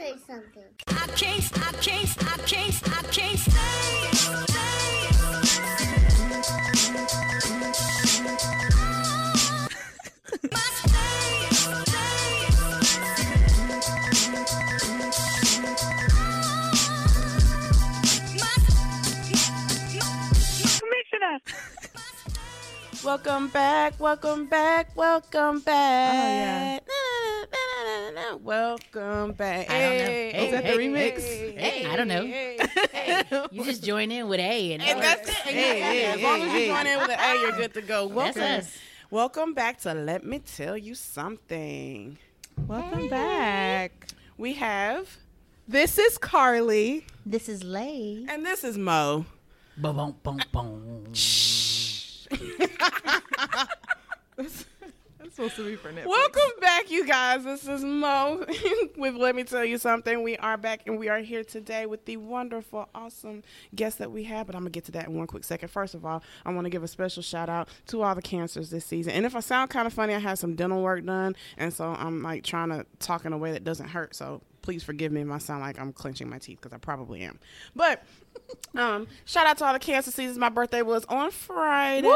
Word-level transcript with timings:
say 0.00 0.14
something. 0.26 0.62
I 0.86 1.06
can't, 1.14 1.44
I 1.58 1.72
can't, 1.72 2.24
I 2.24 2.38
can't, 2.46 2.80
I 2.88 3.02
can't 3.12 3.38
stay, 3.38 3.56
stay. 4.16 4.70
Welcome 23.02 23.48
back, 23.48 23.98
welcome 23.98 24.46
back, 24.46 24.96
welcome 24.96 25.56
oh, 25.56 25.60
back. 25.60 26.82
Na, 26.86 26.94
na, 27.50 27.64
na, 27.84 28.10
na, 28.10 28.36
na, 28.36 28.79
Welcome 28.92 29.32
back. 29.34 29.70
I 29.70 29.80
don't 29.82 29.98
know. 29.98 30.04
Hey, 30.04 30.32
Hey, 30.32 30.46
is 30.46 30.52
that 30.52 30.64
hey, 30.64 30.76
the 30.76 30.82
remix? 30.82 31.20
hey, 31.20 31.52
hey, 31.80 31.86
I 31.86 31.96
don't 31.96 32.08
know. 32.08 32.26
hey, 32.26 32.58
Hey, 32.92 33.22
you 33.52 33.64
just 33.64 33.84
join 33.84 34.10
in 34.10 34.28
with 34.28 34.40
A 34.40 34.72
and, 34.72 34.82
And 34.82 35.00
that's 35.00 35.28
it. 35.28 35.34
Hey, 35.36 35.80
hey, 35.80 36.04
as 36.06 36.20
long 36.20 36.42
as 36.42 36.50
hey, 36.52 36.66
you 36.66 36.74
join 36.74 36.86
in 36.88 36.98
with 36.98 37.10
an 37.10 37.18
A, 37.20 37.40
you're 37.42 37.52
good 37.52 37.74
to 37.74 37.82
go. 37.82 38.08
That's 38.08 38.36
Welcome, 38.36 38.42
us. 38.58 38.78
welcome 39.10 39.54
back 39.54 39.78
to 39.82 39.94
Let 39.94 40.24
Me 40.24 40.40
Tell 40.40 40.76
You 40.76 40.96
Something. 40.96 42.18
Welcome 42.66 43.08
back. 43.08 44.08
We 44.36 44.54
have, 44.54 45.18
This 45.68 45.96
is 45.98 46.18
Carly. 46.18 47.06
This 47.24 47.48
is 47.48 47.62
Lay. 47.62 48.26
and 48.28 48.44
this 48.44 48.64
is 48.64 48.76
Mo. 48.76 49.24
Boom, 49.76 49.96
boom, 49.96 50.16
boom, 50.22 50.44
boom. 50.52 51.12
Supposed 55.40 55.56
to 55.56 55.64
be 55.64 55.76
for 55.76 55.90
Netflix. 55.90 56.04
Welcome 56.04 56.60
back, 56.60 56.90
you 56.90 57.06
guys. 57.06 57.44
This 57.44 57.66
is 57.66 57.82
Mo 57.82 58.44
with 58.98 59.14
Let 59.14 59.34
Me 59.34 59.42
Tell 59.42 59.64
You 59.64 59.78
Something. 59.78 60.22
We 60.22 60.36
are 60.36 60.58
back 60.58 60.82
and 60.84 60.98
we 60.98 61.08
are 61.08 61.20
here 61.20 61.42
today 61.42 61.86
with 61.86 62.04
the 62.04 62.18
wonderful, 62.18 62.90
awesome 62.94 63.42
guest 63.74 63.96
that 64.00 64.10
we 64.10 64.24
have. 64.24 64.46
But 64.46 64.54
I'm 64.54 64.60
going 64.60 64.70
to 64.70 64.76
get 64.76 64.84
to 64.84 64.92
that 64.92 65.06
in 65.06 65.14
one 65.14 65.26
quick 65.26 65.44
second. 65.44 65.70
First 65.70 65.94
of 65.94 66.04
all, 66.04 66.22
I 66.44 66.52
want 66.52 66.66
to 66.66 66.68
give 66.70 66.82
a 66.82 66.88
special 66.88 67.22
shout 67.22 67.48
out 67.48 67.70
to 67.86 68.02
all 68.02 68.14
the 68.14 68.20
cancers 68.20 68.68
this 68.68 68.84
season. 68.84 69.14
And 69.14 69.24
if 69.24 69.34
I 69.34 69.40
sound 69.40 69.70
kind 69.70 69.86
of 69.86 69.94
funny, 69.94 70.14
I 70.14 70.18
had 70.18 70.38
some 70.38 70.56
dental 70.56 70.82
work 70.82 71.06
done. 71.06 71.34
And 71.56 71.72
so 71.72 71.86
I'm 71.86 72.22
like 72.22 72.44
trying 72.44 72.68
to 72.68 72.84
talk 72.98 73.24
in 73.24 73.32
a 73.32 73.38
way 73.38 73.52
that 73.52 73.64
doesn't 73.64 73.88
hurt. 73.88 74.14
So 74.14 74.42
please 74.60 74.82
forgive 74.82 75.10
me 75.10 75.22
if 75.22 75.30
I 75.30 75.38
sound 75.38 75.62
like 75.62 75.80
I'm 75.80 75.94
clenching 75.94 76.28
my 76.28 76.38
teeth 76.38 76.58
because 76.60 76.74
I 76.74 76.78
probably 76.78 77.22
am. 77.22 77.38
But 77.74 78.04
um, 78.76 79.06
shout 79.24 79.46
out 79.46 79.58
to 79.58 79.64
all 79.64 79.72
the 79.72 79.78
cancer 79.78 80.10
seasons. 80.10 80.38
My 80.38 80.48
birthday 80.48 80.82
was 80.82 81.04
on 81.06 81.30
Friday. 81.30 82.06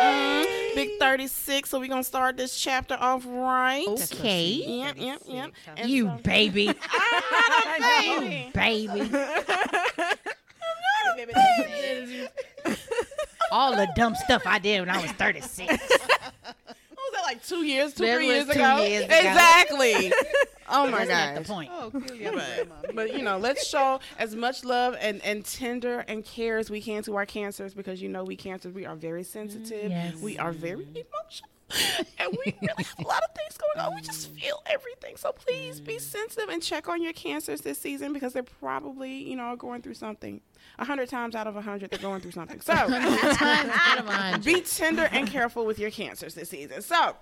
Mm, 0.00 0.74
Big 0.74 0.98
36. 0.98 1.68
So 1.70 1.78
we're 1.80 1.88
going 1.88 2.02
to 2.02 2.06
start 2.08 2.36
this 2.36 2.58
chapter 2.58 2.96
off 2.98 3.24
right. 3.26 3.86
Okay. 3.88 4.44
Yep, 4.66 4.94
yep, 4.98 5.20
yep. 5.26 5.50
And 5.76 5.90
You 5.90 6.06
so- 6.06 6.20
baby. 6.22 6.66
baby. 8.54 8.54
baby. 8.54 9.10
All 13.50 13.74
the 13.74 13.88
dumb 13.96 14.14
stuff 14.14 14.42
I 14.46 14.58
did 14.58 14.80
when 14.80 14.90
I 14.90 15.00
was 15.00 15.10
36. 15.12 15.74
What 17.18 17.34
was 17.34 17.48
that 17.48 17.56
like 17.56 17.60
two 17.60 17.66
years, 17.66 17.94
two, 17.94 18.04
That 18.04 18.16
three 18.16 18.26
years 18.26 18.44
two 18.46 18.52
ago? 18.52 18.82
years 18.82 19.04
ago. 19.04 19.14
Exactly. 19.16 20.12
oh 20.68 20.88
my 20.88 21.06
god. 21.06 21.36
the 21.36 21.44
point. 21.44 21.70
Oh, 21.72 21.90
kill 21.90 22.32
But, 22.32 22.94
but 22.94 23.12
you 23.14 23.22
know, 23.22 23.38
let's 23.38 23.66
show 23.66 24.00
as 24.18 24.34
much 24.34 24.64
love 24.64 24.96
and, 25.00 25.22
and 25.24 25.44
tender 25.44 26.00
and 26.00 26.24
care 26.24 26.58
as 26.58 26.70
we 26.70 26.80
can 26.80 27.02
to 27.04 27.16
our 27.16 27.26
cancers 27.26 27.74
because 27.74 28.00
you 28.02 28.08
know 28.08 28.24
we 28.24 28.36
cancers 28.36 28.72
we 28.72 28.86
are 28.86 28.96
very 28.96 29.24
sensitive. 29.24 29.90
Yes. 29.90 30.16
We 30.20 30.38
are 30.38 30.52
very 30.52 30.84
emotional. 30.84 31.50
And 32.20 32.36
we 32.44 32.52
really 32.60 32.82
have 32.82 32.98
a 32.98 33.06
lot 33.06 33.22
of 33.22 33.34
things 33.36 33.56
going 33.56 33.86
on. 33.86 33.94
We 33.94 34.00
just 34.00 34.30
feel 34.32 34.60
everything. 34.66 35.16
So 35.16 35.32
please 35.32 35.80
be 35.80 35.98
sensitive 35.98 36.48
and 36.48 36.60
check 36.60 36.88
on 36.88 37.00
your 37.00 37.12
cancers 37.12 37.60
this 37.60 37.78
season 37.78 38.12
because 38.12 38.32
they're 38.32 38.42
probably, 38.42 39.12
you 39.12 39.36
know, 39.36 39.54
going 39.54 39.82
through 39.82 39.94
something. 39.94 40.40
A 40.78 40.84
hundred 40.84 41.08
times 41.08 41.34
out 41.34 41.46
of 41.46 41.56
a 41.56 41.60
hundred, 41.60 41.90
they're 41.90 41.98
going 42.00 42.20
through 42.20 42.32
something. 42.32 42.60
So 42.60 42.72
Times 42.74 43.70
out 43.72 44.36
of 44.36 44.44
be 44.44 44.60
tender 44.62 45.08
and 45.12 45.28
careful 45.28 45.64
with 45.64 45.78
your 45.78 45.90
cancers 45.90 46.34
this 46.34 46.48
season. 46.48 46.82
So, 46.82 47.16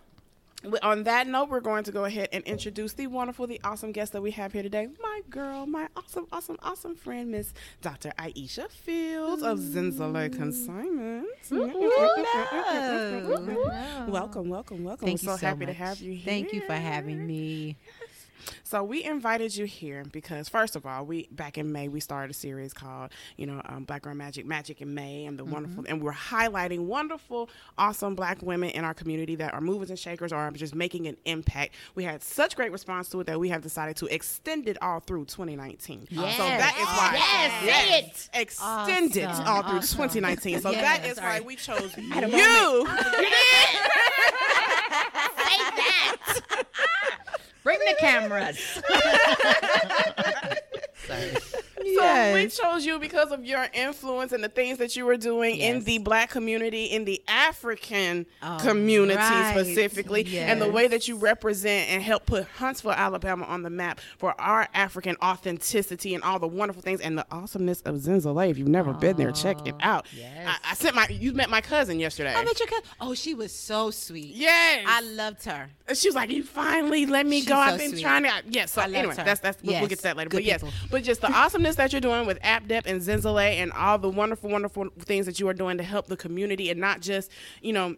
on 0.82 1.04
that 1.04 1.26
note, 1.26 1.48
we're 1.48 1.60
going 1.60 1.84
to 1.84 1.92
go 1.92 2.04
ahead 2.04 2.28
and 2.32 2.42
introduce 2.44 2.94
the 2.94 3.06
wonderful, 3.06 3.46
the 3.46 3.60
awesome 3.62 3.92
guest 3.92 4.12
that 4.12 4.22
we 4.22 4.30
have 4.32 4.52
here 4.52 4.62
today. 4.62 4.88
My 5.00 5.20
girl, 5.30 5.66
my 5.66 5.88
awesome, 5.96 6.26
awesome, 6.32 6.56
awesome 6.62 6.94
friend, 6.94 7.30
Miss 7.30 7.52
Dr. 7.82 8.12
Aisha 8.18 8.70
Fields 8.70 9.42
of 9.42 9.58
Zenzele 9.58 10.34
Consignments. 10.34 11.50
Mm-hmm. 11.50 11.70
Mm-hmm. 11.70 13.32
Mm-hmm. 13.32 14.10
Welcome, 14.10 14.48
welcome, 14.48 14.84
welcome. 14.84 15.06
Thank 15.06 15.22
We're 15.22 15.32
you 15.32 15.36
so 15.36 15.36
so 15.36 15.46
happy 15.46 15.66
to 15.66 15.72
have 15.72 16.00
you 16.00 16.12
here. 16.12 16.24
Thank 16.24 16.52
you 16.52 16.62
for 16.62 16.74
having 16.74 17.26
me. 17.26 17.76
So 18.64 18.82
we 18.84 19.02
invited 19.04 19.56
you 19.56 19.64
here 19.64 20.04
because 20.12 20.48
first 20.48 20.76
of 20.76 20.86
all, 20.86 21.04
we 21.04 21.28
back 21.30 21.58
in 21.58 21.72
May 21.72 21.88
we 21.88 22.00
started 22.00 22.30
a 22.30 22.34
series 22.34 22.72
called 22.72 23.10
you 23.36 23.46
know 23.46 23.60
um, 23.66 23.84
Black 23.84 24.02
Girl 24.02 24.14
Magic, 24.14 24.46
Magic 24.46 24.80
in 24.80 24.94
May, 24.94 25.24
and 25.26 25.38
the 25.38 25.44
wonderful 25.44 25.84
and 25.88 26.02
we're 26.02 26.12
highlighting 26.12 26.80
wonderful, 26.86 27.48
awesome 27.78 28.14
Black 28.14 28.42
women 28.42 28.70
in 28.70 28.84
our 28.84 28.94
community 28.94 29.34
that 29.36 29.54
are 29.54 29.60
movers 29.60 29.90
and 29.90 29.98
shakers 29.98 30.32
or 30.32 30.36
are 30.36 30.50
just 30.52 30.74
making 30.74 31.06
an 31.06 31.16
impact. 31.24 31.74
We 31.94 32.04
had 32.04 32.22
such 32.22 32.56
great 32.56 32.72
response 32.72 33.08
to 33.10 33.20
it 33.20 33.26
that 33.26 33.38
we 33.40 33.48
have 33.50 33.62
decided 33.62 33.96
to 33.96 34.06
extend 34.06 34.68
it 34.68 34.76
all 34.82 35.00
through 35.00 35.24
2019. 35.26 36.06
Yes. 36.10 36.36
So 36.36 36.42
that 36.44 36.76
is 36.78 36.86
why 36.86 37.66
Yes, 37.66 38.28
extend 38.34 39.16
it 39.16 39.24
Awesome, 39.26 39.46
all 39.46 39.62
through 39.62 39.78
awesome. 39.78 39.98
2019. 40.08 40.60
So 40.60 40.72
that 40.72 41.00
Yes, 41.02 41.12
is 41.12 41.20
why 41.20 41.40
we 41.40 41.56
chose 41.56 41.96
you. 41.96 42.86
Say 45.36 45.58
that. 45.76 46.35
Bring 47.66 47.80
the 47.80 47.96
cameras. 47.98 48.80
So 51.96 52.34
we 52.34 52.48
chose 52.48 52.84
you 52.86 52.98
because 52.98 53.32
of 53.32 53.44
your 53.44 53.66
influence 53.72 54.32
and 54.32 54.42
the 54.42 54.48
things 54.48 54.78
that 54.78 54.96
you 54.96 55.04
were 55.06 55.16
doing 55.16 55.56
in 55.56 55.84
the 55.84 55.98
black 55.98 56.30
community, 56.30 56.84
in 56.86 57.04
the 57.04 57.22
African 57.28 58.26
Oh, 58.42 58.58
community 58.60 59.16
right. 59.16 59.52
specifically, 59.52 60.38
and 60.38 60.60
the 60.60 60.68
way 60.70 60.88
that 60.88 61.08
you 61.08 61.16
represent 61.16 61.90
and 61.90 62.02
help 62.02 62.26
put 62.26 62.44
Huntsville, 62.46 62.92
Alabama 62.92 63.44
on 63.46 63.62
the 63.62 63.70
map 63.70 64.00
for 64.18 64.38
our 64.40 64.68
African 64.74 65.16
authenticity 65.22 66.14
and 66.14 66.22
all 66.22 66.38
the 66.38 66.46
wonderful 66.46 66.82
things 66.82 67.00
and 67.00 67.16
the 67.16 67.26
awesomeness 67.30 67.80
of 67.82 67.96
Zenzele. 67.96 68.50
If 68.50 68.58
you've 68.58 68.68
never 68.68 68.92
been 68.92 69.16
there, 69.16 69.32
check 69.32 69.66
it 69.66 69.74
oh, 69.76 69.78
out. 69.80 70.06
yes. 70.14 70.46
I, 70.46 70.70
I 70.72 70.74
sent 70.74 70.94
my, 70.94 71.06
you 71.08 71.32
met 71.32 71.50
my 71.50 71.60
cousin 71.60 71.98
yesterday. 72.00 72.34
I 72.34 72.44
met 72.44 72.58
your 72.58 72.68
cousin. 72.68 72.84
Oh, 73.00 73.14
she 73.14 73.34
was 73.34 73.52
so 73.52 73.90
sweet. 73.90 74.34
Yes. 74.34 74.84
I 74.86 75.00
loved 75.00 75.44
her. 75.44 75.68
She 75.94 76.08
was 76.08 76.14
like, 76.16 76.30
"You 76.30 76.42
finally 76.42 77.06
let 77.06 77.26
me 77.26 77.38
She's 77.40 77.48
go. 77.48 77.54
so 77.54 77.60
I've 77.60 77.78
been 77.78 77.90
sweet. 77.90 78.02
trying 78.02 78.24
to." 78.24 78.30
Yes. 78.48 78.72
So 78.72 78.82
I 78.82 78.86
anyway, 78.90 79.14
that's 79.16 79.40
that's 79.40 79.62
we'll, 79.62 79.78
we'll 79.78 79.88
get 79.88 79.98
to 79.98 80.02
that 80.04 80.16
later. 80.16 80.28
Good 80.30 80.38
but 80.38 80.44
yes, 80.44 80.64
but 80.90 81.04
just 81.04 81.20
the 81.20 81.30
awesomeness 81.32 81.76
that 81.76 81.85
you're 81.92 82.00
doing 82.00 82.26
with 82.26 82.40
AppDep 82.42 82.82
and 82.86 83.00
Zenzele 83.00 83.56
and 83.56 83.72
all 83.72 83.98
the 83.98 84.08
wonderful, 84.08 84.50
wonderful 84.50 84.88
things 84.98 85.26
that 85.26 85.40
you 85.40 85.48
are 85.48 85.54
doing 85.54 85.78
to 85.78 85.84
help 85.84 86.06
the 86.06 86.16
community 86.16 86.70
and 86.70 86.80
not 86.80 87.00
just 87.00 87.30
you 87.62 87.72
know. 87.72 87.96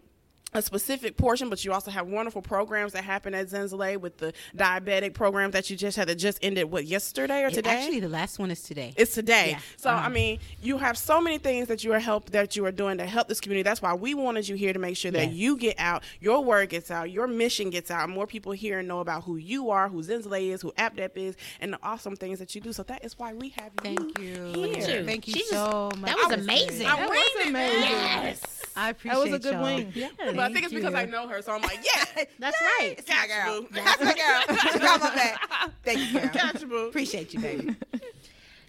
A 0.54 0.62
specific 0.62 1.18
portion, 1.18 1.50
but 1.50 1.62
you 1.62 1.74
also 1.74 1.90
have 1.90 2.06
wonderful 2.06 2.40
programs 2.40 2.94
that 2.94 3.04
happen 3.04 3.34
at 3.34 3.48
Zenzele 3.48 3.98
with 3.98 4.16
the 4.16 4.32
diabetic 4.56 5.12
program 5.12 5.50
that 5.50 5.68
you 5.68 5.76
just 5.76 5.98
had 5.98 6.08
that 6.08 6.14
just 6.14 6.38
ended. 6.40 6.70
What 6.70 6.86
yesterday 6.86 7.42
or 7.44 7.48
It- 7.48 7.54
today? 7.54 7.70
Actually, 7.82 8.00
the 8.00 8.08
last 8.08 8.38
one 8.38 8.50
is 8.50 8.62
today. 8.62 8.94
It's 8.96 9.12
today. 9.14 9.50
Yeah. 9.50 9.58
So 9.76 9.90
Uh-huh. 9.90 10.06
I 10.06 10.08
mean, 10.08 10.38
you 10.62 10.78
have 10.78 10.96
so 10.96 11.20
many 11.20 11.36
things 11.36 11.68
that 11.68 11.84
you 11.84 11.92
are 11.92 11.98
help 11.98 12.30
that 12.30 12.56
you 12.56 12.64
are 12.64 12.72
doing 12.72 12.96
to 12.96 13.04
help 13.04 13.28
this 13.28 13.40
community. 13.42 13.62
That's 13.62 13.82
why 13.82 13.92
we 13.92 14.14
wanted 14.14 14.48
you 14.48 14.56
here 14.56 14.72
to 14.72 14.78
make 14.78 14.96
sure 14.96 15.10
that 15.10 15.26
Yes. 15.26 15.34
you 15.34 15.58
get 15.58 15.78
out, 15.78 16.02
your 16.18 16.42
word 16.42 16.70
gets 16.70 16.90
out, 16.90 17.10
your 17.10 17.26
mission 17.26 17.68
gets 17.68 17.90
out, 17.90 18.04
and 18.04 18.12
more 18.14 18.26
people 18.26 18.52
here 18.52 18.82
know 18.82 19.00
about 19.00 19.24
who 19.24 19.36
you 19.36 19.68
are, 19.68 19.90
who 19.90 20.02
Zenzele 20.02 20.50
is, 20.54 20.62
who 20.62 20.72
AppDep 20.78 21.10
is, 21.16 21.36
and 21.60 21.74
the 21.74 21.78
awesome 21.82 22.16
things 22.16 22.38
that 22.38 22.54
you 22.54 22.62
do. 22.62 22.72
So 22.72 22.82
that 22.84 23.04
is 23.04 23.18
why 23.18 23.34
we 23.34 23.50
have 23.50 23.70
you. 23.84 23.94
Thank 23.96 24.18
you. 24.18 24.72
Here. 24.80 25.04
Thank 25.04 25.28
you 25.28 25.34
She 25.34 25.40
just- 25.40 25.50
so 25.50 25.90
much. 25.98 26.08
that 26.10 26.16
was 26.16 26.38
amazing. 26.40 26.86
I'm 26.86 26.96
That 27.00 27.10
reading 27.10 27.54
it. 27.54 27.72
Yes. 27.80 28.40
I 28.78 28.90
appreciate 28.90 29.14
that 29.16 29.30
was 29.30 29.32
a 29.32 29.38
good 29.40 29.54
y'all. 29.54 29.62
wing. 29.62 29.92
Yeah, 29.94 30.08
But 30.18 30.38
I 30.38 30.46
think 30.52 30.64
it's 30.64 30.72
thank 30.72 30.84
because 30.84 30.94
I 30.94 31.04
know 31.04 31.26
her, 31.28 31.42
so 31.42 31.52
I'm 31.52 31.62
like, 31.62 31.80
yeah, 31.84 32.24
That's 32.38 32.56
right. 32.78 32.96
got 33.06 33.28
you, 33.28 33.62
boo. 33.62 33.68
That's 33.72 34.00
my 34.04 34.14
girl. 34.14 34.56
She 34.72 34.78
got 34.78 35.00
my 35.00 35.14
back. 35.14 35.40
Thank 35.84 36.12
you, 36.12 36.20
girl. 36.20 36.30
Got 36.32 36.60
you, 36.60 36.66
boo. 36.68 36.88
Appreciate 36.88 37.34
you, 37.34 37.40
baby. 37.40 37.76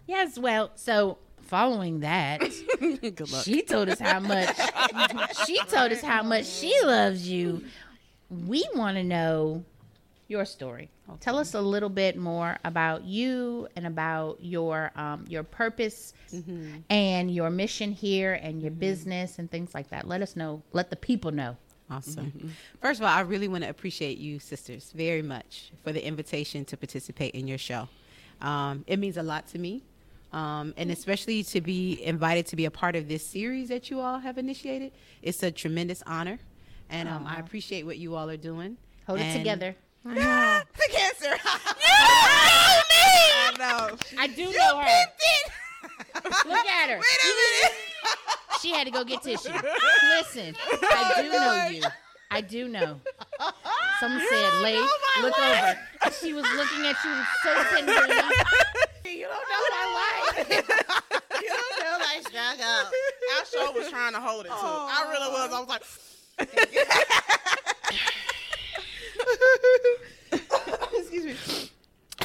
Yes, 0.08 0.40
well, 0.40 0.72
so 0.76 1.20
following 1.44 2.00
that, 2.00 2.40
Good 2.80 3.32
luck. 3.32 3.44
she 3.46 3.62
told 3.62 3.90
us 3.90 4.00
how 4.00 4.20
much 4.20 4.56
she 5.46 5.60
told 5.66 5.92
us 5.92 6.02
how 6.02 6.24
much 6.24 6.46
she 6.48 6.74
loves 6.84 7.30
you. 7.30 7.64
We 8.30 8.68
want 8.76 8.98
to 8.98 9.04
know 9.04 9.64
your 10.30 10.46
story. 10.46 10.90
Tell 11.20 11.38
us 11.40 11.56
a 11.56 11.62
little 11.62 11.90
bit 11.90 12.16
more 12.16 12.58
about 12.64 13.04
you 13.04 13.68
and 13.76 13.88
about 13.88 14.38
your 14.40 14.92
um, 14.96 15.26
your 15.28 15.44
purpose 15.44 16.14
and 16.90 17.32
your 17.32 17.50
mission 17.50 17.92
here 17.92 18.34
and 18.36 18.62
your 18.62 18.72
business 18.72 19.40
and 19.40 19.50
things 19.50 19.74
like 19.74 19.90
that. 19.90 20.08
Let 20.08 20.22
us 20.22 20.36
know. 20.36 20.62
Let 20.72 20.90
the 20.92 20.96
people 20.96 21.32
know. 21.32 21.58
Awesome. 21.90 22.54
First 22.80 23.00
of 23.00 23.06
all, 23.08 23.12
I 23.12 23.22
really 23.22 23.48
want 23.48 23.64
to 23.64 23.70
appreciate 23.70 24.20
you, 24.20 24.38
sisters, 24.38 24.92
very 24.96 25.24
much 25.24 25.72
for 25.84 25.92
the 25.92 26.06
invitation 26.06 26.64
to 26.66 26.78
participate 26.78 27.34
in 27.34 27.48
your 27.48 27.58
show. 27.58 27.90
Um, 28.42 28.84
it 28.86 29.00
means 29.00 29.18
a 29.18 29.24
lot 29.24 29.48
to 29.48 29.58
me, 29.58 29.82
um, 30.32 30.76
and 30.78 30.92
especially 30.92 31.42
to 31.46 31.62
be 31.62 32.02
invited 32.04 32.46
to 32.48 32.56
be 32.56 32.66
a 32.66 32.72
part 32.72 32.96
of 32.96 33.08
this 33.08 33.26
series 33.26 33.70
that 33.70 33.90
you 33.90 34.00
all 34.00 34.20
have 34.20 34.38
initiated. 34.38 34.92
It's 35.24 35.42
a 35.42 35.50
tremendous 35.50 36.04
honor, 36.06 36.38
and 36.92 37.10
um, 37.10 37.26
I 37.26 37.40
appreciate 37.40 37.88
what 37.88 37.98
you 37.98 38.16
all 38.16 38.30
are 38.30 38.38
doing. 38.38 38.78
Hold 39.08 39.22
it 39.22 39.34
together. 39.36 39.76
I 40.06 40.64
can't 40.92 41.04
answer. 41.04 41.36
I 41.86 43.54
know. 43.58 43.98
I 44.18 44.28
do 44.28 44.46
know 44.52 44.78
her. 44.80 45.06
Look 46.48 46.66
at 46.66 46.90
her. 46.90 46.98
Wait 47.00 47.20
a 47.24 47.28
minute. 47.28 47.76
She 48.62 48.72
had 48.72 48.86
to 48.86 48.92
go 48.92 49.04
get 49.04 49.22
tissue. 49.24 49.50
Listen, 50.18 50.56
I 50.84 51.22
do 51.22 51.30
know 51.32 51.68
you. 51.70 51.84
I 52.32 52.42
do 52.42 52.68
know. 52.68 53.00
Someone 54.00 54.22
said, 54.30 54.54
"Lay, 54.62 54.78
look 55.22 55.40
over." 55.40 55.78
She 56.22 56.34
was 56.34 56.46
looking 56.56 56.86
at 56.86 56.96
you 57.04 57.24
so 57.44 57.64
tenderly. 57.72 58.16
You 59.06 59.26
don't 59.26 59.48
know 59.50 59.64
my 59.72 59.86
life. 60.36 60.48
you 60.50 61.50
don't 61.50 61.80
know 61.80 61.98
my 62.00 62.22
struggle. 62.22 62.66
I 62.66 63.44
sure 63.52 63.74
was 63.74 63.90
trying 63.90 64.14
to 64.14 64.20
hold 64.20 64.46
it 64.46 64.50
too. 64.50 64.56
I 64.56 65.08
really 65.10 65.32
was. 65.32 65.52
I 65.52 65.60
was 65.60 65.70
like, 65.70 65.84
Excuse 70.98 71.26
me. 71.26 71.36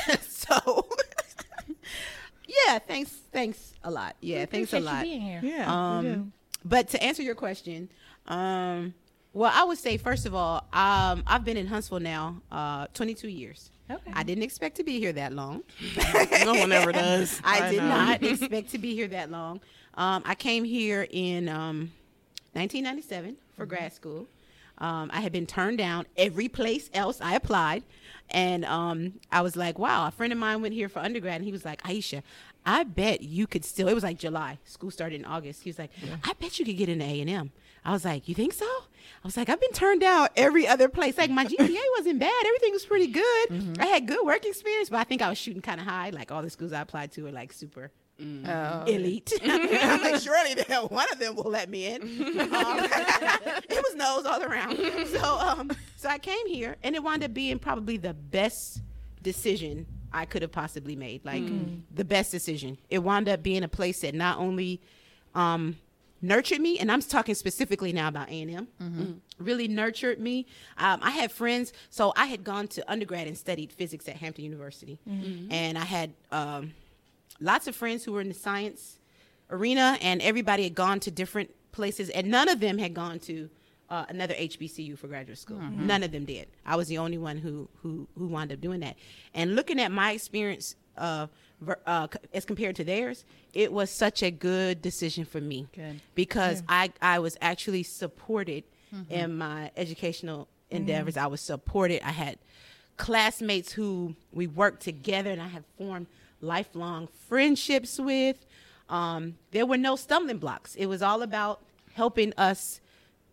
so, 0.20 0.88
yeah, 2.46 2.78
thanks, 2.78 3.10
thanks 3.32 3.74
a 3.82 3.90
lot. 3.90 4.16
Yeah, 4.20 4.46
thanks 4.46 4.72
a 4.72 4.80
lot. 4.80 5.02
being 5.02 5.20
here. 5.20 5.40
Yeah. 5.42 5.72
Um, 5.72 6.32
but 6.64 6.88
to 6.90 7.02
answer 7.02 7.22
your 7.22 7.34
question, 7.34 7.88
um, 8.26 8.94
well, 9.32 9.52
I 9.54 9.64
would 9.64 9.78
say 9.78 9.96
first 9.96 10.26
of 10.26 10.34
all, 10.34 10.66
um, 10.72 11.22
I've 11.26 11.44
been 11.44 11.56
in 11.56 11.66
Huntsville 11.66 12.00
now, 12.00 12.40
uh, 12.50 12.86
22 12.94 13.28
years. 13.28 13.70
Okay. 13.90 14.12
I 14.14 14.22
didn't 14.22 14.44
expect 14.44 14.76
to 14.76 14.84
be 14.84 14.98
here 14.98 15.12
that 15.12 15.32
long. 15.32 15.62
no 16.44 16.54
one 16.54 16.72
ever 16.72 16.90
does. 16.92 17.40
I, 17.44 17.70
did 17.70 17.82
know. 17.82 17.88
not 17.88 18.22
expect 18.22 18.70
to 18.70 18.78
be 18.78 18.94
here 18.94 19.08
that 19.08 19.30
long. 19.30 19.60
Um, 19.94 20.22
I 20.24 20.34
came 20.34 20.64
here 20.64 21.06
in 21.10 21.48
um, 21.48 21.92
1997 22.52 23.36
for 23.56 23.66
grad 23.66 23.92
school. 23.92 24.26
Um, 24.78 25.10
I 25.12 25.20
had 25.20 25.32
been 25.32 25.46
turned 25.46 25.78
down 25.78 26.06
every 26.16 26.48
place 26.48 26.90
else 26.92 27.20
I 27.20 27.34
applied. 27.34 27.84
And 28.30 28.64
um, 28.64 29.14
I 29.30 29.42
was 29.42 29.54
like, 29.56 29.78
wow, 29.78 30.06
a 30.06 30.10
friend 30.10 30.32
of 30.32 30.38
mine 30.38 30.62
went 30.62 30.74
here 30.74 30.88
for 30.88 30.98
undergrad 30.98 31.36
and 31.36 31.44
he 31.44 31.52
was 31.52 31.64
like, 31.64 31.82
Aisha, 31.82 32.22
I 32.66 32.84
bet 32.84 33.22
you 33.22 33.46
could 33.46 33.64
still, 33.64 33.88
it 33.88 33.94
was 33.94 34.02
like 34.02 34.18
July, 34.18 34.58
school 34.64 34.90
started 34.90 35.16
in 35.20 35.26
August. 35.26 35.62
He 35.62 35.68
was 35.70 35.78
like, 35.78 35.90
I 36.24 36.32
bet 36.40 36.58
you 36.58 36.64
could 36.64 36.76
get 36.78 36.88
into 36.88 37.04
A&M. 37.04 37.52
I 37.84 37.92
was 37.92 38.04
like, 38.04 38.26
you 38.26 38.34
think 38.34 38.54
so? 38.54 38.64
I 38.64 39.26
was 39.26 39.36
like, 39.36 39.50
I've 39.50 39.60
been 39.60 39.72
turned 39.72 40.00
down 40.00 40.28
every 40.36 40.66
other 40.66 40.88
place. 40.88 41.18
Like 41.18 41.30
my 41.30 41.44
GPA 41.44 41.80
wasn't 41.98 42.18
bad. 42.18 42.32
Everything 42.46 42.72
was 42.72 42.86
pretty 42.86 43.08
good. 43.08 43.76
I 43.78 43.86
had 43.86 44.08
good 44.08 44.24
work 44.24 44.46
experience, 44.46 44.88
but 44.88 44.98
I 45.00 45.04
think 45.04 45.20
I 45.20 45.28
was 45.28 45.36
shooting 45.36 45.60
kind 45.60 45.78
of 45.80 45.86
high. 45.86 46.08
Like 46.08 46.32
all 46.32 46.40
the 46.40 46.48
schools 46.48 46.72
I 46.72 46.80
applied 46.80 47.12
to 47.12 47.24
were 47.24 47.32
like 47.32 47.52
super 47.52 47.90
Oh. 48.20 48.84
elite. 48.86 49.32
I'm 49.44 50.02
like, 50.02 50.20
surely 50.22 50.54
there- 50.68 50.80
one 50.82 51.06
of 51.12 51.18
them 51.18 51.34
will 51.36 51.50
let 51.50 51.68
me 51.68 51.86
in. 51.86 52.02
Um, 52.02 52.08
it 52.08 53.82
was 53.82 53.94
nose 53.96 54.24
all 54.24 54.42
around. 54.42 54.76
So, 55.08 55.22
um, 55.38 55.70
so 55.96 56.08
I 56.08 56.18
came 56.18 56.46
here, 56.46 56.76
and 56.82 56.94
it 56.94 57.02
wound 57.02 57.24
up 57.24 57.34
being 57.34 57.58
probably 57.58 57.96
the 57.96 58.14
best 58.14 58.80
decision 59.22 59.86
I 60.12 60.26
could 60.26 60.42
have 60.42 60.52
possibly 60.52 60.94
made. 60.94 61.24
Like 61.24 61.42
the 61.94 62.04
best 62.04 62.30
decision. 62.30 62.78
It 62.88 62.98
wound 63.00 63.28
up 63.28 63.42
being 63.42 63.64
a 63.64 63.68
place 63.68 64.00
that 64.02 64.14
not 64.14 64.38
only 64.38 64.80
um, 65.34 65.76
nurtured 66.22 66.60
me, 66.60 66.78
and 66.78 66.92
I'm 66.92 67.00
talking 67.02 67.34
specifically 67.34 67.92
now 67.92 68.06
about 68.08 68.28
A 68.30 68.42
and 68.42 68.68
M. 68.80 69.20
Really 69.38 69.66
nurtured 69.66 70.20
me. 70.20 70.46
Um, 70.78 71.00
I 71.02 71.10
had 71.10 71.32
friends, 71.32 71.72
so 71.90 72.12
I 72.16 72.26
had 72.26 72.44
gone 72.44 72.68
to 72.68 72.88
undergrad 72.90 73.26
and 73.26 73.36
studied 73.36 73.72
physics 73.72 74.08
at 74.08 74.16
Hampton 74.16 74.44
University, 74.44 74.98
and 75.50 75.76
I 75.76 75.84
had. 75.84 76.12
Um, 76.30 76.74
lots 77.40 77.66
of 77.66 77.76
friends 77.76 78.04
who 78.04 78.12
were 78.12 78.20
in 78.20 78.28
the 78.28 78.34
science 78.34 78.98
arena, 79.50 79.98
and 80.00 80.22
everybody 80.22 80.64
had 80.64 80.74
gone 80.74 81.00
to 81.00 81.10
different 81.10 81.50
places, 81.72 82.10
and 82.10 82.28
none 82.28 82.48
of 82.48 82.60
them 82.60 82.78
had 82.78 82.94
gone 82.94 83.18
to 83.20 83.48
uh, 83.90 84.06
another 84.08 84.34
HBCU 84.34 84.98
for 84.98 85.08
graduate 85.08 85.38
school. 85.38 85.60
None 85.60 86.02
of 86.02 86.10
them 86.12 86.24
did. 86.24 86.48
I 86.64 86.76
was 86.76 86.88
the 86.88 86.98
only 86.98 87.18
one 87.18 87.36
who 87.38 87.68
who 87.82 88.08
who 88.16 88.28
wound 88.28 88.52
up 88.52 88.60
doing 88.60 88.80
that. 88.80 88.96
And 89.34 89.54
looking 89.54 89.78
at 89.80 89.92
my 89.92 90.12
experience 90.12 90.76
uh, 90.96 91.26
uh, 91.86 92.08
c- 92.12 92.18
as 92.32 92.44
compared 92.44 92.76
to 92.76 92.84
theirs, 92.84 93.24
it 93.52 93.72
was 93.72 93.90
such 93.90 94.22
a 94.22 94.30
good 94.30 94.80
decision 94.80 95.24
for 95.24 95.40
me 95.40 95.66
Good. 95.74 96.00
because 96.14 96.62
I 96.68 96.92
I 97.02 97.18
was 97.18 97.36
actually 97.40 97.82
supported 97.82 98.64
in 99.10 99.36
my 99.36 99.72
educational 99.76 100.46
endeavors. 100.70 101.16
I 101.16 101.26
was 101.26 101.40
supported. 101.40 102.00
I 102.06 102.12
had 102.12 102.38
classmates 102.96 103.72
who 103.72 104.14
we 104.32 104.46
worked 104.46 104.82
together, 104.82 105.30
and 105.30 105.42
I 105.42 105.48
have 105.48 105.64
formed 105.76 106.06
lifelong 106.44 107.08
friendships 107.28 107.98
with. 107.98 108.44
Um, 108.88 109.36
there 109.50 109.66
were 109.66 109.78
no 109.78 109.96
stumbling 109.96 110.38
blocks. 110.38 110.74
It 110.74 110.86
was 110.86 111.02
all 111.02 111.22
about 111.22 111.60
helping 111.94 112.32
us 112.36 112.80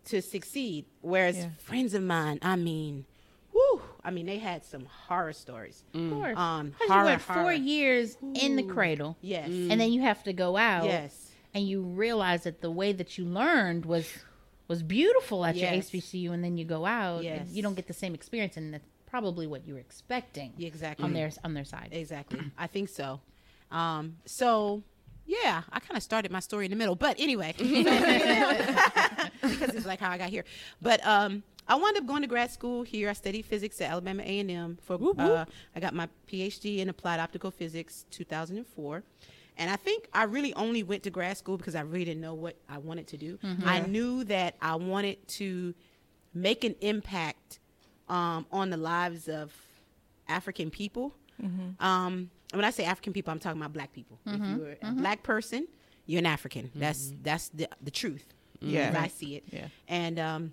to 0.06 0.20
succeed. 0.22 0.86
Whereas 1.00 1.36
Yeah. 1.36 1.50
friends 1.58 1.94
of 1.94 2.02
mine, 2.02 2.38
I 2.42 2.56
mean, 2.56 3.04
whoo, 3.52 3.82
I 4.02 4.10
mean, 4.10 4.26
they 4.26 4.38
had 4.38 4.64
some 4.64 4.86
horror 4.86 5.32
stories. 5.32 5.84
Of 5.94 6.10
course. 6.10 6.36
Um, 6.38 6.72
'Cause 6.72 6.88
horror, 6.88 7.00
you 7.00 7.04
went 7.06 7.22
four 7.22 7.34
horror. 7.36 7.52
years 7.52 8.16
in 8.34 8.56
the 8.56 8.62
cradle, 8.64 9.16
Yes. 9.20 9.48
and 9.48 9.80
then 9.80 9.92
you 9.92 10.00
have 10.02 10.22
to 10.24 10.32
go 10.32 10.56
out. 10.56 10.84
Yes. 10.86 11.30
And 11.54 11.68
you 11.68 11.82
realize 11.82 12.44
that 12.44 12.62
the 12.62 12.70
way 12.70 12.92
that 12.92 13.18
you 13.18 13.24
learned 13.24 13.84
was 13.86 14.08
was 14.68 14.82
beautiful 14.82 15.44
at 15.44 15.54
your 15.56 15.70
Yes. 15.70 15.90
HBCU, 15.90 16.32
and 16.32 16.42
then 16.42 16.56
you 16.56 16.64
go 16.64 16.86
out, 16.86 17.16
and 17.16 17.24
Yes. 17.24 17.48
you 17.52 17.62
don't 17.62 17.74
get 17.74 17.88
the 17.88 17.92
same 17.92 18.14
experience, 18.14 18.56
and 18.56 18.72
that's 18.72 18.86
probably 19.12 19.46
what 19.46 19.68
you 19.68 19.74
were 19.74 19.80
expecting 19.80 20.54
exactly. 20.58 21.04
on 21.04 21.12
their 21.12 21.30
on 21.44 21.52
their 21.52 21.66
side. 21.66 21.90
Exactly. 21.92 22.40
I 22.56 22.66
think 22.66 22.88
so. 22.88 23.20
Um, 23.70 24.16
so 24.24 24.82
yeah, 25.26 25.62
I 25.70 25.80
kind 25.80 25.98
of 25.98 26.02
started 26.02 26.32
my 26.32 26.40
story 26.40 26.64
in 26.64 26.70
the 26.70 26.78
middle, 26.78 26.94
but 26.94 27.20
anyway, 27.20 27.54
because 27.58 27.74
it's 29.74 29.84
like 29.84 30.00
how 30.00 30.10
I 30.10 30.16
got 30.16 30.30
here. 30.30 30.44
But 30.80 31.06
um, 31.06 31.42
I 31.68 31.74
wound 31.74 31.98
up 31.98 32.06
going 32.06 32.22
to 32.22 32.26
grad 32.26 32.50
school 32.50 32.84
here. 32.84 33.10
I 33.10 33.12
studied 33.12 33.44
physics 33.44 33.82
at 33.82 33.90
Alabama 33.90 34.22
A 34.24 34.40
and 34.40 34.50
M. 34.50 34.78
For 34.82 34.98
uh, 35.18 35.44
I 35.76 35.80
got 35.80 35.94
my 35.94 36.08
PhD 36.26 36.78
in 36.78 36.88
applied 36.88 37.20
optical 37.20 37.50
physics, 37.50 38.06
2004. 38.12 39.02
And 39.58 39.70
I 39.70 39.76
think 39.76 40.08
I 40.14 40.24
really 40.24 40.54
only 40.54 40.82
went 40.82 41.02
to 41.02 41.10
grad 41.10 41.36
school 41.36 41.58
because 41.58 41.74
I 41.74 41.82
really 41.82 42.06
didn't 42.06 42.22
know 42.22 42.32
what 42.32 42.56
I 42.66 42.78
wanted 42.78 43.08
to 43.08 43.18
do. 43.18 43.38
I 43.66 43.80
knew 43.80 44.24
that 44.24 44.56
I 44.62 44.76
wanted 44.76 45.28
to 45.28 45.74
make 46.32 46.64
an 46.64 46.74
impact 46.80 47.58
um, 48.08 48.46
on 48.52 48.70
the 48.70 48.76
lives 48.76 49.28
of 49.28 49.52
African 50.28 50.70
people. 50.70 51.14
Um, 51.80 52.30
when 52.52 52.64
I 52.64 52.70
say 52.70 52.84
African 52.84 53.12
people, 53.12 53.32
I'm 53.32 53.38
talking 53.38 53.60
about 53.60 53.72
black 53.72 53.92
people. 53.92 54.18
If 54.26 54.40
you're 54.40 54.76
a 54.82 54.92
black 54.92 55.22
person, 55.22 55.66
you're 56.06 56.18
an 56.20 56.26
African. 56.26 56.70
That's 56.74 57.12
that's 57.22 57.48
the 57.48 57.68
the 57.82 57.90
truth. 57.90 58.24
Yeah. 58.60 58.94
I 58.96 59.08
see 59.08 59.36
it. 59.36 59.44
Yeah. 59.50 59.66
And 59.88 60.18
um, 60.18 60.52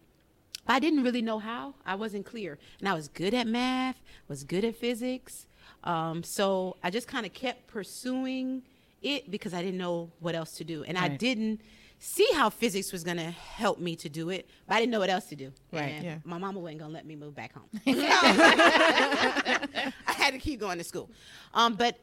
I 0.67 0.79
didn't 0.79 1.03
really 1.03 1.21
know 1.21 1.37
how. 1.39 1.75
I 1.85 1.95
wasn't 1.95 2.25
clear, 2.25 2.57
and 2.79 2.87
I 2.89 2.93
was 2.93 3.07
good 3.07 3.33
at 3.33 3.45
math, 3.47 4.01
was 4.27 4.43
good 4.43 4.63
at 4.65 4.75
physics. 4.75 5.45
Um, 5.83 6.23
so 6.23 6.75
I 6.83 6.89
just 6.89 7.07
kind 7.07 7.25
of 7.25 7.33
kept 7.33 7.67
pursuing 7.67 8.63
it 9.01 9.29
because 9.29 9.53
I 9.53 9.61
didn't 9.61 9.77
know 9.77 10.09
what 10.19 10.35
else 10.35 10.53
to 10.57 10.63
do, 10.63 10.83
and 10.83 10.97
I 10.97 11.07
didn't 11.09 11.61
see 11.99 12.27
how 12.33 12.49
physics 12.49 12.91
was 12.93 13.03
going 13.03 13.17
to 13.17 13.31
help 13.31 13.79
me 13.79 13.95
to 13.97 14.09
do 14.09 14.29
it, 14.29 14.47
but 14.67 14.75
I 14.75 14.79
didn't 14.79 14.91
know 14.91 14.99
what 14.99 15.09
else 15.09 15.25
to 15.27 15.35
do. 15.35 15.51
Right. 15.71 15.93
And 15.95 16.03
Yeah. 16.05 16.17
My 16.23 16.37
mama 16.37 16.59
wasn't 16.59 16.79
going 16.79 16.91
to 16.91 16.95
let 16.95 17.05
me 17.05 17.15
move 17.15 17.35
back 17.35 17.53
home. 17.53 17.67
I 17.85 19.91
had 20.07 20.31
to 20.31 20.39
keep 20.39 20.59
going 20.59 20.77
to 20.77 20.83
school. 20.83 21.09
Um, 21.53 21.75
but 21.75 21.97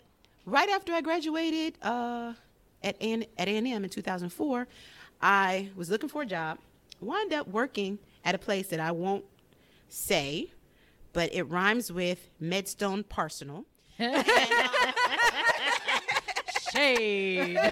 right 0.45 0.69
after 0.69 0.93
I 0.93 1.01
graduated 1.01 1.79
uh, 1.83 2.35
at 2.83 3.01
An- 3.01 3.25
at 3.39 3.49
A&M 3.49 3.67
in 3.67 3.89
2004, 3.89 4.67
I 5.23 5.71
was 5.77 5.89
looking 5.91 6.09
for 6.09 6.23
a 6.23 6.27
job. 6.27 6.59
Wound 7.01 7.33
up 7.33 7.49
working 7.49 7.99
at 8.25 8.35
a 8.35 8.39
place 8.39 8.69
that 8.69 8.81
I 8.81 8.91
won't 8.93 9.25
say, 9.89 10.51
but 11.13 11.33
it 11.35 11.45
rhymes 11.45 11.91
with 11.93 12.29
Medstone 12.43 13.05
Parsenal. 13.05 13.65
Shade. 16.73 17.57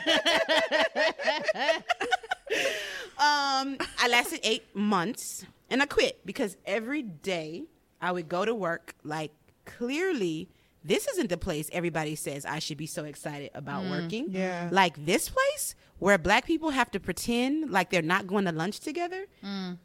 Um, 3.24 3.76
I 3.98 4.08
lasted 4.08 4.40
eight 4.42 4.64
months 4.74 5.46
and 5.70 5.82
I 5.82 5.86
quit 5.86 6.24
because 6.26 6.56
every 6.66 7.02
day 7.02 7.64
I 8.00 8.12
would 8.12 8.28
go 8.28 8.44
to 8.44 8.54
work 8.54 8.94
like 9.02 9.32
clearly 9.64 10.48
this 10.84 11.08
isn't 11.08 11.30
the 11.30 11.38
place 11.38 11.70
everybody 11.72 12.14
says 12.14 12.44
I 12.44 12.58
should 12.58 12.76
be 12.76 12.86
so 12.86 13.04
excited 13.04 13.50
about 13.54 13.84
working. 13.86 14.26
Yeah. 14.28 14.68
Like 14.70 15.06
this 15.06 15.30
place 15.30 15.74
where 15.98 16.18
black 16.18 16.44
people 16.44 16.70
have 16.70 16.90
to 16.90 17.00
pretend 17.00 17.70
like 17.70 17.88
they're 17.88 18.02
not 18.02 18.26
going 18.26 18.44
to 18.44 18.52
lunch 18.52 18.80
together 18.80 19.24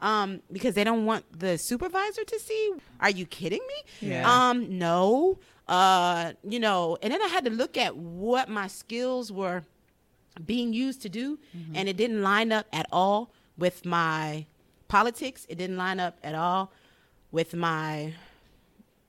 um, 0.01 0.41
because 0.51 0.75
they 0.75 0.83
don't 0.83 1.05
want 1.05 1.23
the 1.39 1.57
supervisor 1.57 2.25
to 2.25 2.39
see. 2.39 2.73
Are 2.99 3.09
you 3.09 3.25
kidding 3.25 3.61
me? 3.65 4.09
Yeah. 4.09 4.49
Um, 4.49 4.77
no. 4.77 5.39
Uh, 5.69 6.33
you 6.43 6.59
know, 6.59 6.97
and 7.01 7.13
then 7.13 7.21
I 7.21 7.27
had 7.27 7.45
to 7.45 7.51
look 7.51 7.77
at 7.77 7.95
what 7.95 8.49
my 8.49 8.67
skills 8.67 9.31
were 9.31 9.63
being 10.45 10.71
used 10.73 11.01
to 11.01 11.09
do 11.09 11.37
and 11.73 11.89
it 11.89 11.97
didn't 11.97 12.21
line 12.21 12.51
up 12.51 12.67
at 12.71 12.85
all 12.91 13.31
with 13.57 13.85
my 13.85 14.45
politics. 14.87 15.45
It 15.49 15.57
didn't 15.57 15.77
line 15.77 15.99
up 15.99 16.17
at 16.23 16.35
all 16.35 16.71
with 17.31 17.53
my 17.53 18.13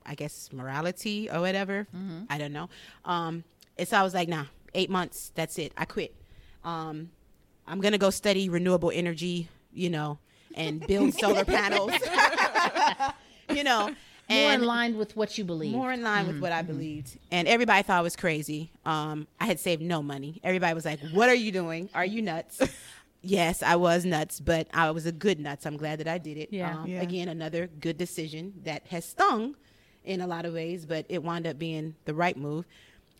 i 0.05 0.15
guess 0.15 0.49
morality 0.51 1.29
or 1.29 1.39
whatever. 1.41 1.87
I 2.29 2.37
don't 2.37 2.53
know. 2.53 2.69
Um 3.05 3.43
and 3.77 3.87
so 3.87 3.97
i 3.97 4.03
was 4.03 4.13
like 4.13 4.27
nah 4.27 4.45
eight 4.73 4.89
months 4.89 5.31
that's 5.35 5.57
it. 5.57 5.71
I 5.77 5.85
quit. 5.85 6.13
Um 6.63 7.11
i'm 7.67 7.79
gonna 7.81 7.97
go 7.97 8.09
study 8.09 8.49
renewable 8.49 8.91
energy 8.93 9.47
you 9.73 9.89
know 9.89 10.19
and 10.55 10.85
build 10.85 11.13
solar 11.13 11.45
panels. 11.57 11.93
You 13.49 13.63
know 13.65 13.93
More 14.31 14.53
in 14.53 14.63
line 14.63 14.97
with 14.97 15.15
what 15.15 15.37
you 15.37 15.43
believe. 15.43 15.73
more 15.73 15.91
in 15.91 16.01
line 16.03 16.27
with 16.27 16.39
what 16.39 16.51
I 16.51 16.61
believed. 16.61 17.17
And 17.31 17.47
everybody 17.47 17.83
thought 17.83 17.97
I 17.97 18.01
was 18.01 18.15
crazy. 18.15 18.71
Um, 18.85 19.27
I 19.39 19.45
had 19.45 19.59
saved 19.59 19.81
no 19.81 20.01
money. 20.01 20.39
Everybody 20.43 20.73
was 20.73 20.85
like, 20.85 20.99
"What 21.11 21.29
are 21.29 21.35
you 21.35 21.51
doing? 21.51 21.89
Are 21.93 22.05
you 22.05 22.21
nuts?" 22.21 22.61
yes, 23.21 23.61
I 23.63 23.75
was 23.75 24.05
nuts, 24.05 24.39
but 24.39 24.67
I 24.73 24.91
was 24.91 25.05
a 25.05 25.11
good 25.11 25.39
nuts. 25.39 25.65
I'm 25.65 25.77
glad 25.77 25.99
that 25.99 26.07
I 26.07 26.17
did 26.17 26.37
it. 26.37 26.49
Yeah. 26.51 26.77
Um, 26.79 26.87
Yeah. 26.87 27.01
Again, 27.01 27.27
another 27.27 27.67
good 27.67 27.97
decision 27.97 28.53
that 28.63 28.87
has 28.87 29.05
stung 29.05 29.55
in 30.03 30.21
a 30.21 30.27
lot 30.27 30.45
of 30.45 30.53
ways, 30.53 30.85
but 30.85 31.05
it 31.09 31.21
wound 31.23 31.45
up 31.45 31.59
being 31.59 31.95
the 32.05 32.13
right 32.13 32.35
move. 32.37 32.65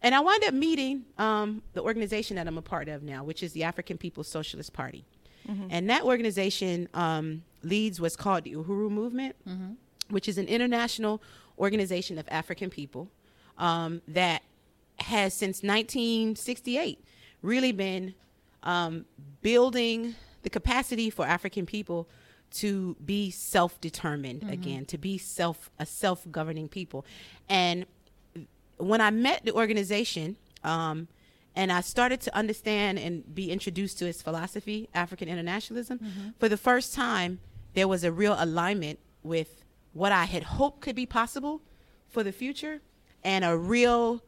And 0.03 0.15
I 0.15 0.19
wound 0.19 0.43
up 0.45 0.53
meeting 0.55 1.03
um, 1.19 1.61
the 1.73 1.81
organization 1.81 2.37
that 2.37 2.47
I'm 2.47 2.57
a 2.57 2.61
part 2.63 2.89
of 2.89 3.03
now, 3.03 3.23
which 3.23 3.43
is 3.43 3.53
the 3.53 3.63
African 3.63 3.97
People's 3.99 4.27
Socialist 4.27 4.73
Party. 4.73 5.05
And 5.69 5.89
that 5.89 6.03
organization 6.03 6.87
um, 6.93 7.43
leads 7.61 7.99
what's 7.99 8.15
called 8.15 8.45
the 8.45 8.53
Uhuru 8.53 8.89
Movement, 8.89 9.35
which 10.11 10.27
is 10.27 10.37
an 10.37 10.47
international 10.47 11.21
organization 11.57 12.17
of 12.17 12.27
African 12.29 12.69
people 12.69 13.09
um, 13.57 14.01
that 14.07 14.43
has 14.99 15.33
since 15.33 15.63
1968 15.63 17.03
really 17.41 17.71
been 17.71 18.13
um, 18.63 19.05
building 19.41 20.15
the 20.43 20.49
capacity 20.49 21.09
for 21.09 21.25
African 21.25 21.65
people 21.65 22.07
to 22.51 22.95
be 23.05 23.31
self-determined 23.31 24.43
again, 24.51 24.85
to 24.85 24.97
be 24.97 25.17
self 25.17 25.71
a 25.79 25.85
self-governing 25.85 26.67
people. 26.67 27.05
And 27.47 27.85
when 28.77 28.99
I 28.99 29.09
met 29.09 29.45
the 29.45 29.53
organization, 29.53 30.35
um, 30.63 31.07
and 31.55 31.71
I 31.71 31.81
started 31.81 32.21
to 32.21 32.35
understand 32.35 32.99
and 32.99 33.33
be 33.33 33.51
introduced 33.51 33.99
to 33.99 34.05
its 34.05 34.21
philosophy, 34.21 34.89
African 34.93 35.27
internationalism, 35.29 36.33
for 36.39 36.49
the 36.49 36.57
first 36.57 36.93
time, 36.93 37.39
there 37.73 37.87
was 37.87 38.03
a 38.03 38.11
real 38.11 38.35
alignment 38.37 38.99
with 39.23 39.60
what 39.93 40.11
I 40.11 40.25
had 40.25 40.43
hoped 40.43 40.81
could 40.81 40.95
be 40.95 41.05
possible 41.05 41.61
for 42.07 42.23
the 42.23 42.31
future 42.31 42.81
and 43.23 43.45
a 43.45 43.55
real 43.57 44.21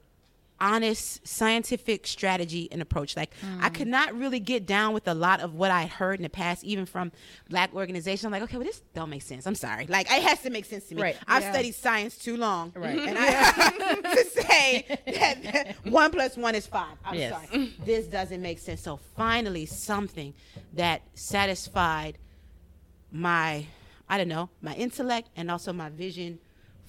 honest 0.59 1.27
scientific 1.27 2.07
strategy 2.07 2.69
and 2.71 2.81
approach. 2.81 3.17
Like 3.17 3.31
I 3.59 3.67
hmm. 3.67 3.73
could 3.73 3.87
not 3.87 4.15
really 4.15 4.39
get 4.39 4.65
down 4.65 4.93
with 4.93 5.07
a 5.07 5.13
lot 5.13 5.41
of 5.41 5.53
what 5.55 5.71
I 5.71 5.87
heard 5.87 6.19
in 6.19 6.23
the 6.23 6.29
past, 6.29 6.63
even 6.63 6.85
from 6.85 7.11
black 7.49 7.75
organizations. 7.75 8.25
I'm 8.25 8.31
like, 8.31 8.43
okay, 8.43 8.57
well, 8.57 8.65
this 8.65 8.81
don't 8.93 9.09
make 9.09 9.23
sense. 9.23 9.45
I'm 9.45 9.55
sorry. 9.55 9.87
Like 9.87 10.07
it 10.09 10.23
has 10.23 10.41
to 10.43 10.49
make 10.49 10.63
sense 10.65 10.85
to 10.85 10.95
me. 10.95 11.01
Right. 11.01 11.17
I've 11.27 11.43
Yeah. 11.43 11.51
studied 11.51 11.75
science 11.75 12.17
too 12.17 12.37
long, 12.37 12.71
Right. 12.75 12.97
and 12.97 13.17
I 13.17 13.25
have 13.25 14.03
to 14.15 14.25
say 14.25 14.85
that, 15.05 15.43
that 15.43 15.75
one 15.91 16.11
plus 16.11 16.37
one 16.37 16.55
is 16.55 16.65
five. 16.65 16.97
I'm 17.03 17.15
Yes. 17.15 17.33
sorry. 17.33 17.73
This 17.83 18.07
doesn't 18.07 18.41
make 18.41 18.59
sense. 18.59 18.81
So 18.81 18.99
finally, 19.17 19.65
something 19.65 20.33
that 20.73 21.01
satisfied 21.13 22.17
my, 23.11 23.65
I 24.09 24.17
don't 24.17 24.27
know, 24.27 24.49
my 24.61 24.75
intellect 24.75 25.29
and 25.35 25.49
also 25.49 25.73
my 25.73 25.89
vision 25.89 26.39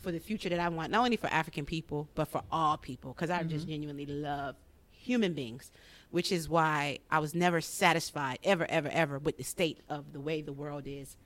for 0.01 0.13
the 0.13 0.19
future 0.21 0.49
that 0.51 0.61
I 0.61 0.69
want, 0.69 0.91
not 0.91 1.05
only 1.05 1.17
for 1.17 1.29
African 1.29 1.65
people, 1.65 2.09
but 2.15 2.29
for 2.29 2.43
all 2.53 2.77
people, 2.77 3.13
because 3.13 3.31
I 3.31 3.43
just 3.43 3.67
genuinely 3.67 4.07
love 4.07 4.57
human 4.91 5.33
beings, 5.33 5.71
which 6.11 6.31
is 6.31 6.49
why 6.49 6.99
I 7.11 7.19
was 7.19 7.35
never 7.35 7.61
satisfied, 7.61 8.39
ever, 8.45 8.67
ever, 8.69 8.89
ever, 8.89 9.19
with 9.19 9.39
the 9.39 9.45
state 9.45 9.79
of 9.89 10.13
the 10.13 10.21
way 10.21 10.43
the 10.43 10.53
world 10.53 10.85
is. 10.87 11.17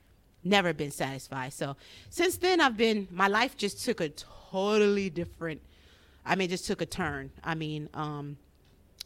Never 0.45 0.73
been 0.73 0.93
satisfied. 0.93 1.53
So 1.53 1.77
since 2.11 2.37
then, 2.37 2.61
I've 2.61 2.77
been, 2.77 3.09
my 3.11 3.27
life 3.27 3.57
just 3.57 3.85
took 3.85 4.01
a 4.01 4.11
totally 4.11 5.11
different, 5.11 5.61
I 6.25 6.37
mean, 6.37 6.49
just 6.49 6.67
took 6.67 6.81
a 6.81 6.87
turn. 6.87 7.33
I 7.43 7.57
mean, 7.57 7.89
um, 7.95 8.37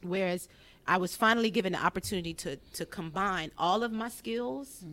whereas 0.02 0.48
I 0.86 0.98
was 0.98 1.16
finally 1.16 1.50
given 1.50 1.72
the 1.72 1.82
opportunity 1.82 2.34
to, 2.34 2.56
to 2.56 2.84
combine 2.84 3.50
all 3.56 3.82
of 3.82 3.92
my 3.92 4.10
skills, 4.10 4.84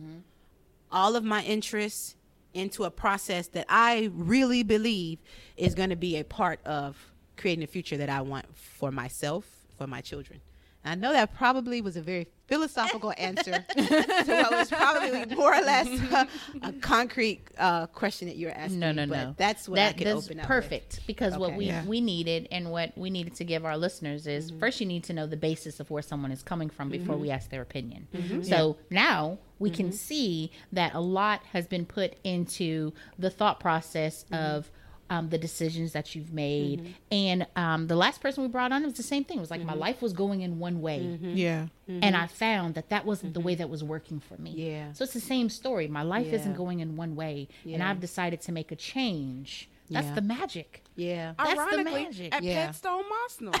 all 0.92 1.16
of 1.16 1.24
my 1.24 1.42
interests 1.42 2.16
into 2.52 2.84
a 2.84 2.90
process 2.90 3.48
that 3.48 3.66
I 3.68 4.10
really 4.12 4.62
believe 4.62 5.18
is 5.56 5.74
going 5.74 5.90
to 5.90 5.96
be 5.96 6.16
a 6.16 6.24
part 6.24 6.60
of 6.66 7.12
creating 7.36 7.62
a 7.62 7.66
future 7.66 7.96
that 7.96 8.10
I 8.10 8.20
want 8.22 8.46
for 8.56 8.90
myself, 8.90 9.46
for 9.78 9.86
my 9.86 10.00
children. 10.00 10.40
I 10.84 10.94
know 10.94 11.12
that 11.12 11.34
probably 11.34 11.82
was 11.82 11.96
a 11.96 12.00
very 12.02 12.26
philosophical 12.46 13.12
answer 13.18 13.52
to 13.76 14.24
what 14.26 14.50
was 14.50 14.68
probably 14.70 15.36
more 15.36 15.54
or 15.54 15.60
less 15.60 15.86
a, 16.10 16.26
a 16.62 16.72
concrete 16.72 17.42
uh, 17.58 17.86
question 17.88 18.28
that 18.28 18.36
you're 18.36 18.50
asking. 18.50 18.80
No, 18.80 18.90
no, 18.90 19.06
but 19.06 19.14
no. 19.16 19.34
That's 19.36 19.68
what 19.68 19.78
I 19.78 19.82
that, 19.88 19.98
could 19.98 20.06
that's 20.06 20.24
open 20.26 20.40
up. 20.40 20.44
with. 20.44 20.48
perfect 20.48 21.00
because 21.06 21.36
what 21.36 21.54
we 21.54 21.66
Yeah. 21.66 21.84
we 21.84 22.00
needed 22.00 22.48
and 22.50 22.70
what 22.72 22.96
we 22.96 23.10
needed 23.10 23.34
to 23.36 23.44
give 23.44 23.64
our 23.64 23.76
listeners 23.76 24.26
is 24.26 24.50
Mm-hmm. 24.50 24.58
first 24.58 24.80
you 24.80 24.86
need 24.86 25.04
to 25.04 25.12
know 25.12 25.26
the 25.26 25.36
basis 25.36 25.80
of 25.80 25.90
where 25.90 26.02
someone 26.02 26.32
is 26.32 26.42
coming 26.42 26.70
from 26.70 26.88
before 26.88 27.16
we 27.16 27.30
ask 27.30 27.50
their 27.50 27.62
opinion. 27.62 28.08
Mm-hmm. 28.14 28.42
So 28.42 28.78
now 28.88 29.38
we 29.58 29.68
can 29.70 29.92
see 29.92 30.50
that 30.72 30.94
a 30.94 31.00
lot 31.00 31.42
has 31.52 31.66
been 31.66 31.84
put 31.84 32.14
into 32.24 32.92
the 33.18 33.28
thought 33.30 33.60
process 33.60 34.24
Mm-hmm. 34.24 34.34
of. 34.56 34.70
Um, 35.12 35.28
the 35.28 35.38
decisions 35.38 35.90
that 35.92 36.14
you've 36.14 36.32
made, 36.32 36.94
and 37.10 37.44
um, 37.56 37.88
the 37.88 37.96
last 37.96 38.20
person 38.20 38.44
we 38.44 38.48
brought 38.48 38.70
on 38.70 38.82
it 38.84 38.86
was 38.86 38.94
the 38.94 39.02
same 39.02 39.24
thing. 39.24 39.38
It 39.38 39.40
was 39.40 39.50
like 39.50 39.60
my 39.64 39.72
Mm-hmm. 39.72 39.80
life 39.80 40.02
was 40.02 40.12
going 40.12 40.42
in 40.42 40.60
one 40.60 40.80
way, 40.80 41.18
Yeah. 41.20 41.66
and 41.88 42.16
I 42.16 42.28
found 42.28 42.74
that 42.76 42.90
that 42.90 43.04
wasn't 43.04 43.34
the 43.34 43.40
way 43.40 43.56
that 43.56 43.68
was 43.68 43.82
working 43.82 44.20
for 44.20 44.36
me. 44.40 44.52
Yeah. 44.52 44.92
So 44.92 45.02
it's 45.02 45.12
the 45.12 45.18
same 45.20 45.48
story. 45.48 45.88
My 45.88 46.02
life 46.02 46.32
isn't 46.32 46.54
going 46.56 46.78
in 46.78 46.96
one 46.96 47.16
way, 47.16 47.48
and 47.66 47.82
I've 47.82 47.98
decided 47.98 48.40
to 48.42 48.52
make 48.52 48.70
a 48.70 48.76
change. 48.76 49.68
That's 49.90 50.06
Yeah. 50.06 50.14
the 50.14 50.22
magic. 50.22 50.84
Yeah. 51.00 51.32
That's 51.38 51.76
the 51.76 51.84
magic. 51.84 52.34
at 52.34 52.42
Yeah. 52.42 52.66
Petstone 52.68 53.04
Arsenal. 53.22 53.52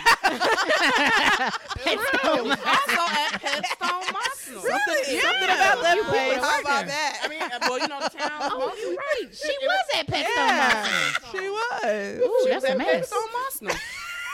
Petstone 1.84 2.50
also 2.50 3.02
at 3.08 3.40
Petstone 3.40 4.14
Arsenal. 4.14 4.62
Something, 4.62 5.20
something 5.20 5.44
about 5.44 5.80
that 5.82 5.98
place. 6.08 6.36
How 6.36 6.60
about 6.60 6.86
that? 6.86 7.20
I 7.24 7.28
mean, 7.28 7.42
uh, 7.42 7.58
well, 7.62 7.78
you 7.78 7.88
know, 7.88 8.00
the 8.00 8.08
town. 8.10 8.30
Oh, 8.52 8.74
you're 8.78 8.94
right. 8.94 9.34
She 9.34 9.56
was 9.62 9.86
at 9.98 10.06
Petstone 10.06 10.36
Yeah, 10.36 10.86
Arsenal. 11.24 11.30
she 11.32 11.48
was. 11.48 12.20
Ooh, 12.20 12.40
She 12.44 12.50
that's 12.50 12.62
was 12.62 12.64
a 12.64 12.70
at 12.72 12.78
mess. 12.78 13.10
Petstone 13.10 13.34
Arsenal. 13.44 13.76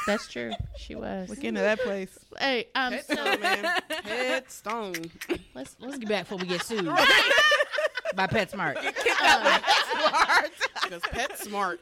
That's 0.06 0.28
true. 0.28 0.52
She 0.76 0.94
was. 0.94 1.28
Look 1.28 1.44
into 1.44 1.60
that 1.60 1.80
place. 1.80 2.18
Hey, 2.38 2.66
um, 2.74 2.94
so 3.08 3.14
man. 3.38 3.64
Petstone. 3.90 5.10
let's 5.54 5.76
let's 5.80 5.98
get 5.98 6.08
back 6.08 6.22
before 6.24 6.38
we 6.38 6.46
get 6.46 6.62
sued 6.62 6.84
by 8.14 8.26
PetSmart. 8.26 8.76
Because 10.82 11.02
PetSmart 11.02 11.78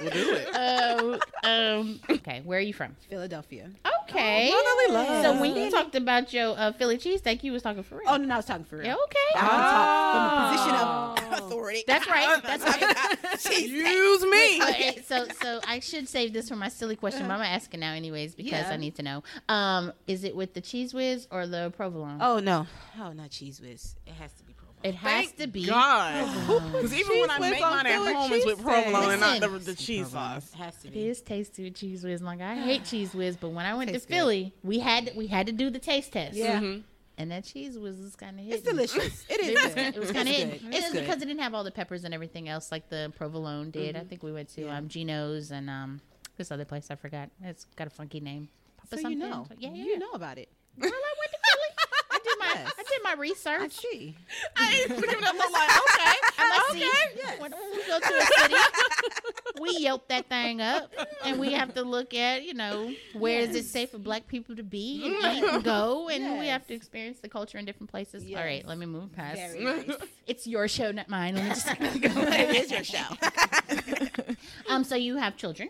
will 0.00 0.10
do 0.10 0.34
it. 0.34 0.54
Uh, 0.54 1.18
um, 1.44 2.00
okay, 2.10 2.42
where 2.44 2.58
are 2.58 2.62
you 2.62 2.72
from? 2.74 2.94
Philadelphia. 3.10 3.70
Okay. 4.08 4.50
Brotherly 4.52 5.08
love. 5.08 5.24
So 5.24 5.40
when 5.40 5.56
you 5.56 5.70
talked 5.70 5.94
about 5.96 6.32
your 6.32 6.56
uh, 6.56 6.72
Philly 6.72 6.96
cheesesteak, 6.96 7.42
you 7.42 7.52
was 7.52 7.62
talking 7.62 7.82
for 7.82 7.96
real. 7.96 8.04
Oh, 8.08 8.16
no, 8.16 8.24
no, 8.26 8.34
I 8.34 8.36
was 8.36 8.46
talking 8.46 8.64
for 8.64 8.76
real. 8.76 8.86
Yeah, 8.86 8.94
okay. 8.94 9.18
I 9.34 9.40
can 9.40 9.48
talk 9.58 11.18
from 11.18 11.26
a 11.26 11.28
position 11.32 11.40
of 11.42 11.46
authority. 11.46 11.84
That's 11.86 12.06
right. 12.08 12.40
That's 12.42 12.64
right. 12.64 13.58
Use 13.60 14.22
me. 14.22 14.62
Okay, 14.62 15.02
so 15.04 15.26
so 15.42 15.60
I 15.66 15.80
should 15.80 16.08
save 16.08 16.32
this 16.32 16.48
for 16.48 16.56
my 16.56 16.68
silly 16.68 16.96
question, 16.96 17.22
but 17.26 17.32
I'm 17.32 17.38
gonna 17.40 17.48
ask 17.50 17.72
it 17.74 17.78
now 17.78 17.92
anyways 17.92 18.34
because 18.34 18.52
Yeah. 18.52 18.70
I 18.70 18.76
need 18.76 18.94
to 18.96 19.02
know. 19.02 19.22
Um, 19.48 19.92
is 20.06 20.24
it 20.24 20.34
with 20.36 20.54
the 20.54 20.62
Cheez 20.62 20.94
Whiz 20.94 21.26
or 21.30 21.46
the 21.46 21.72
provolone? 21.76 22.18
Oh 22.20 22.38
no, 22.38 22.66
oh 23.00 23.12
not 23.12 23.30
Cheez 23.30 23.60
Whiz. 23.60 23.96
It 24.06 24.14
has 24.14 24.32
to 24.34 24.44
be 24.44 24.44
provolone. 24.44 24.45
It 24.88 24.94
has 24.96 25.32
to 25.32 25.46
be. 25.46 25.66
God. 25.66 26.46
Because 26.72 26.94
even 26.94 27.20
when 27.20 27.30
I 27.30 27.34
Cheese 27.38 27.40
make 27.40 27.52
whiz 27.54 27.62
on 27.62 27.70
mine 27.70 27.86
at 27.86 28.14
home, 28.14 28.32
it's 28.32 28.46
with 28.46 28.62
provolone 28.62 29.10
and 29.12 29.20
not 29.20 29.40
the, 29.40 29.48
the 29.58 29.74
cheese 29.74 30.08
sauce. 30.10 30.50
It 30.52 30.56
has 30.58 30.76
to 30.82 30.88
It 30.88 30.94
be. 30.94 31.08
is 31.08 31.20
tasty 31.22 31.64
with 31.64 31.74
Cheez 31.74 32.04
Whiz. 32.04 32.22
Like 32.22 32.40
I 32.40 32.54
hate 32.56 32.82
Cheez 32.90 33.14
Whiz, 33.14 33.36
but 33.36 33.50
when 33.50 33.66
I 33.66 33.74
went 33.74 33.88
to 33.88 33.92
Tastes 33.94 34.06
good. 34.06 34.14
Philly, 34.14 34.54
we 34.62 34.78
had 34.78 35.12
we 35.16 35.26
had 35.26 35.46
to 35.46 35.52
do 35.52 35.70
the 35.70 35.78
taste 35.78 36.12
test. 36.12 36.34
Yeah. 36.36 36.60
Mhm. 36.60 36.82
and 37.18 37.30
that 37.30 37.44
Cheez 37.44 37.80
Whiz 37.80 37.96
was 37.98 38.14
kind 38.16 38.38
of 38.38 38.46
It's 38.46 38.62
delicious. 38.62 39.24
It 39.30 39.40
is. 39.40 39.48
It 39.48 39.54
was, 39.54 39.76
it 39.76 39.98
was 39.98 40.12
kind 40.12 40.28
of 40.28 40.34
good. 40.34 40.48
it. 40.48 40.62
It's 40.74 40.86
is 40.86 40.92
good. 40.92 41.00
because 41.06 41.22
it 41.22 41.26
didn't 41.26 41.40
have 41.40 41.54
all 41.54 41.64
the 41.64 41.70
peppers 41.70 42.04
and 42.04 42.12
everything 42.14 42.48
else 42.48 42.70
like 42.70 42.88
the 42.88 43.12
provolone 43.16 43.70
did. 43.70 43.96
I 43.96 44.00
think 44.04 44.22
we 44.22 44.32
went 44.32 44.48
to 44.50 44.62
Yeah. 44.62 44.76
um, 44.78 44.88
Geno's 44.88 45.50
and 45.50 45.68
um, 45.70 46.00
this 46.36 46.50
other 46.50 46.64
place 46.64 46.88
I 46.90 46.94
forgot. 46.96 47.30
It's 47.42 47.64
got 47.76 47.86
a 47.86 47.90
funky 47.90 48.20
name. 48.20 48.48
Papa 48.76 48.88
So 48.90 48.96
you 49.08 49.18
something. 49.18 49.18
know. 49.18 49.46
Yeah, 49.58 49.70
yeah. 49.72 49.84
You 49.84 49.98
know 49.98 50.10
about 50.12 50.36
it. 50.38 50.48
Girl, 50.78 50.90
I 50.92 51.14
went 51.18 51.32
to 51.32 51.38
Philly. 51.48 51.65
I 52.56 52.62
did 52.62 52.66
my 52.66 52.66
Yes. 52.66 52.74
I 52.78 52.82
did 52.82 53.02
my 53.04 53.10
I 53.10 53.14
research. 53.14 53.72
see. 53.72 54.16
I 54.56 54.86
ain't 54.88 54.90
looking 55.00 55.24
at 55.24 55.34
look 55.34 55.52
like, 55.52 55.70
okay. 55.70 56.16
I 56.38 56.48
must 56.48 56.70
okay. 56.70 56.80
see. 56.80 57.40
When, 57.42 57.52
we 57.52 57.86
go 57.86 57.98
to 58.00 58.14
a 58.14 58.26
city, 58.40 58.54
we 59.60 59.70
yelp 59.78 60.08
that 60.08 60.28
thing 60.28 60.60
up, 60.60 60.92
and 61.24 61.38
we 61.38 61.52
have 61.52 61.74
to 61.74 61.82
look 61.82 62.14
at, 62.14 62.44
you 62.44 62.54
know, 62.54 62.92
where 63.14 63.40
is 63.40 63.54
it 63.54 63.64
safe 63.64 63.90
for 63.90 63.98
Black 63.98 64.26
people 64.26 64.56
to 64.56 64.62
be 64.62 65.04
and 65.22 65.36
eat 65.38 65.44
and 65.44 65.64
go, 65.64 66.08
and 66.08 66.38
we 66.38 66.46
have 66.48 66.66
to 66.66 66.74
experience 66.74 67.20
the 67.20 67.28
culture 67.28 67.58
in 67.58 67.64
different 67.64 67.90
places. 67.90 68.22
All 68.24 68.28
Yes. 68.30 68.38
right, 68.44 68.66
let 68.66 68.78
me 68.78 68.86
move 68.86 69.12
past. 69.12 69.40
Nice. 69.58 69.90
It's 70.26 70.44
your 70.46 70.66
show, 70.66 70.90
not 70.90 71.08
mine. 71.08 71.36
Let 71.36 71.44
me 71.44 71.50
just 71.50 71.66
go. 71.78 72.20
it 72.32 72.56
is 72.56 72.70
your 72.72 72.82
show. 72.82 73.04
um. 74.68 74.82
So 74.84 74.96
you 74.96 75.16
have 75.16 75.36
children? 75.36 75.68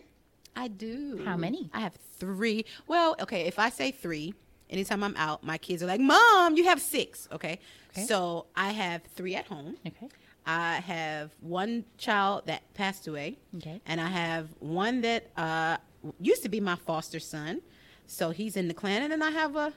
I 0.55 0.67
do. 0.67 1.21
How 1.23 1.37
many? 1.37 1.69
I 1.73 1.81
have 1.81 1.93
three. 2.17 2.65
Well, 2.87 3.15
okay, 3.21 3.41
if 3.45 3.59
I 3.59 3.69
say 3.69 3.91
three, 3.91 4.33
anytime 4.69 5.03
I'm 5.03 5.15
out, 5.17 5.43
my 5.43 5.57
kids 5.57 5.83
are 5.83 5.85
like, 5.85 5.99
Mom, 6.01 6.55
you 6.55 6.65
have 6.65 6.81
six. 6.81 7.27
Okay. 7.31 7.59
Okay. 7.91 8.05
So 8.05 8.47
I 8.55 8.71
have 8.71 9.03
three 9.15 9.35
at 9.35 9.47
home. 9.47 9.77
Okay. 9.85 10.07
I 10.45 10.75
have 10.75 11.31
one 11.41 11.83
child 11.97 12.43
that 12.45 12.73
passed 12.73 13.07
away. 13.07 13.37
Okay. 13.57 13.81
And 13.85 13.99
I 13.99 14.07
have 14.07 14.49
one 14.59 15.01
that 15.01 15.29
uh, 15.35 15.77
used 16.19 16.43
to 16.43 16.49
be 16.49 16.59
my 16.59 16.75
foster 16.75 17.19
son. 17.19 17.61
So 18.05 18.29
he's 18.31 18.55
in 18.55 18.67
the 18.67 18.73
clan. 18.73 19.01
And 19.01 19.11
then 19.11 19.21
I 19.21 19.31
have 19.31 19.55
a, 19.55 19.73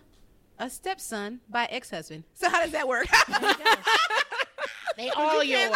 a 0.58 0.70
stepson 0.70 1.40
by 1.48 1.64
ex 1.66 1.90
husband. 1.90 2.24
So 2.34 2.48
how 2.48 2.62
does 2.62 2.72
that 2.72 2.86
work? 2.86 3.06
They 4.96 5.08
all 5.10 5.42
yours. 5.44 5.70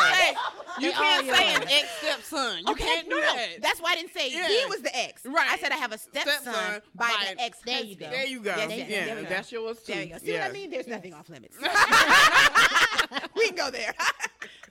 You 0.79 0.89
They 0.89 0.93
can't 0.93 1.29
all 1.29 1.35
say 1.35 1.55
an 1.55 1.61
yours. 1.63 1.73
ex 1.73 1.89
stepson. 2.01 2.59
You 2.67 2.73
Okay, 2.73 2.85
can't 2.85 3.09
do 3.09 3.17
Right. 3.21 3.59
That's 3.63 3.81
why 3.81 3.93
I 3.93 3.95
didn't 3.95 4.13
say 4.13 4.31
Yeah. 4.31 4.49
he 4.49 4.67
was 4.67 4.81
the 4.83 4.95
ex. 4.97 5.25
Right. 5.25 5.49
I 5.51 5.57
said 5.59 5.73
I 5.73 5.77
have 5.77 5.93
a 5.93 5.99
stepson, 5.99 6.43
Stepson 6.43 6.83
by, 6.95 7.09
by- 7.09 7.35
the 7.35 7.41
ex. 7.43 7.59
There 7.65 7.81
you 7.81 7.95
go. 7.97 8.11
There 8.11 8.27
you 8.27 8.41
go. 8.41 8.55
Yes, 8.57 8.71
yes, 8.71 8.89
yeah, 8.91 9.05
there 9.07 9.17
we 9.17 9.23
go. 9.23 9.29
that's 9.29 9.53
yours 9.53 9.79
too. 9.83 9.93
There 9.93 10.03
you 10.03 10.09
go. 10.13 10.19
See 10.19 10.33
yeah. 10.33 10.41
what 10.43 10.51
I 10.51 10.53
mean? 10.53 10.71
There's 10.71 10.87
nothing 10.89 11.15
off 11.15 11.29
limits. 11.29 11.57
we 13.37 13.47
can 13.49 13.57
go 13.57 13.71
there. 13.71 13.95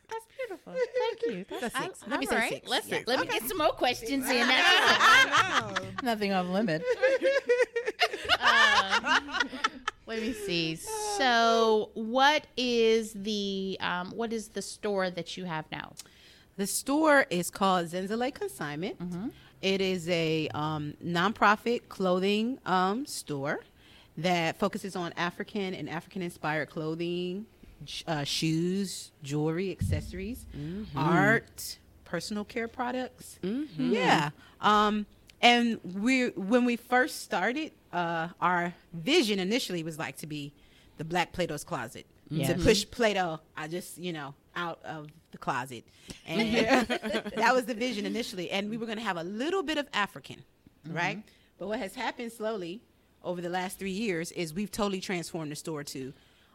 That's 0.10 0.26
beautiful. 0.38 0.74
Thank 0.74 1.22
you. 1.26 1.46
That's, 1.50 1.74
That's 1.74 1.86
six. 1.86 2.04
I- 2.06 2.10
Let 2.12 2.20
me 2.20 2.26
all 2.28 2.32
say 2.34 2.38
right. 2.38 2.50
six. 2.54 2.68
Let's 2.70 2.88
Six. 2.88 3.08
let 3.08 3.20
me 3.22 3.26
get 3.28 3.44
some 3.48 3.58
more 3.58 3.70
questions 3.70 4.30
in. 4.30 4.46
That's 4.48 4.98
I 5.00 5.60
know. 5.62 5.88
nothing 6.04 6.34
off 6.34 6.48
limit. 6.50 6.84
Um, 8.40 9.40
let 10.06 10.22
me 10.22 10.34
see. 10.34 10.76
So, 11.18 11.90
what 11.94 12.48
is 12.58 13.14
the 13.14 13.78
um, 13.80 14.12
what 14.12 14.34
is 14.34 14.50
the 14.50 14.62
store 14.62 15.10
that 15.10 15.38
you 15.38 15.46
have 15.46 15.66
now? 15.72 15.94
The 16.58 16.68
store 16.68 17.26
is 17.30 17.50
called 17.50 17.88
Zenzele 17.88 18.34
Consignment. 18.34 18.98
It 19.62 19.80
is 19.82 20.10
a 20.10 20.50
um, 20.54 20.94
nonprofit 21.04 21.88
clothing 21.90 22.60
um, 22.66 23.06
store 23.06 23.62
that 24.18 24.58
focuses 24.60 24.96
on 24.96 25.14
African 25.18 25.74
and 25.74 25.90
African 25.90 26.22
inspired 26.22 26.70
clothing, 26.70 27.46
uh, 28.08 28.24
shoes, 28.24 29.12
jewelry, 29.24 29.72
accessories, 29.72 30.46
art, 30.96 31.78
personal 32.06 32.44
care 32.44 32.68
products. 32.68 33.40
Yeah. 33.78 34.30
Um, 34.62 35.06
and 35.42 35.80
we 35.84 36.28
when 36.30 36.66
we 36.66 36.76
first 36.76 37.22
started, 37.24 37.72
uh, 37.94 38.28
our 38.42 38.74
vision 38.94 39.40
initially 39.40 39.84
was 39.84 39.98
like 40.00 40.18
to 40.18 40.28
be 40.28 40.52
the 40.98 41.04
Black 41.06 41.32
Plato's 41.32 41.64
Closet. 41.64 42.06
To 42.48 42.56
push 42.64 42.86
Plato, 42.90 43.40
I 43.56 43.68
just 43.68 43.98
you 43.98 44.12
know 44.12 44.34
out 44.56 44.80
of 44.84 45.08
the 45.32 45.38
closet, 45.38 45.84
and 46.26 46.56
that 47.36 47.52
was 47.54 47.66
the 47.66 47.74
vision 47.76 48.06
initially. 48.06 48.50
And 48.50 48.70
we 48.70 48.78
were 48.78 48.86
going 48.88 48.98
to 48.98 49.04
have 49.04 49.18
a 49.18 49.24
little 49.24 49.62
bit 49.64 49.78
of 49.78 49.88
African, 49.94 50.44
right? 50.90 51.18
But 51.60 51.68
what 51.68 51.80
has 51.80 51.94
happened 51.96 52.32
slowly 52.32 52.82
over 53.24 53.40
the 53.42 53.50
last 53.50 53.78
three 53.80 53.92
years 53.92 54.32
is 54.32 54.54
we've 54.54 54.72
totally 54.72 55.00
transformed 55.00 55.52
the 55.52 55.56
store 55.56 55.84
to 55.86 56.12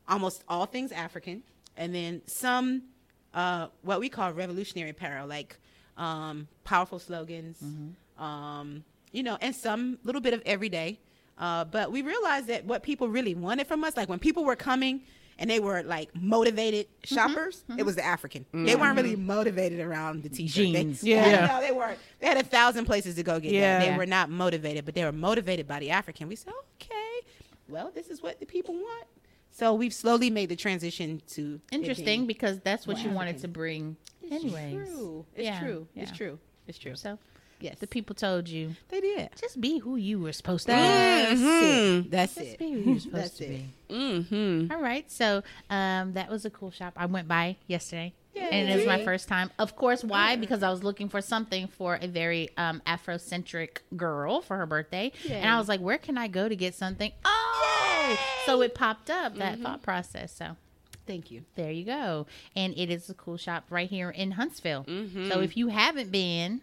almost 0.09 0.43
all 0.49 0.67
things 0.67 0.91
African, 0.91 1.43
and 1.77 1.95
then 1.95 2.23
some 2.27 2.83
uh, 3.35 3.69
what 3.83 4.01
we 4.01 4.09
call 4.09 4.33
revolutionary 4.33 4.91
apparel, 4.91 5.29
like 5.29 5.57
um, 5.97 6.49
powerful 6.65 6.99
slogans, 6.99 7.63
um, 8.19 8.85
you 9.13 9.23
know, 9.23 9.39
and 9.41 9.55
some 9.55 9.99
little 10.03 10.21
bit 10.21 10.35
of 10.35 10.43
everyday. 10.45 10.99
Uh, 11.39 11.65
but 11.65 11.93
we 11.93 12.03
realized 12.03 12.49
that 12.49 12.65
what 12.65 12.83
people 12.83 13.09
really 13.09 13.35
wanted 13.35 13.67
from 13.67 13.85
us, 13.85 13.97
like 13.97 14.09
when 14.09 14.19
people 14.19 14.45
were 14.45 14.57
coming 14.57 15.03
and 15.39 15.49
they 15.49 15.61
were 15.61 15.83
like 15.85 16.15
motivated 16.17 16.87
mm-hmm. 16.87 17.15
shoppers, 17.15 17.65
it 17.69 17.73
mm-hmm. 17.73 17.87
was 17.87 17.95
the 17.95 18.05
African. 18.05 18.45
They 18.53 18.75
weren't 18.75 18.97
really 18.97 19.15
mm-hmm. 19.15 19.27
motivated 19.27 19.79
around 19.79 20.25
the 20.25 20.29
t-shirt. 20.29 20.55
Jeans. 20.55 21.01
They, 21.01 21.11
Yeah. 21.11 21.47
no, 21.47 21.61
they 21.61 21.71
weren't. 21.71 21.99
They 22.19 22.27
had 22.27 22.39
a 22.39 22.43
thousand 22.43 22.87
places 22.87 23.15
to 23.15 23.23
go 23.23 23.39
get 23.39 23.53
Yeah. 23.53 23.79
that. 23.79 23.85
They 23.85 23.91
Yeah. 23.93 23.97
were 23.97 24.07
not 24.07 24.31
motivated, 24.31 24.85
but 24.85 24.95
they 24.95 25.05
were 25.05 25.13
motivated 25.13 25.69
by 25.69 25.79
the 25.79 25.91
African. 25.91 26.27
We 26.29 26.35
said, 26.35 26.53
okay, 26.75 27.29
well, 27.69 27.93
this 27.95 28.09
is 28.09 28.21
what 28.21 28.41
the 28.41 28.47
people 28.47 28.75
want. 28.75 29.07
So 29.53 29.75
we've 29.75 29.95
slowly 29.95 30.31
made 30.31 30.49
the 30.49 30.57
transition 30.57 31.23
to 31.29 31.61
Interesting 31.71 32.27
because 32.27 32.59
that's 32.61 32.87
what 32.87 33.03
you 33.03 33.11
wanted 33.11 33.39
to 33.39 33.49
bring, 33.49 33.97
Anyway, 34.31 34.37
It's 34.37 34.55
anyways. 34.55 34.89
true. 34.89 35.27
It's 35.35 35.45
Yeah, 35.45 35.61
true. 35.61 35.89
yeah. 35.95 36.03
It's 36.03 36.13
true. 36.13 36.39
It's 36.67 36.79
true. 36.79 36.95
So 36.97 37.19
Yes, 37.61 37.79
the 37.81 37.87
people 37.87 38.15
told 38.15 38.49
you 38.49 38.77
they 38.89 39.01
did. 39.01 39.31
just 39.41 39.61
be 39.61 39.79
who 39.79 39.97
you 39.97 40.21
were 40.21 40.33
supposed 40.33 40.67
to 40.67 40.73
That's 40.73 41.41
be. 41.41 41.47
it. 41.47 42.11
That's 42.11 42.35
Just 42.37 42.47
it. 42.53 42.59
be 42.59 42.73
who 42.73 42.91
you're 42.93 43.01
supposed 43.01 43.25
That's 43.25 43.37
to 43.39 43.45
it. 43.47 43.89
be. 43.89 43.95
Mm-hmm. 43.95 44.73
All 44.73 44.81
right, 44.81 45.11
so 45.11 45.43
um, 45.71 46.13
that 46.13 46.31
was 46.31 46.45
a 46.45 46.51
cool 46.51 46.71
shop. 46.71 46.93
I 46.97 47.07
went 47.07 47.27
by 47.27 47.57
yesterday, 47.67 48.15
and 48.37 48.69
it 48.69 48.77
was 48.77 48.87
my 48.87 49.03
first 49.05 49.27
time. 49.29 49.51
Of 49.59 49.75
course, 49.77 50.05
why? 50.05 50.37
Because 50.37 50.63
I 50.63 50.71
was 50.71 50.85
looking 50.85 51.09
for 51.09 51.21
something 51.21 51.67
for 51.67 51.99
a 52.01 52.07
very 52.07 52.51
um, 52.57 52.81
Afrocentric 52.87 53.79
girl 53.97 54.41
for 54.41 54.57
her 54.57 54.67
birthday, 54.67 55.11
and 55.29 55.49
I 55.49 55.59
was 55.59 55.69
like, 55.69 55.81
"Where 55.81 55.99
can 55.99 56.17
I 56.17 56.29
go 56.29 56.49
to 56.49 56.55
get 56.57 56.75
something?" 56.75 57.13
Oh, 57.25 58.19
so 58.47 58.63
it 58.63 58.75
popped 58.75 59.11
up 59.11 59.35
that 59.37 59.55
Mm-hmm. 59.55 59.63
thought 59.65 59.83
process. 59.83 60.33
So 60.33 60.57
Thank 61.07 61.31
you. 61.31 61.43
there 61.55 61.71
you 61.71 61.85
go, 61.85 62.27
and 62.55 62.75
it 62.77 62.91
is 62.91 63.09
a 63.11 63.15
cool 63.15 63.37
shop 63.39 63.65
right 63.71 63.89
here 63.89 64.11
in 64.11 64.33
Huntsville. 64.33 64.85
Mm-hmm. 64.85 65.31
So 65.31 65.41
if 65.41 65.57
you 65.57 65.69
haven't 65.69 66.13
been, 66.13 66.61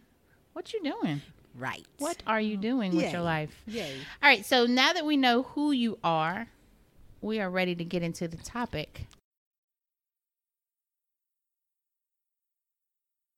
what 0.55 0.71
you 0.71 0.81
doing? 0.81 1.21
Right. 1.53 1.85
What 1.97 2.23
are 2.25 2.39
you 2.39 2.55
doing 2.55 2.95
with 2.95 3.11
your 3.11 3.21
life? 3.21 3.61
Yay. 3.67 3.91
All 4.23 4.29
right, 4.29 4.45
so 4.45 4.65
now 4.65 4.93
that 4.93 5.05
we 5.05 5.17
know 5.17 5.43
who 5.43 5.73
you 5.73 5.99
are, 6.01 6.47
we 7.21 7.41
are 7.41 7.49
ready 7.49 7.75
to 7.75 7.83
get 7.83 8.01
into 8.01 8.29
the 8.29 8.37
topic. 8.37 9.07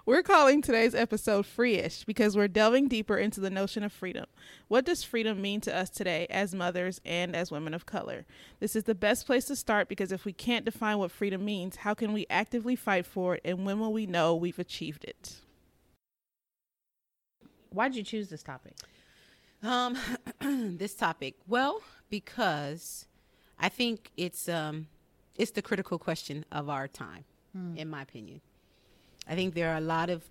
We're 0.06 0.22
calling 0.22 0.62
today's 0.62 0.94
episode 0.94 1.48
Free-ish 1.48 2.04
because 2.06 2.38
we're 2.38 2.48
delving 2.48 2.88
deeper 2.88 3.18
into 3.18 3.40
the 3.40 3.50
notion 3.50 3.82
of 3.84 3.92
freedom. 3.92 4.28
What 4.68 4.86
does 4.86 5.04
freedom 5.04 5.42
mean 5.42 5.60
to 5.62 5.76
us 5.76 5.90
today 5.90 6.28
as 6.30 6.54
mothers 6.54 7.02
and 7.04 7.36
as 7.36 7.52
women 7.52 7.74
of 7.74 7.88
color? 7.88 8.26
This 8.60 8.76
is 8.76 8.84
the 8.84 8.96
best 8.96 9.26
place 9.26 9.46
to 9.46 9.56
start 9.56 9.90
because 9.90 10.12
if 10.12 10.24
we 10.24 10.34
can't 10.34 10.66
define 10.66 11.00
what 11.00 11.12
freedom 11.12 11.44
means, 11.44 11.78
how 11.78 11.96
can 11.96 12.14
we 12.14 12.28
actively 12.30 12.76
fight 12.76 13.08
for 13.08 13.36
it 13.36 13.42
and 13.44 13.66
when 13.66 13.80
will 13.80 13.92
we 13.92 14.06
know 14.06 14.36
we've 14.36 14.60
achieved 14.60 15.04
it? 15.04 15.42
Why'd 17.72 17.96
you 17.96 18.04
choose 18.04 18.30
this 18.30 18.44
topic? 18.44 18.74
Um, 19.64 19.98
this 20.78 20.94
topic. 20.96 21.36
Well, 21.48 21.82
because 22.10 23.06
I 23.60 23.70
think 23.70 24.12
it's 24.18 24.48
um, 24.50 24.88
it's 25.36 25.52
the 25.52 25.62
critical 25.62 25.98
question 25.98 26.46
of 26.52 26.70
our 26.70 26.88
time, 26.88 27.26
in 27.76 27.90
my 27.90 28.02
opinion. 28.02 28.42
I 29.28 29.36
think 29.36 29.54
there 29.56 29.72
are 29.72 29.78
a 29.78 29.82
lot 29.82 30.10
of 30.10 30.24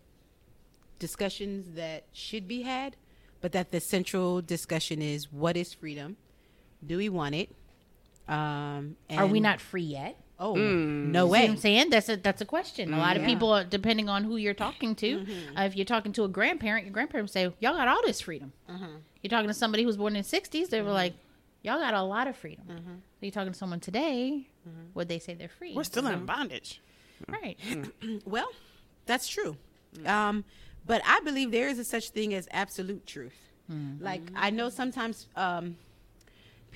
discussions 0.99 1.75
that 1.75 2.05
should 2.12 2.49
be 2.49 2.62
had, 2.62 2.96
but 3.40 3.53
that 3.53 3.70
the 3.70 3.81
central 3.81 4.40
discussion 4.40 5.03
is 5.03 5.31
what 5.33 5.57
is 5.57 5.75
freedom? 5.75 6.16
Do 6.87 6.96
we 6.96 7.09
want 7.09 7.35
it? 7.35 7.55
Um, 8.29 8.96
Are 9.11 9.27
we 9.27 9.40
not 9.40 9.61
free 9.61 9.83
yet? 9.83 10.16
Oh, 10.38 10.55
mm. 10.55 11.11
no 11.11 11.25
See 11.25 11.31
what 11.31 11.31
way. 11.31 11.49
I'm 11.49 11.57
saying 11.57 11.90
that's 11.90 12.09
a 12.09 12.16
that's 12.16 12.42
a 12.42 12.44
question. 12.44 12.92
A 12.92 12.96
mm, 12.96 13.01
lot 13.01 13.16
of 13.16 13.22
Yeah. 13.22 13.29
people, 13.29 13.53
uh, 13.53 13.62
depending 13.64 14.09
on 14.09 14.25
who 14.25 14.37
you're 14.37 14.55
talking 14.55 14.94
to, 14.96 15.20
mm-hmm. 15.20 15.57
uh, 15.57 15.62
if 15.62 15.77
you're 15.77 15.87
talking 15.87 16.12
to 16.12 16.25
a 16.25 16.29
grandparent, 16.29 16.85
your 16.85 16.92
grandparent 16.92 17.25
will 17.25 17.33
say, 17.33 17.44
"Y'all 17.59 17.75
got 17.75 17.88
all 17.88 18.03
this 18.05 18.20
freedom." 18.20 18.53
Mm-hmm. 18.68 18.96
You're 19.22 19.31
talking 19.31 19.49
to 19.49 19.55
somebody 19.55 19.83
who 19.83 19.87
was 19.87 19.96
born 19.96 20.14
in 20.14 20.22
the 20.22 20.29
'60s, 20.29 20.68
they 20.68 20.81
were 20.81 20.88
mm-hmm. 20.88 20.94
like, 20.94 21.14
"Y'all 21.62 21.79
got 21.79 21.94
a 21.94 22.03
lot 22.03 22.27
of 22.27 22.37
freedom." 22.37 22.64
So 22.68 23.20
you're 23.22 23.31
talking 23.31 23.53
to 23.53 23.59
someone 23.59 23.81
today, 23.81 24.49
would 24.94 25.09
they 25.09 25.18
say 25.18 25.35
they're 25.35 25.49
free? 25.49 25.75
We're 25.75 25.85
still 25.85 26.07
in 26.07 26.27
bondage. 26.27 26.81
right. 27.29 27.59
Well, 28.27 28.51
that's 29.07 29.27
true. 29.29 29.57
Mm. 29.96 30.09
Um, 30.09 30.44
but 30.85 31.01
I 31.07 31.20
believe 31.20 31.51
there 31.51 31.68
is 31.68 31.79
a 31.79 31.85
such 31.85 32.11
thing 32.11 32.35
as 32.35 32.46
absolute 32.51 33.07
truth. 33.07 33.37
Like 34.01 34.22
I 34.37 34.51
know 34.51 34.68
sometimes 34.68 35.27
um, 35.35 35.77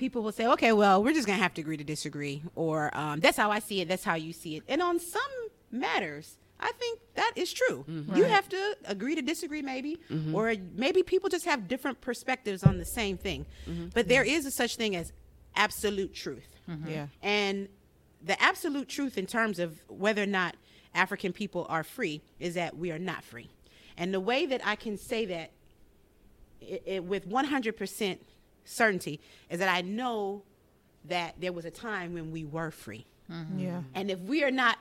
people 0.01 0.23
will 0.23 0.31
say, 0.31 0.47
"Okay, 0.47 0.73
well, 0.73 1.03
we're 1.03 1.13
just 1.13 1.27
gonna 1.27 1.37
have 1.37 1.53
to 1.53 1.61
agree 1.61 1.77
to 1.77 1.83
disagree," 1.83 2.41
or 2.55 2.89
um, 2.97 3.19
"That's 3.19 3.37
how 3.37 3.51
I 3.51 3.59
see 3.59 3.81
it. 3.81 3.87
That's 3.87 4.03
how 4.03 4.15
you 4.15 4.33
see 4.33 4.57
it." 4.57 4.63
And 4.67 4.81
on 4.81 4.99
some 4.99 5.31
matters, 5.69 6.37
I 6.59 6.71
think 6.73 6.99
that 7.13 7.33
is 7.35 7.53
true. 7.53 7.85
Mm-hmm. 7.87 8.15
You 8.15 8.23
have 8.23 8.49
to 8.49 8.75
agree 8.85 9.13
to 9.13 9.21
disagree, 9.21 9.61
maybe, 9.61 9.99
mm-hmm. 10.09 10.33
or 10.33 10.55
maybe 10.75 11.03
people 11.03 11.29
just 11.29 11.45
have 11.45 11.67
different 11.67 12.01
perspectives 12.01 12.63
on 12.63 12.79
the 12.79 12.85
same 12.85 13.15
thing. 13.15 13.45
Mm-hmm. 13.69 13.89
But 13.93 14.07
there 14.07 14.23
is 14.23 14.45
a 14.47 14.51
such 14.51 14.75
thing 14.75 14.95
as 14.95 15.13
absolute 15.55 16.13
truth. 16.13 16.47
Yeah. 16.87 17.07
And 17.21 17.67
the 18.23 18.41
absolute 18.41 18.87
truth 18.87 19.17
in 19.17 19.25
terms 19.25 19.59
of 19.59 19.81
whether 19.89 20.23
or 20.23 20.33
not 20.39 20.55
African 20.95 21.33
people 21.33 21.65
are 21.69 21.83
free 21.83 22.21
is 22.39 22.53
that 22.55 22.77
we 22.77 22.91
are 22.91 22.99
not 22.99 23.23
free. 23.23 23.49
And 23.97 24.13
the 24.13 24.21
way 24.21 24.45
that 24.45 24.65
I 24.65 24.75
can 24.75 24.97
say 24.97 25.25
that 25.25 25.51
i 26.61 26.79
i 26.95 26.99
with 26.99 27.27
100% 27.27 28.19
certainty 28.65 29.19
is 29.49 29.59
that 29.59 29.69
I 29.69 29.81
know 29.81 30.43
that 31.05 31.35
there 31.39 31.51
was 31.51 31.65
a 31.65 31.71
time 31.71 32.13
when 32.13 32.31
we 32.31 32.45
were 32.45 32.71
free. 32.71 33.05
Mm-hmm. 33.31 33.59
Yeah. 33.59 33.69
Mm-hmm. 33.69 33.79
And 33.95 34.11
if 34.11 34.19
we 34.19 34.43
are 34.43 34.51
not 34.51 34.77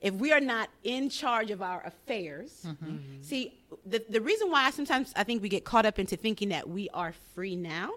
if 0.00 0.14
we 0.14 0.32
are 0.32 0.40
not 0.40 0.70
in 0.82 1.10
charge 1.10 1.50
of 1.50 1.60
our 1.60 1.84
affairs, 1.84 2.64
mm-hmm. 2.66 2.96
see 3.20 3.52
the 3.84 4.02
the 4.08 4.20
reason 4.20 4.50
why 4.50 4.70
sometimes 4.70 5.12
I 5.14 5.24
think 5.24 5.42
we 5.42 5.48
get 5.48 5.64
caught 5.64 5.84
up 5.86 5.98
into 5.98 6.16
thinking 6.16 6.48
that 6.50 6.68
we 6.68 6.88
are 6.94 7.12
free 7.34 7.56
now 7.56 7.90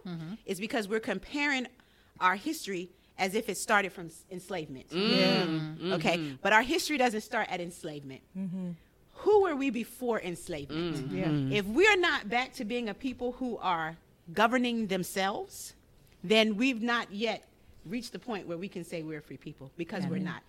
is 0.46 0.60
because 0.60 0.88
we're 0.88 1.00
comparing 1.00 1.68
our 2.20 2.36
history 2.36 2.90
as 3.18 3.36
if 3.36 3.48
it 3.48 3.58
started 3.58 3.94
from 3.94 4.08
s- 4.08 4.26
enslavement. 4.32 4.88
Yeah. 4.92 5.46
Okay, 5.94 6.36
but 6.42 6.52
our 6.52 6.62
history 6.64 6.98
doesn't 6.98 7.22
start 7.22 7.48
at 7.50 7.62
enslavement. 7.62 8.22
Who 9.18 9.44
were 9.44 9.56
we 9.56 9.70
before 9.70 10.20
enslavement? 10.20 11.12
Yeah. 11.12 11.58
If 11.58 11.66
we're 11.66 11.96
not 11.96 12.30
back 12.30 12.54
to 12.56 12.66
being 12.66 12.90
a 12.90 12.94
people 12.94 13.32
who 13.34 13.58
are 13.60 13.96
governing 14.32 14.88
themselves, 14.88 15.74
then 16.24 16.56
we've 16.56 16.82
not 16.82 17.12
yet 17.12 17.44
reached 17.86 18.14
the 18.14 18.20
point 18.20 18.48
where 18.48 18.58
we 18.58 18.68
can 18.70 18.84
say 18.84 19.04
we're 19.04 19.22
free 19.22 19.38
people 19.38 19.72
because 19.78 20.06
we're 20.08 20.20
not. 20.20 20.42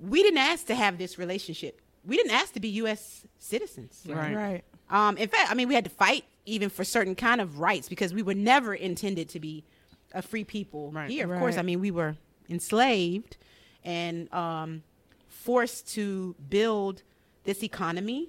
We 0.00 0.22
didn't 0.22 0.38
ask 0.38 0.66
to 0.66 0.74
have 0.74 0.98
this 0.98 1.18
relationship. 1.18 1.80
We 2.06 2.16
didn't 2.16 2.32
ask 2.32 2.52
to 2.54 2.60
be 2.60 2.68
U.S. 2.68 3.26
citizens. 3.38 4.02
Right. 4.06 4.34
Right. 4.34 4.64
Um, 4.90 5.16
in 5.16 5.28
fact, 5.28 5.50
I 5.50 5.54
mean, 5.54 5.68
we 5.68 5.74
had 5.74 5.84
to 5.84 5.90
fight 5.90 6.24
even 6.46 6.68
for 6.68 6.84
certain 6.84 7.14
kind 7.14 7.40
of 7.40 7.58
rights 7.58 7.88
because 7.88 8.14
we 8.14 8.22
were 8.22 8.34
never 8.34 8.74
intended 8.74 9.28
to 9.30 9.40
be 9.40 9.64
a 10.12 10.22
free 10.22 10.44
people 10.44 10.90
Right. 10.92 11.10
here. 11.10 11.30
Of 11.32 11.38
course, 11.40 11.56
I 11.56 11.62
mean, 11.62 11.80
we 11.80 11.90
were 11.90 12.16
enslaved 12.48 13.36
and 13.82 14.32
um, 14.32 14.82
forced 15.28 15.88
to 15.94 16.34
build 16.48 17.02
this 17.44 17.62
economy, 17.62 18.28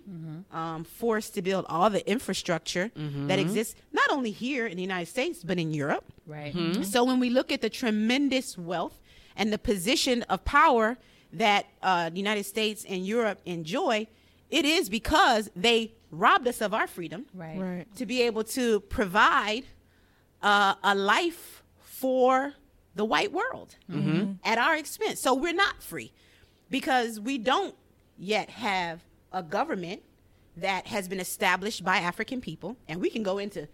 um, 0.51 0.83
forced 0.83 1.33
to 1.35 1.41
build 1.41 1.65
all 1.69 1.89
the 1.89 2.07
infrastructure 2.09 2.91
that 3.27 3.39
exists 3.39 3.75
not 3.93 4.09
only 4.11 4.31
here 4.31 4.67
in 4.67 4.75
the 4.75 4.81
United 4.81 5.07
States 5.07 5.43
but 5.43 5.57
in 5.57 5.71
Europe. 5.73 6.05
Right. 6.27 6.53
So 6.83 7.03
when 7.03 7.19
we 7.19 7.29
look 7.29 7.51
at 7.51 7.61
the 7.61 7.69
tremendous 7.69 8.57
wealth 8.57 8.99
and 9.35 9.51
the 9.53 9.57
position 9.57 10.23
of 10.23 10.43
power 10.45 10.97
that 11.33 11.65
uh, 11.81 12.09
the 12.09 12.17
United 12.17 12.45
States 12.45 12.85
and 12.87 13.05
Europe 13.05 13.39
enjoy, 13.45 14.07
it 14.49 14.65
is 14.65 14.89
because 14.89 15.49
they 15.55 15.93
robbed 16.11 16.47
us 16.47 16.61
of 16.61 16.73
our 16.73 16.87
freedom 16.87 17.25
Right. 17.33 17.57
Right. 17.59 17.95
to 17.95 18.05
be 18.05 18.21
able 18.23 18.43
to 18.59 18.79
provide 18.81 19.63
uh, 20.41 20.75
a 20.83 20.93
life 20.95 21.63
for 21.79 22.53
the 22.95 23.03
white 23.05 23.31
world 23.31 23.75
at 24.43 24.57
our 24.57 24.75
expense. 24.75 25.19
So 25.19 25.33
we're 25.33 25.53
not 25.53 25.81
free 25.81 26.11
because 26.69 27.19
we 27.19 27.37
don't 27.37 27.75
yet 28.17 28.49
have 28.49 29.03
a 29.31 29.43
government 29.43 30.01
that 30.57 30.87
has 30.87 31.07
been 31.07 31.19
established 31.19 31.83
by 31.83 31.97
African 31.97 32.41
people, 32.41 32.77
and 32.87 33.01
we 33.01 33.09
can 33.09 33.23
go 33.23 33.37
into 33.37 33.67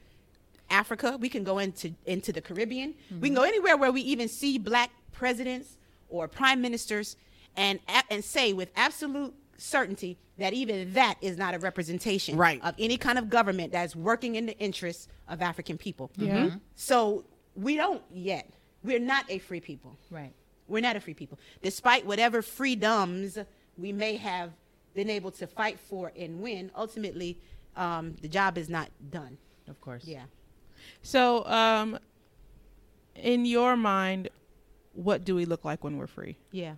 Africa, 0.69 1.17
we 1.19 1.30
can 1.30 1.43
go 1.43 1.60
into 1.60 1.93
into 2.06 2.32
the 2.32 2.41
Caribbean, 2.41 2.95
we 3.19 3.30
can 3.30 3.36
go 3.36 3.41
mm-hmm. 3.41 3.49
anywhere 3.49 3.77
where 3.77 3.91
we 3.91 4.01
even 4.01 4.27
see 4.27 4.58
black 4.58 4.89
presidents 5.12 5.77
or 6.10 6.27
prime 6.27 6.62
ministers, 6.62 7.17
and 7.56 7.80
and 8.10 8.23
say 8.23 8.54
with 8.54 8.71
absolute 8.75 9.34
certainty 9.58 10.17
that 10.39 10.54
even 10.54 10.93
that 10.93 11.15
is 11.21 11.38
not 11.38 11.54
a 11.54 11.60
representation 11.60 12.36
Right. 12.36 12.60
of 12.63 12.73
any 12.80 12.97
kind 12.97 13.19
of 13.19 13.30
government 13.30 13.71
that's 13.71 13.95
working 13.95 14.36
in 14.36 14.47
the 14.47 14.58
interests 14.58 15.08
of 15.27 15.41
African 15.41 15.77
people. 15.77 16.10
Mm-hmm. 16.17 16.25
Yeah. 16.25 16.49
So 16.75 17.25
we 17.56 17.75
don't 17.75 18.01
yet. 18.12 18.49
We're 18.84 18.99
not 18.99 19.25
a 19.30 19.38
free 19.38 19.60
people. 19.60 19.97
Right. 20.10 20.34
We're 20.67 20.82
not 20.82 20.95
a 20.95 20.99
free 20.99 21.13
people. 21.13 21.38
Despite 21.62 22.06
whatever 22.06 22.41
freedoms 22.41 23.38
we 23.78 23.92
may 23.92 24.16
have 24.18 24.52
been 24.94 25.10
able 25.10 25.32
to 25.32 25.48
fight 25.48 25.80
for 25.80 26.12
and 26.18 26.42
win, 26.42 26.72
ultimately, 26.76 27.38
um, 27.76 28.16
the 28.22 28.28
job 28.28 28.58
is 28.58 28.70
not 28.70 28.90
done. 29.10 29.38
Of 29.68 29.80
course. 29.80 30.06
Yeah. 30.06 30.24
So, 31.02 31.46
um, 31.46 32.00
in 33.16 33.46
your 33.46 33.76
mind, 33.76 34.30
what 34.94 35.24
do 35.24 35.36
we 35.36 35.46
look 35.46 35.64
like 35.64 35.84
when 35.84 35.98
we're 35.98 36.08
free? 36.08 36.38
Yeah. 36.52 36.76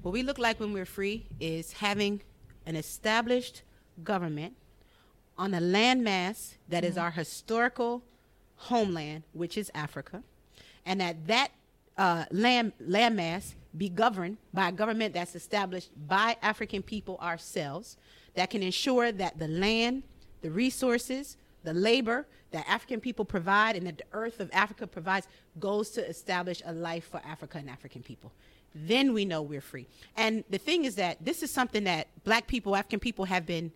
What 0.00 0.12
we 0.12 0.22
look 0.22 0.38
like 0.38 0.58
when 0.58 0.72
we're 0.72 0.86
free 0.86 1.26
is 1.40 1.74
having 1.74 2.22
an 2.66 2.76
established 2.76 3.62
government 4.02 4.56
on 5.36 5.54
a 5.54 5.60
landmass 5.60 6.54
that 6.68 6.84
is 6.84 6.96
our 6.98 7.10
historical 7.10 8.02
homeland, 8.56 9.24
which 9.32 9.56
is 9.56 9.70
Africa, 9.74 10.22
and 10.84 11.00
that 11.00 11.26
that 11.26 11.50
uh, 11.96 12.24
land 12.30 12.72
landmass 12.82 13.54
be 13.76 13.88
governed 13.88 14.36
by 14.52 14.68
a 14.68 14.72
government 14.72 15.14
that's 15.14 15.34
established 15.34 15.90
by 16.08 16.36
African 16.42 16.82
people 16.82 17.18
ourselves, 17.18 17.96
that 18.34 18.50
can 18.50 18.62
ensure 18.62 19.12
that 19.12 19.38
the 19.38 19.48
land, 19.48 20.02
the 20.42 20.50
resources, 20.50 21.36
the 21.64 21.72
labor 21.72 22.26
that 22.50 22.64
African 22.68 23.00
people 23.00 23.24
provide 23.24 23.76
and 23.76 23.86
that 23.86 23.98
the 23.98 24.04
earth 24.12 24.40
of 24.40 24.50
Africa 24.52 24.86
provides 24.86 25.26
goes 25.58 25.90
to 25.90 26.06
establish 26.06 26.62
a 26.64 26.72
life 26.72 27.08
for 27.08 27.20
Africa 27.24 27.58
and 27.58 27.70
African 27.70 28.02
people. 28.02 28.32
Then 28.74 29.12
we 29.12 29.24
know 29.24 29.42
we're 29.42 29.60
free. 29.60 29.86
And 30.16 30.44
the 30.50 30.58
thing 30.58 30.84
is 30.84 30.94
that 30.96 31.22
this 31.24 31.42
is 31.42 31.50
something 31.50 31.84
that 31.84 32.08
black 32.24 32.46
people, 32.46 32.74
African 32.74 33.00
people 33.00 33.26
have 33.26 33.46
been 33.46 33.70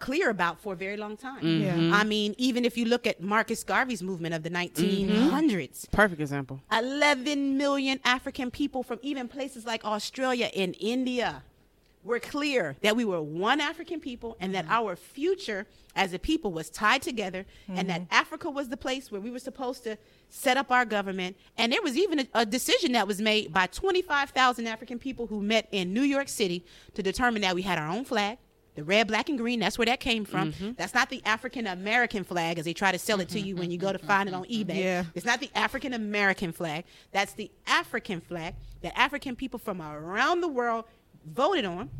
clear 0.00 0.30
about 0.30 0.60
for 0.60 0.72
a 0.72 0.76
very 0.76 0.96
long 0.96 1.16
time. 1.16 1.42
Mm-hmm. 1.42 1.90
Yeah. 1.90 1.96
I 1.96 2.02
mean, 2.02 2.34
even 2.38 2.64
if 2.64 2.76
you 2.76 2.86
look 2.86 3.06
at 3.06 3.22
Marcus 3.22 3.62
Garvey's 3.62 4.02
movement 4.02 4.34
of 4.34 4.42
the 4.42 4.50
mm-hmm. 4.50 5.48
1900s, 5.48 5.90
Perfect 5.92 6.20
example. 6.20 6.60
11 6.72 7.56
million 7.56 8.00
African 8.04 8.50
people 8.50 8.82
from 8.82 8.98
even 9.02 9.28
places 9.28 9.64
like 9.64 9.84
Australia 9.84 10.50
and 10.56 10.74
India 10.80 11.44
were 12.02 12.18
clear 12.18 12.76
that 12.80 12.96
we 12.96 13.04
were 13.04 13.20
one 13.20 13.60
African 13.60 14.00
people 14.00 14.36
and 14.40 14.54
that 14.54 14.64
mm-hmm. 14.64 14.72
our 14.72 14.96
future 14.96 15.66
as 15.94 16.14
a 16.14 16.18
people 16.18 16.50
was 16.50 16.70
tied 16.70 17.02
together 17.02 17.44
and 17.68 17.88
that 17.90 18.02
Africa 18.10 18.48
was 18.48 18.68
the 18.68 18.76
place 18.76 19.10
where 19.10 19.20
we 19.20 19.30
were 19.30 19.40
supposed 19.40 19.84
to 19.84 19.98
set 20.28 20.56
up 20.56 20.70
our 20.70 20.84
government. 20.84 21.36
And 21.58 21.72
there 21.72 21.82
was 21.82 21.98
even 21.98 22.20
a, 22.20 22.26
a 22.34 22.46
decision 22.46 22.92
that 22.92 23.06
was 23.06 23.20
made 23.20 23.52
by 23.52 23.66
25,000 23.66 24.66
African 24.66 24.98
people 24.98 25.26
who 25.26 25.42
met 25.42 25.68
in 25.72 25.92
New 25.92 26.02
York 26.02 26.28
City 26.28 26.64
to 26.94 27.02
determine 27.02 27.42
that 27.42 27.54
we 27.54 27.62
had 27.62 27.78
our 27.78 27.88
own 27.88 28.04
flag. 28.04 28.38
The 28.74 28.84
red, 28.84 29.08
black, 29.08 29.28
and 29.28 29.36
green, 29.36 29.60
that's 29.60 29.78
where 29.78 29.86
that 29.86 30.00
came 30.00 30.24
from. 30.24 30.52
Mm-hmm. 30.52 30.72
That's 30.76 30.94
not 30.94 31.10
the 31.10 31.20
African 31.24 31.66
American 31.66 32.24
flag 32.24 32.58
as 32.58 32.64
they 32.64 32.72
try 32.72 32.92
to 32.92 32.98
sell 32.98 33.20
it 33.20 33.28
to 33.30 33.38
mm-hmm, 33.38 33.46
you 33.48 33.56
when 33.56 33.70
you 33.70 33.78
mm-hmm, 33.78 33.86
go 33.88 33.92
to 33.92 33.98
find 33.98 34.28
it 34.28 34.34
on 34.34 34.44
eBay. 34.44 34.76
Yeah. 34.76 35.04
It's 35.14 35.26
not 35.26 35.40
the 35.40 35.50
African 35.54 35.92
American 35.92 36.52
flag. 36.52 36.84
That's 37.12 37.32
the 37.32 37.50
African 37.66 38.20
flag 38.20 38.54
that 38.82 38.96
African 38.98 39.34
people 39.36 39.58
from 39.58 39.82
around 39.82 40.40
the 40.40 40.48
world 40.48 40.84
voted 41.26 41.64
on. 41.64 41.90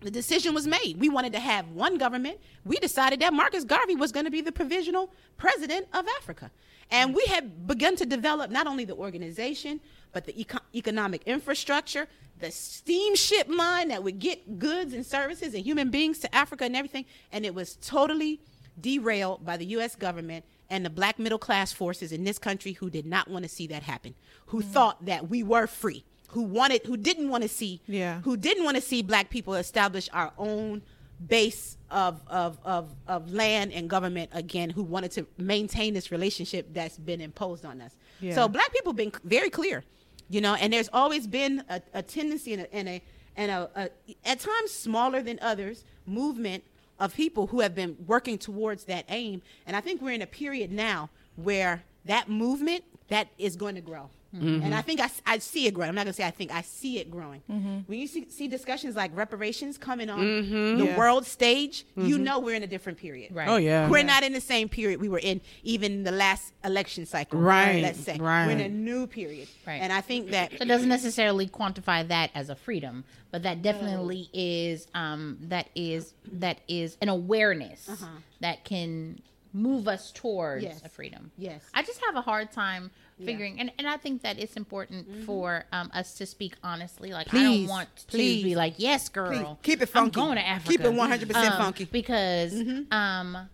The 0.00 0.10
decision 0.10 0.52
was 0.52 0.66
made. 0.66 0.96
We 0.98 1.08
wanted 1.08 1.32
to 1.34 1.40
have 1.40 1.68
one 1.68 1.96
government. 1.96 2.38
We 2.64 2.76
decided 2.76 3.20
that 3.20 3.32
Marcus 3.32 3.64
Garvey 3.64 3.94
was 3.94 4.10
going 4.10 4.24
to 4.24 4.32
be 4.32 4.40
the 4.40 4.50
provisional 4.50 5.12
president 5.36 5.86
of 5.92 6.06
Africa. 6.18 6.50
And 6.90 7.14
we 7.14 7.24
had 7.26 7.66
begun 7.66 7.96
to 7.96 8.06
develop 8.06 8.50
not 8.50 8.66
only 8.66 8.84
the 8.84 8.94
organization, 8.94 9.80
but 10.12 10.24
the 10.26 10.38
eco- 10.40 10.58
economic 10.74 11.22
infrastructure, 11.24 12.06
the 12.38 12.50
steamship 12.50 13.48
line 13.48 13.88
that 13.88 14.02
would 14.02 14.18
get 14.18 14.58
goods 14.58 14.92
and 14.92 15.04
services 15.04 15.54
and 15.54 15.64
human 15.64 15.90
beings 15.90 16.18
to 16.20 16.34
Africa 16.34 16.64
and 16.64 16.76
everything. 16.76 17.04
And 17.30 17.46
it 17.46 17.54
was 17.54 17.76
totally 17.76 18.40
derailed 18.80 19.44
by 19.44 19.56
the 19.56 19.66
U.S. 19.66 19.94
government 19.94 20.44
and 20.70 20.84
the 20.84 20.90
black 20.90 21.18
middle 21.18 21.38
class 21.38 21.72
forces 21.72 22.12
in 22.12 22.24
this 22.24 22.38
country 22.38 22.72
who 22.72 22.90
did 22.90 23.06
not 23.06 23.28
want 23.28 23.44
to 23.44 23.48
see 23.48 23.66
that 23.68 23.82
happen, 23.82 24.14
who 24.46 24.62
mm. 24.62 24.64
thought 24.64 25.04
that 25.04 25.28
we 25.28 25.42
were 25.42 25.66
free, 25.66 26.04
who 26.28 26.42
wanted, 26.42 26.84
who 26.86 26.96
didn't 26.96 27.28
want 27.28 27.42
to 27.42 27.48
see, 27.48 27.80
Yeah. 27.86 28.20
who 28.22 28.36
didn't 28.36 28.64
want 28.64 28.76
to 28.76 28.82
see 28.82 29.02
black 29.02 29.28
people 29.30 29.54
establish 29.54 30.08
our 30.12 30.32
own 30.38 30.82
base 31.28 31.76
of, 31.90 32.20
of, 32.26 32.58
of, 32.64 32.94
of 33.06 33.32
land 33.32 33.72
and 33.72 33.88
government 33.88 34.30
again, 34.32 34.70
who 34.70 34.82
wanted 34.82 35.10
to 35.12 35.26
maintain 35.38 35.94
this 35.94 36.10
relationship 36.10 36.72
that's 36.72 36.98
been 36.98 37.20
imposed 37.20 37.64
on 37.64 37.80
us. 37.80 37.94
Yeah. 38.20 38.34
So 38.34 38.48
black 38.48 38.72
people 38.72 38.92
have 38.92 38.96
been 38.96 39.12
very 39.24 39.50
clear, 39.50 39.84
you 40.32 40.40
know, 40.40 40.54
and 40.54 40.72
there's 40.72 40.88
always 40.94 41.26
been 41.26 41.62
a, 41.68 41.82
a 41.92 42.02
tendency 42.02 42.54
and 42.54 42.62
a, 42.62 42.74
and 42.74 42.88
a, 42.88 43.02
and 43.36 43.50
a, 43.50 43.70
a, 43.76 43.90
at 44.24 44.40
times 44.40 44.70
smaller 44.70 45.20
than 45.22 45.38
others, 45.42 45.84
movement 46.06 46.64
of 46.98 47.14
people 47.14 47.48
who 47.48 47.60
have 47.60 47.74
been 47.74 47.96
working 48.06 48.38
towards 48.38 48.84
that 48.84 49.04
aim. 49.10 49.42
And 49.66 49.76
I 49.76 49.82
think 49.82 50.00
we're 50.00 50.14
in 50.14 50.22
a 50.22 50.26
period 50.26 50.72
now 50.72 51.10
where 51.36 51.84
that 52.06 52.30
movement 52.30 52.82
that 53.08 53.28
is 53.36 53.56
going 53.56 53.74
to 53.74 53.82
grow. 53.82 54.08
Mm-hmm. 54.34 54.62
And 54.62 54.74
I 54.74 54.80
think 54.80 55.00
I, 55.00 55.10
I 55.26 55.38
see 55.38 55.66
it 55.66 55.74
growing. 55.74 55.90
I'm 55.90 55.94
not 55.94 56.04
going 56.04 56.12
to 56.12 56.16
say 56.16 56.26
I 56.26 56.30
think, 56.30 56.52
I 56.52 56.62
see 56.62 56.98
it 56.98 57.10
growing. 57.10 57.42
Mm-hmm. 57.50 57.78
When 57.86 57.98
you 57.98 58.06
see, 58.06 58.28
see 58.30 58.48
discussions 58.48 58.96
like 58.96 59.14
reparations 59.14 59.76
coming 59.76 60.08
on 60.08 60.20
mm-hmm. 60.20 60.78
the 60.78 60.84
Yeah. 60.86 60.96
world 60.98 61.26
stage, 61.26 61.84
you 61.96 62.18
know 62.18 62.38
we're 62.38 62.54
in 62.54 62.62
a 62.62 62.66
different 62.66 62.98
period. 62.98 63.34
Right. 63.34 63.48
Oh 63.48 63.56
yeah. 63.56 63.88
We're 63.88 64.04
not 64.04 64.22
in 64.22 64.32
the 64.32 64.40
same 64.40 64.68
period 64.68 65.00
we 65.00 65.08
were 65.08 65.18
in 65.18 65.40
even 65.62 66.04
the 66.04 66.12
last 66.12 66.52
election 66.64 67.04
cycle. 67.06 67.40
Right, 67.40 67.82
Let's 67.82 68.00
say. 68.00 68.16
right. 68.18 68.46
We're 68.46 68.52
in 68.52 68.60
a 68.60 68.68
new 68.68 69.06
period. 69.06 69.48
Right. 69.66 69.80
And 69.82 69.92
I 69.92 70.00
think 70.00 70.30
that 70.30 70.52
So 70.52 70.58
it 70.62 70.68
doesn't 70.68 70.88
necessarily 70.88 71.46
quantify 71.46 72.06
that 72.08 72.30
as 72.34 72.48
a 72.48 72.54
freedom, 72.54 73.04
but 73.30 73.42
that 73.42 73.62
definitely 73.62 74.30
is 74.32 74.86
um, 74.94 75.38
that 75.42 75.68
is 75.74 76.14
that 76.32 76.58
is 76.68 76.96
an 77.02 77.08
awareness 77.08 77.88
uh-huh. 77.88 78.06
that 78.40 78.64
can 78.64 79.20
move 79.52 79.86
us 79.88 80.10
towards 80.12 80.64
Yes. 80.64 80.80
a 80.84 80.88
freedom. 80.88 81.30
Yes. 81.36 81.62
I 81.74 81.82
just 81.82 82.00
have 82.06 82.16
a 82.16 82.22
hard 82.22 82.52
time 82.52 82.90
figuring, 83.24 83.60
and, 83.60 83.70
and 83.78 83.86
I 83.86 83.96
think 83.96 84.22
that 84.22 84.38
it's 84.38 84.56
important 84.56 85.24
for 85.26 85.64
um, 85.72 85.90
us 85.94 86.14
to 86.14 86.26
speak 86.26 86.54
honestly. 86.62 87.12
Like 87.12 87.32
I 87.32 87.42
don't 87.42 87.52
Please, 87.52 87.68
want 87.68 87.96
to 87.96 88.06
please. 88.06 88.42
be 88.44 88.54
like, 88.56 88.74
yes, 88.78 89.08
girl, 89.08 89.58
Please, 89.62 89.74
keep 89.74 89.82
it 89.82 89.86
funky 89.86 90.20
I'm 90.20 90.26
going 90.26 90.36
to 90.38 90.46
Africa. 90.46 90.68
Keep 90.70 90.80
it 90.80 90.92
100% 90.92 91.34
Um, 91.50 91.58
funky. 91.58 91.84
because 91.86 92.54
um, 92.90 93.48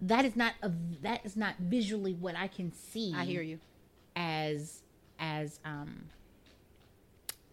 that 0.00 0.24
is 0.24 0.36
not 0.36 0.52
a 0.62 0.70
that 1.02 1.24
is 1.24 1.36
not 1.36 1.54
visually 1.58 2.14
what 2.14 2.36
I 2.36 2.46
can 2.48 2.72
see 2.72 3.12
I 3.16 3.24
hear 3.24 3.42
you. 3.42 3.58
as 4.16 4.82
as 5.18 5.58
um 5.64 6.04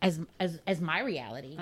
as 0.02 0.20
as 0.40 0.60
as 0.68 0.80
my 0.82 1.00
reality. 1.02 1.58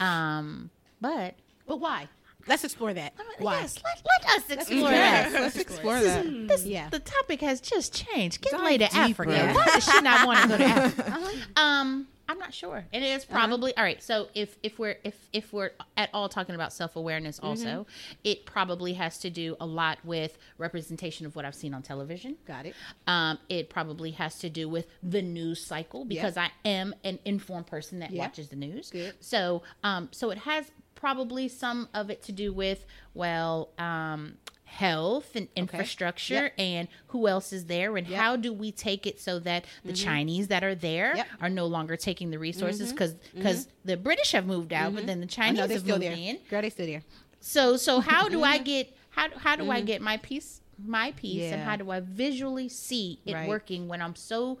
Um, 0.00 0.70
but 1.00 1.36
But 1.66 1.78
why? 1.80 2.08
Let's 2.48 2.64
explore 2.64 2.94
that. 2.94 3.12
Why? 3.38 3.60
yes, 3.60 3.78
let, 3.84 4.02
let 4.26 4.36
us 4.38 4.50
explore 4.50 4.90
Yes, 4.90 5.32
that. 5.32 5.40
Let's 5.42 5.56
explore 5.56 6.00
that. 6.00 6.48
This, 6.48 6.64
Yeah. 6.64 6.88
The 6.90 7.00
topic 7.00 7.40
has 7.42 7.60
just 7.60 7.94
changed. 7.94 8.40
Get 8.40 8.60
laid 8.62 8.78
to 8.80 8.86
deeper. 8.88 8.98
Africa. 9.30 9.52
Why 9.54 9.66
does 9.66 9.84
she 9.84 10.00
not 10.00 10.26
want 10.26 10.42
to 10.42 10.48
go 10.48 10.56
to 10.58 10.64
Africa? 10.64 11.26
Um, 11.56 12.08
I'm 12.30 12.38
not 12.38 12.52
sure. 12.52 12.84
It 12.92 13.02
is 13.02 13.24
probably 13.24 13.74
all 13.74 13.82
right. 13.82 14.02
So 14.02 14.28
if 14.34 14.58
if 14.62 14.78
we're 14.78 14.96
if 15.02 15.14
if 15.32 15.50
we're 15.50 15.70
at 15.96 16.10
all 16.12 16.28
talking 16.28 16.54
about 16.54 16.74
self 16.74 16.94
awareness, 16.94 17.38
also, 17.38 17.86
it 18.22 18.44
probably 18.44 18.92
has 18.94 19.16
to 19.20 19.30
do 19.30 19.56
a 19.60 19.64
lot 19.66 19.96
with 20.04 20.36
representation 20.58 21.24
of 21.24 21.34
what 21.36 21.46
I've 21.46 21.54
seen 21.54 21.72
on 21.72 21.80
television. 21.80 22.36
Got 22.46 22.66
it. 22.66 22.74
Um, 23.06 23.38
it 23.48 23.70
probably 23.70 24.10
has 24.10 24.38
to 24.40 24.50
do 24.50 24.68
with 24.68 24.88
the 25.02 25.22
news 25.22 25.64
cycle 25.64 26.04
because 26.04 26.36
I 26.36 26.50
am 26.66 26.94
an 27.02 27.18
informed 27.24 27.66
person 27.66 28.00
that 28.00 28.10
Yeah. 28.10 28.24
watches 28.24 28.48
the 28.48 28.56
news. 28.56 28.90
Good. 28.90 29.14
So, 29.20 29.62
um, 29.82 30.08
so 30.12 30.28
it 30.30 30.36
has 30.38 30.70
probably 30.98 31.48
some 31.48 31.88
of 31.94 32.10
it 32.10 32.22
to 32.24 32.32
do 32.32 32.52
with 32.52 32.84
well, 33.14 33.70
um, 33.78 34.34
health 34.64 35.34
and 35.34 35.48
infrastructure 35.56 36.34
Yep. 36.34 36.52
and 36.58 36.88
who 37.08 37.26
else 37.26 37.52
is 37.54 37.64
there 37.66 37.96
and 37.96 38.06
Yep. 38.06 38.14
Mm-hmm. 38.14 38.22
how 38.22 38.36
do 38.36 38.52
we 38.52 38.70
take 38.70 39.06
it 39.06 39.18
so 39.18 39.38
that 39.40 39.64
the 39.82 39.94
Chinese 39.94 40.48
that 40.48 40.62
are 40.62 40.74
there 40.74 41.16
Yep. 41.16 41.26
are 41.40 41.48
no 41.48 41.64
longer 41.66 41.96
taking 41.96 42.30
the 42.30 42.38
resources 42.38 42.92
because 42.92 43.14
because 43.34 43.68
the 43.86 43.96
British 43.96 44.32
have 44.32 44.44
moved 44.46 44.72
out 44.74 44.94
but 44.94 45.06
then 45.06 45.20
the 45.20 45.26
Chinese 45.26 45.58
know 45.58 45.66
they're 45.66 45.76
have 45.76 45.84
still 45.84 45.96
moved 45.98 46.04
there. 46.06 46.12
in 46.12 46.38
they 46.50 46.68
still 46.70 46.84
there. 46.86 47.02
so 47.40 47.78
so 47.78 48.00
how 48.00 48.28
do 48.28 48.42
I 48.42 48.58
get 48.72 48.94
how 49.10 49.28
how 49.38 49.56
do 49.56 49.70
I 49.70 49.80
get 49.80 50.02
my 50.02 50.18
piece 50.18 50.60
my 50.84 51.12
piece 51.12 51.44
and 51.44 51.54
Mm-hmm. 51.62 51.68
How 51.70 51.76
do 51.76 51.90
I 51.90 52.00
visually 52.00 52.68
see 52.68 53.18
it 53.24 53.32
Right. 53.34 53.48
working 53.48 53.88
when 53.88 54.00
I'm 54.02 54.14
so 54.14 54.58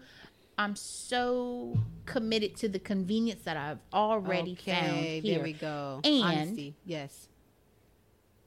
I'm 0.58 0.74
so 0.74 1.78
committed 2.04 2.56
to 2.56 2.68
the 2.68 2.80
convenience 2.80 3.42
that 3.44 3.56
I've 3.56 3.78
already 3.92 4.56
found 4.56 4.96
here. 4.96 5.22
there 5.22 5.42
we 5.42 5.52
go. 5.52 6.00
And- 6.04 6.22
Honesty. 6.24 6.74
Yes. 6.84 7.28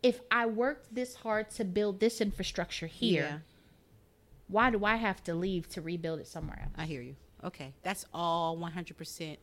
If 0.03 0.19
I 0.29 0.45
worked 0.47 0.93
this 0.93 1.15
hard 1.15 1.49
to 1.51 1.63
build 1.63 1.99
this 1.99 2.19
infrastructure 2.21 2.87
here, 2.87 3.23
Yeah. 3.23 3.39
why 4.47 4.71
do 4.71 4.83
I 4.83 4.95
have 4.97 5.23
to 5.25 5.33
leave 5.35 5.69
to 5.69 5.81
rebuild 5.81 6.19
it 6.19 6.27
somewhere 6.27 6.59
else? 6.63 6.73
I 6.75 6.85
hear 6.85 7.01
you. 7.01 7.15
Okay, 7.43 7.73
that's 7.81 8.05
all 8.13 8.57
100% 8.57 9.37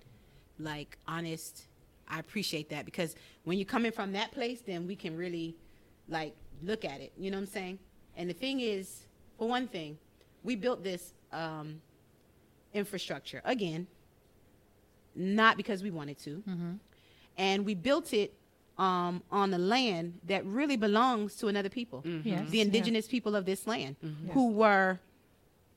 like 0.59 0.99
honest. 1.07 1.65
I 2.09 2.19
appreciate 2.19 2.69
that 2.71 2.85
because 2.85 3.15
when 3.45 3.59
you're 3.59 3.65
coming 3.67 3.93
from 3.93 4.13
that 4.13 4.33
place, 4.33 4.61
then 4.61 4.87
we 4.87 4.97
can 4.97 5.17
really 5.17 5.57
like 6.09 6.35
look 6.63 6.85
at 6.85 7.01
it. 7.01 7.13
You 7.17 7.31
know 7.31 7.37
what 7.39 7.43
I'm 7.43 7.47
saying? 7.53 7.79
And 8.17 8.29
the 8.29 8.35
thing 8.35 8.61
is, 8.61 9.05
for 9.39 9.49
one 9.49 9.69
thing, 9.69 9.99
we 10.43 10.57
built 10.57 10.83
this 10.83 11.13
um, 11.33 11.81
infrastructure 12.75 13.41
again, 13.45 13.87
not 15.15 15.57
because 15.57 15.83
we 15.83 15.91
wanted 15.91 16.19
to, 16.19 16.43
mm-hmm. 16.49 16.73
and 17.37 17.65
we 17.65 17.75
built 17.75 18.13
it 18.13 18.35
um, 18.79 19.23
on 19.33 19.51
the 19.51 19.59
land 19.59 20.21
that 20.27 20.45
really 20.45 20.77
belongs 20.77 21.35
to 21.37 21.49
another 21.49 21.69
people, 21.69 22.03
mm-hmm. 22.03 22.29
Yes. 22.29 22.51
the 22.51 22.61
indigenous 22.61 23.09
people 23.09 23.35
of 23.35 23.45
this 23.45 23.67
land, 23.67 23.97
mm-hmm. 24.05 24.31
who 24.31 24.53
were 24.53 25.01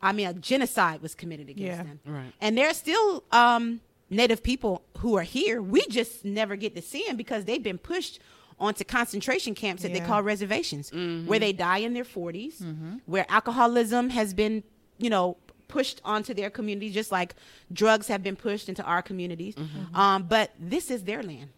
I 0.03 0.13
mean, 0.13 0.27
a 0.27 0.33
genocide 0.33 1.01
was 1.01 1.13
committed 1.13 1.49
against 1.49 1.77
Yeah. 1.77 1.83
them. 1.83 1.99
Right. 2.05 2.33
And 2.41 2.57
there's 2.57 2.77
still 2.77 3.23
um, 3.31 3.81
Native 4.09 4.41
people 4.43 4.83
who 4.97 5.15
are 5.15 5.23
here. 5.23 5.61
We 5.61 5.85
just 5.89 6.25
never 6.25 6.55
get 6.55 6.75
to 6.75 6.81
see 6.81 7.05
them 7.07 7.17
because 7.17 7.45
they've 7.45 7.61
been 7.61 7.77
pushed 7.77 8.19
onto 8.59 8.83
concentration 8.83 9.55
camps 9.55 9.83
that 9.83 9.93
they 9.93 9.99
call 9.99 10.21
reservations, 10.21 10.91
where 10.91 11.39
they 11.39 11.53
die 11.53 11.79
in 11.79 11.93
their 11.93 12.03
40s, 12.03 12.99
where 13.05 13.25
alcoholism 13.29 14.09
has 14.09 14.33
been, 14.33 14.63
you 14.97 15.09
know, 15.09 15.37
pushed 15.71 15.99
onto 16.05 16.33
their 16.33 16.49
community, 16.57 16.89
just 16.91 17.11
like 17.11 17.33
drugs 17.81 18.07
have 18.07 18.21
been 18.21 18.35
pushed 18.35 18.67
into 18.69 18.83
our 18.83 19.01
communities. 19.01 19.55
Um, 19.93 20.23
but 20.35 20.51
this 20.59 20.91
is 20.91 21.03
their 21.03 21.23
land. 21.23 21.49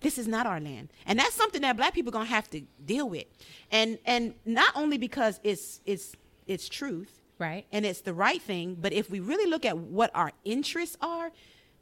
This 0.00 0.18
is 0.18 0.26
not 0.28 0.44
our 0.46 0.60
land, 0.60 0.88
and 1.06 1.18
that's 1.18 1.34
something 1.42 1.62
that 1.62 1.76
Black 1.76 1.94
people 1.94 2.12
gonna 2.12 2.24
have 2.38 2.48
to 2.50 2.60
deal 2.84 3.08
with, 3.08 3.26
and 3.70 3.98
and 4.04 4.34
not 4.44 4.70
only 4.76 4.98
because 4.98 5.40
it's 5.42 5.80
it's 5.86 6.06
it's 6.46 6.68
truth, 6.68 7.12
Right. 7.38 7.64
and 7.72 7.84
it's 7.86 8.02
the 8.02 8.14
right 8.26 8.42
thing. 8.42 8.76
But 8.84 8.92
if 8.92 9.10
we 9.10 9.18
really 9.20 9.48
look 9.50 9.64
at 9.64 9.76
what 9.78 10.10
our 10.14 10.32
interests 10.44 10.96
are, 11.00 11.30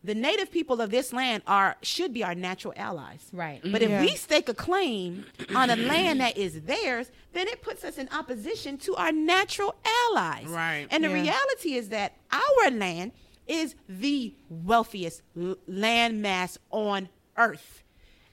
the 0.02 0.14
native 0.14 0.50
people 0.50 0.80
of 0.80 0.90
this 0.90 1.12
land 1.12 1.42
are 1.46 1.76
should 1.82 2.12
be 2.14 2.24
our 2.24 2.34
natural 2.34 2.72
allies. 2.76 3.28
Right. 3.32 3.60
But 3.62 3.82
if 3.82 4.00
we 4.00 4.16
stake 4.16 4.48
a 4.48 4.54
claim 4.54 5.26
on 5.54 5.68
a 5.70 5.76
land 5.76 6.20
that 6.20 6.38
is 6.38 6.62
theirs, 6.62 7.10
then 7.32 7.48
it 7.48 7.60
puts 7.62 7.84
us 7.84 7.98
in 7.98 8.08
opposition 8.10 8.78
to 8.78 8.94
our 8.96 9.12
natural 9.12 9.74
allies. 10.08 10.46
Right. 10.46 10.86
And 10.90 11.04
the 11.04 11.08
Yeah. 11.08 11.22
reality 11.22 11.74
is 11.74 11.90
that 11.90 12.16
our 12.32 12.70
land 12.70 13.12
is 13.46 13.74
the 13.88 14.34
wealthiest 14.48 15.22
l- 15.38 15.56
land 15.66 16.22
mass 16.22 16.56
on 16.70 17.08
earth. 17.36 17.82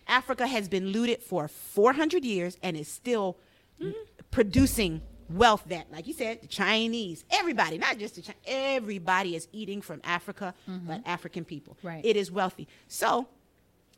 Africa 0.08 0.48
has 0.48 0.70
been 0.70 0.88
looted 0.88 1.22
for 1.22 1.48
400 1.50 2.24
years 2.24 2.58
and 2.64 2.78
is 2.78 2.88
still 2.88 3.38
producing 4.32 5.02
wealth 5.30 5.64
that, 5.68 5.92
like 5.92 6.08
you 6.08 6.14
said, 6.14 6.42
the 6.42 6.48
Chinese, 6.48 7.24
everybody, 7.32 7.78
not 7.78 7.98
just 7.98 8.16
the 8.16 8.22
Chinese, 8.22 8.42
everybody 8.48 9.36
is 9.36 9.48
eating 9.52 9.82
from 9.82 10.02
Africa, 10.04 10.54
but 10.68 11.02
African 11.06 11.44
people. 11.46 11.78
Right. 11.84 12.04
It 12.06 12.16
is 12.16 12.32
wealthy. 12.32 12.68
So, 12.88 13.28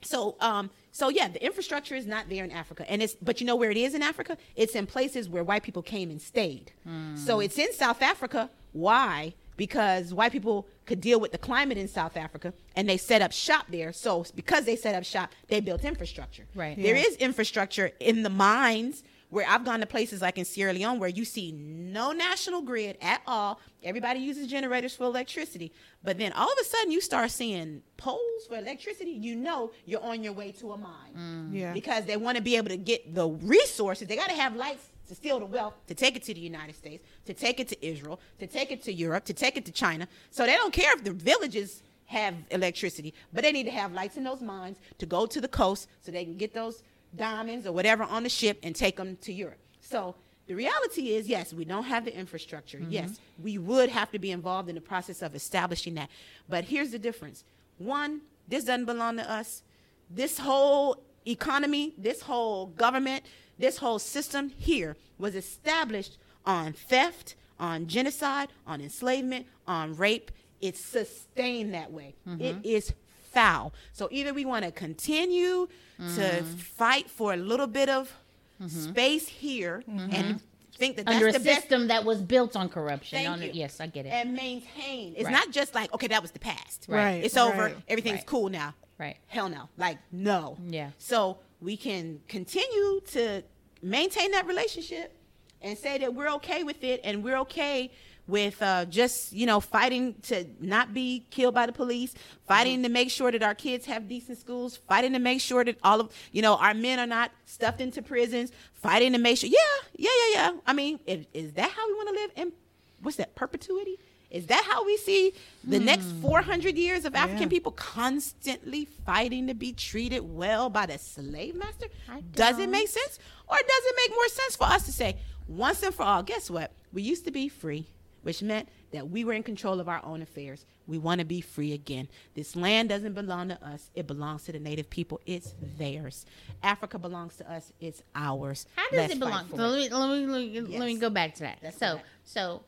so, 0.02 0.36
um, 0.40 0.70
so 0.92 1.10
yeah, 1.10 1.28
the 1.28 1.44
infrastructure 1.44 1.94
is 1.96 2.06
not 2.08 2.30
there 2.30 2.44
in 2.44 2.52
Africa, 2.52 2.90
and 2.90 3.02
it's 3.04 3.16
but 3.22 3.42
you 3.42 3.48
know 3.48 3.56
where 3.56 3.70
it 3.72 3.78
is 3.78 3.94
in 3.94 4.02
Africa? 4.02 4.38
It's 4.56 4.74
in 4.76 4.86
places 4.88 5.28
where 5.28 5.44
white 5.44 5.64
people 5.64 5.82
came 5.82 6.10
and 6.10 6.22
stayed. 6.22 6.72
So 7.16 7.40
it's 7.42 7.58
in 7.58 7.74
South 7.74 8.02
Africa. 8.02 8.50
Why? 8.72 9.34
Because 9.58 10.14
white 10.14 10.32
people 10.32 10.68
could 10.86 11.02
deal 11.02 11.20
with 11.20 11.34
the 11.34 11.38
climate 11.38 11.78
in 11.78 11.88
South 11.90 12.16
Africa, 12.16 12.54
and 12.78 12.88
they 12.88 12.96
set 12.98 13.22
up 13.22 13.34
shop 13.34 13.66
there. 13.70 13.92
So 13.92 14.26
because 14.36 14.64
they 14.64 14.78
set 14.78 14.96
up 14.96 15.04
shop, 15.04 15.32
they 15.50 15.60
built 15.60 15.84
infrastructure. 15.84 16.46
Right. 16.56 16.78
There 16.82 16.96
Yeah. 16.96 17.04
is 17.04 17.16
infrastructure 17.18 17.92
in 18.00 18.24
the 18.24 18.30
mines 18.30 19.04
where 19.30 19.46
I've 19.48 19.64
gone 19.64 19.80
to 19.80 19.86
places 19.86 20.22
like 20.22 20.38
in 20.38 20.46
Sierra 20.46 20.74
Leone 20.74 21.00
where 21.00 21.10
you 21.10 21.24
see 21.24 21.52
no 21.52 22.12
national 22.12 22.62
grid 22.62 22.98
at 23.02 23.22
all. 23.28 23.60
Everybody 23.84 24.20
uses 24.20 24.48
generators 24.48 24.96
for 24.96 25.04
electricity. 25.04 25.72
But 26.04 26.18
then 26.18 26.34
all 26.34 26.52
of 26.52 26.58
a 26.60 26.64
sudden 26.64 26.92
you 26.92 27.02
start 27.02 27.32
seeing 27.32 27.82
poles 27.98 28.48
for 28.48 28.58
electricity, 28.58 29.12
you 29.12 29.36
know 29.36 29.72
you're 29.86 30.04
on 30.04 30.24
your 30.24 30.34
way 30.34 30.52
to 30.54 30.72
a 30.72 30.78
mine. 30.78 31.14
Mm. 31.18 31.54
Yeah. 31.54 31.74
Because 31.74 32.06
they 32.06 32.18
want 32.18 32.38
to 32.38 32.44
be 32.44 32.56
able 32.58 32.70
to 32.70 32.78
get 32.78 33.14
the 33.14 33.28
resources. 33.28 34.08
They 34.08 34.16
got 34.16 34.30
to 34.30 34.36
have 34.36 34.56
lights 34.56 34.90
to 35.08 35.16
steal 35.16 35.40
the 35.40 35.46
wealth, 35.46 35.74
to 35.88 35.96
take 35.96 36.16
it 36.16 36.24
to 36.24 36.34
the 36.34 36.40
United 36.40 36.76
States, 36.76 37.04
to 37.26 37.34
take 37.34 37.60
it 37.60 37.68
to 37.68 37.86
Israel, 37.86 38.20
to 38.40 38.48
take 38.48 38.72
it 38.72 38.84
to 38.84 38.94
Europe, 38.94 39.26
to 39.26 39.34
take 39.34 39.58
it 39.58 39.66
to 39.66 39.72
China. 39.72 40.08
So 40.30 40.46
they 40.46 40.56
don't 40.56 40.74
care 40.74 40.94
if 40.96 41.04
the 41.04 41.14
villages 41.14 41.82
have 42.06 42.34
electricity, 42.50 43.14
but 43.34 43.44
they 43.44 43.52
need 43.52 43.66
to 43.66 43.72
have 43.72 43.92
lights 43.94 44.18
in 44.18 44.24
those 44.24 44.42
mines 44.42 44.78
to 44.98 45.06
go 45.06 45.28
to 45.28 45.40
the 45.40 45.48
coast 45.48 45.88
so 46.02 46.12
they 46.12 46.26
can 46.26 46.38
get 46.38 46.54
those 46.54 46.82
diamonds 47.16 47.66
or 47.66 47.72
whatever 47.72 48.04
on 48.04 48.24
the 48.24 48.30
ship 48.30 48.60
and 48.64 48.76
take 48.76 48.98
them 48.98 49.18
to 49.22 49.34
Europe. 49.34 49.60
So 49.82 50.16
the 50.48 50.56
reality 50.56 51.14
is, 51.14 51.28
yes, 51.28 51.54
we 51.54 51.66
don't 51.66 51.84
have 51.84 52.06
the 52.06 52.18
infrastructure. 52.18 52.80
Mm-hmm. 52.80 52.92
Yes, 52.92 53.20
we 53.42 53.58
would 53.58 53.90
have 53.90 54.12
to 54.12 54.20
be 54.20 54.32
involved 54.32 54.70
in 54.70 54.76
the 54.76 54.82
process 54.82 55.22
of 55.22 55.36
establishing 55.36 55.96
that. 55.96 56.10
But 56.48 56.66
here's 56.66 56.92
the 56.92 57.00
difference 57.00 57.44
one, 57.78 58.22
this 58.48 58.66
doesn't 58.66 58.86
belong 58.86 59.18
to 59.18 59.32
us. 59.32 59.64
This 60.10 60.40
whole 60.40 61.04
economy, 61.28 61.94
this 61.98 62.22
whole 62.22 62.68
government, 62.68 63.24
this 63.58 63.78
whole 63.78 64.00
system 64.00 64.50
here 64.50 64.98
was 65.18 65.36
established 65.36 66.18
on 66.46 66.74
theft, 66.74 67.36
on 67.60 67.88
genocide, 67.88 68.50
on 68.66 68.82
enslavement, 68.82 69.46
on 69.68 69.96
rape. 69.96 70.32
It's 70.62 70.84
sustained 70.84 71.74
that 71.74 71.92
way. 71.92 72.16
It 72.26 72.40
mm-hmm. 72.40 72.62
is 72.64 72.94
foul. 73.32 73.74
So 73.94 74.08
either 74.12 74.34
we 74.34 74.46
want 74.46 74.66
to 74.66 74.72
continue 74.72 75.68
to 75.98 76.04
mm-hmm. 76.04 76.46
fight 76.56 77.10
for 77.10 77.34
a 77.34 77.38
little 77.38 77.68
bit 77.68 77.90
of 77.90 78.14
mm-hmm. 78.62 78.68
space 78.68 79.28
here 79.28 79.84
mm-hmm. 79.88 80.14
and 80.14 80.40
think 80.80 80.96
that 80.96 81.06
that's 81.06 81.16
Under 81.16 81.28
a 81.28 81.32
the 81.34 81.40
best 81.40 81.62
system 81.62 81.88
that 81.90 82.06
was 82.06 82.22
built 82.22 82.56
on 82.56 82.70
corruption. 82.70 83.20
Thank 83.20 83.30
On- 83.30 83.42
you. 83.42 83.52
Yes, 83.54 83.80
I 83.80 83.88
get 83.88 84.06
it. 84.06 84.10
and 84.10 84.34
maintain. 84.34 85.14
It's 85.16 85.26
Right. 85.26 85.32
not 85.32 85.52
just 85.52 85.76
like 85.76 85.94
okay, 85.94 86.08
that 86.08 86.22
was 86.22 86.32
the 86.32 86.40
past. 86.40 86.86
Right, 86.88 87.24
It's 87.24 87.38
over. 87.38 87.66
right. 87.66 87.78
Everything's 87.88 88.20
Right. 88.20 88.26
cool 88.26 88.50
now. 88.50 88.74
Right. 88.98 89.18
Hell 89.28 89.50
no. 89.50 89.70
Like 89.78 89.98
no. 90.12 90.58
Yeah. 90.68 90.92
So 90.98 91.38
we 91.62 91.78
can 91.78 92.22
continue 92.28 93.02
to 93.12 93.44
maintain 93.82 94.32
that 94.32 94.48
relationship 94.48 95.16
and 95.62 95.78
say 95.78 95.98
that 95.98 96.14
we're 96.14 96.32
okay 96.32 96.64
with 96.64 96.84
it 96.84 97.02
and 97.04 97.24
we're 97.24 97.38
okay 97.38 97.92
with 98.30 98.62
uh, 98.62 98.86
just 98.86 99.34
you 99.34 99.46
know 99.46 99.60
fighting 99.60 100.16
to 100.24 100.46
not 100.62 100.94
be 100.94 101.26
killed 101.32 101.54
by 101.56 101.66
the 101.66 101.72
police 101.74 102.14
fighting 102.48 102.84
to 102.84 102.90
make 102.90 103.10
sure 103.10 103.32
that 103.32 103.44
our 103.44 103.56
kids 103.56 103.86
have 103.86 104.08
decent 104.08 104.38
schools 104.38 104.78
fighting 104.88 105.14
to 105.14 105.20
make 105.20 105.42
sure 105.42 105.64
that 105.66 105.78
all 105.84 106.00
of 106.00 106.12
you 106.32 106.42
know 106.42 106.56
our 106.56 106.74
men 106.74 107.00
are 107.00 107.08
not 107.08 107.32
stuffed 107.46 107.82
into 107.82 108.02
prisons 108.02 108.52
fighting 108.74 109.12
to 109.14 109.18
make 109.18 109.38
sure 109.38 109.50
yeah 109.50 109.58
yeah 109.96 110.10
yeah 110.26 110.34
yeah. 110.52 110.52
I 110.68 110.74
mean 110.74 111.00
is, 111.06 111.26
is 111.34 111.54
that 111.54 111.70
how 111.72 111.88
we 111.88 111.94
want 111.96 112.10
to 112.10 112.16
live 112.16 112.32
in 112.36 112.54
what's 113.02 113.18
that 113.18 113.34
perpetuity? 113.36 113.98
Is 114.30 114.46
that 114.46 114.64
how 114.70 114.86
we 114.86 114.96
see 114.98 115.34
the 115.64 115.80
next 115.80 116.06
400 116.22 116.78
years 116.78 117.04
of 117.06 117.16
african 117.16 117.44
Yeah. 117.44 117.48
people 117.50 117.72
constantly 117.72 118.86
fighting 119.06 119.48
to 119.48 119.56
be 119.56 119.74
treated 119.74 120.20
well 120.20 120.70
by 120.70 120.86
the 120.86 121.00
slave 121.00 121.56
master? 121.56 121.88
Does 122.36 122.60
it 122.60 122.70
make 122.70 122.88
sense? 122.90 123.18
Or 123.48 123.58
does 123.58 123.84
it 123.90 123.96
make 123.98 124.12
more 124.16 124.28
sense 124.28 124.56
for 124.56 124.66
us 124.66 124.86
to 124.86 124.92
say 124.92 125.18
once 125.48 125.82
and 125.82 125.96
for 125.96 126.04
all 126.04 126.22
guess 126.22 126.48
what? 126.48 126.72
We 126.94 127.02
used 127.02 127.26
to 127.26 127.32
be 127.32 127.50
free 127.50 127.88
which 128.24 128.42
meant 128.42 128.68
that 128.92 129.10
we 129.10 129.24
were 129.24 129.34
in 129.34 129.44
control 129.44 129.80
of 129.80 129.88
our 129.88 130.04
own 130.04 130.22
affairs 130.22 130.66
we 130.88 130.98
want 130.98 131.20
to 131.20 131.26
be 131.26 131.42
free 131.42 131.74
again 131.74 132.08
this 132.36 132.56
land 132.56 132.90
doesn't 132.90 133.14
belong 133.14 133.50
to 133.50 133.66
us 133.66 133.90
it 133.96 134.08
belongs 134.08 134.44
to 134.44 134.52
the 134.52 134.60
native 134.60 134.90
people 134.90 135.20
it's 135.26 135.54
theirs 135.78 136.26
africa 136.64 136.98
belongs 136.98 137.36
to 137.36 137.52
us 137.52 137.72
it's 137.80 138.02
ours 138.16 138.66
How 138.76 138.84
does 138.90 138.98
Let's 138.98 139.14
it 139.14 139.20
belong? 139.20 139.48
So 139.50 139.56
let 139.68 139.80
me 139.80 139.90
let 139.90 140.10
me 140.10 140.26
let 140.28 140.64
me, 140.68 140.78
let 140.78 140.86
me 140.86 140.98
go 140.98 141.10
back 141.10 141.36
to 141.36 141.42
that. 141.42 141.74
So 141.78 142.02
so 142.24 142.62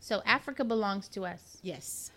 so 0.00 0.20
Africa 0.26 0.64
belongs 0.64 1.08
to 1.08 1.24
us. 1.24 1.58
yes 1.62 2.10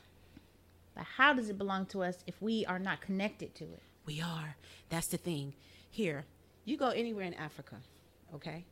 But 0.95 1.05
how 1.17 1.33
does 1.33 1.49
it 1.49 1.57
belong 1.57 1.85
to 1.87 2.03
us 2.03 2.17
if 2.27 2.41
we 2.41 2.65
are 2.65 2.79
not 2.79 2.99
connected 3.01 3.55
to 3.55 3.63
it? 3.63 3.81
We 4.05 4.21
are. 4.21 4.57
That's 4.89 5.07
the 5.07 5.17
thing. 5.17 5.53
Here, 5.89 6.25
you 6.65 6.75
go 6.77 6.89
anywhere 6.89 7.23
in 7.25 7.33
Africa, 7.35 7.75
okay? 8.35 8.65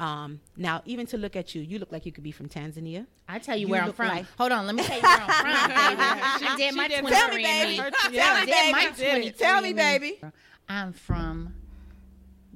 Um, 0.00 0.40
now, 0.56 0.82
even 0.86 1.06
to 1.06 1.16
look 1.18 1.34
at 1.34 1.54
you, 1.54 1.62
you 1.62 1.78
look 1.80 1.90
like 1.90 2.06
you 2.06 2.12
could 2.12 2.22
be 2.22 2.30
from 2.30 2.48
Tanzania. 2.48 3.06
I 3.28 3.38
tell 3.40 3.56
you, 3.56 3.66
You 3.66 3.72
where 3.72 3.82
I'm 3.82 3.92
from. 3.92 4.08
like- 4.08 4.26
Hold 4.38 4.52
on, 4.52 4.66
let 4.66 4.74
me 4.76 4.82
tell 4.84 4.96
you 4.96 5.02
where 5.02 5.18
I'm 5.20 5.66
from, 5.98 5.98
baby. 6.38 6.50
She 6.50 6.56
did 6.56 6.74
my 6.76 6.88
did. 6.88 7.00
twenty 7.00 7.16
Tell 7.16 7.28
me, 7.28 7.42
baby. 7.42 7.78
and 7.80 7.86
me. 7.86 7.90
Tell 7.90 8.12
Yeah. 8.12 8.40
me, 8.40 8.46
Did 8.52 8.72
my 8.72 8.90
baby. 8.96 9.30
Tell 9.32 9.60
me, 9.60 9.72
baby. 9.72 10.20
I'm 10.68 10.92
from 10.92 11.54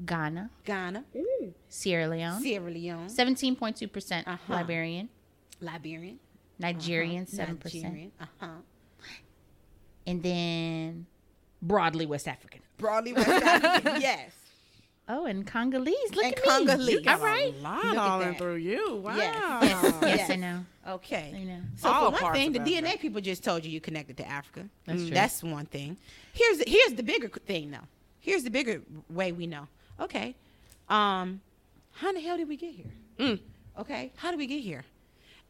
Ghana, 0.06 0.50
Ghana, 0.64 1.04
Ooh. 1.16 1.54
Sierra 1.68 2.06
Leone, 2.08 2.40
Sierra 2.40 2.70
Leone, 2.70 3.08
17.2%, 3.08 4.26
Uh-huh. 4.26 4.52
Liberian, 4.52 5.08
Liberian, 5.60 6.18
Nigerian, 6.58 7.24
uh-huh, 7.24 7.46
7%, 7.54 7.64
Nigerian, 7.82 8.12
uh-huh. 8.20 8.46
and 10.06 10.22
then 10.22 11.06
broadly 11.60 12.06
West 12.06 12.26
African. 12.28 12.60
Broadly 12.78 13.12
West 13.12 13.28
African, 13.28 14.00
yes. 14.00 14.30
Oh, 15.08 15.26
and 15.26 15.46
Congolese. 15.46 16.14
Look 16.14 16.24
And 16.24 16.34
at 16.34 16.38
me. 16.42 16.48
Congolese. 16.48 17.06
All 17.06 17.18
right. 17.18 17.52
A 17.54 17.58
lot 17.62 17.84
Look 17.84 17.92
at 17.94 17.98
all 17.98 18.20
in 18.22 18.34
through 18.36 18.54
you. 18.56 18.96
Wow. 18.96 19.16
Yes. 19.16 19.94
Yes, 20.02 20.30
I 20.30 20.36
know. 20.36 20.64
Okay. 20.88 21.34
I 21.36 21.44
know. 21.44 21.60
So 21.76 21.88
All 21.90 22.12
for 22.12 22.22
one 22.24 22.32
thing, 22.32 22.52
the 22.52 22.60
Africa. 22.60 22.82
DNA 22.82 23.00
people 23.00 23.20
just 23.20 23.42
told 23.44 23.64
you 23.64 23.70
you 23.70 23.80
connected 23.80 24.16
to 24.18 24.28
Africa. 24.28 24.68
That's 24.86 25.02
true. 25.02 25.10
That's 25.10 25.42
one 25.42 25.66
thing. 25.66 25.96
Here's 26.32 26.58
the, 26.58 26.64
here's 26.68 26.94
the 26.94 27.02
bigger 27.02 27.28
thing 27.28 27.70
though. 27.72 27.86
Here's 28.20 28.44
the 28.44 28.50
bigger 28.50 28.80
way 29.10 29.32
we 29.32 29.46
know. 29.46 29.66
Okay, 30.00 30.34
um, 30.88 31.40
how 31.92 32.08
in 32.10 32.14
the 32.14 32.20
hell 32.20 32.36
did 32.36 32.48
we 32.48 32.56
get 32.56 32.72
here? 32.74 32.92
Mm. 33.18 33.40
Okay, 33.78 34.12
how 34.16 34.30
did 34.30 34.38
we 34.38 34.46
get 34.46 34.60
here? 34.60 34.84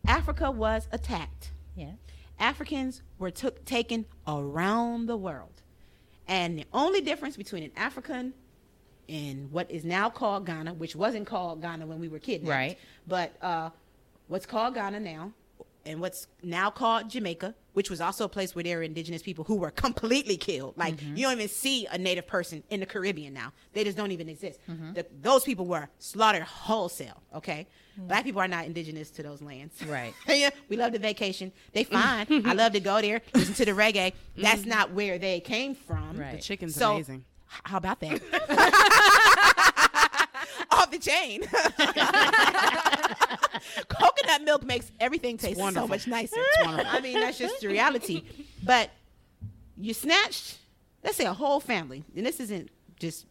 Africa 0.06 0.50
was 0.50 0.88
attacked. 0.92 1.52
Yeah. 1.76 1.92
Africans 2.38 3.02
were 3.18 3.30
took 3.30 3.64
taken 3.64 4.06
around 4.26 5.06
the 5.06 5.16
world, 5.16 5.62
and 6.26 6.58
the 6.58 6.64
only 6.72 7.00
difference 7.00 7.36
between 7.36 7.62
an 7.62 7.70
African 7.76 8.32
in 9.08 9.48
what 9.50 9.70
is 9.70 9.84
now 9.84 10.08
called 10.10 10.46
Ghana, 10.46 10.74
which 10.74 10.94
wasn't 10.96 11.26
called 11.26 11.60
Ghana 11.62 11.86
when 11.86 11.98
we 12.00 12.08
were 12.08 12.18
kidnapped, 12.18 12.50
Right. 12.50 12.78
But 13.06 13.32
uh, 13.42 13.70
what's 14.28 14.46
called 14.46 14.74
Ghana 14.74 15.00
now, 15.00 15.32
and 15.84 16.00
what's 16.00 16.28
now 16.44 16.70
called 16.70 17.10
Jamaica, 17.10 17.54
which 17.72 17.90
was 17.90 18.00
also 18.00 18.24
a 18.24 18.28
place 18.28 18.54
where 18.54 18.62
there 18.62 18.76
were 18.76 18.84
indigenous 18.84 19.20
people 19.20 19.42
who 19.44 19.56
were 19.56 19.72
completely 19.72 20.36
killed. 20.36 20.74
Like 20.76 20.96
Mm-hmm. 20.96 21.16
you 21.16 21.24
don't 21.24 21.32
even 21.32 21.48
see 21.48 21.86
a 21.90 21.98
native 21.98 22.26
person 22.28 22.62
in 22.70 22.78
the 22.80 22.86
Caribbean 22.86 23.34
now; 23.34 23.52
they 23.72 23.82
just 23.82 23.96
don't 23.96 24.12
even 24.12 24.28
exist. 24.28 24.60
Mm-hmm. 24.70 24.92
The, 24.92 25.06
those 25.20 25.42
people 25.42 25.66
were 25.66 25.88
slaughtered 25.98 26.42
wholesale. 26.44 27.20
Okay, 27.34 27.66
black 27.96 28.22
people 28.22 28.40
are 28.40 28.46
not 28.46 28.66
indigenous 28.66 29.10
to 29.12 29.24
those 29.24 29.42
lands. 29.42 29.84
Right. 29.84 30.14
yeah, 30.28 30.50
we 30.68 30.76
love 30.76 30.92
the 30.92 31.00
vacation. 31.00 31.50
They 31.72 31.82
fine. 31.82 32.26
I 32.46 32.52
love 32.52 32.72
to 32.74 32.80
go 32.80 33.00
there, 33.00 33.20
listen 33.34 33.54
to 33.54 33.64
the 33.64 33.72
reggae. 33.82 34.12
That's 34.36 34.64
not 34.64 34.92
where 34.92 35.18
they 35.18 35.40
came 35.40 35.74
from. 35.74 36.16
Right. 36.16 36.36
The 36.36 36.42
chicken's 36.42 36.76
So, 36.76 36.92
amazing. 36.92 37.24
How 37.64 37.78
about 37.78 38.00
that? 38.00 38.20
Off 40.70 40.90
the 40.90 40.98
chain. 40.98 41.42
Coconut 43.88 44.42
milk 44.42 44.64
makes 44.64 44.90
everything 45.00 45.36
taste 45.36 45.58
so 45.74 45.86
much 45.86 46.06
nicer. 46.06 46.36
I 46.64 47.00
mean, 47.00 47.20
that's 47.20 47.38
just 47.38 47.60
the 47.60 47.68
reality. 47.68 48.22
But 48.64 48.90
you 49.76 49.94
snatched, 49.94 50.58
let's 51.04 51.16
say 51.16 51.26
a 51.26 51.32
whole 51.32 51.60
family, 51.60 52.04
and 52.16 52.26
this 52.26 52.40
isn't 52.40 52.70
just 52.98 53.26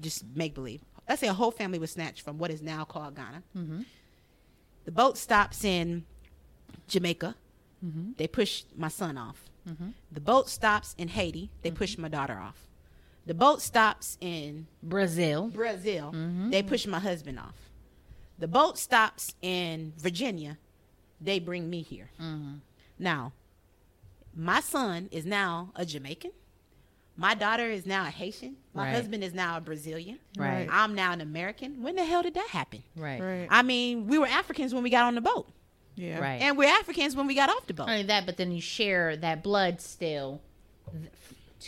just 0.00 0.24
make 0.34 0.54
believe. 0.54 0.80
Let's 1.08 1.20
say 1.20 1.28
a 1.28 1.32
whole 1.32 1.50
family 1.50 1.78
was 1.78 1.90
snatched 1.92 2.22
from 2.22 2.38
what 2.38 2.50
is 2.50 2.62
now 2.62 2.84
called 2.84 3.14
Ghana. 3.16 3.42
The 4.84 4.92
boat 4.92 5.18
stops 5.18 5.64
in 5.64 6.04
Jamaica. 6.88 7.34
They 8.16 8.26
push 8.26 8.64
my 8.76 8.88
son 8.88 9.16
off. 9.18 9.44
The 10.12 10.20
boat 10.20 10.48
stops 10.48 10.94
in 10.98 11.08
Haiti. 11.08 11.50
They 11.62 11.70
push 11.70 11.98
my 11.98 12.08
daughter 12.08 12.38
off. 12.38 12.67
The 13.28 13.34
boat 13.34 13.60
stops 13.60 14.16
in 14.22 14.66
Brazil. 14.82 15.48
Brazil. 15.48 16.12
Mm-hmm. 16.14 16.48
They 16.48 16.62
push 16.62 16.86
my 16.86 16.98
husband 16.98 17.38
off. 17.38 17.54
The 18.38 18.48
boat 18.48 18.78
stops 18.78 19.34
in 19.42 19.92
Virginia. 19.98 20.56
They 21.20 21.38
bring 21.38 21.68
me 21.68 21.82
here. 21.82 22.08
Mm-hmm. 22.18 22.54
Now, 22.98 23.32
my 24.34 24.60
son 24.60 25.10
is 25.12 25.26
now 25.26 25.72
a 25.76 25.84
Jamaican. 25.84 26.30
My 27.18 27.34
daughter 27.34 27.66
is 27.68 27.84
now 27.84 28.06
a 28.06 28.10
Haitian. 28.10 28.56
My 28.72 28.84
Right. 28.84 28.94
husband 28.94 29.22
is 29.22 29.34
now 29.34 29.58
a 29.58 29.60
Brazilian. 29.60 30.20
Right. 30.38 30.66
I'm 30.70 30.94
now 30.94 31.12
an 31.12 31.20
American. 31.20 31.82
When 31.82 31.96
the 31.96 32.04
hell 32.06 32.22
did 32.22 32.32
that 32.32 32.48
happen? 32.48 32.82
Right. 32.96 33.20
Right. 33.20 33.48
I 33.50 33.60
mean, 33.62 34.06
we 34.06 34.16
were 34.18 34.26
Africans 34.28 34.72
when 34.72 34.82
we 34.82 34.88
got 34.88 35.04
on 35.04 35.14
the 35.16 35.20
boat, 35.20 35.50
yeah. 35.96 36.18
Right. 36.18 36.40
and 36.40 36.56
we're 36.56 36.70
Africans 36.70 37.14
when 37.14 37.26
we 37.26 37.34
got 37.34 37.50
off 37.50 37.66
the 37.66 37.74
boat. 37.74 37.88
Not 37.88 37.92
only 37.92 38.04
that, 38.06 38.24
but 38.24 38.38
then 38.38 38.52
you 38.52 38.62
share 38.62 39.16
that 39.18 39.42
blood 39.42 39.82
still 39.82 40.40
th- 40.92 41.10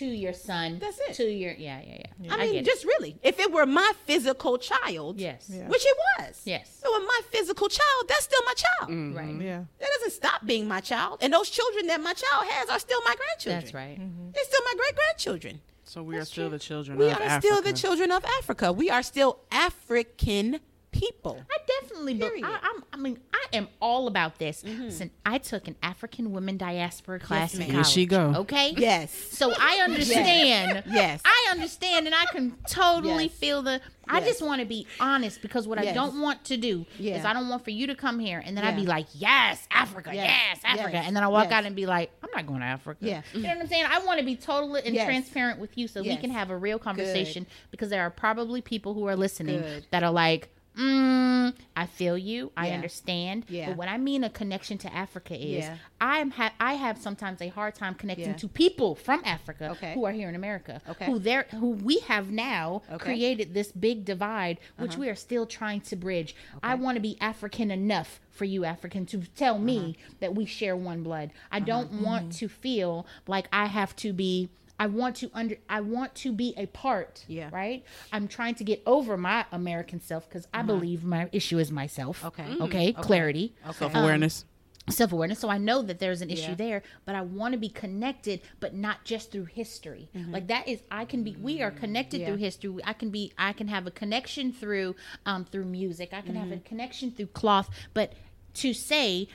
to 0.00 0.06
your 0.06 0.32
son. 0.32 0.78
That's 0.80 0.98
it. 1.06 1.14
To 1.14 1.24
your 1.24 1.52
yeah, 1.52 1.80
yeah, 1.80 1.96
yeah. 2.00 2.06
yeah. 2.20 2.34
I 2.34 2.36
mean, 2.38 2.52
get 2.54 2.62
it. 2.62 2.66
just 2.66 2.84
really, 2.84 3.16
if 3.22 3.38
it 3.38 3.50
were 3.52 3.66
my 3.66 3.92
physical 4.06 4.58
child, 4.58 5.20
yes, 5.20 5.48
Yeah. 5.52 5.68
which 5.68 5.84
it 5.86 5.96
was, 6.18 6.40
yes, 6.44 6.66
if 6.78 6.84
it 6.84 6.90
were 6.90 7.06
my 7.06 7.20
physical 7.30 7.68
child, 7.68 8.02
that's 8.08 8.24
still 8.24 8.42
my 8.46 8.54
child. 8.64 8.90
Mm. 8.90 9.16
right. 9.16 9.40
Yeah. 9.50 9.64
That 9.78 9.88
doesn't 9.98 10.12
stop 10.12 10.44
being 10.46 10.66
my 10.66 10.80
child. 10.80 11.18
And 11.22 11.32
those 11.32 11.48
children 11.50 11.86
that 11.88 12.00
my 12.00 12.12
child 12.14 12.44
has 12.48 12.68
are 12.68 12.78
still 12.78 13.00
my 13.04 13.14
grandchildren. 13.14 13.60
That's 13.60 13.74
right. 13.74 13.98
They're 14.34 14.44
still 14.44 14.62
my 14.64 14.74
great 14.76 14.94
grandchildren. 14.96 15.60
So 15.84 16.02
we 16.02 16.16
are 16.18 16.24
still 16.24 16.48
true. 16.48 16.56
the 16.58 16.64
children 16.70 16.98
We 16.98 17.06
of 17.08 17.18
are 17.18 17.22
Africa. 17.22 17.40
still 17.46 17.62
the 17.62 17.72
children 17.72 18.10
of 18.12 18.24
Africa. 18.38 18.72
We 18.72 18.90
are 18.90 19.02
still 19.02 19.40
African 19.50 20.60
people. 21.00 21.40
I 21.50 21.56
definitely, 21.82 22.18
Period. 22.18 22.44
I, 22.44 22.58
I'm, 22.62 22.84
I 22.92 22.96
mean, 22.96 23.18
I 23.32 23.56
am 23.56 23.68
all 23.80 24.06
about 24.06 24.38
this. 24.38 24.62
Mm-hmm. 24.62 24.90
Since 24.90 25.12
I 25.24 25.38
took 25.38 25.66
an 25.68 25.76
African 25.82 26.32
women 26.32 26.56
diaspora 26.56 27.18
class 27.20 27.54
in 27.54 27.60
ma'am. 27.60 27.70
college. 27.70 27.86
Here 27.86 27.92
she 27.92 28.06
go. 28.06 28.32
Okay. 28.36 28.74
Yes. 28.76 29.12
So 29.12 29.52
I 29.58 29.80
understand. 29.82 30.84
Yes. 30.86 31.22
I 31.24 31.48
understand, 31.50 32.06
and 32.06 32.14
I 32.14 32.24
can 32.26 32.56
totally 32.68 33.24
Yes. 33.24 33.32
feel 33.34 33.62
the. 33.62 33.80
I 34.08 34.18
Yes. 34.18 34.28
just 34.28 34.42
want 34.42 34.60
to 34.60 34.66
be 34.66 34.88
honest 34.98 35.40
because 35.40 35.68
what 35.68 35.78
I 35.78 35.92
don't 35.92 36.20
want 36.20 36.42
to 36.46 36.56
do 36.56 36.84
is 36.98 37.24
I 37.24 37.32
don't 37.32 37.48
want 37.48 37.62
for 37.62 37.70
you 37.70 37.86
to 37.88 37.94
come 37.94 38.18
here 38.18 38.42
and 38.44 38.56
then 38.56 38.64
I'd 38.64 38.74
be 38.74 38.84
like, 38.86 39.06
yes, 39.14 39.64
Africa, 39.70 40.10
Yes. 40.12 40.26
yes, 40.28 40.60
Africa, 40.64 40.90
Yes. 40.94 41.04
and 41.06 41.14
then 41.14 41.22
I 41.22 41.28
walk 41.28 41.44
Yes. 41.44 41.52
out 41.52 41.64
and 41.64 41.76
be 41.76 41.86
like, 41.86 42.10
I'm 42.24 42.30
not 42.34 42.44
going 42.44 42.58
to 42.58 42.66
Africa. 42.66 42.98
Yeah. 43.06 43.22
You 43.32 43.42
know 43.42 43.48
what 43.50 43.58
I'm 43.60 43.66
saying? 43.68 43.84
I 43.88 44.00
want 44.04 44.18
to 44.18 44.24
be 44.26 44.34
totally 44.34 44.82
and 44.84 44.96
Yes. 44.96 45.04
transparent 45.06 45.60
with 45.60 45.78
you 45.78 45.86
so 45.86 46.02
we 46.02 46.16
can 46.16 46.30
have 46.30 46.50
a 46.50 46.56
real 46.56 46.80
conversation 46.80 47.46
because 47.70 47.88
there 47.88 48.02
are 48.02 48.10
probably 48.10 48.60
people 48.60 48.94
who 48.94 49.06
are 49.06 49.14
listening 49.16 49.60
Good. 49.60 49.86
that 49.92 50.02
are 50.02 50.10
like. 50.10 50.48
Mm, 50.76 51.54
I 51.76 51.86
feel 51.86 52.16
you. 52.16 52.52
I 52.56 52.68
Yeah. 52.68 52.74
understand. 52.74 53.44
Yeah. 53.48 53.68
But 53.68 53.76
what 53.76 53.88
I 53.88 53.98
mean 53.98 54.22
a 54.24 54.30
connection 54.30 54.78
to 54.78 54.94
Africa 54.94 55.34
is 55.34 55.64
Yeah. 55.64 55.76
I'm 56.00 56.30
ha- 56.30 56.52
I 56.60 56.74
have 56.74 56.96
sometimes 56.98 57.42
a 57.42 57.48
hard 57.48 57.74
time 57.74 57.94
connecting 57.94 58.28
Yeah. 58.28 58.36
to 58.36 58.48
people 58.48 58.94
from 58.94 59.20
Africa 59.24 59.70
Okay. 59.72 59.94
who 59.94 60.04
are 60.04 60.12
here 60.12 60.28
in 60.28 60.34
America. 60.34 60.80
Okay. 60.88 61.06
Who 61.06 61.18
there 61.18 61.46
who 61.50 61.70
we 61.70 61.98
have 62.00 62.30
now 62.30 62.82
Okay. 62.86 62.94
Uh-huh. 62.94 62.98
created 63.04 63.52
this 63.54 63.72
big 63.72 64.04
divide 64.04 64.58
which 64.78 64.96
we 64.96 65.08
are 65.08 65.14
still 65.16 65.44
trying 65.44 65.80
to 65.82 65.96
bridge. 65.96 66.34
I 66.62 66.76
want 66.76 66.96
to 66.96 67.00
be 67.00 67.16
African 67.20 67.70
enough 67.70 68.20
for 68.30 68.44
you 68.44 68.64
African 68.64 69.04
to 69.06 69.18
tell 69.36 69.58
me 69.58 69.78
Uh-huh. 69.78 70.14
that 70.20 70.34
we 70.34 70.46
share 70.46 70.76
one 70.76 71.02
blood. 71.02 71.30
I 71.50 71.60
don't 71.60 71.92
Mm-hmm. 71.92 72.04
want 72.04 72.32
to 72.34 72.48
feel 72.48 73.06
like 73.26 73.48
I 73.52 73.66
have 73.66 73.94
to 73.96 74.12
be 74.12 74.48
I 74.80 74.86
want 74.86 75.14
to 75.16 75.30
under 75.34 75.56
I 75.68 75.80
want 75.82 76.14
to 76.16 76.32
be 76.32 76.54
a 76.56 76.66
part. 76.66 77.24
Yeah. 77.28 77.50
Right? 77.52 77.84
I'm 78.12 78.26
trying 78.26 78.56
to 78.56 78.64
get 78.64 78.82
over 78.86 79.16
my 79.16 79.44
American 79.52 80.00
self 80.00 80.28
because 80.28 80.48
I 80.52 80.62
believe 80.62 81.04
my 81.04 81.28
issue 81.32 81.58
is 81.58 81.70
myself. 81.70 82.24
Uh-huh. 82.24 82.28
Okay. 82.42 82.56
Okay. 82.64 82.92
Clarity 82.94 83.54
Self 83.74 83.94
awareness. 83.94 84.44
self 84.88 85.12
awareness. 85.12 85.38
So 85.38 85.48
I 85.50 85.58
know 85.58 85.82
that 85.82 85.98
there's 86.00 86.22
an 86.22 86.30
issue 86.30 86.50
Yeah. 86.52 86.54
there, 86.66 86.82
but 87.04 87.14
I 87.14 87.20
want 87.20 87.52
to 87.52 87.58
be 87.58 87.68
connected, 87.68 88.40
but 88.58 88.74
not 88.74 89.04
just 89.04 89.30
through 89.30 89.44
history. 89.44 90.08
Like 90.14 90.46
that 90.48 90.66
is, 90.66 90.80
I 90.90 91.04
can 91.04 91.22
be. 91.22 91.36
We 91.40 91.60
are 91.62 91.70
connected 91.70 92.16
Mm-hmm. 92.16 92.20
Yeah. 92.22 92.26
through 92.34 92.36
history. 92.38 92.80
I 92.84 92.94
can 92.94 93.10
be. 93.10 93.32
I 93.38 93.52
can 93.52 93.68
have 93.68 93.86
a 93.86 93.90
connection 93.90 94.52
through 94.52 94.96
um 95.26 95.44
through 95.44 95.66
music. 95.66 96.08
I 96.14 96.22
can 96.22 96.34
have 96.36 96.50
a 96.50 96.54
Mm-hmm. 96.54 96.64
connection 96.70 97.10
through 97.10 97.26
cloth. 97.40 97.68
But 97.94 98.14
to 98.54 98.72
say, 98.72 99.28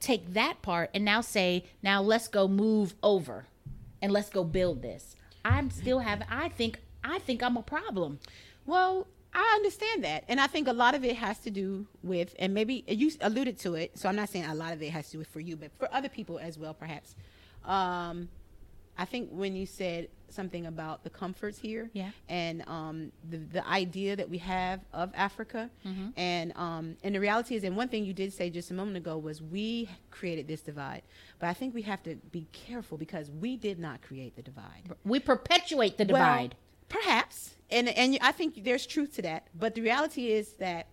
take 0.00 0.32
that 0.32 0.62
part 0.62 0.90
and 0.94 1.04
now 1.04 1.20
say, 1.20 1.64
now 1.82 2.02
let's 2.02 2.28
go 2.28 2.48
move 2.48 2.94
over, 3.02 3.44
and 4.06 4.12
let's 4.12 4.30
go 4.30 4.44
build 4.44 4.82
this. 4.82 5.16
I'm 5.44 5.68
still 5.68 5.98
having. 5.98 6.28
I 6.30 6.48
think. 6.48 6.78
I 7.02 7.18
think 7.18 7.42
I'm 7.42 7.56
a 7.56 7.62
problem. 7.62 8.20
Well, 8.64 9.08
I 9.34 9.52
understand 9.56 10.04
that. 10.04 10.22
And 10.28 10.40
I 10.40 10.46
think 10.46 10.68
a 10.68 10.72
lot 10.72 10.94
of 10.94 11.04
it 11.04 11.16
has 11.16 11.38
to 11.40 11.50
do 11.50 11.86
with, 12.04 12.32
and 12.38 12.54
maybe 12.54 12.84
you 12.86 13.10
alluded 13.20 13.58
to 13.60 13.74
it, 13.74 13.98
so 13.98 14.08
I'm 14.08 14.14
not 14.14 14.28
saying 14.28 14.44
a 14.44 14.54
lot 14.54 14.72
of 14.72 14.80
it 14.80 14.90
has 14.90 15.06
to 15.06 15.12
do 15.12 15.18
with 15.18 15.28
for 15.28 15.40
you, 15.40 15.56
but 15.56 15.72
for 15.76 15.92
other 15.92 16.08
people 16.08 16.38
as 16.38 16.56
well, 16.56 16.72
perhaps. 16.72 17.16
Um, 17.64 18.28
I 18.98 19.04
think 19.04 19.30
when 19.30 19.54
you 19.54 19.66
said 19.66 20.08
something 20.28 20.66
about 20.66 21.04
the 21.04 21.10
comforts 21.10 21.58
here 21.58 21.90
Yeah. 21.92 22.10
and 22.28 22.62
um, 22.68 23.12
the, 23.28 23.38
the 23.38 23.66
idea 23.68 24.16
that 24.16 24.28
we 24.28 24.38
have 24.38 24.80
of 24.92 25.12
Africa. 25.14 25.70
Mm-hmm. 25.86 26.08
And, 26.16 26.52
um, 26.56 26.96
and 27.02 27.14
the 27.14 27.20
reality 27.20 27.54
is, 27.54 27.64
and 27.64 27.76
one 27.76 27.88
thing 27.88 28.04
you 28.04 28.12
did 28.12 28.32
say 28.32 28.50
just 28.50 28.70
a 28.70 28.74
moment 28.74 28.96
ago 28.96 29.18
was 29.18 29.40
we 29.40 29.88
created 30.10 30.48
this 30.48 30.60
divide. 30.62 31.02
But 31.38 31.48
I 31.48 31.54
think 31.54 31.74
we 31.74 31.82
have 31.82 32.02
to 32.04 32.16
be 32.32 32.46
careful 32.52 32.98
because 32.98 33.30
we 33.30 33.56
did 33.56 33.78
not 33.78 34.02
create 34.02 34.36
the 34.36 34.42
divide. 34.42 34.94
We 35.04 35.20
perpetuate 35.20 35.96
the 35.96 36.04
divide. 36.04 36.54
Well, 36.90 37.00
perhaps, 37.02 37.54
and 37.70 37.88
and 37.88 38.18
I 38.20 38.32
think 38.32 38.64
there's 38.64 38.86
truth 38.86 39.14
to 39.16 39.22
that. 39.22 39.48
But 39.54 39.74
the 39.74 39.82
reality 39.82 40.32
is 40.32 40.54
that 40.54 40.88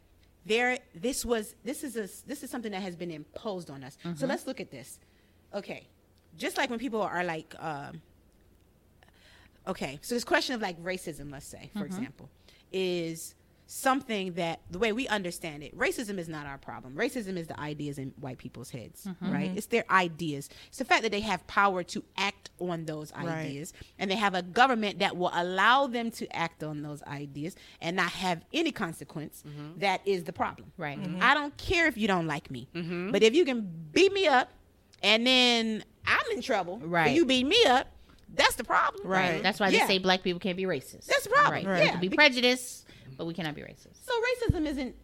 there, 0.45 0.77
this 0.95 1.23
was 1.25 1.55
this 1.63 1.83
is 1.83 1.95
a 1.95 2.07
this 2.27 2.43
is 2.43 2.49
something 2.49 2.71
that 2.71 2.81
has 2.81 2.95
been 2.95 3.11
imposed 3.11 3.69
on 3.69 3.83
us. 3.83 3.97
So 4.15 4.25
let's 4.25 4.45
look 4.47 4.59
at 4.59 4.71
this. 4.71 4.99
Okay, 5.53 5.87
just 6.37 6.57
like 6.57 6.69
when 6.69 6.79
people 6.79 7.01
are 7.01 7.23
like, 7.23 7.55
um, 7.59 8.01
okay, 9.67 9.99
so 10.01 10.15
this 10.15 10.23
question 10.23 10.55
of 10.55 10.61
like 10.61 10.81
racism, 10.83 11.31
let's 11.31 11.45
say, 11.45 11.69
for 11.73 11.79
mm-hmm. 11.79 11.85
example, 11.85 12.29
is 12.71 13.35
something 13.65 14.33
that 14.33 14.59
the 14.69 14.77
way 14.77 14.91
we 14.91 15.07
understand 15.07 15.63
it, 15.63 15.75
racism 15.77 16.17
is 16.17 16.27
not 16.27 16.45
our 16.45 16.57
problem. 16.57 16.95
Racism 16.95 17.37
is 17.37 17.47
the 17.47 17.59
ideas 17.59 17.97
in 17.97 18.13
white 18.19 18.37
people's 18.37 18.69
heads, 18.69 19.05
mm-hmm. 19.05 19.31
right? 19.31 19.49
Mm-hmm. 19.49 19.57
It's 19.57 19.67
their 19.67 19.85
ideas. 19.89 20.49
It's 20.67 20.77
the 20.77 20.85
fact 20.85 21.01
that 21.03 21.11
they 21.11 21.21
have 21.21 21.45
power 21.47 21.81
to 21.83 22.03
act 22.17 22.49
on 22.59 22.85
those 22.85 23.11
Right. 23.13 23.27
ideas 23.27 23.73
and 23.99 24.11
they 24.11 24.15
have 24.15 24.35
a 24.35 24.41
government 24.41 24.99
that 24.99 25.17
will 25.17 25.31
allow 25.33 25.87
them 25.87 26.11
to 26.11 26.35
act 26.35 26.63
on 26.63 26.81
those 26.81 27.01
ideas 27.03 27.55
and 27.81 27.95
not 27.95 28.11
have 28.11 28.43
any 28.53 28.71
consequence. 28.71 29.43
That 29.77 30.01
is 30.05 30.23
the 30.23 30.33
problem. 30.33 30.71
Right. 30.77 30.99
I 31.21 31.33
don't 31.33 31.55
care 31.57 31.87
if 31.87 31.97
you 31.97 32.07
don't 32.07 32.27
like 32.27 32.51
me, 32.51 32.67
but 33.11 33.23
if 33.23 33.33
you 33.33 33.45
can 33.45 33.69
beat 33.91 34.13
me 34.13 34.27
up 34.27 34.51
and 35.01 35.25
then 35.25 35.83
I'm 36.05 36.25
in 36.35 36.41
trouble, 36.41 36.79
right? 36.79 36.89
Right. 37.07 37.15
You 37.15 37.25
beat 37.25 37.45
me 37.45 37.63
up, 37.65 37.87
that's 38.35 38.55
the 38.55 38.63
problem, 38.63 39.05
Right. 39.07 39.41
That's 39.43 39.59
why 39.59 39.69
Yeah. 39.69 39.85
they 39.87 39.93
say 39.95 39.99
black 39.99 40.23
people 40.23 40.39
can't 40.39 40.57
be 40.57 40.63
racist. 40.63 41.05
That's 41.05 41.23
the 41.23 41.29
problem. 41.29 41.53
Right. 41.53 41.65
Right. 41.65 41.79
We 41.79 41.85
Yeah. 41.85 41.91
can 41.91 42.01
be 42.01 42.07
Bec- 42.09 42.17
prejudiced, 42.17 42.87
but 43.17 43.25
we 43.25 43.33
cannot 43.33 43.55
be 43.55 43.61
racist. 43.61 44.03
So 44.05 44.11
racism 44.21 44.65
isn't 44.67 44.95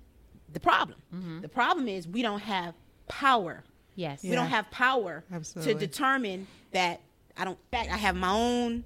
the 0.52 0.60
problem. 0.60 1.00
Mm-hmm. 1.14 1.42
The 1.42 1.50
problem 1.50 1.88
is 1.88 2.08
we 2.08 2.22
don't 2.22 2.40
have 2.42 2.74
power. 3.08 3.64
Yes. 3.96 4.24
We 4.24 4.32
don't 4.32 4.48
have 4.48 4.70
power 4.72 5.24
Absolutely. 5.32 5.74
to 5.74 5.80
determine 5.80 6.48
that 6.72 7.02
I 7.38 7.46
don't. 7.46 7.58
In 7.72 7.78
fact, 7.78 7.92
I 7.92 7.98
have 7.98 8.16
my 8.16 8.32
own 8.32 8.84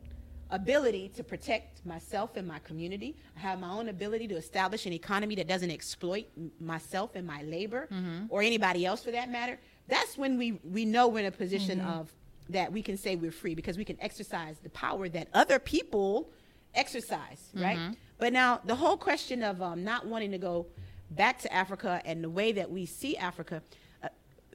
ability 0.49 1.09
to 1.15 1.23
protect 1.23 1.83
myself 1.85 2.35
and 2.37 2.47
my 2.47 2.59
community. 2.59 3.15
I 3.35 3.39
have 3.39 3.59
my 3.59 3.69
own 3.69 3.89
ability 3.89 4.27
to 4.27 4.35
establish 4.35 4.85
an 4.85 4.93
economy 4.93 5.35
that 5.35 5.47
doesn't 5.47 5.71
exploit 5.71 6.25
myself 6.59 7.15
and 7.15 7.25
my 7.25 7.41
labor 7.43 7.87
Mm-hmm. 7.91 8.25
or 8.29 8.41
anybody 8.43 8.85
else 8.85 9.03
for 9.03 9.11
that 9.11 9.29
matter. 9.29 9.59
That's 9.87 10.17
when 10.17 10.37
we 10.37 10.53
we 10.63 10.85
know 10.85 11.07
we're 11.07 11.19
in 11.19 11.25
a 11.25 11.31
position 11.31 11.79
Mm-hmm. 11.79 11.89
of 11.89 12.13
that 12.49 12.71
we 12.71 12.81
can 12.81 12.97
say 12.97 13.15
we're 13.15 13.31
free 13.31 13.55
because 13.55 13.77
we 13.77 13.85
can 13.85 13.97
exercise 14.01 14.57
the 14.59 14.69
power 14.69 15.07
that 15.09 15.27
other 15.33 15.59
people 15.59 16.29
exercise, 16.75 17.49
right? 17.53 17.77
Mm-hmm. 17.77 17.93
But 18.17 18.33
now 18.33 18.59
the 18.65 18.75
whole 18.75 18.97
question 18.97 19.43
of 19.43 19.61
um, 19.61 19.83
not 19.83 20.05
wanting 20.05 20.31
to 20.31 20.37
go 20.37 20.65
back 21.11 21.39
to 21.39 21.53
Africa 21.53 22.01
and 22.05 22.23
the 22.23 22.29
way 22.29 22.51
that 22.51 22.69
we 22.69 22.85
see 22.85 23.15
Africa, 23.17 23.61
uh, 24.03 24.09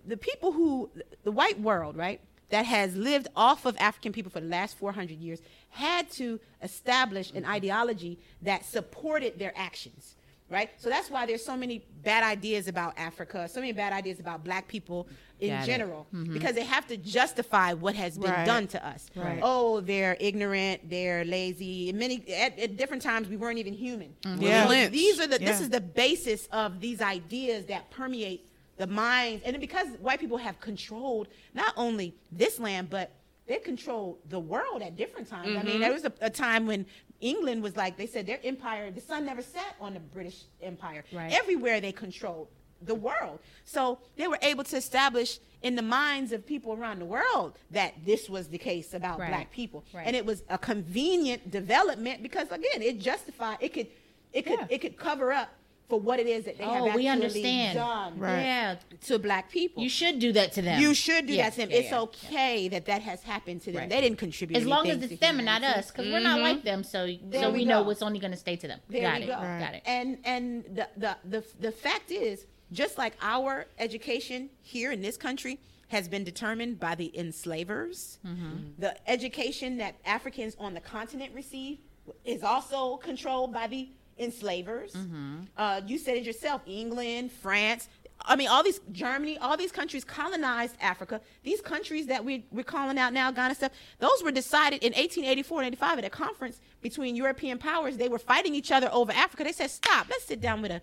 the 0.07 0.17
people 0.17 0.53
who, 0.53 0.91
the 1.25 1.33
white 1.33 1.61
world, 1.61 1.97
right, 1.97 2.21
that 2.51 2.67
has 2.67 2.97
lived 2.97 3.29
off 3.37 3.67
of 3.67 3.77
African 3.79 4.13
people 4.13 4.31
for 4.31 4.41
the 4.41 4.49
last 4.49 4.77
400 4.79 5.19
years 5.19 5.41
had 5.71 6.11
to 6.13 6.41
establish 6.63 7.31
an 7.33 7.45
ideology 7.45 8.19
that 8.43 8.65
supported 8.65 9.39
their 9.39 9.53
actions. 9.57 10.17
Right, 10.51 10.71
so 10.79 10.89
that's 10.89 11.11
why 11.11 11.27
there's 11.27 11.45
so 11.45 11.59
many 11.59 11.85
bad 12.03 12.23
ideas 12.25 12.69
about 12.69 12.95
Africa, 12.97 13.47
so 13.49 13.61
many 13.61 13.73
bad 13.73 13.93
ideas 13.93 14.19
about 14.19 14.45
Black 14.45 14.67
people 14.67 15.07
in 15.41 15.51
Got 15.51 15.67
general, 15.67 16.07
because 16.33 16.55
they 16.55 16.65
have 16.65 16.87
to 16.87 16.97
justify 16.97 17.75
what 17.75 17.95
has 17.95 18.17
been 18.17 18.31
Right. 18.31 18.47
done 18.47 18.67
to 18.69 18.87
us. 18.87 19.11
Right. 19.15 19.41
Oh, 19.43 19.81
they're 19.81 20.17
ignorant, 20.19 20.89
they're 20.89 21.23
lazy. 21.27 21.93
Many 21.93 22.25
at, 22.33 22.59
at 22.59 22.77
different 22.79 23.03
times, 23.03 23.29
we 23.29 23.37
weren't 23.37 23.59
even 23.59 23.75
human. 23.75 24.15
Yeah. 24.39 24.63
So 24.65 24.71
Lynched. 24.71 24.93
these 24.93 25.21
are 25.21 25.27
the. 25.27 25.39
This 25.39 25.61
is 25.61 25.69
the 25.69 25.83
basis 25.83 26.49
of 26.51 26.81
these 26.81 27.03
ideas 27.03 27.67
that 27.67 27.91
permeate 27.91 28.49
the 28.79 28.87
minds, 28.87 29.43
and 29.45 29.61
because 29.61 29.87
white 30.01 30.19
people 30.19 30.39
have 30.39 30.59
controlled 30.61 31.29
not 31.53 31.75
only 31.77 32.15
this 32.33 32.59
land, 32.59 32.89
but 32.89 33.11
they 33.47 33.59
controlled 33.59 34.19
the 34.31 34.39
world 34.41 34.81
at 34.83 34.97
different 34.97 35.29
times. 35.29 35.49
I 35.49 35.51
Mm-hmm. 35.59 35.67
mean, 35.67 35.81
there 35.81 35.93
was 35.93 36.05
a, 36.05 36.13
a 36.23 36.31
time 36.31 36.67
when 36.67 36.87
England 37.21 37.63
was 37.63 37.77
like 37.77 37.97
they 37.97 38.07
said 38.07 38.27
their 38.27 38.41
empire, 38.45 38.91
the 38.91 39.01
sun 39.01 39.25
never 39.25 39.43
set 39.43 39.75
on 39.81 39.95
the 39.95 40.01
British 40.01 40.43
Empire. 40.63 41.05
Right. 41.13 41.33
Everywhere 41.33 41.81
they 41.81 41.93
controlled 41.93 42.49
the 42.83 42.95
world. 42.95 43.41
So 43.65 43.99
they 44.17 44.29
were 44.29 44.39
able 44.41 44.63
to 44.65 44.77
establish 44.77 45.41
in 45.63 45.75
the 45.75 45.83
minds 45.83 46.31
of 46.31 46.47
people 46.47 46.73
around 46.75 47.01
the 47.01 47.05
world 47.05 47.55
that 47.73 47.95
this 48.07 48.31
was 48.31 48.47
the 48.49 48.59
case 48.59 48.95
about 48.95 49.19
Right. 49.19 49.29
black 49.31 49.51
people. 49.51 49.85
Right. 49.93 50.07
And 50.07 50.15
it 50.15 50.25
was 50.25 50.45
a 50.49 50.59
convenient 50.59 51.51
development 51.51 52.23
because 52.23 52.53
again, 52.53 52.81
it 52.83 53.01
justified 53.01 53.59
it 53.61 53.73
could 53.75 53.89
it 54.33 54.43
could 54.43 54.61
Yeah. 54.61 54.67
it 54.71 54.79
could 54.79 54.97
cover 54.97 55.33
up 55.33 55.49
for 55.89 55.99
what 55.99 56.21
it 56.21 56.27
is 56.27 56.45
that 56.45 56.59
they 56.59 56.65
have 56.65 56.83
Oh, 56.83 56.87
actually 56.89 57.03
we 57.03 57.09
understand. 57.09 57.75
done 57.77 58.19
Right. 58.19 58.43
Yeah. 58.43 58.77
to 59.07 59.19
black 59.19 59.51
people. 59.51 59.83
You 59.83 59.89
should 59.89 60.19
do 60.19 60.33
that 60.33 60.53
to 60.53 60.63
them. 60.63 60.81
You 60.81 60.93
should 60.95 61.27
do 61.27 61.37
that 61.37 61.53
to 61.55 61.59
them. 61.61 61.71
yeah, 61.71 61.77
it's 61.79 61.91
yeah. 61.91 62.01
okay 62.01 62.69
that 62.69 62.85
that 62.87 63.03
has 63.03 63.23
happened 63.23 63.63
to 63.63 63.73
them. 63.73 63.81
Right. 63.81 63.89
They 63.91 64.01
didn't 64.03 64.19
contribute 64.19 64.59
As 64.59 64.67
long 64.67 64.89
as 64.89 65.03
it's 65.03 65.19
them 65.21 65.39
and 65.39 65.47
not 65.47 65.65
us, 65.65 65.91
because 65.91 66.07
we're 66.13 66.21
not 66.21 66.41
like 66.41 66.63
them. 66.63 66.85
So, 66.85 67.07
so 67.33 67.51
we 67.51 67.61
we, 67.61 67.65
know 67.65 67.83
what's 67.83 68.03
only 68.03 68.19
going 68.19 68.33
to 68.33 68.37
stay 68.37 68.57
to 68.57 68.69
them. 68.69 68.81
There 68.91 69.01
Got 69.01 69.23
it. 69.23 69.27
go. 69.27 69.33
Got 69.35 69.75
it. 69.75 69.83
And 69.87 70.19
and 70.25 70.65
the, 70.75 70.89
the 70.97 71.17
the 71.25 71.45
the 71.61 71.73
fact 71.73 72.11
is, 72.11 72.47
just 72.71 72.99
like 72.99 73.15
our 73.23 73.67
education 73.79 74.51
here 74.61 74.93
in 74.93 75.01
this 75.01 75.17
country 75.17 75.59
has 75.89 76.07
been 76.07 76.23
determined 76.23 76.79
by 76.79 76.95
the 76.95 77.11
enslavers, 77.19 78.19
Mm-hmm. 78.27 78.57
the 78.79 79.11
education 79.11 79.79
that 79.79 79.95
Africans 80.05 80.55
on 80.59 80.75
the 80.75 80.81
continent 80.81 81.33
receive 81.35 81.79
is 82.27 82.43
also 82.43 82.97
controlled 82.99 83.53
by 83.55 83.67
the 83.67 83.89
enslavers. 84.19 84.93
Mm-hmm. 84.93 85.37
Uh, 85.57 85.81
you 85.87 85.99
said 85.99 86.17
it 86.17 86.25
yourself: 86.25 86.63
England, 86.67 87.33
France. 87.33 87.89
I 88.25 88.37
mean, 88.37 88.49
all 88.49 88.63
these 88.63 88.81
Germany, 88.91 89.39
all 89.39 89.57
these 89.57 89.73
countries 89.73 90.05
colonized 90.05 90.77
Africa. 90.81 91.21
These 91.45 91.61
countries 91.61 92.07
that 92.07 92.25
we 92.25 92.45
we're 92.51 92.65
calling 92.65 92.99
out 92.99 93.13
now, 93.13 93.31
Ghana 93.31 93.55
stuff, 93.55 93.73
those 94.01 94.23
were 94.23 94.33
decided 94.33 94.83
in 94.83 94.93
1884 94.93 95.59
and 95.61 95.67
85 95.69 95.99
at 95.99 96.05
a 96.05 96.11
conference 96.11 96.61
between 96.83 97.15
European 97.17 97.59
powers. 97.59 97.97
They 97.97 98.09
were 98.09 98.19
fighting 98.19 98.55
each 98.55 98.73
other 98.73 98.91
over 98.93 99.13
Africa. 99.13 99.45
They 99.45 99.53
said, 99.53 99.71
"Stop. 99.71 100.09
Let's 100.11 100.25
sit 100.25 100.41
down 100.41 100.63
with 100.63 100.73
a, 100.73 100.83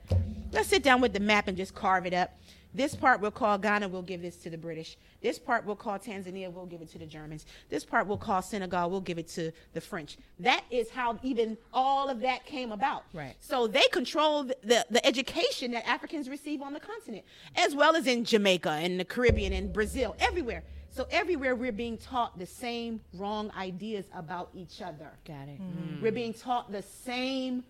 let's 0.52 0.70
sit 0.70 0.84
down 0.84 1.02
with 1.02 1.14
the 1.14 1.20
map 1.20 1.48
and 1.48 1.58
just 1.58 1.76
carve 1.76 2.06
it 2.06 2.14
up." 2.14 2.38
This 2.76 2.94
part 2.94 3.22
we'll 3.22 3.32
call 3.32 3.58
Ghana, 3.58 3.88
we'll 3.88 4.02
give 4.02 4.22
this 4.22 4.36
to 4.38 4.50
the 4.50 4.58
British. 4.58 4.98
This 5.22 5.40
part 5.40 5.66
we'll 5.66 5.78
call 5.78 5.98
Tanzania, 5.98 6.52
we'll 6.52 6.66
give 6.66 6.82
it 6.82 6.92
to 6.92 7.00
the 7.00 7.06
Germans. 7.06 7.46
This 7.70 7.86
part 7.86 8.06
we'll 8.06 8.18
call 8.18 8.42
Senegal, 8.42 8.90
we'll 8.90 9.00
give 9.00 9.18
it 9.18 9.30
to 9.30 9.54
the 9.72 9.80
French. 9.80 10.18
That 10.40 10.66
is 10.70 10.90
how 10.90 11.18
even 11.24 11.58
all 11.74 12.10
of 12.10 12.20
that 12.20 12.46
came 12.46 12.74
about. 12.74 13.06
Right. 13.14 13.36
So 13.40 13.66
they 13.68 13.86
control 13.94 14.44
the, 14.44 14.86
the 14.90 15.06
education 15.06 15.72
that 15.72 15.88
Africans 15.88 16.28
receive 16.28 16.62
on 16.62 16.74
the 16.74 16.82
continent, 16.82 17.24
as 17.56 17.74
well 17.74 17.96
as 17.96 18.08
in 18.08 18.26
Jamaica 18.26 18.72
and 18.72 19.00
the 19.00 19.06
Caribbean 19.06 19.54
and 19.54 19.72
Brazil, 19.72 20.14
everywhere. 20.20 20.64
So 20.90 21.08
everywhere 21.12 21.56
we're 21.56 21.72
being 21.72 21.98
taught 21.98 22.38
the 22.38 22.46
same 22.46 23.00
wrong 23.14 23.52
ideas 23.58 24.06
about 24.14 24.50
each 24.54 24.82
other. 24.82 25.12
Got 25.26 25.48
it. 25.48 25.60
We're 26.02 26.12
being 26.12 26.34
taught 26.34 26.72
the 26.72 26.82
same. 26.82 27.64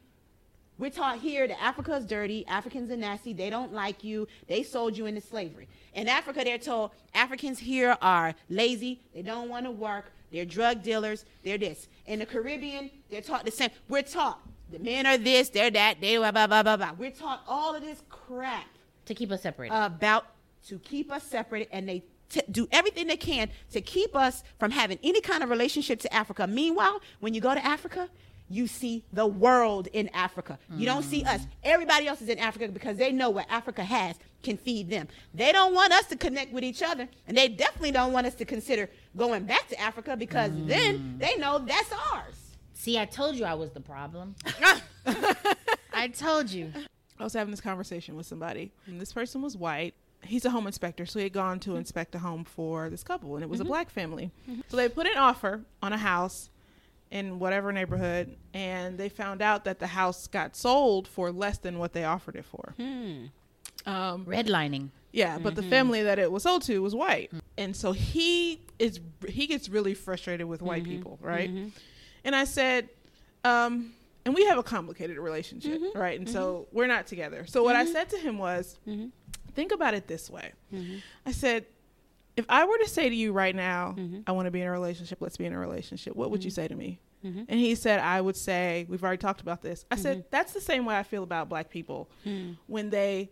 We're 0.77 0.89
taught 0.89 1.19
here 1.19 1.47
that 1.47 1.61
Africa's 1.61 2.05
dirty, 2.05 2.45
Africans 2.47 2.91
are 2.91 2.97
nasty, 2.97 3.31
they 3.33 3.49
don't 3.49 3.71
like 3.73 4.03
you, 4.03 4.27
they 4.47 4.61
sold 4.63 4.97
you 4.97 5.05
into 5.05 5.21
slavery. 5.21 5.67
In 5.93 6.09
Africa, 6.09 6.41
they're 6.43 6.57
told 6.57 6.91
Africans 7.13 7.59
here 7.59 7.95
are 8.01 8.35
lazy, 8.49 8.99
they 9.13 9.21
don't 9.21 9.47
want 9.47 9.65
to 9.65 9.71
work, 9.71 10.11
they're 10.33 10.43
drug 10.45 10.83
dealers, 10.83 11.23
they're 11.43 11.57
this. 11.57 11.87
In 12.07 12.19
the 12.19 12.25
Caribbean, 12.25 12.91
they're 13.09 13.21
taught 13.21 13.45
the 13.45 13.51
same. 13.51 13.69
We're 13.87 14.01
taught 14.01 14.39
the 14.69 14.79
men 14.79 15.05
are 15.05 15.17
this, 15.17 15.47
they're 15.49 15.71
that, 15.71 16.01
they 16.01 16.17
blah 16.17 16.31
blah 16.31 16.47
blah 16.47 16.63
blah 16.63 16.75
blah. 16.75 16.91
We're 16.97 17.11
taught 17.11 17.43
all 17.47 17.73
of 17.73 17.81
this 17.81 18.01
crap 18.09 18.65
To 19.05 19.13
keep 19.15 19.31
us 19.31 19.43
separated. 19.43 19.73
about 19.73 20.25
to 20.67 20.79
keep 20.79 21.09
us 21.11 21.23
separated 21.23 21.69
and 21.71 21.87
they 21.87 22.03
t- 22.29 22.41
do 22.51 22.67
everything 22.73 23.07
they 23.07 23.15
can 23.17 23.49
to 23.71 23.79
keep 23.79 24.13
us 24.15 24.43
from 24.59 24.71
having 24.71 24.97
any 25.03 25.21
kind 25.21 25.41
of 25.43 25.49
relationship 25.49 25.99
to 26.01 26.13
Africa. 26.13 26.47
Meanwhile, 26.47 26.99
when 27.21 27.33
you 27.33 27.39
go 27.39 27.53
to 27.53 27.63
Africa, 27.63 28.09
you 28.49 28.67
see 28.67 29.03
the 29.11 29.25
world 29.25 29.87
in 29.93 30.09
Africa. 30.09 30.59
You 30.69 30.85
don't 30.85 31.03
see 31.03 31.23
us. 31.23 31.41
Everybody 31.63 32.07
else 32.07 32.21
is 32.21 32.29
in 32.29 32.39
Africa 32.39 32.67
because 32.67 32.97
they 32.97 33.11
know 33.11 33.29
what 33.29 33.47
Africa 33.49 33.83
has 33.83 34.17
can 34.43 34.57
feed 34.57 34.89
them. 34.89 35.07
They 35.33 35.51
don't 35.51 35.73
want 35.73 35.91
us 35.91 36.05
to 36.07 36.15
connect 36.15 36.53
with 36.53 36.63
each 36.63 36.83
other, 36.83 37.07
and 37.27 37.35
they 37.35 37.47
definitely 37.47 37.91
don't 37.91 38.13
want 38.13 38.27
us 38.27 38.35
to 38.35 38.45
consider 38.45 38.89
going 39.17 39.45
back 39.45 39.67
to 39.69 39.79
Africa 39.79 40.15
because 40.15 40.51
mm. 40.51 40.67
then 40.67 41.15
they 41.17 41.35
know 41.37 41.59
that's 41.59 41.91
ours. 42.13 42.35
See, 42.73 42.99
I 42.99 43.05
told 43.05 43.35
you 43.35 43.45
I 43.45 43.55
was 43.55 43.71
the 43.71 43.81
problem. 43.81 44.35
I 45.93 46.07
told 46.09 46.51
you. 46.51 46.71
I 47.19 47.23
was 47.23 47.33
having 47.33 47.51
this 47.51 47.61
conversation 47.61 48.15
with 48.15 48.25
somebody, 48.25 48.71
and 48.85 49.01
this 49.01 49.13
person 49.13 49.41
was 49.41 49.57
white. 49.57 49.95
He's 50.21 50.45
a 50.45 50.49
home 50.49 50.67
inspector, 50.67 51.05
so 51.05 51.19
he 51.19 51.23
had 51.23 51.33
gone 51.33 51.59
to 51.61 51.71
mm-hmm. 51.71 51.79
inspect 51.79 52.13
a 52.15 52.19
home 52.19 52.43
for 52.43 52.89
this 52.89 53.03
couple, 53.03 53.35
and 53.35 53.43
it 53.43 53.49
was 53.49 53.59
a 53.59 53.63
mm-hmm. 53.63 53.71
black 53.71 53.89
family. 53.89 54.31
Mm-hmm. 54.49 54.61
So 54.67 54.77
they 54.77 54.89
put 54.89 55.07
an 55.07 55.17
offer 55.17 55.61
on 55.81 55.93
a 55.93 55.97
house 55.97 56.49
in 57.11 57.39
whatever 57.39 57.71
neighborhood, 57.71 58.35
and 58.53 58.97
they 58.97 59.09
found 59.09 59.41
out 59.41 59.63
that 59.65 59.79
the 59.79 59.87
house 59.87 60.27
got 60.27 60.55
sold 60.55 61.07
for 61.07 61.31
less 61.31 61.57
than 61.57 61.79
what 61.79 61.93
they 61.93 62.03
offered 62.03 62.35
it 62.35 62.45
for. 62.45 62.73
Hmm. 62.77 63.25
Um, 63.85 64.25
Redlining. 64.25 64.89
yeah, 65.11 65.37
but 65.37 65.55
the 65.55 65.61
mm-hmm. 65.61 65.69
family 65.69 66.03
that 66.03 66.17
it 66.17 66.31
was 66.31 66.43
sold 66.43 66.63
to 66.63 66.81
was 66.81 66.95
white, 66.95 67.31
and 67.57 67.75
so 67.75 67.91
he 67.91 68.61
is 68.79 68.99
he 69.27 69.45
gets 69.45 69.69
really 69.69 69.93
frustrated 69.93 70.47
with 70.47 70.61
white 70.61 70.83
mm-hmm. 70.83 70.91
people, 70.91 71.19
right? 71.21 71.49
Mm-hmm. 71.49 71.69
And 72.23 72.35
I 72.35 72.45
said, 72.45 72.89
um, 73.43 73.93
and 74.25 74.33
we 74.33 74.45
have 74.45 74.57
a 74.57 74.63
complicated 74.63 75.19
relationship, 75.19 75.79
right? 75.93 76.19
And 76.19 76.27
so 76.27 76.67
we're 76.71 76.87
not 76.87 77.05
together. 77.05 77.45
So 77.45 77.63
what 77.63 77.75
I 77.75 77.85
said 77.85 78.09
to 78.09 78.17
him 78.17 78.39
was, 78.39 78.79
think 79.53 79.71
about 79.71 79.93
it 79.93 80.07
this 80.07 80.31
way. 80.31 80.53
I 81.27 81.31
said, 81.31 81.67
if 82.37 82.45
I 82.49 82.65
were 82.65 82.77
to 82.79 82.87
say 82.89 83.09
to 83.09 83.15
you 83.15 83.31
right 83.31 83.55
now, 83.55 83.95
mm-hmm. 83.97 84.21
I 84.27 84.31
want 84.33 84.45
to 84.45 84.51
be 84.51 84.61
in 84.61 84.67
a 84.67 84.71
relationship, 84.71 85.19
let's 85.21 85.37
be 85.37 85.45
in 85.45 85.53
a 85.53 85.59
relationship, 85.59 86.15
what 86.15 86.31
would 86.31 86.43
you 86.43 86.51
mm-hmm. 86.51 86.61
say 86.61 86.67
to 86.67 86.75
me? 86.75 86.99
Mm-hmm. 87.25 87.43
And 87.47 87.59
he 87.59 87.75
said, 87.75 87.99
I 87.99 88.21
would 88.21 88.35
say, 88.35 88.85
we've 88.87 89.03
already 89.03 89.17
talked 89.17 89.41
about 89.41 89.61
this. 89.61 89.85
I 89.89 89.95
said, 89.95 90.25
that's 90.29 90.53
the 90.53 90.61
same 90.61 90.85
way 90.85 90.97
I 90.97 91.03
feel 91.03 91.23
about 91.23 91.49
black 91.49 91.69
people 91.69 92.09
hmm. 92.23 92.51
when 92.67 92.91
they 92.91 93.31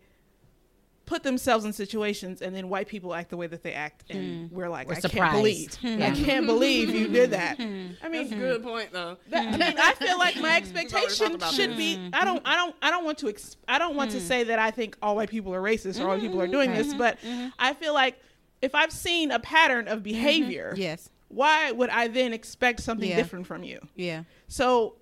put 1.06 1.22
themselves 1.22 1.64
in 1.64 1.72
situations 1.72 2.40
and 2.40 2.56
then 2.56 2.68
white 2.68 2.88
people 2.88 3.14
act 3.14 3.28
the 3.28 3.36
way 3.36 3.46
that 3.46 3.62
they 3.62 3.74
act 3.74 4.04
and 4.08 4.48
hmm. 4.48 4.54
we're 4.54 4.68
like 4.68 4.88
We're 4.88 4.94
I 4.94 5.00
surprised. 5.00 5.20
can't 5.20 5.32
believe 5.32 5.74
hmm. 5.74 6.02
I 6.02 6.10
can't 6.10 6.46
believe 6.46 6.90
you 6.90 7.08
did 7.08 7.30
that. 7.30 7.60
I 7.60 7.94
That's 8.00 8.10
mean 8.10 8.32
a 8.32 8.36
good 8.36 8.62
point, 8.62 8.90
though. 8.90 9.18
that, 9.28 9.46
I 9.46 9.56
mean, 9.56 9.78
I 9.78 9.92
feel 9.94 10.18
like 10.18 10.36
my 10.40 10.56
expectation 10.56 11.26
talked 11.26 11.34
about 11.34 11.52
should 11.52 11.70
that. 11.70 11.78
be. 11.78 12.10
I 12.12 12.24
don't. 12.24 12.42
I 12.44 12.56
don't. 12.56 12.74
I 12.82 12.90
don't 12.90 13.04
want 13.04 13.18
to. 13.18 13.28
Ex- 13.28 13.56
I 13.68 13.78
don't 13.78 13.94
want 13.94 14.10
to 14.12 14.20
say 14.20 14.44
that 14.44 14.58
I 14.58 14.70
think 14.70 14.96
all 15.02 15.16
white 15.16 15.30
people 15.30 15.54
are 15.54 15.62
racist 15.62 16.00
or 16.00 16.04
all 16.04 16.08
white 16.08 16.20
people 16.20 16.40
are 16.40 16.48
doing 16.48 16.72
this. 16.72 16.94
But 16.94 17.18
I 17.58 17.74
feel 17.74 17.94
like 17.94 18.18
if 18.64 18.74
I've 18.74 18.92
seen 18.92 19.30
a 19.30 19.38
pattern 19.38 19.86
of 19.88 19.98
mm-hmm. 19.98 20.04
behavior, 20.04 20.74
Yes. 20.76 21.10
why 21.28 21.70
would 21.70 21.90
I 21.90 22.08
then 22.08 22.32
expect 22.32 22.80
something 22.80 23.08
Yeah. 23.08 23.16
different 23.16 23.46
from 23.46 23.62
you? 23.62 23.80
Yeah. 23.94 24.24
So 24.48 24.96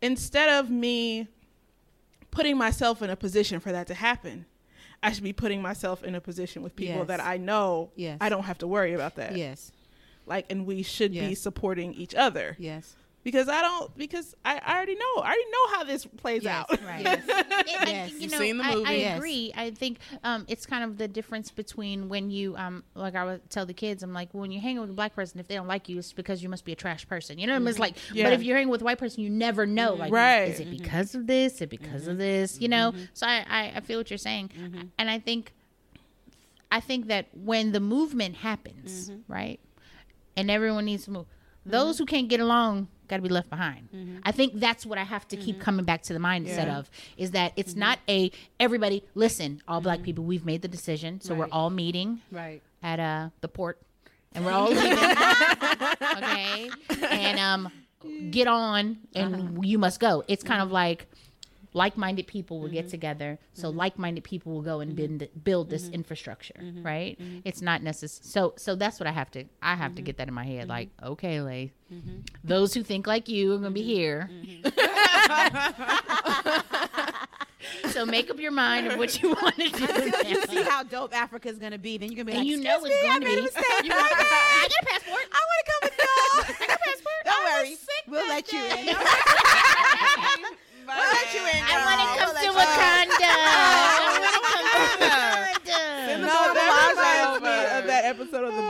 instead 0.00 0.48
of 0.48 0.70
me 0.70 1.28
putting 2.30 2.56
myself 2.56 3.02
in 3.02 3.10
a 3.10 3.16
position 3.16 3.58
for 3.60 3.72
that 3.72 3.86
to 3.88 3.94
happen, 3.94 4.46
I 5.02 5.12
should 5.12 5.24
be 5.24 5.32
putting 5.32 5.60
myself 5.60 6.04
in 6.04 6.14
a 6.14 6.20
position 6.20 6.62
with 6.62 6.76
people 6.76 6.98
Yes. 6.98 7.08
that 7.08 7.20
I 7.20 7.36
know 7.36 7.90
Yes. 7.96 8.18
I 8.20 8.28
don't 8.28 8.44
have 8.44 8.58
to 8.58 8.66
worry 8.66 8.92
about 8.94 9.16
that. 9.16 9.36
Yes. 9.36 9.72
Like, 10.26 10.46
and 10.50 10.66
we 10.66 10.82
should 10.82 11.12
be 11.12 11.34
supporting 11.34 11.92
each 11.94 12.14
other 12.14 12.56
Yes. 12.58 12.94
Because 13.22 13.48
I 13.48 13.60
don't 13.60 13.96
because 13.96 14.34
I, 14.44 14.60
I 14.64 14.76
already 14.76 14.94
know 14.94 15.22
I 15.22 15.26
already 15.26 15.50
know 15.50 15.76
how 15.76 15.84
this 15.84 16.06
plays 16.06 16.42
Yes. 16.42 16.54
out. 16.70 16.82
Right. 16.82 17.04
Yes. 17.04 17.24
It- 17.26 17.80
I- 17.80 17.90
Yes. 17.90 18.12
you 18.12 18.18
You've 18.20 18.32
know, 18.32 18.38
seen 18.38 18.56
the 18.58 18.64
movie. 18.64 18.86
I 18.86 18.92
Yes. 18.94 19.16
agree. 19.16 19.52
I 19.54 19.70
think 19.70 19.98
um, 20.24 20.44
it's 20.48 20.66
kind 20.66 20.84
of 20.84 20.96
the 20.96 21.08
difference 21.08 21.50
between 21.50 22.08
when 22.08 22.30
you, 22.30 22.56
um, 22.56 22.84
like 22.94 23.14
I 23.14 23.24
would 23.24 23.50
tell 23.50 23.66
the 23.66 23.74
kids, 23.74 24.02
I'm 24.02 24.12
like, 24.12 24.28
when 24.32 24.50
you're 24.52 24.62
hanging 24.62 24.80
with 24.80 24.90
a 24.90 24.94
black 24.94 25.14
person, 25.14 25.40
if 25.40 25.48
they 25.48 25.54
don't 25.54 25.66
like 25.66 25.88
you, 25.88 25.98
it's 25.98 26.12
because 26.12 26.42
you 26.42 26.48
must 26.48 26.64
be 26.64 26.72
a 26.72 26.76
trash 26.76 27.06
person. 27.08 27.38
You 27.38 27.46
know 27.46 27.54
what 27.54 27.56
I 27.56 27.60
mean? 27.60 27.68
It's 27.68 27.78
like, 27.78 27.96
Yeah. 28.12 28.24
but 28.24 28.32
if 28.32 28.42
you're 28.42 28.56
hanging 28.56 28.70
with 28.70 28.80
a 28.80 28.84
white 28.84 28.98
person, 28.98 29.22
you 29.22 29.30
never 29.30 29.66
know. 29.66 29.94
Like, 29.94 30.12
Right. 30.12 30.48
is 30.48 30.60
it 30.60 30.68
mm-hmm. 30.68 30.82
because 30.82 31.14
of 31.14 31.26
this? 31.26 31.54
Is 31.54 31.62
it 31.62 31.70
because 31.70 32.06
of 32.06 32.12
mm-hmm. 32.12 32.18
this? 32.18 32.60
You 32.60 32.68
know? 32.68 32.92
Mm-hmm. 32.92 33.04
So 33.12 33.26
I, 33.26 33.44
I, 33.48 33.72
I 33.76 33.80
feel 33.80 33.98
what 33.98 34.10
you're 34.10 34.18
saying. 34.18 34.50
And 34.98 35.10
I 35.10 35.18
think, 35.18 35.52
I 36.72 36.80
think 36.80 37.08
that 37.08 37.26
when 37.34 37.72
the 37.72 37.80
movement 37.80 38.36
happens, 38.36 39.10
right? 39.28 39.58
And 40.36 40.50
everyone 40.50 40.84
needs 40.84 41.04
to 41.04 41.10
move. 41.10 41.26
Those 41.66 41.98
who 41.98 42.06
can't 42.06 42.28
get 42.28 42.40
along 42.40 42.88
got 43.10 43.16
to 43.16 43.22
be 43.22 43.28
left 43.28 43.50
behind. 43.50 43.88
Mm-hmm. 43.94 44.18
I 44.22 44.32
think 44.32 44.54
that's 44.54 44.86
what 44.86 44.96
I 44.96 45.02
have 45.02 45.28
to 45.28 45.36
keep 45.36 45.56
mm-hmm. 45.56 45.64
coming 45.64 45.84
back 45.84 46.02
to 46.04 46.12
the 46.12 46.18
mindset 46.18 46.66
Yeah. 46.66 46.78
of 46.78 46.90
is 47.18 47.32
that 47.32 47.52
it's 47.56 47.72
mm-hmm. 47.72 47.80
not 47.80 47.98
a 48.08 48.30
everybody 48.58 49.04
listen, 49.14 49.60
all 49.68 49.80
black 49.80 50.02
people, 50.02 50.24
we've 50.24 50.46
made 50.46 50.62
the 50.62 50.68
decision, 50.68 51.20
so 51.20 51.34
we're 51.34 51.48
all 51.50 51.68
meeting 51.70 52.20
Right. 52.30 52.62
at 52.82 53.00
uh 53.00 53.28
the 53.40 53.48
port 53.48 53.78
and 54.32 54.46
we're 54.46 54.52
all 54.52 54.68
leaving. 54.70 54.92
okay? 56.16 56.70
And 57.10 57.38
um 57.38 57.72
get 58.30 58.46
on 58.46 58.98
and 59.14 59.34
uh-huh. 59.34 59.60
you 59.62 59.78
must 59.78 60.00
go. 60.00 60.24
It's 60.28 60.42
kind 60.42 60.62
of 60.62 60.70
like 60.70 61.06
like-minded 61.72 62.26
people 62.26 62.60
will 62.60 62.68
get 62.68 62.84
mm-hmm. 62.84 62.90
together 62.90 63.38
so 63.52 63.68
mm-hmm. 63.68 63.78
like-minded 63.78 64.24
people 64.24 64.52
will 64.52 64.62
go 64.62 64.80
and 64.80 64.96
mm-hmm. 64.96 65.16
build, 65.18 65.44
build 65.44 65.70
this 65.70 65.88
infrastructure 65.88 66.60
right? 66.82 67.18
It's 67.44 67.62
not 67.62 67.82
necessary 67.82 68.30
so 68.30 68.54
so 68.56 68.74
that's 68.74 69.00
what 69.00 69.06
i 69.06 69.12
have 69.12 69.30
to 69.32 69.44
i 69.62 69.74
have 69.74 69.94
to 69.94 70.02
get 70.02 70.18
that 70.18 70.28
in 70.28 70.34
my 70.34 70.44
head 70.44 70.68
like 70.68 70.90
okay 71.02 71.40
lay 71.40 71.72
those 72.44 72.74
who 72.74 72.82
think 72.82 73.06
like 73.06 73.28
you 73.28 73.54
are 73.54 73.58
gonna 73.58 73.70
be 73.70 73.82
here. 73.82 74.28
So 77.92 78.06
make 78.06 78.30
up 78.30 78.40
your 78.40 78.52
mind 78.52 78.86
of 78.86 78.96
what 78.98 79.22
you 79.22 79.28
want 79.42 79.54
to 79.56 79.68
do 79.68 79.84
Until 79.84 80.24
you 80.24 80.40
see 80.48 80.62
how 80.62 80.82
dope 80.82 81.14
Africa 81.14 81.48
is 81.48 81.58
gonna 81.58 81.76
be, 81.78 81.98
then 81.98 82.10
you're 82.10 82.24
gonna 82.24 82.32
be 82.32 82.34
and 82.38 82.40
like, 82.40 82.48
you 82.48 82.56
know 82.62 82.76
"Excuse 82.78 82.94
it's 82.94 83.02
me, 83.02 83.08
I 83.08 83.10
going 83.10 83.20
to 83.20 83.26
made 83.28 83.36
be. 83.36 83.42
mistake. 83.42 83.64
I 83.66 83.88
got 83.88 84.80
a 84.80 84.82
passport. 84.86 85.26
I 85.32 85.40
want 85.48 85.58
to 85.60 85.64
come 85.70 85.80
with 85.84 85.96
y'all. 86.00 86.40
I 86.40 86.42
got 86.66 86.70
a 86.70 86.72
passport. 86.80 87.20
Don't 87.24 87.34
I 87.34 87.36
worry, 87.60 87.76
We'll 88.08 88.28
let 88.28 88.52
you 88.52 88.58
in. 88.58 88.64
I 91.62 91.64
want 91.86 92.00
to 92.00 92.06
girl. 92.06 92.18
come 92.18 92.18
We'll 92.18 92.30
to 92.30 92.34
let 92.34 92.44
you 92.44 92.50
in. 92.50 92.56
Wakanda. 92.56 93.20
I 93.20 93.22
want 94.08 94.24
to 94.24 94.30
come 94.30 94.40
to 94.40 94.46
Wakanda. 94.90 96.20
No, 96.20 96.26
Normalize 96.26 96.54
that 96.54 96.70
reminds 96.80 97.42
me 97.42 97.48
over. 97.48 97.78
of 97.78 97.84
that 97.86 98.04
episode 98.04 98.44
of 98.44 98.54
the 98.56 98.62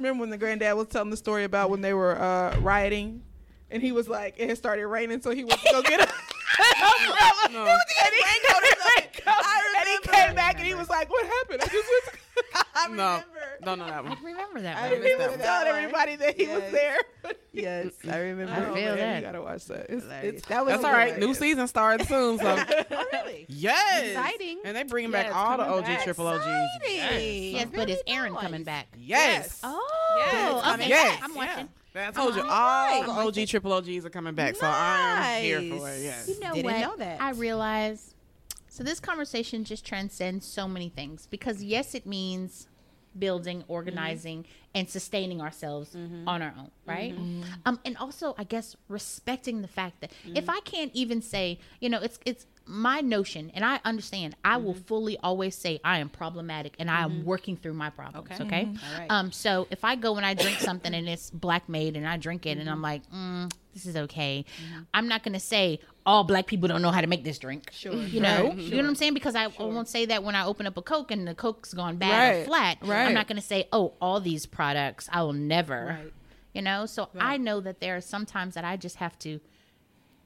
Remember 0.00 0.20
when 0.20 0.30
the 0.30 0.38
granddad 0.38 0.76
was 0.76 0.88
telling 0.88 1.10
the 1.10 1.16
story 1.16 1.44
about 1.44 1.70
when 1.70 1.80
they 1.80 1.94
were 1.94 2.20
uh, 2.20 2.58
rioting, 2.60 3.22
and 3.70 3.82
he 3.82 3.92
was 3.92 4.08
like, 4.08 4.34
it 4.38 4.48
had 4.48 4.58
started 4.58 4.86
raining, 4.86 5.20
so 5.20 5.30
he 5.30 5.44
went 5.44 5.60
to 5.60 5.68
go 5.72 5.82
get 5.82 6.00
a 6.00 6.02
umbrella. 6.02 7.48
No. 7.52 7.64
And 8.04 8.14
he, 8.14 8.22
raincoat, 8.24 9.34
and 9.80 9.88
he 9.88 9.98
came 10.08 10.34
back 10.34 10.58
and 10.58 10.66
he 10.66 10.74
was 10.74 10.88
like, 10.90 11.08
"What 11.10 11.26
happened?" 11.26 11.62
I 11.62 11.66
just 11.66 11.88
went. 11.88 12.20
I 12.74 12.88
No, 12.88 12.94
no, 12.94 13.22
don't 13.64 13.78
that 13.80 14.04
one. 14.04 14.12
I 14.12 14.22
remember 14.24 14.60
that. 14.62 14.76
I 14.76 14.80
one. 14.82 14.90
he 14.90 14.98
was 15.00 15.12
remember 15.12 15.36
that 15.38 15.44
telling 15.44 15.66
one. 15.72 15.76
everybody 15.82 16.16
that 16.16 16.36
he 16.36 16.46
was 16.46 16.62
there. 16.72 16.96
Yes, 17.50 17.92
I 18.08 18.18
remember. 18.18 18.52
I 18.52 18.56
Oh, 18.66 18.74
feel 18.74 18.94
man, 18.94 18.96
that. 18.98 19.16
You 19.16 19.22
gotta 19.26 19.42
watch 19.42 19.64
that. 19.64 19.86
It's, 19.90 20.04
it's 20.22 20.46
that 20.46 20.64
was 20.64 20.74
That's 20.74 20.84
all 20.84 20.92
right. 20.92 21.18
New 21.18 21.34
season 21.34 21.66
starts 21.66 22.06
soon, 22.06 22.38
so 22.38 22.44
Oh, 22.92 23.04
really? 23.12 23.46
yes, 23.48 24.04
Exciting. 24.10 24.60
And 24.64 24.76
they 24.76 24.84
bringing 24.84 25.10
Yeah, 25.10 25.24
back 25.24 25.34
all 25.34 25.56
the 25.56 25.64
OG 25.64 25.84
back. 25.84 26.04
triple 26.04 26.28
OGs. 26.28 26.44
Exciting. 26.84 27.54
Yes, 27.56 27.68
but 27.74 27.90
is 27.90 27.98
Aaron 28.06 28.34
nice. 28.34 28.42
coming 28.42 28.62
back? 28.62 28.86
Yes. 28.96 29.60
Oh, 29.64 30.18
Yes, 30.18 30.54
okay. 30.74 30.74
okay. 30.74 30.88
Yes. 30.88 31.20
I'm 31.20 31.34
watching. 31.34 31.68
I 31.96 32.06
oh, 32.06 32.10
told 32.12 32.36
you 32.36 32.42
All 32.42 32.48
all 32.48 32.86
right. 32.86 33.32
the 33.34 33.40
OG 33.42 33.48
triple 33.48 33.72
OGs 33.72 34.04
are 34.06 34.10
coming 34.10 34.34
back, 34.34 34.54
so 34.54 34.66
I'm 34.70 35.42
here 35.42 35.58
for 35.58 35.64
it. 35.64 35.80
Nice. 35.80 36.02
Yes. 36.04 36.28
You 36.28 36.38
know 36.40 36.54
Didn't 36.54 36.64
what? 36.72 36.80
know 36.80 36.96
that. 36.98 37.20
I 37.20 37.30
realize. 37.30 38.07
So 38.78 38.84
this 38.84 39.00
conversation 39.00 39.64
just 39.64 39.84
transcends 39.84 40.46
so 40.46 40.68
many 40.68 40.88
things 40.88 41.26
because 41.26 41.64
yes, 41.64 41.96
it 41.96 42.06
means 42.06 42.68
building, 43.18 43.64
organizing, 43.66 44.46
and 44.72 44.88
sustaining 44.88 45.40
ourselves 45.40 45.96
mm-hmm. 45.96 46.28
on 46.28 46.42
our 46.42 46.54
own, 46.56 46.70
right? 46.86 47.12
Mm-hmm. 47.12 47.42
Um, 47.66 47.80
and 47.84 47.96
also, 47.96 48.36
I 48.38 48.44
guess 48.44 48.76
respecting 48.86 49.62
the 49.62 49.66
fact 49.66 50.00
that 50.02 50.12
mm-hmm. 50.24 50.36
if 50.36 50.48
I 50.48 50.60
can't 50.60 50.92
even 50.94 51.22
say, 51.22 51.58
you 51.80 51.88
know, 51.88 51.98
it's 51.98 52.20
it's 52.24 52.46
my 52.68 53.00
notion, 53.00 53.50
and 53.54 53.64
I 53.64 53.80
understand, 53.84 54.36
I 54.44 54.58
will 54.58 54.74
mm-hmm. 54.74 54.82
fully 54.82 55.18
always 55.22 55.56
say 55.56 55.80
I 55.82 55.98
am 55.98 56.08
problematic 56.08 56.76
and 56.78 56.90
I 56.90 57.02
am 57.02 57.10
mm-hmm. 57.10 57.24
working 57.24 57.56
through 57.56 57.74
my 57.74 57.90
problems. 57.90 58.28
Okay. 58.28 58.44
Okay. 58.44 58.64
Mm-hmm. 58.64 58.92
All 58.92 59.00
right. 59.00 59.10
Um. 59.10 59.32
So 59.32 59.66
if 59.70 59.84
I 59.84 59.96
go 59.96 60.16
and 60.16 60.26
I 60.26 60.34
drink 60.34 60.58
something 60.58 60.92
and 60.92 61.08
it's 61.08 61.30
black 61.30 61.68
made 61.68 61.96
and 61.96 62.06
I 62.06 62.16
drink 62.16 62.46
it 62.46 62.58
and 62.58 62.68
I'm 62.68 62.82
like, 62.82 63.02
mm, 63.10 63.50
this 63.72 63.86
is 63.86 63.96
okay, 63.96 64.44
I'm 64.92 65.08
not 65.08 65.22
gonna 65.22 65.40
say 65.40 65.80
all 66.04 66.24
black 66.24 66.46
people 66.46 66.68
don't 66.68 66.82
know 66.82 66.90
how 66.90 67.00
to 67.00 67.06
make 67.06 67.24
this 67.24 67.38
drink. 67.38 67.70
Sure. 67.72 67.92
You 68.08 68.20
know, 68.20 68.48
Right. 68.48 68.56
you 68.58 68.70
know 68.70 68.82
what 68.82 68.86
I'm 68.86 68.94
saying? 68.94 69.14
Because 69.14 69.34
I, 69.34 69.44
I 69.44 69.50
won't 69.58 69.88
say 69.88 70.06
that 70.06 70.22
when 70.22 70.34
I 70.34 70.44
open 70.44 70.66
up 70.66 70.76
a 70.76 70.82
Coke 70.82 71.10
and 71.10 71.26
the 71.26 71.34
Coke's 71.34 71.74
gone 71.74 71.96
bad 71.96 72.36
or 72.36 72.44
flat. 72.44 72.78
Right. 72.82 73.06
I'm 73.06 73.14
not 73.14 73.28
gonna 73.28 73.40
say, 73.40 73.68
oh, 73.72 73.94
all 74.00 74.20
these 74.20 74.46
products 74.46 75.08
I 75.12 75.22
will 75.22 75.32
never. 75.32 75.98
Right. 76.00 76.12
You 76.54 76.62
know, 76.62 76.86
so 76.86 77.08
I 77.18 77.36
know 77.36 77.60
that 77.60 77.80
there 77.80 77.96
are 77.96 78.00
some 78.00 78.26
times 78.26 78.54
that 78.54 78.64
I 78.64 78.76
just 78.76 78.96
have 78.96 79.18
to 79.20 79.40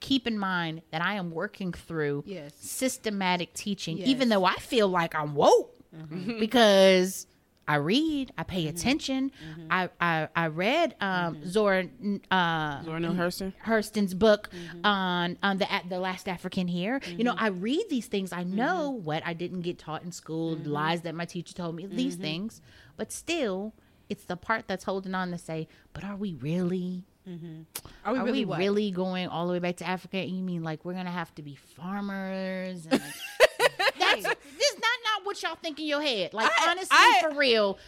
keep 0.02 0.26
in 0.26 0.38
mind 0.38 0.82
that 0.90 1.00
I 1.00 1.14
am 1.14 1.30
working 1.30 1.72
through 1.72 2.24
Yes. 2.26 2.52
systematic 2.58 3.54
teaching, 3.54 3.96
Yes. 3.96 4.08
even 4.08 4.28
though 4.28 4.44
I 4.44 4.56
feel 4.56 4.88
like 4.88 5.14
I'm 5.14 5.34
woke 5.34 5.78
mm-hmm. 5.96 6.38
because 6.46 7.26
I 7.68 7.76
read, 7.76 8.32
I 8.36 8.42
pay 8.42 8.64
mm-hmm. 8.64 8.76
attention. 8.76 9.30
Mm-hmm. 9.30 9.66
I, 9.70 9.88
I 10.00 10.28
I 10.34 10.46
read 10.48 10.96
um, 11.00 11.46
Zora 11.46 11.86
uh, 12.30 12.82
Zora 12.82 12.98
Neale 12.98 13.12
Hurston. 13.12 13.52
Hurston's 13.64 14.14
book 14.14 14.50
on 14.82 15.38
on 15.42 15.58
the 15.58 15.68
the 15.88 16.00
last 16.00 16.28
African 16.28 16.66
here. 16.66 17.00
You 17.06 17.22
know, 17.22 17.36
I 17.38 17.48
read 17.48 17.84
these 17.88 18.06
things. 18.06 18.32
I 18.32 18.42
know 18.42 18.90
what 18.90 19.22
I 19.24 19.32
didn't 19.32 19.62
get 19.62 19.78
taught 19.78 20.02
in 20.02 20.10
school, 20.10 20.56
the 20.56 20.70
lies 20.70 21.02
that 21.02 21.14
my 21.14 21.24
teacher 21.24 21.54
told 21.54 21.76
me, 21.76 21.86
these 21.86 22.16
things. 22.16 22.60
But 22.96 23.12
still, 23.12 23.74
it's 24.08 24.24
the 24.24 24.36
part 24.36 24.66
that's 24.66 24.84
holding 24.84 25.14
on 25.14 25.30
to 25.30 25.38
say, 25.38 25.68
but 25.92 26.02
are 26.04 26.16
we 26.16 26.34
really? 26.34 27.04
Mm-hmm. 27.28 27.62
Are 28.04 28.12
we 28.14 28.18
Are 28.18 28.24
really 28.24 28.44
we 28.44 28.56
really 28.56 28.90
going 28.90 29.28
all 29.28 29.46
the 29.46 29.52
way 29.52 29.58
back 29.60 29.76
to 29.76 29.86
Africa? 29.86 30.24
You 30.24 30.42
mean 30.42 30.62
like 30.62 30.84
we're 30.84 30.94
gonna 30.94 31.10
have 31.10 31.34
to 31.36 31.42
be 31.42 31.54
farmers? 31.76 32.86
And 32.90 33.00
that's 33.98 34.22
this 34.22 34.24
is 34.24 34.74
not 34.74 34.98
not 35.04 35.24
what 35.24 35.42
y'all 35.42 35.54
think 35.56 35.78
in 35.78 35.86
your 35.86 36.02
head. 36.02 36.34
Like 36.34 36.50
I- 36.58 36.70
honestly, 36.70 36.88
I- 36.90 37.20
for 37.22 37.38
real, 37.38 37.78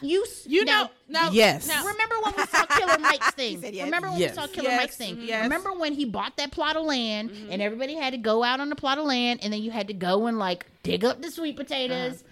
you 0.00 0.26
You 0.46 0.64
now, 0.64 0.82
know, 0.82 0.90
now, 1.08 1.30
Yes. 1.30 1.66
now- 1.66 1.84
Remember 1.86 2.16
when 2.24 2.34
we 2.36 2.44
saw 2.46 2.66
Killer 2.66 2.98
Mike's 3.00 3.30
thing? 3.30 3.60
said 3.60 3.74
yes. 3.74 3.84
Remember 3.84 4.10
when 4.10 4.18
Yes. 4.20 4.32
we 4.32 4.34
saw 4.42 4.46
Killer 4.48 4.68
Yes, 4.70 4.80
Mike's 4.80 4.96
thing? 4.96 5.14
Mm-hmm. 5.16 5.24
yes. 5.26 5.42
Remember 5.44 5.72
when 5.72 5.92
he 5.94 6.04
bought 6.04 6.36
that 6.36 6.50
plot 6.52 6.76
of 6.76 6.84
land 6.84 7.30
mm-hmm. 7.30 7.52
and 7.52 7.62
everybody 7.62 7.94
had 7.94 8.12
to 8.12 8.18
go 8.18 8.42
out 8.42 8.60
on 8.60 8.68
the 8.68 8.76
plot 8.76 8.98
of 8.98 9.04
land 9.06 9.40
and 9.42 9.52
then 9.52 9.62
you 9.62 9.70
had 9.70 9.86
to 9.88 9.94
go 9.94 10.26
and 10.26 10.38
like 10.38 10.66
dig 10.82 11.04
up 11.04 11.22
the 11.22 11.30
sweet 11.30 11.56
potatoes? 11.56 12.22
Uh-huh. 12.22 12.28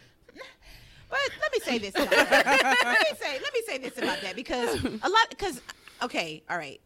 But 1.09 1.19
let 1.41 1.53
me 1.53 1.59
say 1.61 1.79
this. 1.79 1.95
About 1.95 2.11
that. 2.11 2.63
let 2.85 2.99
me 3.01 3.19
say 3.21 3.39
let 3.43 3.53
me 3.55 3.63
say 3.67 3.79
this 3.79 3.99
about 3.99 4.21
that 4.23 4.37
because 4.37 4.85
a 4.85 5.09
lot 5.09 5.29
because 5.31 5.61
okay, 6.03 6.43
all 6.51 6.57
right. 6.59 6.81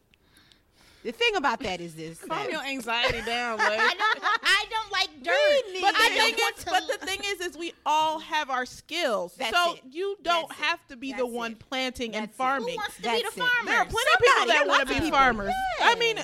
The 1.02 1.12
thing 1.12 1.36
about 1.36 1.60
that 1.60 1.82
is 1.82 1.94
this. 1.94 2.18
Calm 2.20 2.30
that- 2.30 2.50
your 2.50 2.62
anxiety 2.62 3.20
down, 3.26 3.58
Lay. 3.58 3.64
I 3.64 3.94
don't 3.94 4.18
I 4.42 4.64
don't 4.70 4.90
like 4.90 5.08
dirt. 5.22 5.72
need 5.74 5.82
But 5.82 5.94
the 5.94 6.00
I 6.02 6.08
it. 6.10 6.16
don't 6.16 6.34
thing 6.36 6.48
is, 6.56 6.64
to 6.64 6.70
but 6.70 7.00
the 7.00 7.06
thing 7.06 7.20
is, 7.26 7.40
is 7.42 7.58
we 7.58 7.74
all 7.84 8.20
have 8.20 8.48
our 8.48 8.64
skills. 8.64 9.34
That's 9.36 9.54
so 9.54 9.74
it. 9.74 9.80
you 9.90 10.16
don't 10.22 10.48
That's 10.48 10.60
have 10.62 10.86
to 10.88 10.96
be 10.96 11.12
the 11.12 11.26
one 11.26 11.52
it. 11.52 11.58
planting 11.58 12.14
and 12.14 12.22
That's 12.24 12.34
it. 12.34 12.38
farming. 12.38 12.68
Who 12.70 12.76
wants 12.76 12.96
to 12.96 13.02
That's 13.02 13.20
be 13.20 13.26
it. 13.26 13.34
the 13.34 13.40
farmer? 13.42 13.66
There 13.70 13.78
are 13.80 13.84
plenty 13.84 14.10
of 14.14 14.20
people 14.22 14.46
that 14.46 14.66
want 14.66 14.80
to 14.80 14.86
be 14.86 14.94
people. 14.94 15.10
farmers. 15.10 15.52
I 15.82 15.94
mean, 15.96 16.16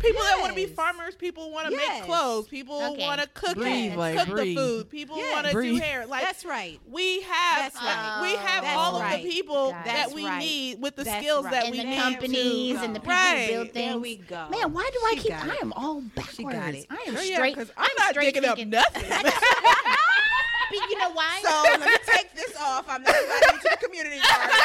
Yes. 0.00 0.10
people 0.12 0.22
that 0.24 0.38
want 0.40 0.50
to 0.50 0.54
be 0.56 0.66
farmers, 0.66 1.14
people 1.16 1.50
want 1.50 1.66
to 1.68 1.72
Yes. 1.74 2.00
make 2.00 2.04
clothes, 2.04 2.46
people 2.48 2.82
Okay. 2.92 3.00
want 3.06 3.20
to 3.20 3.26
cook 3.28 3.56
Breathe, 3.56 3.92
it, 3.92 3.98
like, 3.98 4.16
cook 4.18 4.28
breathe. 4.28 4.56
the 4.56 4.62
food, 4.62 4.90
people 4.90 5.16
Yes. 5.18 5.32
want 5.34 5.46
to 5.48 5.52
do 5.62 5.76
hair. 5.76 6.06
Like 6.06 6.22
That's 6.24 6.44
right. 6.44 6.78
we 6.88 7.20
have, 7.22 7.72
That's 7.72 7.76
right. 7.76 8.18
Uh, 8.18 8.22
we 8.22 8.36
have 8.36 8.62
That's 8.64 8.76
all 8.78 8.96
of 9.02 9.10
the 9.10 9.18
people 9.30 9.70
Got 9.72 9.80
it. 9.80 9.84
that 9.86 10.12
we 10.12 10.24
right. 10.26 10.38
need 10.38 10.80
with 10.80 10.96
the 10.96 11.04
That's 11.04 11.22
skills 11.24 11.44
right. 11.44 11.52
that 11.52 11.64
and 11.64 11.72
we 11.72 11.78
the 11.78 11.84
need 11.84 12.00
companies 12.00 12.76
to, 12.78 12.84
and 12.84 12.94
the 12.96 13.00
people 13.00 13.14
right. 13.14 13.46
who 13.46 13.52
build 13.54 13.72
things. 13.72 13.90
There 13.92 13.98
we 13.98 14.16
go. 14.16 14.48
Man, 14.50 14.72
why 14.72 14.88
do 14.92 14.98
I 15.06 15.14
She 15.16 15.22
keep? 15.28 15.44
I 15.44 15.56
am 15.62 15.72
all 15.74 16.00
backwards. 16.00 16.36
She 16.36 16.44
got 16.44 16.74
it. 16.74 16.86
I 16.90 17.04
am 17.08 17.14
yeah, 17.14 17.34
straight. 17.34 17.54
'cause 17.56 17.70
I'm, 17.76 17.88
not 17.98 18.10
straight 18.10 18.34
digging 18.34 18.42
thinking- 18.54 18.74
up 18.74 18.94
nothing. 18.94 19.10
Be- 20.70 20.76
you 20.90 20.98
know 20.98 21.10
why? 21.12 21.40
So 21.42 21.62
let 21.64 21.80
me 21.80 21.86
take 22.06 22.34
this 22.34 22.54
off. 22.60 22.84
I'm 22.88 23.02
not 23.02 23.14
inviting 23.16 23.54
you 23.54 23.60
to 23.60 23.68
the 23.70 23.76
community 23.86 24.18
garden. 24.20 24.56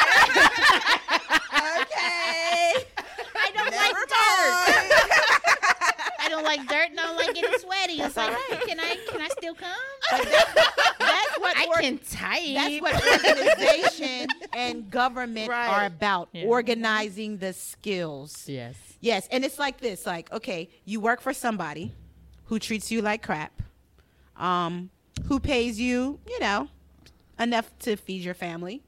okay. 1.80 2.74
I 3.36 3.50
don't 3.54 3.70
Never 3.70 3.76
like 3.76 3.94
dirt. 4.08 5.23
I 6.24 6.28
don't 6.28 6.44
like 6.44 6.60
dirt 6.68 6.90
and 6.90 6.98
I 7.00 7.02
don't 7.06 7.16
like 7.16 7.34
getting 7.34 7.58
sweaty. 7.58 8.00
It's 8.00 8.16
like, 8.16 8.34
can 8.66 8.80
I 8.80 8.96
can 9.10 9.20
I 9.20 9.28
still 9.28 9.54
come? 9.54 9.70
That's 10.10 11.38
what 11.38 11.56
I 11.56 11.66
or- 11.68 11.80
can 11.80 11.98
type. 11.98 12.54
That's 12.54 12.80
what 12.80 12.94
organization 13.24 14.28
and 14.54 14.90
government 14.90 15.48
Right. 15.50 15.68
are 15.68 15.86
about. 15.86 16.28
Yeah. 16.32 16.44
Organizing 16.46 17.38
the 17.38 17.52
skills. 17.52 18.48
Yes. 18.48 18.76
Yes, 19.00 19.28
and 19.30 19.44
it's 19.44 19.58
like 19.58 19.80
this: 19.80 20.06
like, 20.06 20.32
okay, 20.32 20.70
you 20.84 21.00
work 21.00 21.20
for 21.20 21.32
somebody 21.34 21.92
who 22.46 22.58
treats 22.58 22.90
you 22.90 23.02
like 23.02 23.22
crap, 23.22 23.60
um, 24.36 24.90
who 25.26 25.38
pays 25.40 25.78
you, 25.80 26.18
you 26.26 26.40
know, 26.40 26.68
enough 27.38 27.70
to 27.80 27.96
feed 27.96 28.22
your 28.22 28.34
family, 28.34 28.82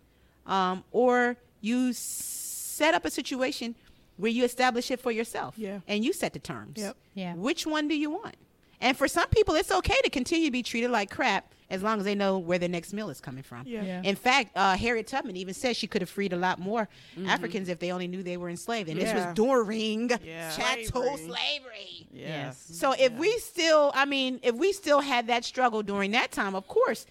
um, 0.46 0.84
or 0.92 1.36
you 1.60 1.92
set 1.92 2.94
up 2.94 3.04
a 3.04 3.10
situation 3.10 3.74
where 4.16 4.30
you 4.30 4.44
establish 4.44 4.90
it 4.90 5.00
for 5.00 5.10
yourself, 5.12 5.54
Yeah. 5.58 5.80
and 5.88 6.04
you 6.04 6.12
set 6.12 6.32
the 6.32 6.38
terms. 6.38 6.78
Yep. 6.78 6.96
Yeah. 7.14 7.34
Which 7.34 7.66
one 7.66 7.88
do 7.88 7.96
you 7.96 8.10
want? 8.10 8.36
And 8.80 8.96
for 8.96 9.08
some 9.08 9.28
people, 9.28 9.54
it's 9.54 9.70
okay 9.72 9.98
to 10.04 10.10
continue 10.10 10.46
to 10.46 10.50
be 10.52 10.62
treated 10.62 10.90
like 10.90 11.10
crap 11.10 11.52
as 11.70 11.82
long 11.82 11.98
as 11.98 12.04
they 12.04 12.14
know 12.14 12.38
where 12.38 12.58
their 12.58 12.68
next 12.68 12.92
meal 12.92 13.08
is 13.10 13.20
coming 13.20 13.42
from. 13.42 13.66
Yeah. 13.66 13.82
Yeah. 13.82 14.02
In 14.04 14.14
fact, 14.16 14.50
uh, 14.54 14.76
Harriet 14.76 15.06
Tubman 15.06 15.34
even 15.36 15.54
said 15.54 15.74
she 15.76 15.86
could 15.86 16.00
have 16.02 16.10
freed 16.10 16.32
a 16.32 16.36
lot 16.36 16.58
more 16.60 16.88
Africans 17.26 17.68
if 17.68 17.78
they 17.78 17.90
only 17.90 18.06
knew 18.06 18.22
they 18.22 18.36
were 18.36 18.50
enslaved. 18.50 18.88
And 18.90 19.00
this 19.00 19.08
Mm-hmm. 19.08 19.26
Was 19.28 19.34
during 19.34 20.10
Yeah. 20.24 20.54
chattel 20.54 21.02
Slavery. 21.16 21.26
slavery. 21.26 22.06
Yes. 22.12 22.64
So 22.70 22.92
if 22.92 23.12
we 23.14 23.36
still, 23.38 23.90
I 23.94 24.04
mean, 24.04 24.40
if 24.42 24.54
we 24.54 24.72
still 24.72 25.00
had 25.00 25.26
that 25.28 25.44
struggle 25.44 25.82
during 25.82 26.10
that 26.12 26.30
time, 26.30 26.54
of 26.54 26.68
course, 26.68 27.06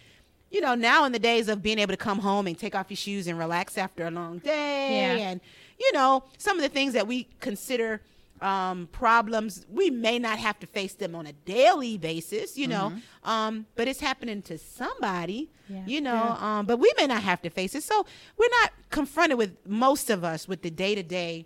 you 0.51 0.61
know, 0.61 0.75
now 0.75 1.03
in 1.05 1.11
the 1.11 1.19
days 1.19 1.49
of 1.49 1.61
being 1.61 1.79
able 1.79 1.91
to 1.93 1.97
come 1.97 2.19
home 2.19 2.47
and 2.47 2.57
take 2.57 2.75
off 2.75 2.85
your 2.89 2.95
shoes 2.97 3.27
and 3.27 3.37
relax 3.37 3.77
after 3.77 4.05
a 4.05 4.11
long 4.11 4.37
day, 4.37 5.17
Yeah. 5.17 5.27
and 5.31 5.41
you 5.79 5.91
know, 5.93 6.23
some 6.37 6.57
of 6.57 6.63
the 6.63 6.69
things 6.69 6.93
that 6.93 7.07
we 7.07 7.27
consider 7.39 8.01
um, 8.41 8.87
problems, 8.91 9.65
we 9.71 9.89
may 9.89 10.19
not 10.19 10.37
have 10.39 10.59
to 10.59 10.67
face 10.67 10.93
them 10.93 11.15
on 11.15 11.25
a 11.25 11.31
daily 11.33 11.97
basis, 11.97 12.57
you 12.57 12.67
know, 12.67 12.93
um, 13.23 13.65
but 13.75 13.87
it's 13.87 14.01
happening 14.01 14.41
to 14.43 14.57
somebody, 14.57 15.49
Yeah. 15.69 15.83
you 15.85 16.01
know, 16.01 16.21
um, 16.39 16.65
but 16.65 16.77
we 16.77 16.91
may 16.97 17.07
not 17.07 17.23
have 17.23 17.41
to 17.43 17.49
face 17.49 17.75
it. 17.75 17.83
So 17.83 18.05
we're 18.37 18.49
not 18.61 18.71
confronted 18.89 19.37
with 19.37 19.55
most 19.65 20.09
of 20.09 20.23
us 20.23 20.47
with 20.47 20.61
the 20.63 20.69
day 20.69 20.95
to 20.95 21.03
day 21.03 21.45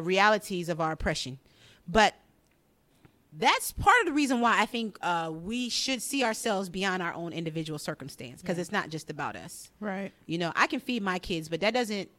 realities 0.00 0.68
of 0.68 0.80
our 0.80 0.92
oppression, 0.92 1.38
but 1.86 2.14
that's 3.34 3.72
part 3.72 3.96
of 4.00 4.06
the 4.06 4.12
reason 4.12 4.40
why 4.40 4.60
I 4.60 4.66
think 4.66 4.98
uh, 5.00 5.30
we 5.32 5.70
should 5.70 6.02
see 6.02 6.22
ourselves 6.22 6.68
beyond 6.68 7.02
our 7.02 7.14
own 7.14 7.32
individual 7.32 7.78
circumstance 7.78 8.42
because 8.42 8.58
it's 8.58 8.72
not 8.72 8.90
just 8.90 9.08
about 9.10 9.36
us. 9.36 9.70
Right. 9.80 10.12
You 10.26 10.36
know, 10.38 10.52
I 10.54 10.66
can 10.66 10.80
feed 10.80 11.02
my 11.02 11.18
kids, 11.18 11.48
but 11.48 11.60
that 11.60 11.72
doesn't 11.72 12.10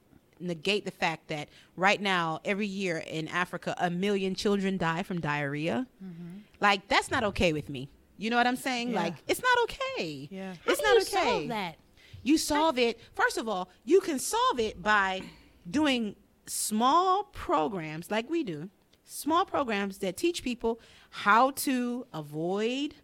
negate 0.44 0.86
the 0.86 0.92
fact 0.92 1.28
that 1.30 1.50
right 1.76 2.02
now, 2.02 2.40
every 2.46 2.68
year 2.68 2.98
in 2.98 3.28
Africa, 3.28 3.76
a 3.80 3.90
million 3.90 4.36
children 4.36 4.78
die 4.78 5.04
from 5.04 5.20
diarrhea. 5.20 5.88
Mm-hmm. 6.04 6.40
Like, 6.60 6.88
that's 6.88 7.10
not 7.10 7.24
okay 7.26 7.54
with 7.54 7.70
me. 7.70 7.90
You 8.18 8.30
know 8.30 8.38
what 8.38 8.48
I'm 8.48 8.56
saying? 8.56 8.92
Yeah. 8.92 9.02
Like, 9.02 9.16
it's 9.28 9.42
not 9.42 9.58
okay. 9.64 10.28
Yeah. 10.32 10.54
It's 10.66 10.82
How 10.82 10.94
do 10.94 11.00
not 11.00 11.12
you 11.12 11.18
okay. 11.20 11.30
solve 11.30 11.48
that? 11.50 11.76
You 12.24 12.38
solve 12.38 12.78
it. 12.78 13.00
First 13.14 13.38
of 13.38 13.50
all, 13.50 13.70
you 13.84 14.00
can 14.00 14.20
solve 14.20 14.60
it 14.60 14.82
by 14.82 15.24
doing 15.70 16.16
small 16.46 17.24
programs 17.24 18.12
like 18.12 18.30
we 18.30 18.44
do, 18.44 18.70
small 19.04 19.46
programs 19.46 19.98
that 20.00 20.16
teach 20.18 20.44
people 20.44 20.80
how 21.10 21.52
to 21.52 22.06
avoid 22.14 22.96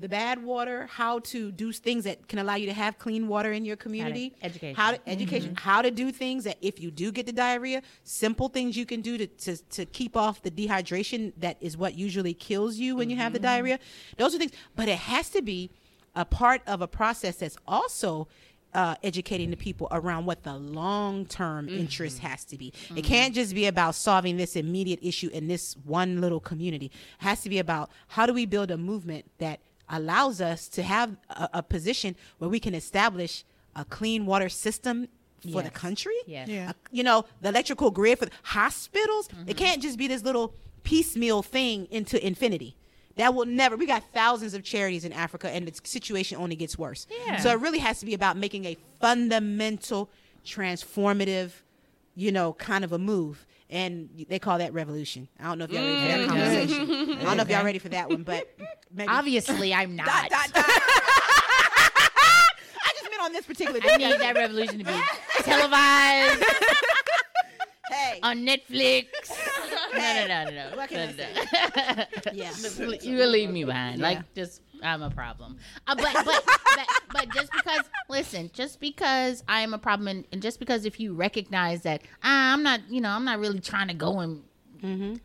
the 0.00 0.08
bad 0.08 0.42
water, 0.42 0.86
how 0.90 1.18
to 1.20 1.52
do 1.52 1.72
things 1.72 2.04
that 2.04 2.26
can 2.26 2.38
allow 2.38 2.54
you 2.54 2.66
to 2.66 2.72
have 2.72 2.98
clean 2.98 3.28
water 3.28 3.52
in 3.52 3.64
your 3.64 3.76
community, 3.76 4.34
education. 4.42 4.74
how 4.74 4.92
to 4.92 5.08
education, 5.08 5.50
mm-hmm. 5.50 5.68
how 5.68 5.82
to 5.82 5.90
do 5.90 6.10
things 6.10 6.44
that 6.44 6.56
if 6.62 6.80
you 6.80 6.90
do 6.90 7.12
get 7.12 7.26
the 7.26 7.32
diarrhea, 7.32 7.82
simple 8.04 8.48
things 8.48 8.76
you 8.76 8.86
can 8.86 9.02
do 9.02 9.18
to 9.18 9.26
to, 9.26 9.56
to 9.56 9.84
keep 9.86 10.16
off 10.16 10.42
the 10.42 10.50
dehydration 10.50 11.32
that 11.36 11.56
is 11.60 11.76
what 11.76 11.94
usually 11.94 12.34
kills 12.34 12.76
you 12.76 12.96
when 12.96 13.10
you 13.10 13.16
have 13.16 13.32
the 13.32 13.38
mm-hmm. 13.38 13.46
diarrhea. 13.46 13.78
Those 14.16 14.34
are 14.34 14.38
things, 14.38 14.52
but 14.74 14.88
it 14.88 14.98
has 14.98 15.30
to 15.30 15.42
be 15.42 15.70
a 16.14 16.24
part 16.24 16.62
of 16.66 16.80
a 16.80 16.88
process 16.88 17.36
that's 17.36 17.56
also 17.68 18.26
uh, 18.74 18.94
educating 19.02 19.50
the 19.50 19.56
people 19.56 19.88
around 19.90 20.26
what 20.26 20.42
the 20.42 20.54
long 20.54 21.26
term 21.26 21.66
mm-hmm. 21.66 21.78
interest 21.78 22.20
has 22.20 22.44
to 22.46 22.56
be. 22.56 22.72
It 22.94 23.02
can't 23.02 23.34
just 23.34 23.54
be 23.54 23.66
about 23.66 23.94
solving 23.94 24.36
this 24.36 24.56
immediate 24.56 25.00
issue 25.02 25.28
in 25.32 25.48
this 25.48 25.76
one 25.84 26.20
little 26.20 26.40
community. 26.40 26.86
It 26.86 26.92
has 27.18 27.42
to 27.42 27.48
be 27.48 27.58
about 27.58 27.90
how 28.08 28.26
do 28.26 28.32
we 28.32 28.46
build 28.46 28.70
a 28.70 28.78
movement 28.78 29.30
that 29.38 29.60
allows 29.90 30.40
us 30.40 30.68
to 30.68 30.82
have 30.82 31.16
a, 31.28 31.48
a 31.54 31.62
position 31.62 32.16
where 32.38 32.48
we 32.48 32.60
can 32.60 32.74
establish 32.74 33.44
a 33.76 33.84
clean 33.84 34.24
water 34.26 34.48
system 34.48 35.08
for 35.52 35.62
the 35.62 35.70
country. 35.70 36.14
Yes. 36.26 36.48
Yeah. 36.48 36.70
A- 36.70 36.74
you 36.90 37.02
know, 37.02 37.24
the 37.40 37.48
electrical 37.48 37.90
grid 37.90 38.18
for 38.18 38.26
the 38.26 38.32
hospitals. 38.42 39.28
It 39.28 39.32
mm-hmm. 39.32 39.52
can't 39.52 39.82
just 39.82 39.98
be 39.98 40.06
this 40.06 40.22
little 40.22 40.54
piecemeal 40.82 41.42
thing 41.42 41.86
into 41.90 42.24
infinity. 42.24 42.76
That 43.16 43.34
will 43.34 43.46
never. 43.46 43.76
We 43.76 43.86
got 43.86 44.04
thousands 44.14 44.54
of 44.54 44.62
charities 44.62 45.04
in 45.04 45.12
Africa, 45.12 45.50
and 45.50 45.66
the 45.66 45.78
situation 45.84 46.38
only 46.38 46.56
gets 46.56 46.78
worse. 46.78 47.06
Yeah. 47.26 47.38
So 47.38 47.50
it 47.50 47.60
really 47.60 47.80
has 47.80 48.00
to 48.00 48.06
be 48.06 48.14
about 48.14 48.36
making 48.36 48.64
a 48.64 48.76
fundamental, 49.00 50.10
transformative, 50.44 51.50
you 52.14 52.32
know, 52.32 52.54
kind 52.54 52.84
of 52.84 52.92
a 52.92 52.98
move. 52.98 53.46
And 53.70 54.26
they 54.28 54.40
call 54.40 54.58
that 54.58 54.72
revolution. 54.72 55.28
I 55.38 55.44
don't 55.44 55.58
know 55.58 55.64
if 55.64 55.70
y'all 55.70 55.84
ready 55.84 55.94
for 56.00 56.08
that 56.08 56.18
mm. 56.18 56.28
conversation. 56.28 57.18
I 57.18 57.22
don't 57.22 57.36
know 57.36 57.42
if 57.42 57.48
y'all 57.48 57.64
ready 57.64 57.78
for 57.78 57.88
that 57.90 58.08
one, 58.08 58.24
but 58.24 58.52
maybe. 58.92 59.08
Obviously, 59.08 59.72
I'm 59.72 59.94
not. 59.94 60.06
Dot, 60.06 60.28
dot, 60.30 60.52
dot. 60.52 60.64
I 62.82 62.92
just 62.94 63.08
meant 63.10 63.22
on 63.22 63.32
this 63.32 63.46
particular 63.46 63.78
I 63.84 63.96
need 63.96 64.18
that 64.20 64.34
revolution 64.34 64.78
to 64.80 64.84
be 64.84 65.00
televised 65.44 66.44
Hey. 67.90 68.18
on 68.22 68.38
Netflix. 68.44 69.06
No, 69.92 69.98
no, 69.98 70.26
no, 70.26 70.44
no, 70.44 70.50
no. 70.50 70.76
What 70.76 70.88
can 70.88 71.16
no, 71.16 71.24
I 71.24 72.06
no. 72.24 72.32
yeah. 72.32 72.52
you 73.02 73.16
will 73.16 73.28
leave 73.28 73.50
me 73.50 73.64
behind. 73.64 73.98
Yeah. 73.98 74.08
Like, 74.08 74.34
just 74.34 74.62
I'm 74.82 75.02
a 75.02 75.10
problem. 75.10 75.58
Uh, 75.86 75.94
but, 75.94 76.12
but 76.24 76.44
but 76.76 76.88
but 77.12 77.28
just 77.34 77.52
because, 77.52 77.82
listen, 78.08 78.50
just 78.52 78.80
because 78.80 79.42
I 79.48 79.60
am 79.60 79.74
a 79.74 79.78
problem, 79.78 80.08
and, 80.08 80.24
and 80.32 80.42
just 80.42 80.58
because 80.58 80.84
if 80.84 81.00
you 81.00 81.14
recognize 81.14 81.82
that 81.82 82.02
ah, 82.22 82.52
I'm 82.52 82.62
not, 82.62 82.80
you 82.88 83.00
know, 83.00 83.10
I'm 83.10 83.24
not 83.24 83.38
really 83.38 83.60
trying 83.60 83.88
to 83.88 83.94
go 83.94 84.20
and 84.20 84.42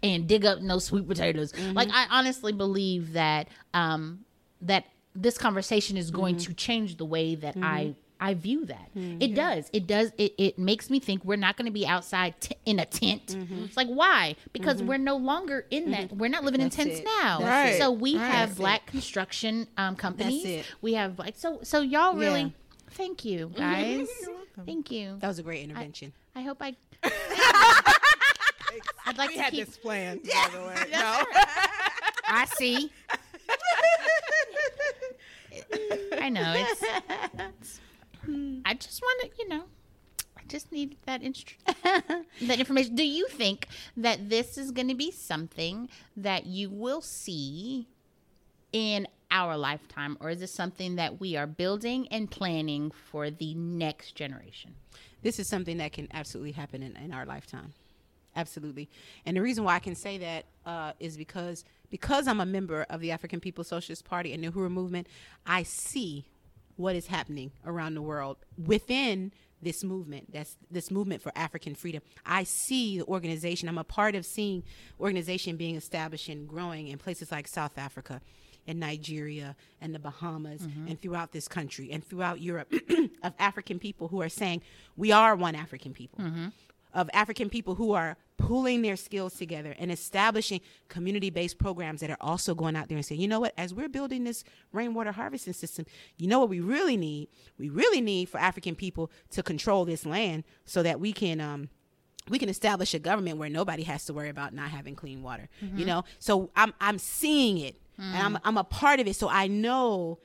and 0.03 0.27
dig 0.27 0.45
up 0.45 0.61
no 0.61 0.79
sweet 0.79 1.07
potatoes. 1.07 1.53
Like, 1.73 1.89
I 1.91 2.07
honestly 2.09 2.51
believe 2.51 3.13
that 3.13 3.47
um 3.73 4.25
that 4.61 4.85
this 5.15 5.37
conversation 5.37 5.95
is 5.97 6.11
going 6.11 6.37
to 6.37 6.53
change 6.53 6.97
the 6.97 7.05
way 7.05 7.35
that 7.35 7.55
I. 7.61 7.95
I 8.25 8.33
view 8.33 8.65
that. 8.65 8.89
Hmm, 8.93 9.17
it 9.19 9.35
does. 9.35 9.69
It 9.71 9.85
does. 9.85 10.11
It, 10.17 10.33
it 10.39 10.57
makes 10.57 10.89
me 10.89 10.99
think 10.99 11.23
we're 11.23 11.35
not 11.35 11.57
going 11.57 11.67
to 11.67 11.71
be 11.71 11.85
outside 11.85 12.33
t- 12.41 12.55
in 12.65 12.79
a 12.79 12.85
tent. 12.85 13.37
It's 13.63 13.77
like, 13.77 13.87
why? 13.87 14.35
Because 14.51 14.77
mm-hmm. 14.77 14.87
we're 14.87 14.97
no 14.97 15.15
longer 15.17 15.67
in 15.69 15.91
that. 15.91 16.07
Mm-hmm. 16.07 16.17
We're 16.17 16.29
not 16.29 16.43
living 16.43 16.61
That's 16.61 16.75
in 16.79 16.85
tents 16.87 17.01
it. 17.01 17.05
now. 17.21 17.39
Right. 17.41 17.77
So 17.77 17.91
we 17.91 18.17
Right. 18.17 18.25
have 18.31 18.49
That's 18.49 18.57
black 18.59 18.87
construction 18.87 19.67
um, 19.77 19.95
companies. 19.95 20.43
it. 20.43 20.65
We 20.81 20.95
have 20.95 21.19
like 21.19 21.35
so 21.37 21.59
so 21.61 21.81
y'all 21.81 22.15
really 22.15 22.41
Yeah. 22.41 22.49
thank 22.91 23.25
you 23.25 23.51
guys. 23.55 24.07
thank 24.65 24.89
you. 24.89 25.17
That 25.19 25.27
was 25.27 25.37
a 25.37 25.43
great 25.43 25.63
intervention. 25.63 26.11
I 26.35 26.41
hope 26.41 26.57
I 26.61 26.75
I'd 29.05 29.17
like 29.19 29.29
We 29.29 29.35
to 29.35 29.41
had 29.43 29.51
keep 29.51 29.67
this 29.67 29.77
planned, 29.77 30.23
by 30.23 30.49
the 30.51 30.59
way. 30.61 30.75
No. 30.91 31.23
I 32.27 32.45
see. 32.57 32.91
I 36.19 36.29
know 36.29 36.53
it's, 36.55 36.83
I 38.65 38.73
just 38.73 39.01
want 39.01 39.21
to, 39.21 39.29
you 39.39 39.49
know, 39.49 39.63
I 40.37 40.41
just 40.47 40.71
need 40.71 40.97
that 41.05 41.21
instru- 41.21 41.55
that 42.41 42.59
information. 42.59 42.95
Do 42.95 43.05
you 43.05 43.27
think 43.27 43.67
that 43.97 44.29
this 44.29 44.57
is 44.57 44.71
going 44.71 44.87
to 44.89 44.95
be 44.95 45.11
something 45.11 45.89
that 46.17 46.45
you 46.45 46.69
will 46.69 47.01
see 47.01 47.87
in 48.71 49.07
our 49.31 49.57
lifetime, 49.57 50.17
or 50.19 50.29
is 50.29 50.39
this 50.39 50.53
something 50.53 50.95
that 50.97 51.19
we 51.19 51.35
are 51.35 51.47
building 51.47 52.07
and 52.09 52.29
planning 52.29 52.91
for 52.91 53.29
the 53.29 53.53
next 53.55 54.15
generation? 54.15 54.75
this 55.25 55.39
is 55.39 55.49
something 55.49 55.77
that 55.77 55.91
can 55.91 56.07
absolutely 56.13 56.51
happen 56.51 56.83
in, 56.83 56.95
in 56.97 57.11
our 57.11 57.25
lifetime 57.25 57.73
absolutely 58.35 58.87
and 59.25 59.35
the 59.35 59.41
reason 59.41 59.63
why 59.63 59.75
i 59.75 59.79
can 59.79 59.95
say 59.95 60.19
that 60.19 60.45
uh, 60.67 60.91
is 60.99 61.17
because 61.17 61.65
because 61.89 62.27
i'm 62.27 62.39
a 62.39 62.45
member 62.45 62.85
of 62.91 63.01
the 63.01 63.11
african 63.11 63.39
people's 63.39 63.67
socialist 63.67 64.05
party 64.05 64.33
and 64.33 64.43
the 64.43 64.49
Uhuru 64.49 64.69
movement 64.69 65.07
i 65.47 65.63
see 65.63 66.25
what 66.75 66.95
is 66.95 67.07
happening 67.07 67.51
around 67.65 67.95
the 67.95 68.01
world 68.01 68.37
within 68.57 69.31
this 69.61 69.83
movement 69.83 70.31
that's 70.31 70.57
this 70.69 70.91
movement 70.91 71.21
for 71.21 71.31
african 71.35 71.73
freedom. 71.73 72.01
I 72.25 72.43
see 72.43 72.99
the 72.99 73.05
organization 73.05 73.67
i'm 73.69 73.77
a 73.77 73.83
part 73.83 74.15
of 74.15 74.25
seeing 74.25 74.63
organization 74.99 75.55
being 75.55 75.75
established 75.75 76.29
and 76.29 76.47
growing 76.47 76.87
in 76.87 76.97
places 76.97 77.31
like 77.31 77.47
south 77.47 77.77
africa 77.77 78.21
and 78.67 78.79
Nigeria 78.79 79.55
and 79.81 79.93
the 79.93 79.99
Bahamas 79.99 80.61
mm-hmm. 80.61 80.87
and 80.87 81.01
throughout 81.01 81.31
this 81.31 81.47
country 81.47 81.91
and 81.91 82.03
throughout 82.03 82.41
Europe 82.41 82.73
of 83.23 83.33
African 83.39 83.79
people 83.79 84.07
who 84.07 84.21
are 84.21 84.29
saying 84.29 84.61
we 84.97 85.11
are 85.11 85.35
one 85.35 85.55
African 85.55 85.93
people. 85.93 86.19
Mm-hmm. 86.19 86.47
Of 86.95 87.09
African 87.13 87.49
people 87.49 87.75
who 87.75 87.91
are 87.91 88.17
pulling 88.37 88.81
their 88.81 88.95
skills 88.95 89.35
together 89.35 89.75
and 89.77 89.91
establishing 89.91 90.61
community-based 90.87 91.57
programs 91.57 92.01
that 92.01 92.09
are 92.09 92.17
also 92.21 92.55
going 92.55 92.75
out 92.75 92.87
there 92.87 92.95
and 92.97 93.05
saying, 93.05 93.19
you 93.21 93.27
know 93.27 93.39
what, 93.39 93.53
as 93.57 93.73
we're 93.73 93.89
building 93.89 94.23
this 94.23 94.43
rainwater 94.71 95.11
harvesting 95.11 95.53
system, 95.53 95.85
you 96.17 96.27
know 96.27 96.39
what 96.39 96.49
we 96.49 96.61
really 96.61 96.97
need? 96.97 97.27
We 97.59 97.69
really 97.69 98.01
need 98.01 98.29
for 98.29 98.37
African 98.39 98.75
people 98.75 99.11
to 99.31 99.43
control 99.43 99.85
this 99.85 100.05
land 100.05 100.45
so 100.65 100.81
that 100.83 100.99
we 100.99 101.11
can 101.13 101.39
um, 101.41 101.69
we 102.29 102.39
can 102.39 102.49
establish 102.49 102.93
a 102.93 102.99
government 102.99 103.37
where 103.37 103.49
nobody 103.49 103.83
has 103.83 104.05
to 104.05 104.13
worry 104.13 104.29
about 104.29 104.53
not 104.53 104.69
having 104.69 104.95
clean 104.95 105.21
water. 105.21 105.47
You 105.75 105.85
know, 105.85 106.05
so 106.17 106.49
I'm 106.55 106.73
I'm 106.81 106.97
seeing 106.97 107.57
it, 107.57 107.75
and 107.97 108.17
I'm 108.17 108.39
I'm 108.43 108.57
a 108.57 108.63
part 108.63 108.99
of 109.01 109.07
it. 109.07 109.15
So 109.15 109.29
I 109.29 109.47
know, 109.47 110.19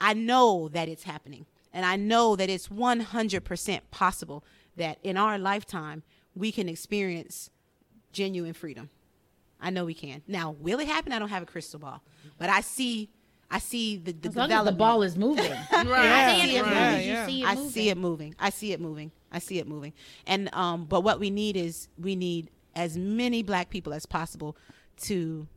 I 0.00 0.14
know 0.14 0.68
that 0.68 0.88
it's 0.88 1.04
happening, 1.04 1.46
and 1.72 1.86
I 1.86 1.96
know 1.96 2.36
that 2.36 2.50
it's 2.50 2.70
100 2.70 3.44
percent 3.44 3.90
possible 3.90 4.44
that 4.78 4.98
in 5.02 5.16
our 5.16 5.38
lifetime 5.38 6.02
we 6.34 6.52
can 6.52 6.68
experience 6.68 7.50
genuine 8.12 8.54
freedom. 8.54 8.90
I 9.60 9.70
know 9.70 9.84
we 9.84 9.94
can. 9.94 10.22
Now, 10.28 10.52
will 10.52 10.78
it 10.78 10.86
happen? 10.86 11.12
I 11.12 11.18
don't 11.18 11.28
have 11.30 11.42
a 11.42 11.46
crystal 11.46 11.80
ball, 11.80 12.02
but 12.38 12.48
I 12.48 12.60
see. 12.60 13.10
I 13.50 13.60
see 13.60 13.96
the, 13.96 14.12
the 14.12 14.28
As 14.28 14.36
long 14.36 14.52
as 14.52 14.64
the 14.66 14.72
ball 14.72 15.02
is 15.02 15.16
moving. 15.16 15.50
Right. 15.72 15.88
I 15.88 16.40
see 16.40 16.56
it 16.56 16.60
as 16.60 16.66
right, 16.66 16.98
yeah. 16.98 17.26
see 17.26 17.42
it 17.42 17.46
I 17.48 17.54
moving. 17.54 17.70
see 17.70 17.88
it 17.88 17.96
moving. 17.96 18.34
I 18.38 18.50
see 18.50 18.72
it 18.72 18.80
moving. 18.80 19.12
I 19.32 19.38
see 19.38 19.58
it 19.58 19.66
moving. 19.66 19.94
And 20.26 20.54
um, 20.54 20.84
but 20.84 21.00
what 21.00 21.18
we 21.18 21.30
need 21.30 21.56
is 21.56 21.88
we 21.98 22.14
need 22.14 22.50
as 22.74 22.98
many 22.98 23.42
black 23.42 23.70
people 23.70 23.94
as 23.94 24.04
possible 24.04 24.54
to 25.02 25.48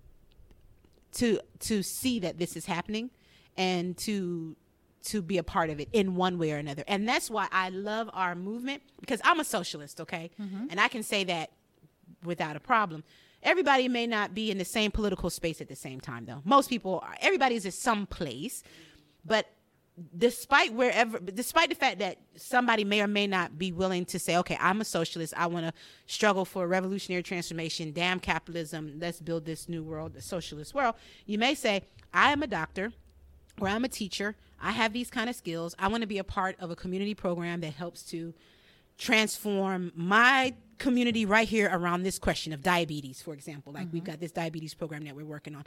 to 1.13 1.39
to 1.59 1.83
see 1.83 2.19
that 2.19 2.37
this 2.39 2.55
is 2.55 2.65
happening 2.65 3.11
and 3.57 3.97
to 3.97 4.55
to 5.03 5.21
be 5.21 5.37
a 5.37 5.43
part 5.43 5.69
of 5.69 5.79
it 5.79 5.89
in 5.91 6.15
one 6.15 6.37
way 6.37 6.51
or 6.51 6.57
another. 6.57 6.83
And 6.87 7.07
that's 7.07 7.29
why 7.29 7.47
I 7.51 7.69
love 7.69 8.09
our 8.13 8.35
movement 8.35 8.83
because 8.99 9.19
I'm 9.23 9.39
a 9.39 9.43
socialist, 9.43 10.01
okay? 10.01 10.31
Mm-hmm. 10.39 10.67
And 10.69 10.79
I 10.79 10.87
can 10.87 11.03
say 11.03 11.23
that 11.25 11.51
without 12.23 12.55
a 12.55 12.59
problem. 12.59 13.03
Everybody 13.43 13.87
may 13.87 14.05
not 14.05 14.35
be 14.35 14.51
in 14.51 14.59
the 14.59 14.65
same 14.65 14.91
political 14.91 15.29
space 15.29 15.61
at 15.61 15.67
the 15.67 15.75
same 15.75 15.99
time, 15.99 16.25
though. 16.25 16.41
Most 16.45 16.69
people, 16.69 16.99
are, 17.03 17.15
everybody's 17.21 17.65
at 17.65 17.73
some 17.73 18.05
place, 18.05 18.61
but 19.25 19.47
despite 20.17 20.73
wherever, 20.73 21.19
despite 21.19 21.69
the 21.69 21.75
fact 21.75 21.99
that 21.99 22.17
somebody 22.35 22.83
may 22.83 23.01
or 23.01 23.07
may 23.07 23.27
not 23.27 23.57
be 23.57 23.71
willing 23.71 24.05
to 24.05 24.19
say, 24.19 24.37
"Okay, 24.37 24.57
I'm 24.59 24.79
a 24.81 24.85
socialist. 24.85 25.33
I 25.35 25.47
want 25.47 25.65
to 25.65 25.73
struggle 26.05 26.45
for 26.45 26.63
a 26.63 26.67
revolutionary 26.67 27.23
transformation. 27.23 27.91
Damn 27.91 28.19
capitalism. 28.19 28.99
Let's 28.99 29.19
build 29.19 29.45
this 29.45 29.67
new 29.67 29.83
world, 29.83 30.13
the 30.13 30.21
socialist 30.21 30.73
world." 30.73 30.95
You 31.25 31.37
may 31.37 31.55
say, 31.55 31.83
"I 32.13 32.31
am 32.31 32.43
a 32.43 32.47
doctor." 32.47 32.93
Or 33.59 33.67
I'm 33.67 33.83
a 33.83 33.89
teacher. 33.89 34.35
I 34.61 34.71
have 34.71 34.93
these 34.93 35.09
kind 35.09 35.29
of 35.29 35.35
skills. 35.35 35.75
I 35.79 35.87
want 35.87 36.01
to 36.01 36.07
be 36.07 36.17
a 36.17 36.23
part 36.23 36.55
of 36.59 36.71
a 36.71 36.75
community 36.75 37.13
program 37.13 37.61
that 37.61 37.73
helps 37.73 38.03
to 38.11 38.33
transform 38.97 39.91
my 39.95 40.53
community 40.77 41.25
right 41.25 41.47
here 41.47 41.69
around 41.71 42.03
this 42.03 42.19
question 42.19 42.53
of 42.53 42.61
diabetes, 42.61 43.21
for 43.21 43.33
example. 43.33 43.71
Like 43.73 43.87
we've 43.91 44.03
got 44.03 44.19
this 44.19 44.31
diabetes 44.31 44.73
program 44.73 45.05
that 45.05 45.15
we're 45.15 45.25
working 45.25 45.55
on. 45.55 45.65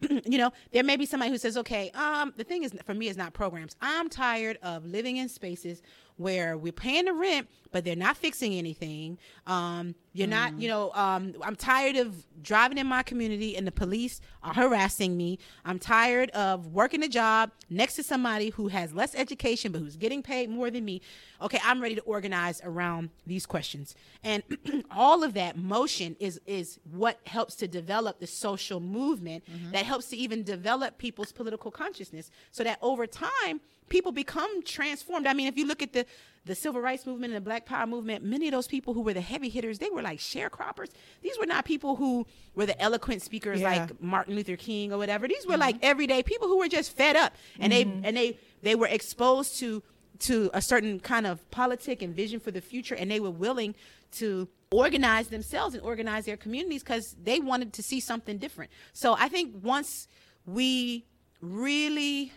you 0.24 0.38
know, 0.38 0.52
there 0.72 0.84
may 0.84 0.96
be 0.96 1.06
somebody 1.06 1.30
who 1.30 1.38
says, 1.38 1.56
okay, 1.56 1.90
um, 1.92 2.32
the 2.36 2.44
thing 2.44 2.64
is 2.64 2.72
for 2.84 2.94
me 2.94 3.08
is 3.08 3.16
not 3.16 3.32
programs. 3.32 3.76
I'm 3.80 4.08
tired 4.08 4.58
of 4.62 4.84
living 4.84 5.16
in 5.16 5.28
spaces 5.28 5.82
where 6.20 6.58
we're 6.58 6.70
paying 6.70 7.06
the 7.06 7.14
rent, 7.14 7.48
but 7.72 7.82
they're 7.82 7.96
not 7.96 8.14
fixing 8.14 8.52
anything. 8.52 9.16
Um, 9.46 9.94
you're 10.12 10.28
not, 10.28 10.60
you 10.60 10.68
know, 10.68 10.90
um, 10.92 11.34
I'm 11.42 11.56
tired 11.56 11.96
of 11.96 12.26
driving 12.42 12.76
in 12.76 12.86
my 12.86 13.02
community 13.02 13.56
and 13.56 13.66
the 13.66 13.72
police 13.72 14.20
are 14.42 14.52
harassing 14.52 15.16
me. 15.16 15.38
I'm 15.64 15.78
tired 15.78 16.28
of 16.30 16.66
working 16.66 17.02
a 17.02 17.08
job 17.08 17.52
next 17.70 17.94
to 17.94 18.02
somebody 18.02 18.50
who 18.50 18.68
has 18.68 18.92
less 18.92 19.14
education 19.14 19.72
but 19.72 19.78
who's 19.78 19.96
getting 19.96 20.22
paid 20.22 20.50
more 20.50 20.70
than 20.70 20.84
me. 20.84 21.00
Okay, 21.40 21.60
I'm 21.64 21.80
ready 21.80 21.94
to 21.94 22.02
organize 22.02 22.60
around 22.64 23.10
these 23.26 23.46
questions. 23.46 23.94
And 24.22 24.42
all 24.90 25.24
of 25.24 25.32
that 25.34 25.56
motion 25.56 26.16
is 26.20 26.38
is 26.44 26.80
what 26.90 27.18
helps 27.24 27.54
to 27.56 27.68
develop 27.68 28.20
the 28.20 28.26
social 28.26 28.80
movement 28.80 29.44
that 29.72 29.86
helps 29.86 30.08
to 30.08 30.16
even 30.16 30.42
develop 30.42 30.98
people's 30.98 31.32
political 31.32 31.70
consciousness 31.70 32.30
so 32.50 32.62
that 32.64 32.78
over 32.82 33.06
time 33.06 33.60
people 33.90 34.12
become 34.12 34.62
transformed. 34.62 35.26
I 35.26 35.34
mean, 35.34 35.46
if 35.46 35.58
you 35.58 35.66
look 35.66 35.82
at 35.82 35.92
the 35.92 36.06
the 36.46 36.54
civil 36.54 36.80
rights 36.80 37.04
movement 37.04 37.34
and 37.34 37.36
the 37.36 37.46
black 37.46 37.66
power 37.66 37.86
movement, 37.86 38.24
many 38.24 38.48
of 38.48 38.52
those 38.52 38.66
people 38.66 38.94
who 38.94 39.02
were 39.02 39.12
the 39.12 39.20
heavy 39.20 39.50
hitters, 39.50 39.78
they 39.78 39.90
were 39.90 40.00
like 40.00 40.18
sharecroppers. 40.18 40.88
These 41.20 41.38
were 41.38 41.44
not 41.44 41.66
people 41.66 41.96
who 41.96 42.26
were 42.54 42.64
the 42.64 42.80
eloquent 42.80 43.20
speakers 43.20 43.60
Yeah. 43.60 43.72
like 43.72 44.02
Martin 44.02 44.34
Luther 44.34 44.56
King 44.56 44.90
or 44.90 44.96
whatever. 44.96 45.28
These 45.28 45.44
were 45.44 45.52
mm-hmm. 45.52 45.60
like 45.60 45.76
everyday 45.82 46.22
people 46.22 46.48
who 46.48 46.56
were 46.58 46.68
just 46.68 46.96
fed 46.96 47.14
up 47.14 47.34
and 47.58 47.70
they 47.70 47.84
mm-hmm. 47.84 48.06
and 48.06 48.16
they 48.16 48.38
they 48.62 48.74
were 48.74 48.86
exposed 48.86 49.58
to 49.58 49.82
to 50.20 50.50
a 50.54 50.62
certain 50.62 50.98
kind 50.98 51.26
of 51.26 51.50
politic 51.50 52.00
and 52.00 52.14
vision 52.14 52.40
for 52.40 52.50
the 52.50 52.60
future 52.62 52.94
and 52.94 53.10
they 53.10 53.20
were 53.20 53.30
willing 53.30 53.74
to 54.12 54.48
organize 54.70 55.28
themselves 55.28 55.74
and 55.74 55.82
organize 55.84 56.24
their 56.24 56.36
communities 56.36 56.82
because 56.82 57.16
they 57.22 57.38
wanted 57.38 57.72
to 57.74 57.82
see 57.82 58.00
something 58.00 58.38
different. 58.38 58.70
So 58.92 59.14
I 59.18 59.28
think 59.28 59.56
once 59.62 60.08
we 60.46 61.04
really 61.40 62.32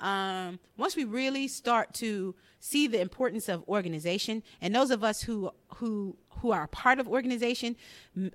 um, 0.00 0.58
once 0.76 0.96
we 0.96 1.04
really 1.04 1.48
start 1.48 1.94
to 1.94 2.34
see 2.60 2.86
the 2.86 3.00
importance 3.00 3.48
of 3.48 3.66
organization, 3.68 4.42
and 4.60 4.74
those 4.74 4.90
of 4.90 5.04
us 5.04 5.22
who 5.22 5.50
who 5.76 6.16
who 6.38 6.50
are 6.50 6.66
part 6.66 6.98
of 6.98 7.08
organization 7.08 7.74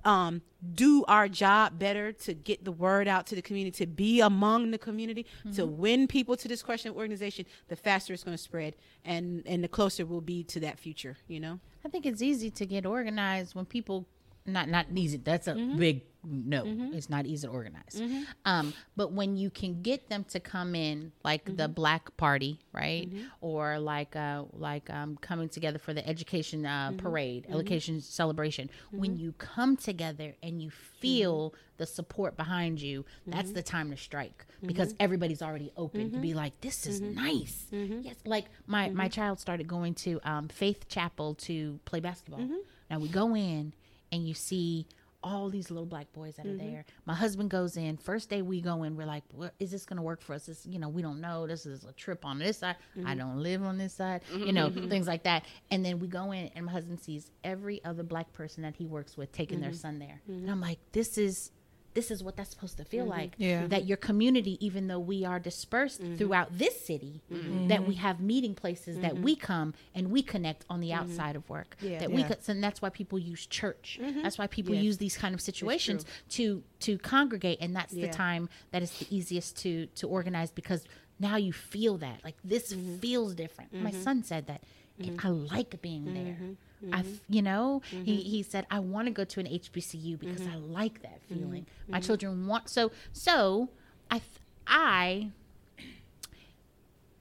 um, 0.04 0.42
do 0.74 1.04
our 1.06 1.28
job 1.28 1.78
better 1.78 2.12
to 2.12 2.34
get 2.34 2.64
the 2.64 2.72
word 2.72 3.06
out 3.06 3.26
to 3.26 3.34
the 3.34 3.42
community, 3.42 3.84
to 3.84 3.86
be 3.86 4.20
among 4.20 4.70
the 4.70 4.78
community, 4.78 5.26
to 5.54 5.64
win 5.64 6.08
people 6.08 6.36
to 6.36 6.48
this 6.48 6.62
question 6.62 6.90
of 6.90 6.96
organization, 6.96 7.46
the 7.68 7.76
faster 7.76 8.12
it's 8.12 8.24
going 8.24 8.36
to 8.36 8.42
spread, 8.42 8.74
and 9.04 9.42
and 9.46 9.62
the 9.62 9.68
closer 9.68 10.04
we'll 10.06 10.20
be 10.20 10.42
to 10.44 10.60
that 10.60 10.78
future. 10.78 11.16
You 11.28 11.40
know. 11.40 11.60
I 11.84 11.88
think 11.88 12.04
it's 12.04 12.22
easy 12.22 12.50
to 12.50 12.66
get 12.66 12.84
organized 12.84 13.54
when 13.54 13.64
people 13.64 14.06
not 14.46 14.68
not 14.68 14.86
easy. 14.94 15.18
That's 15.18 15.46
a 15.48 15.54
Mm-hmm. 15.54 15.78
big 15.78 16.02
no. 16.22 16.64
It's 16.92 17.08
not 17.08 17.24
easy 17.24 17.46
to 17.46 17.52
organize. 17.52 18.02
Um, 18.44 18.74
but 18.94 19.10
when 19.12 19.38
you 19.38 19.48
can 19.48 19.80
get 19.80 20.10
them 20.10 20.24
to 20.24 20.38
come 20.40 20.74
in, 20.74 21.12
like 21.24 21.44
the 21.46 21.52
Mm-hmm. 21.64 21.72
Black 21.72 22.14
Party, 22.18 22.58
right, 22.74 23.08
or 23.40 23.78
like 23.78 24.16
uh, 24.16 24.44
like 24.52 24.90
um, 24.90 25.16
coming 25.22 25.48
together 25.48 25.78
for 25.78 25.94
the 25.94 26.06
education 26.06 26.66
uh, 26.66 26.90
Mm-hmm. 26.90 26.98
parade, 26.98 27.46
education 27.48 28.00
celebration. 28.02 28.68
When 28.90 29.16
you 29.16 29.32
come 29.32 29.76
together 29.76 30.34
and 30.42 30.60
you 30.62 30.70
feel 30.70 31.54
the 31.78 31.86
support 31.86 32.36
behind 32.36 32.80
you, 32.82 33.06
that's 33.26 33.52
the 33.52 33.62
time 33.62 33.90
to 33.90 33.96
strike 33.96 34.44
because 34.66 34.94
everybody's 35.00 35.40
already 35.40 35.72
open 35.76 36.10
to 36.12 36.18
be 36.18 36.34
like, 36.34 36.60
this 36.60 36.86
is 36.86 37.00
nice. 37.00 37.64
Yes, 37.72 38.16
like 38.26 38.44
my 38.66 38.90
my 38.90 39.08
child 39.08 39.40
started 39.40 39.66
going 39.68 39.94
to 40.06 40.20
um, 40.24 40.48
Faith 40.48 40.86
Chapel 40.88 41.34
to 41.48 41.80
play 41.86 42.00
basketball. 42.00 42.46
Now 42.90 42.98
we 42.98 43.08
go 43.08 43.34
in 43.34 43.72
and 44.12 44.26
you 44.26 44.34
see 44.34 44.86
all 45.22 45.50
these 45.50 45.70
little 45.70 45.86
black 45.86 46.10
boys 46.12 46.36
that 46.36 46.46
are 46.46 46.50
mm-hmm. 46.50 46.72
there. 46.72 46.84
My 47.04 47.14
husband 47.14 47.50
goes 47.50 47.76
in. 47.76 47.96
First 47.96 48.30
day 48.30 48.42
we 48.42 48.60
go 48.60 48.82
in, 48.84 48.96
we're 48.96 49.06
like, 49.06 49.24
"Is 49.58 49.70
this 49.70 49.84
going 49.84 49.98
to 49.98 50.02
work 50.02 50.22
for 50.22 50.34
us?" 50.34 50.46
This, 50.46 50.64
you 50.66 50.78
know, 50.78 50.88
we 50.88 51.02
don't 51.02 51.20
know. 51.20 51.46
This 51.46 51.66
is 51.66 51.84
a 51.84 51.92
trip 51.92 52.24
on 52.24 52.38
this 52.38 52.58
side. 52.58 52.76
I 52.96 52.98
mm-hmm. 53.00 53.18
don't 53.18 53.36
live 53.42 53.62
on 53.62 53.78
this 53.78 53.92
side. 53.92 54.22
Mm-hmm. 54.32 54.44
You 54.44 54.52
know, 54.52 54.70
things 54.70 55.06
like 55.06 55.24
that. 55.24 55.44
And 55.70 55.84
then 55.84 55.98
we 55.98 56.08
go 56.08 56.32
in, 56.32 56.50
and 56.54 56.66
my 56.66 56.72
husband 56.72 57.00
sees 57.00 57.30
every 57.44 57.84
other 57.84 58.02
black 58.02 58.32
person 58.32 58.62
that 58.62 58.76
he 58.76 58.86
works 58.86 59.16
with 59.16 59.32
taking 59.32 59.60
their 59.60 59.74
son 59.74 59.98
there, 59.98 60.22
and 60.26 60.50
I'm 60.50 60.60
like, 60.60 60.78
"This 60.92 61.18
is." 61.18 61.50
This 61.92 62.10
is 62.10 62.22
what 62.22 62.36
that's 62.36 62.50
supposed 62.50 62.76
to 62.76 62.84
feel 62.84 63.02
mm-hmm. 63.02 63.10
like. 63.10 63.34
Yeah. 63.36 63.66
That 63.66 63.84
your 63.86 63.96
community, 63.96 64.64
even 64.64 64.86
though 64.86 64.98
we 64.98 65.24
are 65.24 65.38
dispersed 65.38 66.00
mm-hmm. 66.02 66.16
throughout 66.16 66.56
this 66.56 66.80
city, 66.84 67.20
mm-hmm. 67.32 67.68
that 67.68 67.86
we 67.86 67.94
have 67.94 68.20
meeting 68.20 68.54
places 68.54 68.98
that 69.00 69.18
we 69.18 69.34
come 69.34 69.74
and 69.94 70.10
we 70.10 70.22
connect 70.22 70.64
on 70.70 70.80
the 70.80 70.92
outside 70.92 71.36
of 71.36 71.48
work. 71.48 71.76
Yeah. 71.80 71.98
That 71.98 72.10
we 72.12 72.22
Yeah. 72.22 72.28
could, 72.28 72.38
and 72.48 72.62
that's 72.62 72.80
why 72.80 72.90
people 72.90 73.18
use 73.18 73.46
church. 73.46 73.98
Mm-hmm. 74.00 74.22
That's 74.22 74.38
why 74.38 74.46
people 74.46 74.74
use 74.74 74.98
these 74.98 75.16
kind 75.16 75.34
of 75.34 75.40
situations 75.40 76.04
to 76.30 76.62
to 76.80 76.98
congregate, 76.98 77.58
and 77.60 77.74
that's 77.74 77.92
the 77.92 78.08
time 78.08 78.48
that 78.70 78.82
is 78.82 78.90
the 78.98 79.06
easiest 79.14 79.56
to 79.58 79.86
to 79.86 80.08
organize 80.08 80.50
because 80.50 80.84
now 81.18 81.36
you 81.36 81.52
feel 81.52 81.98
that 81.98 82.22
like 82.24 82.36
this 82.44 82.72
Mm-hmm. 82.72 82.98
feels 82.98 83.34
different. 83.34 83.74
My 83.74 83.90
son 83.90 84.22
said 84.22 84.46
that. 84.46 84.62
And 84.98 85.18
I 85.24 85.28
like 85.28 85.80
being 85.80 86.12
there. 86.12 86.36
Mm-hmm. 86.84 86.94
I, 86.94 87.04
you 87.28 87.42
know, 87.42 87.82
he, 87.90 88.16
he 88.22 88.42
said 88.42 88.66
I 88.70 88.78
want 88.78 89.06
to 89.06 89.12
go 89.12 89.24
to 89.24 89.40
an 89.40 89.46
HBCU 89.46 90.18
because 90.18 90.40
I 90.42 90.50
Mm-hmm. 90.56 90.72
like 90.72 91.02
that 91.02 91.20
feeling. 91.28 91.66
My 91.88 92.00
children 92.00 92.46
want 92.46 92.68
so 92.70 92.90
so. 93.12 93.68
I 94.10 94.20
I 94.66 95.30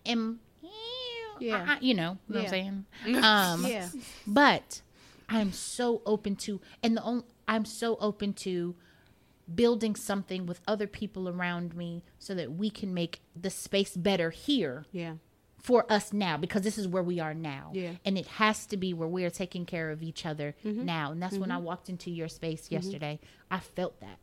am, 0.05 0.39
Yeah. 1.39 1.65
I- 1.69 1.79
you 1.81 1.93
know 1.93 2.17
what 2.27 2.35
Yeah. 2.37 2.41
I'm 2.43 2.49
saying. 2.49 2.85
Um, 3.23 3.65
Yeah. 3.65 3.89
but 4.25 4.81
I'm 5.27 5.51
so 5.51 6.01
open 6.05 6.35
to, 6.37 6.59
and 6.83 6.97
the 6.97 7.03
only, 7.03 7.23
I'm 7.47 7.65
so 7.65 7.97
open 7.97 8.33
to 8.45 8.75
building 9.53 9.95
something 9.95 10.45
with 10.45 10.61
other 10.67 10.87
people 10.87 11.27
around 11.29 11.75
me 11.75 12.03
so 12.19 12.33
that 12.35 12.51
we 12.53 12.69
can 12.69 12.93
make 12.93 13.21
the 13.39 13.49
space 13.49 13.95
better 13.95 14.29
here 14.31 14.85
Yeah. 14.91 15.15
For 15.69 15.85
us 15.87 16.11
now 16.11 16.35
because 16.35 16.63
this 16.63 16.79
is 16.79 16.87
where 16.87 17.03
we 17.03 17.19
are 17.19 17.35
now. 17.35 17.69
Yeah. 17.75 17.91
And 18.03 18.17
it 18.17 18.25
has 18.25 18.65
to 18.65 18.75
be 18.75 18.91
where 18.91 19.07
we 19.07 19.23
are 19.23 19.29
taking 19.29 19.67
care 19.67 19.91
of 19.91 20.01
each 20.01 20.25
other 20.25 20.55
mm-hmm. 20.65 20.83
now. 20.83 21.11
And 21.11 21.21
that's 21.21 21.37
when 21.37 21.51
I 21.51 21.57
mm-hmm. 21.57 21.65
walked 21.65 21.89
into 21.89 22.09
your 22.09 22.27
space 22.27 22.63
mm-hmm. 22.63 22.73
yesterday. 22.73 23.19
I 23.51 23.59
felt 23.59 23.99
that. 24.01 24.17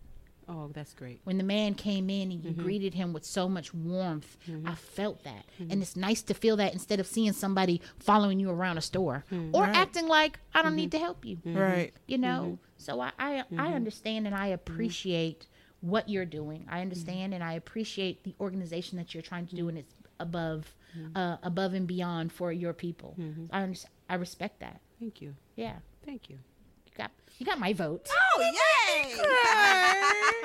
Oh, 0.48 0.70
that's 0.72 0.92
great. 0.92 1.20
when 1.24 1.38
the 1.38 1.44
man 1.44 1.74
came 1.74 2.08
in 2.08 2.30
and 2.30 2.44
you 2.44 2.52
greeted 2.52 2.94
him 2.94 3.12
with 3.12 3.24
so 3.24 3.48
much 3.48 3.74
warmth 3.74 4.36
i 4.64 4.76
felt 4.76 5.24
that. 5.24 5.44
And 5.58 5.82
it's 5.82 5.96
nice 5.96 6.22
to 6.22 6.34
feel 6.34 6.56
that 6.58 6.72
instead 6.72 7.00
of 7.00 7.06
seeing 7.08 7.32
somebody 7.32 7.80
following 7.98 8.38
you 8.38 8.50
around 8.50 8.78
a 8.78 8.80
store 8.80 9.24
or 9.52 9.62
Right. 9.62 9.74
acting 9.76 10.06
like 10.06 10.38
i 10.54 10.62
don't 10.62 10.76
need 10.76 10.92
to 10.92 11.00
help 11.00 11.24
you 11.24 11.38
Right. 11.44 11.92
you 12.06 12.18
know? 12.18 12.60
So 12.76 13.00
i 13.00 13.10
i, 13.18 13.42
I 13.58 13.72
understand 13.72 14.26
and 14.28 14.36
i 14.36 14.46
appreciate 14.46 15.48
what 15.80 16.08
you're 16.08 16.24
doing. 16.24 16.64
I 16.70 16.80
understand 16.80 17.34
and 17.34 17.42
i 17.42 17.54
appreciate 17.54 18.22
the 18.22 18.36
organization 18.40 18.98
that 18.98 19.14
you're 19.14 19.24
trying 19.24 19.48
to 19.48 19.56
do 19.56 19.68
and 19.68 19.76
it's 19.78 19.94
above 20.20 20.74
Mm-hmm. 20.96 21.16
uh, 21.16 21.36
above 21.42 21.74
and 21.74 21.86
beyond 21.86 22.32
for 22.32 22.52
your 22.52 22.72
people 22.72 23.14
mm-hmm. 23.18 23.46
i 23.52 23.62
understand 23.62 23.92
i 24.08 24.14
respect 24.14 24.60
that 24.60 24.80
Thank 24.98 25.20
you. 25.20 25.34
yeah 25.56 25.74
Thank 26.04 26.30
you. 26.30 26.38
you 26.86 26.92
got 26.96 27.10
you 27.38 27.44
got 27.44 27.58
my 27.58 27.72
vote 27.72 28.08
Oh, 28.10 28.40
yay! 28.40 29.14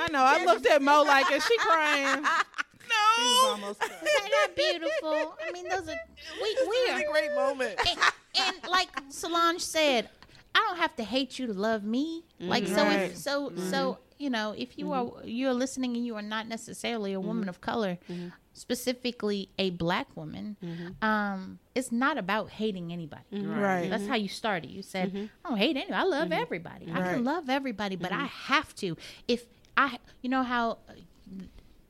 I 0.04 0.08
know. 0.12 0.24
I 0.24 0.44
looked 0.44 0.66
at 0.66 0.82
Mo 0.82 1.04
like, 1.04 1.32
is 1.32 1.46
she 1.46 1.58
crying? 1.58 2.26
No. 2.90 2.98
She 3.16 3.22
was 3.22 3.52
almost 3.52 3.80
crying. 3.80 4.02
Isn't 4.04 4.32
that 4.32 4.56
beautiful 4.56 5.36
i 5.48 5.52
mean 5.54 5.70
those 5.70 5.88
are 5.88 6.00
we 6.42 6.58
we 6.68 6.92
are 6.92 7.00
a 7.00 7.06
great 7.10 7.34
moment. 7.36 7.80
and, 7.88 8.00
and 8.42 8.56
like 8.70 8.90
Solange 9.10 9.62
said, 9.62 10.10
I 10.54 10.60
don't 10.68 10.78
have 10.78 10.96
to 10.98 11.04
hate 11.04 11.40
you 11.40 11.48
to 11.48 11.54
love 11.54 11.84
me. 11.86 12.24
Like 12.40 12.68
so, 12.68 12.90
if 12.90 13.18
so 13.18 13.54
so 13.56 13.94
mm-hmm. 13.94 14.02
You 14.22 14.30
know, 14.30 14.54
if 14.58 14.78
you 14.78 14.86
mm-hmm. 14.86 15.20
are 15.20 15.26
you're 15.26 15.54
listening 15.54 15.96
and 15.96 16.06
you 16.06 16.16
are 16.16 16.22
not 16.22 16.48
necessarily 16.48 17.14
a 17.14 17.20
woman 17.20 17.44
mm-hmm. 17.44 17.50
of 17.50 17.62
color, 17.62 17.98
mm-hmm. 18.10 18.30
specifically 18.54 19.50
a 19.58 19.72
black 19.72 20.08
woman, 20.16 20.58
um, 21.02 21.60
it's 21.74 21.92
not 21.92 22.18
about 22.18 22.50
hating 22.52 22.94
anybody. 22.94 23.24
Right. 23.32 23.90
That's 23.90 24.08
how 24.08 24.16
you 24.16 24.28
started. 24.28 24.70
You 24.70 24.84
said, 24.84 25.30
"I 25.44 25.50
don't 25.50 25.58
hate 25.58 25.76
anyone. 25.76 26.00
I 26.00 26.04
love 26.04 26.32
everybody. 26.32 26.92
I 26.94 27.02
can 27.02 27.24
love 27.24 27.50
everybody, 27.50 27.96
but 27.96 28.12
I 28.12 28.26
have 28.26 28.76
to. 28.76 28.96
If 29.28 29.46
I, 29.76 29.98
you 30.22 30.30
know 30.30 30.44
how." 30.44 30.78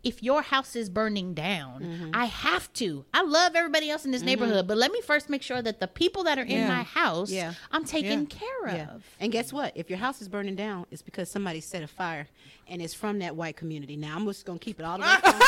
If 0.03 0.23
your 0.23 0.41
house 0.41 0.75
is 0.75 0.89
burning 0.89 1.33
down, 1.35 1.81
mm-hmm. 1.83 2.09
I 2.13 2.25
have 2.25 2.71
to. 2.73 3.05
I 3.13 3.21
love 3.21 3.55
everybody 3.55 3.89
else 3.91 4.03
in 4.03 4.09
this 4.11 4.21
mm-hmm. 4.21 4.25
neighborhood, 4.27 4.67
but 4.67 4.77
let 4.77 4.91
me 4.91 4.99
first 5.01 5.29
make 5.29 5.43
sure 5.43 5.61
that 5.61 5.79
the 5.79 5.87
people 5.87 6.23
that 6.23 6.39
are 6.39 6.43
in 6.43 6.67
my 6.67 6.81
house, 6.83 7.29
Yeah. 7.29 7.53
I'm 7.71 7.85
taken 7.85 8.21
Yeah. 8.21 8.37
care 8.39 8.75
Yeah. 8.77 8.95
of. 8.95 9.03
And 9.19 9.31
guess 9.31 9.53
what? 9.53 9.73
If 9.75 9.89
your 9.91 9.99
house 9.99 10.19
is 10.21 10.27
burning 10.27 10.55
down, 10.55 10.85
it's 10.89 11.03
because 11.03 11.29
somebody 11.29 11.61
set 11.61 11.83
a 11.83 11.87
fire 11.87 12.27
and 12.67 12.81
it's 12.81 12.95
from 12.95 13.19
that 13.19 13.35
white 13.35 13.57
community. 13.57 13.95
Now, 13.95 14.15
I'm 14.15 14.25
just 14.25 14.43
going 14.45 14.57
to 14.59 14.65
keep 14.65 14.79
it 14.79 14.83
all 14.85 14.97
the 14.97 15.03
way 15.03 15.07
funky. 15.21 15.45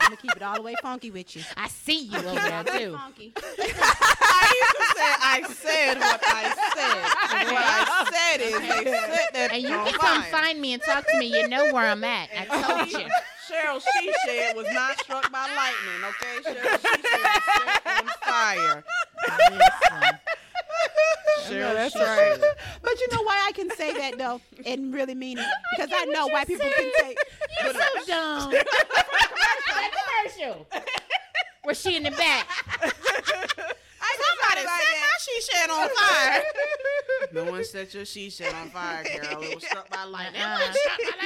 I'm 0.00 0.10
going 0.10 0.16
to 0.16 0.22
keep 0.22 0.36
it 0.36 0.42
all 0.42 0.54
the 0.56 0.62
way 0.62 0.74
funky 0.82 1.10
with 1.12 1.34
you. 1.36 1.42
I 1.56 1.68
see 1.68 2.06
you 2.06 2.18
over 2.18 2.34
there 2.40 2.64
too. 2.78 2.92
Funky. 2.96 3.32
I 3.36 4.52
used 4.62 4.76
to 4.76 4.84
say 4.96 5.12
I 5.22 5.42
said 5.48 5.98
what 5.98 6.20
I 6.26 6.42
said. 6.74 7.22
What 7.46 7.62
I 7.62 8.10
said 8.12 8.40
is 8.40 8.52
they 8.84 8.90
set 8.90 9.32
that 9.34 9.52
And 9.52 9.62
you 9.62 9.68
on 9.74 9.84
can 9.86 9.94
come 9.98 10.22
fire. 10.22 10.30
find 10.30 10.60
me 10.60 10.72
and 10.74 10.82
talk 10.82 11.06
to 11.06 11.18
me. 11.18 11.26
You 11.26 11.48
know 11.48 11.72
where 11.72 11.86
I'm 11.86 12.02
at. 12.04 12.28
I 12.38 12.62
told 12.62 12.90
you. 12.92 13.06
Cheryl 13.50 13.80
She 13.80 14.12
Shed 14.24 14.56
was 14.56 14.66
not 14.72 14.98
struck 14.98 15.30
by 15.30 15.46
lightning, 15.54 16.02
okay? 16.04 16.42
Cheryl 16.42 16.80
She 16.80 17.02
Shed 17.02 17.20
was 17.22 17.44
set 17.56 17.86
on 17.86 18.06
fire. 18.24 18.84
Listen. 19.50 20.18
Cheryl 21.46 21.74
that's 21.74 21.92
She 21.92 22.00
right. 22.00 22.38
But 22.82 23.00
you 23.00 23.08
know 23.12 23.22
why 23.22 23.44
I 23.46 23.52
can 23.52 23.70
say 23.76 23.92
that, 23.94 24.18
though, 24.18 24.40
and 24.64 24.92
really 24.92 25.14
mean 25.14 25.38
it? 25.38 25.46
Because 25.76 25.90
I 25.94 26.04
know 26.06 26.26
white 26.28 26.46
people 26.46 26.68
can 26.68 26.90
take. 27.02 27.18
You're 27.62 27.72
so 27.72 27.80
uh, 27.80 28.04
dumb. 28.06 28.50
that 28.52 29.90
commercial. 30.34 30.66
Where 31.62 31.74
she 31.74 31.96
in 31.96 32.02
the 32.04 32.10
back? 32.12 32.46
Somebody 34.16 34.60
set 34.66 35.05
my 35.16 35.20
she 35.20 35.40
shed 35.52 35.70
on 35.70 35.88
fire. 35.88 36.42
no 37.44 37.50
one 37.50 37.64
set 37.64 37.94
your 37.94 38.04
she 38.04 38.30
shed 38.30 38.52
on 38.54 38.68
fire, 38.70 39.04
Carol. 39.04 39.42
It 39.42 39.54
was 39.54 39.64
struck 39.64 39.88
by 39.90 40.04
lightning. 40.04 40.42
Uh-uh. 40.42 40.72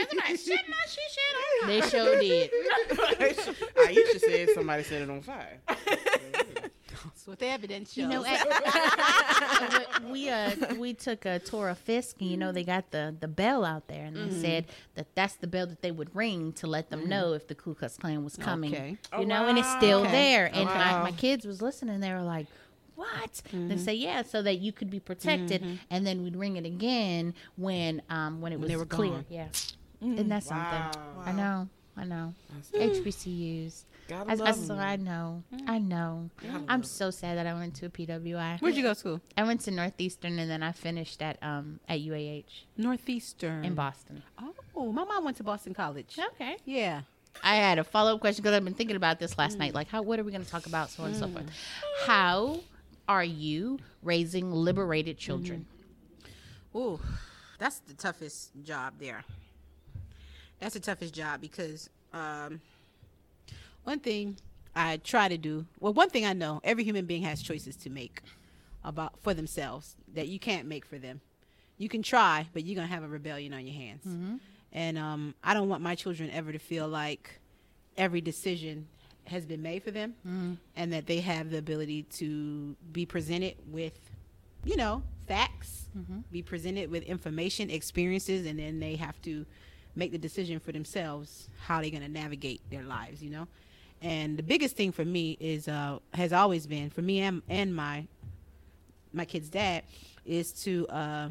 Somebody 0.09 0.37
set 0.37 0.69
my 0.69 0.77
she 0.89 1.01
shed 1.11 1.35
on 1.37 1.69
fire. 1.69 1.81
They 1.81 1.89
sure 1.89 2.21
did. 2.21 2.51
fire. 2.97 3.87
I 3.87 3.91
used 3.91 4.13
to 4.13 4.19
say 4.21 4.47
somebody 4.55 4.83
set 4.85 5.03
it 5.03 5.11
on 5.11 5.23
fire. 5.23 5.59
That's 5.67 7.27
what 7.27 7.39
the 7.39 7.47
evidence 7.47 7.93
shows. 7.93 8.03
You 8.03 8.09
know, 8.09 8.25
at- 8.25 10.05
we 10.11 10.29
uh 10.29 10.51
we 10.79 10.93
took 10.95 11.25
a 11.25 11.39
tour 11.39 11.69
of 11.71 11.79
Fisk, 11.79 12.17
and 12.21 12.31
you 12.31 12.37
know 12.37 12.53
they 12.53 12.65
got 12.65 12.91
the 12.91 13.15
the 13.19 13.29
bell 13.29 13.65
out 13.65 13.89
there, 13.89 14.05
and 14.05 14.17
they 14.17 14.31
said 14.41 14.67
that 14.95 15.15
that's 15.15 15.35
the 15.37 15.47
bell 15.47 15.67
that 15.67 15.83
they 15.83 15.91
would 15.91 16.15
ring 16.15 16.53
to 16.55 16.67
let 16.67 16.91
them 16.91 17.09
know 17.09 17.33
if 17.33 17.47
the 17.49 17.55
Ku 17.55 17.75
Klux 17.75 17.97
Klan 17.97 18.23
was 18.25 18.37
coming. 18.37 18.75
Okay. 18.75 18.97
You 19.19 19.27
know, 19.27 19.47
and 19.47 19.59
it's 19.59 19.71
still 19.73 20.01
Okay. 20.01 20.11
there. 20.13 20.47
And 20.53 20.67
Wow. 20.67 21.03
my, 21.03 21.11
my 21.11 21.17
kids 21.17 21.47
was 21.47 21.61
listening. 21.63 22.01
They 22.01 22.13
were 22.13 22.23
like. 22.23 22.47
What? 23.01 23.41
They 23.51 23.59
mm-hmm. 23.59 23.77
say 23.79 23.95
yeah, 23.95 24.21
so 24.21 24.43
that 24.43 24.57
you 24.57 24.73
could 24.73 24.91
be 24.91 25.01
protected, 25.01 25.63
mm-hmm. 25.63 25.77
and 25.89 26.07
then 26.07 26.23
we'd 26.23 26.37
ring 26.37 26.57
it 26.57 26.67
again 26.67 27.33
when 27.57 28.03
um 28.11 28.43
when 28.43 28.53
it 28.53 28.61
was 28.61 28.69
they 28.69 28.77
were 28.77 28.85
clear. 28.85 29.13
gone. 29.13 29.25
Yeah, 29.31 29.47
mm-hmm. 29.47 30.15
isn't 30.17 30.29
that 30.29 30.45
something? 30.45 30.67
Wow. 30.67 31.23
I 31.25 31.33
know, 31.33 31.69
I 31.97 32.05
know. 32.05 32.35
That's- 32.73 32.99
HBCUs. 32.99 33.85
Gotta 34.07 34.29
I, 34.29 34.33
I, 34.33 34.37
love 34.37 34.57
so 34.57 34.75
'em. 34.75 34.81
I 34.81 34.97
know, 34.97 35.43
I 35.67 35.79
know. 35.79 36.29
I'm 36.69 36.83
so 36.83 37.11
sad 37.11 37.39
that 37.39 37.47
I 37.47 37.55
went 37.55 37.75
to 37.77 37.87
a 37.87 37.89
PWI. 37.89 38.61
Where'd 38.61 38.75
you 38.75 38.83
go 38.83 38.91
to 38.91 38.95
school? 38.95 39.21
I 39.39 39.45
went 39.45 39.63
to 39.63 39.71
Northeastern 39.71 40.39
and 40.39 40.51
then 40.51 40.63
I 40.63 40.73
finished 40.73 41.23
at 41.23 41.43
um 41.43 41.81
at 41.89 42.01
UAH 42.01 42.65
Northeastern. 42.77 43.65
in 43.65 43.75
Boston. 43.75 44.23
Oh, 44.77 44.93
my 44.93 45.05
mom 45.05 45.25
went 45.25 45.39
to 45.39 45.43
Boston 45.43 45.73
College. 45.73 46.19
Okay. 46.35 46.57
Yeah. 46.67 47.03
I 47.43 47.57
had 47.57 47.79
a 47.79 47.85
follow 47.85 48.15
up 48.15 48.21
question 48.21 48.43
because 48.43 48.57
I've 48.57 48.65
been 48.65 48.75
thinking 48.75 48.97
about 48.97 49.19
this 49.19 49.39
last 49.39 49.57
night. 49.59 49.73
Mm. 49.73 49.77
Like, 49.77 49.89
how? 49.89 50.03
What 50.03 50.19
are 50.19 50.25
we 50.25 50.33
going 50.33 50.45
to 50.45 50.51
talk 50.51 50.67
about? 50.67 50.91
So 50.91 51.05
on 51.05 51.11
and 51.11 51.19
so 51.19 51.27
mm. 51.27 51.33
forth. 51.33 51.47
How 52.05 52.61
are 53.11 53.25
you 53.25 53.81
raising 54.05 54.53
liberated 54.53 55.19
children? 55.19 55.67
Ooh, 56.77 57.01
that's 57.59 57.81
the 57.81 57.95
toughest 57.95 58.53
job 58.63 58.95
there. 59.01 59.25
That's 60.61 60.75
the 60.75 60.81
toughest 60.81 61.13
job 61.13 61.41
because 61.41 61.91
um, 62.13 62.61
one 63.83 63.99
thing 63.99 64.37
I 64.77 64.99
try 64.99 65.27
to 65.27 65.37
do, 65.37 65.67
well, 65.81 65.93
one 65.93 66.09
thing 66.09 66.25
I 66.25 66.35
know, 66.35 66.61
every 66.63 66.85
human 66.85 67.05
being 67.05 67.23
has 67.23 67.43
choices 67.43 67.75
to 67.79 67.91
make 67.91 68.23
about 68.85 69.19
for 69.23 69.35
themselves 69.35 69.97
that 70.15 70.29
you 70.29 70.39
can't 70.39 70.69
make 70.69 70.85
for 70.85 70.97
them. 70.97 71.21
You 71.79 71.89
can 71.89 72.05
try, 72.05 72.47
but 72.53 72.65
you're 72.65 72.77
gonna 72.77 72.87
have 72.87 73.03
a 73.03 73.09
rebellion 73.09 73.53
on 73.53 73.67
your 73.67 73.75
hands. 73.75 74.05
And 74.73 74.97
um, 74.97 75.35
I 75.43 75.53
don't 75.53 75.69
want 75.69 75.83
my 75.83 75.97
children 75.97 76.31
ever 76.31 76.53
to 76.53 76.61
feel 76.61 76.87
like 76.87 77.41
every 77.97 78.21
decision 78.21 78.87
has 79.31 79.47
been 79.47 79.63
made 79.63 79.83
for 79.83 79.91
them, 79.93 80.15
and 80.77 80.93
that 80.93 81.07
they 81.07 81.21
have 81.21 81.51
the 81.51 81.59
ability 81.59 82.03
to 82.19 82.75
be 82.93 83.07
presented 83.07 83.55
with, 83.71 83.99
you 84.65 84.77
know, 84.77 85.03
facts, 85.27 85.87
be 86.31 86.43
presented 86.43 86.91
with 86.91 87.03
information, 87.05 87.71
experiences, 87.71 88.47
and 88.47 88.59
then 88.59 88.81
they 88.81 88.97
have 88.97 89.21
to 89.23 89.47
make 89.97 90.13
the 90.13 90.19
decision 90.19 90.61
for 90.61 90.73
themselves 90.73 91.49
how 91.67 91.81
they're 91.81 91.91
going 91.91 92.03
to 92.03 92.09
navigate 92.09 92.61
their 92.71 92.83
lives. 92.83 93.23
You 93.23 93.31
know, 93.31 93.47
and 94.03 94.37
the 94.37 94.43
biggest 94.43 94.77
thing 94.77 94.93
for 94.93 95.05
me 95.05 95.37
is 95.41 95.69
uh, 95.69 95.99
has 96.15 96.33
always 96.33 96.67
been 96.67 96.91
for 96.91 97.03
me 97.03 97.21
and 97.21 97.43
and 97.49 97.75
my 97.75 98.07
my 99.13 99.25
kid's 99.25 99.49
dad 99.49 99.83
is 100.25 100.53
to 100.53 100.87
uh, 100.89 101.29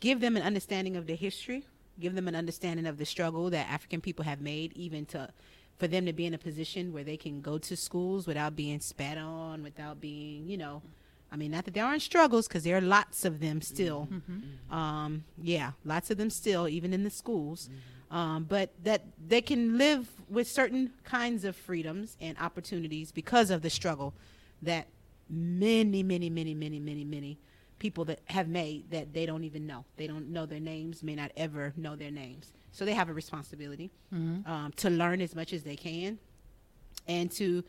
give 0.00 0.20
them 0.20 0.36
an 0.36 0.42
understanding 0.42 0.96
of 0.96 1.06
the 1.06 1.14
history, 1.14 1.64
give 1.98 2.14
them 2.14 2.28
an 2.28 2.34
understanding 2.34 2.86
of 2.86 2.98
the 2.98 3.06
struggle 3.06 3.50
that 3.50 3.68
African 3.70 4.00
people 4.00 4.24
have 4.24 4.40
made, 4.40 4.72
even 4.74 5.06
to 5.06 5.30
for 5.80 5.88
them 5.88 6.04
to 6.06 6.12
be 6.12 6.26
in 6.26 6.34
a 6.34 6.38
position 6.38 6.92
where 6.92 7.02
they 7.02 7.16
can 7.16 7.40
go 7.40 7.56
to 7.58 7.74
schools 7.74 8.26
without 8.26 8.54
being 8.54 8.78
spat 8.80 9.16
on, 9.16 9.62
without 9.62 9.98
being, 10.00 10.46
you 10.46 10.58
know, 10.58 10.82
I 11.32 11.36
mean, 11.36 11.50
not 11.52 11.64
that 11.64 11.74
there 11.74 11.84
aren't 11.84 12.02
struggles, 12.02 12.46
because 12.46 12.64
there 12.64 12.76
are 12.76 12.82
lots 12.82 13.24
of 13.24 13.40
them 13.40 13.62
still. 13.62 14.08
Um, 14.70 15.24
yeah, 15.42 15.72
lots 15.84 16.10
of 16.10 16.18
them 16.18 16.28
still, 16.28 16.68
even 16.68 16.92
in 16.92 17.02
the 17.02 17.10
schools. 17.10 17.70
Um, 18.10 18.44
but 18.48 18.70
that 18.82 19.04
they 19.26 19.40
can 19.40 19.78
live 19.78 20.08
with 20.28 20.48
certain 20.48 20.90
kinds 21.04 21.44
of 21.44 21.56
freedoms 21.56 22.16
and 22.20 22.36
opportunities 22.38 23.12
because 23.12 23.50
of 23.50 23.62
the 23.62 23.70
struggle 23.70 24.12
that 24.62 24.88
many, 25.30 26.02
many, 26.02 26.28
many, 26.28 26.52
many, 26.52 26.80
many, 26.80 27.04
many 27.04 27.38
people 27.78 28.04
that 28.06 28.18
have 28.26 28.48
made 28.48 28.90
that 28.90 29.14
they 29.14 29.24
don't 29.24 29.44
even 29.44 29.66
know. 29.66 29.84
They 29.96 30.08
don't 30.08 30.28
know 30.28 30.44
their 30.44 30.60
names, 30.60 31.02
may 31.02 31.14
not 31.14 31.30
ever 31.36 31.72
know 31.76 31.96
their 31.96 32.10
names. 32.10 32.52
So 32.72 32.84
they 32.84 32.94
have 32.94 33.08
a 33.08 33.12
responsibility 33.12 33.90
um, 34.12 34.72
to 34.76 34.90
learn 34.90 35.20
as 35.20 35.34
much 35.34 35.52
as 35.52 35.62
they 35.62 35.76
can 35.76 36.18
and 37.08 37.30
to 37.32 37.64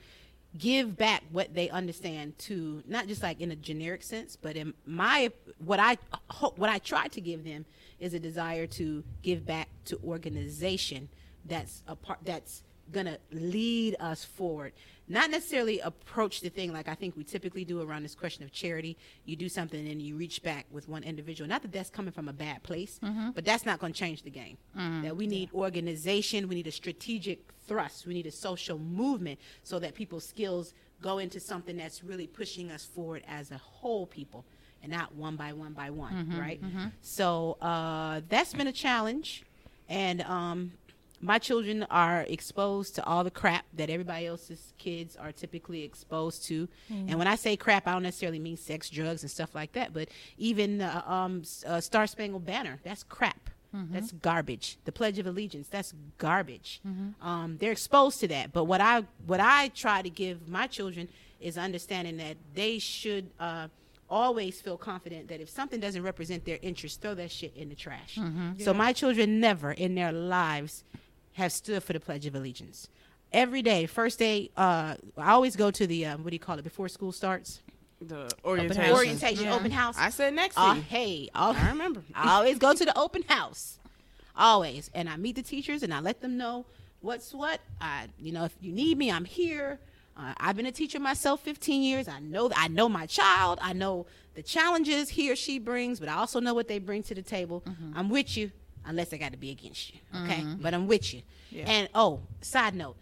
give 0.58 0.98
back 0.98 1.24
what 1.32 1.54
they 1.54 1.70
understand 1.70 2.38
to 2.38 2.84
not 2.88 3.08
just 3.08 3.24
like 3.24 3.40
in 3.40 3.52
a 3.52 3.56
generic 3.56 4.04
sense 4.04 4.36
but 4.36 4.58
in 4.58 4.74
my 4.86 5.32
what 5.60 5.80
i 5.80 5.98
hope 6.30 6.60
what 6.60 6.70
i 6.70 6.78
try 6.78 7.08
to 7.08 7.22
give 7.22 7.46
them 7.46 7.66
is 8.02 8.14
a 8.14 8.20
desire 8.20 8.68
to 8.68 9.02
give 9.22 9.46
back 9.46 9.70
to 9.86 9.98
organization 10.06 11.08
that's 11.46 11.84
a 11.88 11.96
part 11.96 12.20
that's 12.26 12.64
gonna 12.92 13.18
lead 13.32 13.96
us 14.00 14.24
forward. 14.24 14.74
Not 15.08 15.30
necessarily 15.30 15.80
approach 15.82 16.40
the 16.40 16.50
thing 16.50 16.72
like 16.72 16.88
i 16.88 16.96
think 16.96 17.18
we 17.18 17.24
typically 17.26 17.66
do 17.66 17.82
around 17.82 18.04
this 18.04 18.16
question 18.16 18.44
of 18.44 18.52
charity. 18.52 18.98
You 19.26 19.36
do 19.36 19.50
something 19.50 19.88
and 19.88 20.02
you 20.02 20.16
reach 20.16 20.42
back 20.44 20.66
with 20.72 20.88
one 20.88 21.04
individual. 21.04 21.48
Not 21.50 21.62
that 21.64 21.72
that's 21.72 21.90
coming 21.90 22.12
from 22.14 22.28
a 22.30 22.34
bad 22.34 22.64
place 22.64 23.00
but 23.36 23.44
that's 23.46 23.66
not 23.66 23.80
going 23.80 23.94
to 23.94 24.00
change 24.00 24.24
the 24.24 24.30
game. 24.30 24.58
That 25.04 25.16
we 25.18 25.28
need 25.28 25.50
organization 25.54 26.48
we 26.48 26.56
need 26.56 26.68
a 26.68 26.72
strategic 26.72 27.40
thrust 27.68 28.06
we 28.08 28.14
need 28.14 28.26
a 28.28 28.32
social 28.32 28.78
movement 28.80 29.40
so 29.64 29.80
that 29.80 29.94
people's 29.96 30.26
skills 30.28 30.74
go 31.02 31.18
into 31.20 31.40
something 31.40 31.78
that's 31.78 32.04
really 32.04 32.28
pushing 32.28 32.70
us 32.72 32.86
forward 32.86 33.24
as 33.28 33.52
a 33.52 33.58
whole 33.58 34.06
people 34.06 34.46
and 34.84 34.92
not 34.92 35.14
one 35.16 35.36
by 35.36 35.52
one 35.54 35.74
by 35.74 35.90
one 35.90 36.14
right? 36.40 36.60
So 37.02 37.58
uh, 37.62 38.22
that's 38.30 38.54
been 38.54 38.68
a 38.68 38.72
challenge 38.74 39.44
and 39.90 40.22
um, 40.22 40.72
my 41.22 41.38
children 41.40 41.84
are 41.90 42.22
exposed 42.28 42.96
to 42.96 43.06
all 43.06 43.24
the 43.24 43.32
crap 43.32 43.66
that 43.76 43.90
everybody 43.90 44.26
else's 44.26 44.74
kids 44.78 45.16
are 45.16 45.32
typically 45.32 45.84
exposed 45.84 46.44
to. 46.46 46.68
And 46.90 47.18
when 47.18 47.28
I 47.28 47.36
say 47.36 47.56
crap, 47.56 47.88
I 47.88 47.94
don't 47.94 48.04
necessarily 48.04 48.40
mean 48.40 48.58
sex, 48.58 48.90
drugs, 48.90 49.22
and 49.22 49.30
stuff 49.32 49.54
like 49.56 49.74
that. 49.74 49.94
But 49.94 50.10
even 50.38 50.82
uh, 50.82 51.04
um, 51.06 51.44
uh, 51.66 51.80
Star 51.80 52.08
Spangled 52.08 52.46
Banner, 52.46 52.80
that's 52.84 53.04
crap. 53.04 53.50
That's 53.74 54.12
garbage. 54.12 54.78
The 54.84 54.92
Pledge 54.92 55.18
of 55.18 55.26
Allegiance, 55.28 55.70
that's 55.70 55.94
garbage. 56.18 56.82
Um, 57.22 57.56
they're 57.60 57.72
exposed 57.72 58.20
to 58.20 58.28
that. 58.28 58.52
But 58.52 58.66
what 58.66 58.82
I 58.82 59.06
what 59.28 59.40
I 59.40 59.70
try 59.70 60.02
to 60.02 60.10
give 60.10 60.50
my 60.50 60.68
children 60.68 61.08
is 61.40 61.58
understanding 61.58 62.18
that 62.18 62.36
they 62.54 62.80
should 62.80 63.30
uh, 63.40 63.68
always 64.10 64.60
feel 64.60 64.76
confident 64.78 65.30
that 65.30 65.40
if 65.40 65.50
something 65.50 65.80
doesn't 65.80 66.04
represent 66.04 66.44
their 66.44 66.60
interests, 66.62 66.98
throw 66.98 67.14
that 67.16 67.32
shit 67.32 67.56
in 67.56 67.70
the 67.70 67.76
trash. 67.76 68.18
So 68.60 68.74
my 68.74 68.92
children 68.92 69.40
never 69.40 69.72
in 69.72 69.96
their 69.96 70.12
lives 70.12 70.84
have 71.34 71.52
stood 71.52 71.84
for 71.84 71.94
the 71.94 72.00
Pledge 72.00 72.26
of 72.26 72.36
Allegiance. 72.36 72.88
Every 73.34 73.62
day, 73.62 73.86
first 73.86 74.20
day, 74.20 74.50
uh, 74.58 74.96
I 75.18 75.32
always 75.32 75.56
go 75.56 75.72
to 75.72 75.88
the 75.88 76.06
um, 76.06 76.24
what 76.24 76.32
do 76.32 76.36
you 76.36 76.40
call 76.40 76.58
it 76.60 76.64
before 76.64 76.90
school 76.90 77.12
starts? 77.12 77.62
The 78.02 78.24
house. 78.24 78.32
orientation. 78.44 78.92
Orientation, 78.96 79.44
Yeah. 79.46 79.56
open 79.56 79.72
house. 79.72 79.96
I 79.98 80.10
said 80.10 80.34
next 80.34 80.56
to 80.56 80.62
Uh, 80.62 80.74
you. 80.76 80.82
hey, 80.82 81.30
al- 81.36 81.54
I 81.54 81.70
remember. 81.70 82.04
I 82.16 82.34
always 82.36 82.58
go 82.58 82.74
to 82.74 82.84
the 82.84 82.98
open 82.98 83.22
house, 83.28 83.78
always, 84.36 84.90
and 84.94 85.08
I 85.10 85.18
meet 85.18 85.36
the 85.36 85.44
teachers 85.44 85.84
and 85.84 85.94
I 85.94 86.00
let 86.00 86.22
them 86.22 86.38
know 86.38 86.66
what's 87.02 87.34
what. 87.34 87.62
I, 87.80 88.08
you 88.20 88.32
know, 88.32 88.44
if 88.46 88.56
you 88.60 88.72
need 88.72 88.98
me, 88.98 89.12
I'm 89.12 89.26
here. 89.26 89.80
Uh, 90.18 90.34
I've 90.38 90.58
been 90.58 90.66
a 90.66 90.72
teacher 90.72 91.00
myself 91.00 91.40
15 91.42 91.82
years. 91.84 92.08
I 92.08 92.20
know 92.20 92.52
I 92.56 92.68
know 92.68 92.90
my 92.90 93.06
child. 93.06 93.60
I 93.62 93.74
know 93.74 94.08
the 94.34 94.44
challenges 94.44 95.10
he 95.10 95.32
or 95.32 95.36
she 95.36 95.58
brings, 95.60 96.00
but 96.00 96.10
I 96.10 96.14
also 96.16 96.40
know 96.40 96.54
what 96.54 96.68
they 96.68 96.80
bring 96.80 97.04
to 97.04 97.16
the 97.16 97.22
table. 97.22 97.64
I'm 97.96 98.10
with 98.10 98.36
you, 98.36 98.52
unless 98.86 99.14
I 99.14 99.18
got 99.18 99.32
to 99.32 99.38
be 99.38 99.50
against 99.52 99.94
you. 99.94 100.00
Okay, 100.24 100.44
but 100.60 100.74
I'm 100.74 100.88
with 100.88 101.14
you. 101.14 101.22
And 101.68 101.90
oh, 101.96 102.22
side 102.42 102.76
note, 102.76 102.98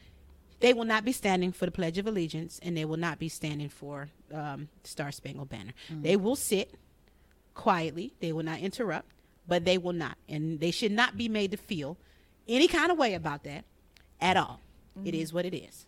they 0.60 0.74
will 0.74 0.86
not 0.86 1.06
be 1.06 1.12
standing 1.12 1.52
for 1.52 1.66
the 1.66 1.72
Pledge 1.72 1.98
of 1.98 2.08
Allegiance, 2.08 2.60
and 2.62 2.76
they 2.76 2.86
will 2.86 2.98
not 2.98 3.18
be 3.20 3.30
standing 3.30 3.70
for 3.70 4.10
um, 4.34 4.68
Star 4.84 5.12
Spangled 5.12 5.50
Banner. 5.50 5.74
They 5.90 6.16
will 6.18 6.36
sit 6.36 6.76
quietly. 7.54 8.14
They 8.20 8.32
will 8.32 8.44
not 8.44 8.60
interrupt, 8.60 9.12
but 9.48 9.66
they 9.66 9.78
will 9.78 9.94
not, 9.94 10.18
and 10.28 10.60
they 10.60 10.72
should 10.72 10.92
not 10.92 11.18
be 11.18 11.30
made 11.30 11.52
to 11.52 11.58
feel 11.58 11.98
any 12.48 12.68
kind 12.68 12.92
of 12.92 12.98
way 12.98 13.14
about 13.14 13.44
that 13.44 13.66
at 14.20 14.38
all. 14.38 14.62
It 15.06 15.16
is 15.16 15.32
what 15.32 15.46
it 15.46 15.56
is. 15.56 15.86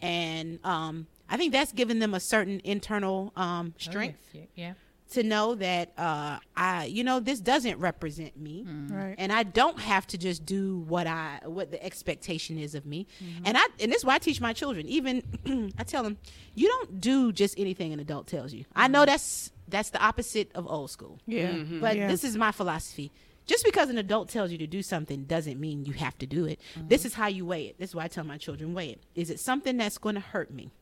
and 0.00 0.58
um, 0.64 1.08
I 1.28 1.36
think 1.36 1.52
that's 1.52 1.72
given 1.72 1.98
them 1.98 2.14
a 2.14 2.20
certain 2.20 2.60
internal 2.64 3.32
um, 3.36 3.74
strength 3.76 4.18
Yeah. 4.54 4.72
To 5.10 5.22
know 5.22 5.54
that 5.54 5.92
uh, 5.96 6.38
I, 6.56 6.86
you 6.86 7.04
know, 7.04 7.20
this 7.20 7.40
doesn't 7.40 7.78
represent 7.78 8.36
me, 8.36 8.64
mm-hmm. 8.66 8.94
Right. 8.94 9.14
and 9.18 9.32
I 9.32 9.44
don't 9.44 9.78
have 9.78 10.06
to 10.08 10.18
just 10.18 10.44
do 10.44 10.78
what 10.88 11.06
I 11.06 11.40
what 11.44 11.70
the 11.70 11.82
expectation 11.84 12.58
is 12.58 12.74
of 12.74 12.86
me. 12.86 13.06
Mm-hmm. 13.22 13.42
And 13.46 13.56
I 13.56 13.66
and 13.80 13.92
this 13.92 13.98
is 13.98 14.04
why 14.04 14.14
I 14.14 14.18
teach 14.18 14.40
my 14.40 14.52
children. 14.52 14.86
Even 14.86 15.72
I 15.78 15.84
tell 15.84 16.02
them, 16.02 16.18
you 16.54 16.68
don't 16.68 17.00
do 17.00 17.32
just 17.32 17.58
anything 17.58 17.92
an 17.92 18.00
adult 18.00 18.26
tells 18.26 18.52
you. 18.52 18.64
I 18.74 18.88
know 18.88 19.00
mm-hmm. 19.00 19.06
that's 19.06 19.52
that's 19.68 19.90
the 19.90 20.02
opposite 20.02 20.50
of 20.54 20.66
old 20.66 20.90
school. 20.90 21.18
Yeah. 21.26 21.52
But 21.80 21.96
Yeah. 21.96 22.08
this 22.08 22.24
is 22.24 22.36
my 22.36 22.52
philosophy. 22.52 23.12
Just 23.46 23.64
because 23.64 23.90
an 23.90 23.98
adult 23.98 24.28
tells 24.28 24.50
you 24.50 24.58
to 24.58 24.66
do 24.66 24.82
something 24.82 25.22
doesn't 25.22 25.60
mean 25.60 25.84
you 25.84 25.92
have 25.92 26.18
to 26.18 26.26
do 26.26 26.46
it. 26.46 26.60
This 26.76 27.04
is 27.04 27.14
how 27.14 27.28
you 27.28 27.46
weigh 27.46 27.66
it. 27.66 27.78
This 27.78 27.90
is 27.90 27.94
why 27.94 28.04
I 28.04 28.08
tell 28.08 28.24
my 28.24 28.38
children 28.38 28.74
weigh 28.74 28.90
it. 28.90 29.02
Is 29.14 29.30
it 29.30 29.38
something 29.38 29.76
that's 29.76 29.98
going 29.98 30.16
to 30.16 30.20
hurt 30.20 30.52
me? 30.52 30.72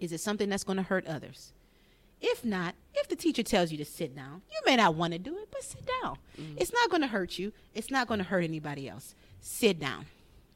Is 0.00 0.10
it 0.10 0.20
something 0.20 0.48
that's 0.48 0.64
going 0.64 0.78
to 0.78 0.82
hurt 0.82 1.06
others? 1.06 1.52
If 2.20 2.44
not, 2.44 2.74
if 2.94 3.08
the 3.08 3.16
teacher 3.16 3.42
tells 3.42 3.70
you 3.70 3.78
to 3.78 3.84
sit 3.84 4.16
down, 4.16 4.42
you 4.50 4.58
may 4.64 4.76
not 4.76 4.94
want 4.94 5.12
to 5.12 5.18
do 5.18 5.36
it, 5.36 5.48
but 5.50 5.62
sit 5.62 5.86
down. 6.02 6.16
Mm. 6.40 6.54
It's 6.56 6.72
not 6.72 6.88
going 6.88 7.02
to 7.02 7.08
hurt 7.08 7.38
you. 7.38 7.52
It's 7.74 7.90
not 7.90 8.08
going 8.08 8.18
to 8.18 8.24
hurt 8.24 8.42
anybody 8.44 8.88
else. 8.88 9.14
Sit 9.40 9.78
down. 9.78 10.06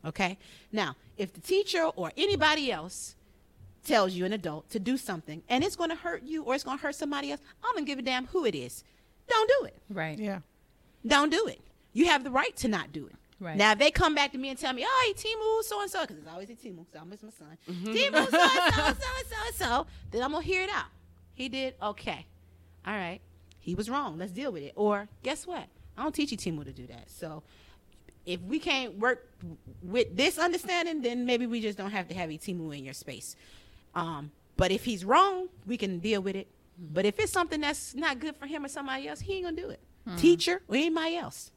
Okay? 0.04 0.38
Now, 0.72 0.96
if 1.18 1.32
the 1.32 1.40
teacher 1.40 1.84
or 1.84 2.12
anybody 2.16 2.72
else 2.72 3.14
tells 3.84 4.14
you, 4.14 4.24
an 4.24 4.32
adult, 4.32 4.70
to 4.70 4.78
do 4.78 4.96
something 4.96 5.42
and 5.48 5.64
it's 5.64 5.76
going 5.76 5.90
to 5.90 5.96
hurt 5.96 6.22
you 6.22 6.42
or 6.42 6.54
it's 6.54 6.64
going 6.64 6.78
to 6.78 6.82
hurt 6.82 6.94
somebody 6.94 7.30
else, 7.30 7.40
I 7.62 7.72
don't 7.74 7.84
give 7.84 7.98
a 7.98 8.02
damn 8.02 8.26
who 8.26 8.44
it 8.46 8.54
is. 8.54 8.84
Don't 9.28 9.50
do 9.60 9.66
it. 9.66 9.76
Right. 9.90 10.18
Yeah. 10.18 10.40
Don't 11.06 11.30
do 11.30 11.46
it. 11.46 11.60
You 11.92 12.06
have 12.06 12.24
the 12.24 12.30
right 12.30 12.56
to 12.56 12.68
not 12.68 12.92
do 12.92 13.06
it. 13.06 13.14
Right. 13.38 13.56
Now, 13.56 13.72
if 13.72 13.78
they 13.78 13.90
come 13.90 14.14
back 14.14 14.32
to 14.32 14.38
me 14.38 14.50
and 14.50 14.58
tell 14.58 14.74
me, 14.74 14.84
oh, 14.86 15.02
hey, 15.06 15.14
Timu, 15.14 15.64
so 15.64 15.80
and 15.80 15.90
so, 15.90 16.02
because 16.02 16.18
it's 16.18 16.28
always 16.28 16.50
a 16.50 16.52
Timu, 16.52 16.84
so 16.92 17.00
I 17.00 17.04
miss 17.04 17.22
my 17.22 17.30
son. 17.30 17.56
Mm-hmm. 17.68 17.92
Timu, 17.92 18.12
so 18.12 18.18
and 18.20 18.30
so, 18.30 18.38
and 18.38 18.74
so, 18.74 18.84
and 18.84 18.96
so, 18.96 19.36
and 19.46 19.54
so, 19.54 19.86
then 20.10 20.22
I'm 20.22 20.32
going 20.32 20.42
to 20.42 20.48
hear 20.48 20.62
it 20.62 20.70
out. 20.70 20.86
He 21.40 21.48
did, 21.48 21.74
okay. 21.82 22.26
All 22.86 22.92
right. 22.92 23.22
He 23.60 23.74
was 23.74 23.88
wrong. 23.88 24.18
Let's 24.18 24.30
deal 24.30 24.52
with 24.52 24.62
it. 24.62 24.74
Or, 24.76 25.08
guess 25.22 25.46
what? 25.46 25.64
I 25.96 26.02
don't 26.02 26.14
teach 26.14 26.32
you 26.32 26.36
Timu 26.36 26.66
to 26.66 26.72
do 26.72 26.86
that. 26.88 27.10
So, 27.10 27.42
if 28.26 28.42
we 28.42 28.58
can't 28.58 28.98
work 28.98 29.26
with 29.82 30.14
this 30.14 30.38
understanding, 30.38 31.00
then 31.00 31.24
maybe 31.24 31.46
we 31.46 31.62
just 31.62 31.78
don't 31.78 31.92
have 31.92 32.08
to 32.08 32.14
have 32.14 32.28
a 32.28 32.34
Timu 32.34 32.76
in 32.76 32.84
your 32.84 32.92
space. 32.92 33.36
Um, 33.94 34.32
but 34.58 34.70
if 34.70 34.84
he's 34.84 35.02
wrong, 35.02 35.48
we 35.66 35.78
can 35.78 35.98
deal 35.98 36.20
with 36.20 36.36
it. 36.36 36.46
But 36.78 37.06
if 37.06 37.18
it's 37.18 37.32
something 37.32 37.62
that's 37.62 37.94
not 37.94 38.20
good 38.20 38.36
for 38.36 38.44
him 38.44 38.66
or 38.66 38.68
somebody 38.68 39.08
else, 39.08 39.20
he 39.20 39.36
ain't 39.36 39.44
gonna 39.44 39.56
do 39.56 39.70
it. 39.70 39.80
Teacher 40.18 40.60
or 40.68 40.76
anybody 40.76 41.16
else. 41.16 41.52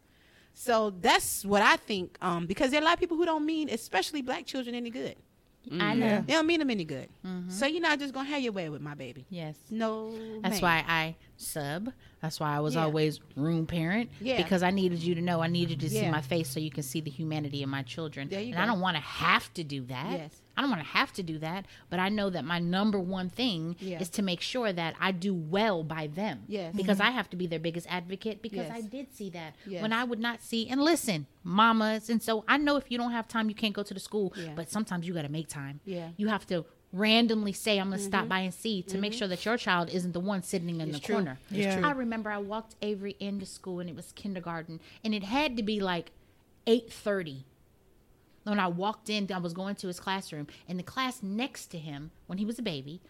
So 0.53 0.93
that's 1.01 1.43
what 1.43 1.61
I 1.61 1.75
think. 1.75 2.17
Um, 2.21 2.45
because 2.45 2.71
there 2.71 2.79
are 2.79 2.83
a 2.83 2.85
lot 2.85 2.93
of 2.93 3.01
people 3.01 3.17
who 3.17 3.25
don't 3.25 3.45
mean, 3.45 3.67
especially 3.69 4.21
black 4.21 4.45
children, 4.45 4.75
any 4.75 4.89
good. 4.89 5.17
Mm-hmm. 5.69 5.81
I 5.81 5.93
know. 5.93 6.05
Yeah. 6.05 6.21
They 6.21 6.33
don't 6.33 6.47
mean 6.47 6.59
them 6.59 6.69
any 6.69 6.83
good. 6.83 7.09
Mm-hmm. 7.25 7.49
So 7.49 7.65
you're 7.65 7.81
not 7.81 7.99
just 7.99 8.13
gonna 8.13 8.27
have 8.27 8.41
your 8.41 8.51
way 8.53 8.69
with 8.69 8.81
my 8.81 8.95
baby. 8.95 9.25
Yes. 9.29 9.55
No. 9.69 10.11
That's 10.41 10.61
ma'am. 10.61 10.61
why 10.61 10.85
I 10.87 11.15
sub. 11.37 11.89
That's 12.21 12.39
why 12.39 12.55
I 12.55 12.59
was 12.59 12.75
Yeah. 12.75 12.83
always 12.83 13.19
room 13.35 13.65
parent. 13.65 14.09
Yeah. 14.19 14.37
Because 14.37 14.61
I 14.63 14.71
needed 14.71 14.99
you 14.99 15.15
to 15.15 15.21
know. 15.21 15.41
I 15.41 15.47
needed 15.47 15.79
to 15.81 15.89
see 15.89 16.09
my 16.09 16.21
face 16.21 16.49
so 16.49 16.59
you 16.59 16.71
can 16.71 16.83
see 16.83 17.01
the 17.01 17.09
humanity 17.11 17.63
in 17.63 17.69
my 17.69 17.83
children. 17.83 18.27
There 18.29 18.39
you 18.39 18.47
and 18.47 18.55
go. 18.55 18.61
I 18.61 18.65
don't 18.65 18.79
want 18.81 18.97
to 18.97 19.01
have 19.03 19.53
to 19.55 19.63
do 19.63 19.85
that. 19.85 20.11
Yes. 20.11 20.41
I 20.55 20.61
don't 20.61 20.69
want 20.69 20.81
to 20.81 20.87
have 20.87 21.11
to 21.13 21.23
do 21.23 21.39
that. 21.39 21.65
But 21.89 21.99
I 21.99 22.09
know 22.09 22.29
that 22.29 22.45
my 22.45 22.59
number 22.59 22.99
one 22.99 23.29
thing 23.29 23.75
Yeah. 23.79 23.99
is 23.99 24.09
to 24.11 24.21
make 24.21 24.41
sure 24.41 24.71
that 24.71 24.95
I 24.99 25.11
do 25.11 25.33
well 25.33 25.83
by 25.83 26.07
them. 26.07 26.43
Yes. 26.47 26.75
Because 26.75 26.97
mm-hmm. 26.97 27.07
I 27.07 27.11
have 27.11 27.29
to 27.31 27.35
be 27.35 27.47
their 27.47 27.59
biggest 27.59 27.87
advocate 27.89 28.41
because 28.41 28.67
Yes. 28.67 28.71
I 28.71 28.81
did 28.81 29.13
see 29.15 29.29
that 29.31 29.55
Yes. 29.65 29.81
when 29.81 29.93
I 29.93 30.03
would 30.03 30.19
not 30.19 30.41
see 30.41 30.67
and 30.67 30.81
listen, 30.81 31.27
mamas. 31.43 32.09
And 32.09 32.21
so 32.21 32.43
I 32.47 32.57
know 32.57 32.75
if 32.77 32.91
you 32.91 32.97
don't 32.97 33.11
have 33.11 33.27
time, 33.27 33.49
you 33.49 33.55
can't 33.55 33.73
go 33.73 33.83
to 33.83 33.93
the 33.93 33.99
school. 33.99 34.33
Yeah. 34.35 34.53
But 34.55 34.69
sometimes 34.69 35.07
you 35.07 35.13
got 35.13 35.23
to 35.23 35.31
make 35.31 35.47
time. 35.47 35.79
Yeah. 35.85 36.09
You 36.17 36.27
have 36.27 36.45
to 36.47 36.65
randomly 36.91 37.53
say, 37.53 37.79
I'm 37.79 37.89
going 37.89 37.97
to 37.97 38.03
stop 38.05 38.21
mm-hmm. 38.21 38.29
by 38.29 38.39
and 38.41 38.53
see 38.53 38.83
to 38.83 38.97
make 38.99 39.13
mm-hmm. 39.13 39.19
sure 39.19 39.27
that 39.27 39.43
your 39.43 39.57
child 39.57 39.89
isn't 39.89 40.11
the 40.11 40.19
one 40.19 40.43
sitting 40.43 40.79
in 40.79 40.89
It's 40.89 40.99
the 40.99 41.05
true. 41.05 41.15
corner. 41.15 41.39
It's 41.49 41.57
Yeah. 41.57 41.79
true. 41.79 41.87
I 41.87 41.91
remember 41.91 42.29
I 42.29 42.37
walked 42.37 42.75
Avery 42.83 43.15
into 43.19 43.47
school 43.47 43.79
and 43.79 43.89
it 43.89 43.95
was 43.95 44.11
kindergarten 44.11 44.79
and 45.03 45.15
it 45.15 45.23
had 45.23 45.57
to 45.57 45.63
be 45.63 45.79
like 45.79 46.11
8:30. 46.67 47.43
When 48.43 48.59
I 48.59 48.67
walked 48.67 49.09
in, 49.09 49.31
I 49.31 49.37
was 49.37 49.53
going 49.53 49.75
to 49.75 49.87
his 49.87 49.99
classroom 49.99 50.47
and 50.67 50.77
the 50.77 50.83
class 50.83 51.23
next 51.23 51.67
to 51.67 51.77
him 51.77 52.11
when 52.27 52.37
he 52.37 52.45
was 52.45 52.59
a 52.59 52.61
baby, 52.61 53.01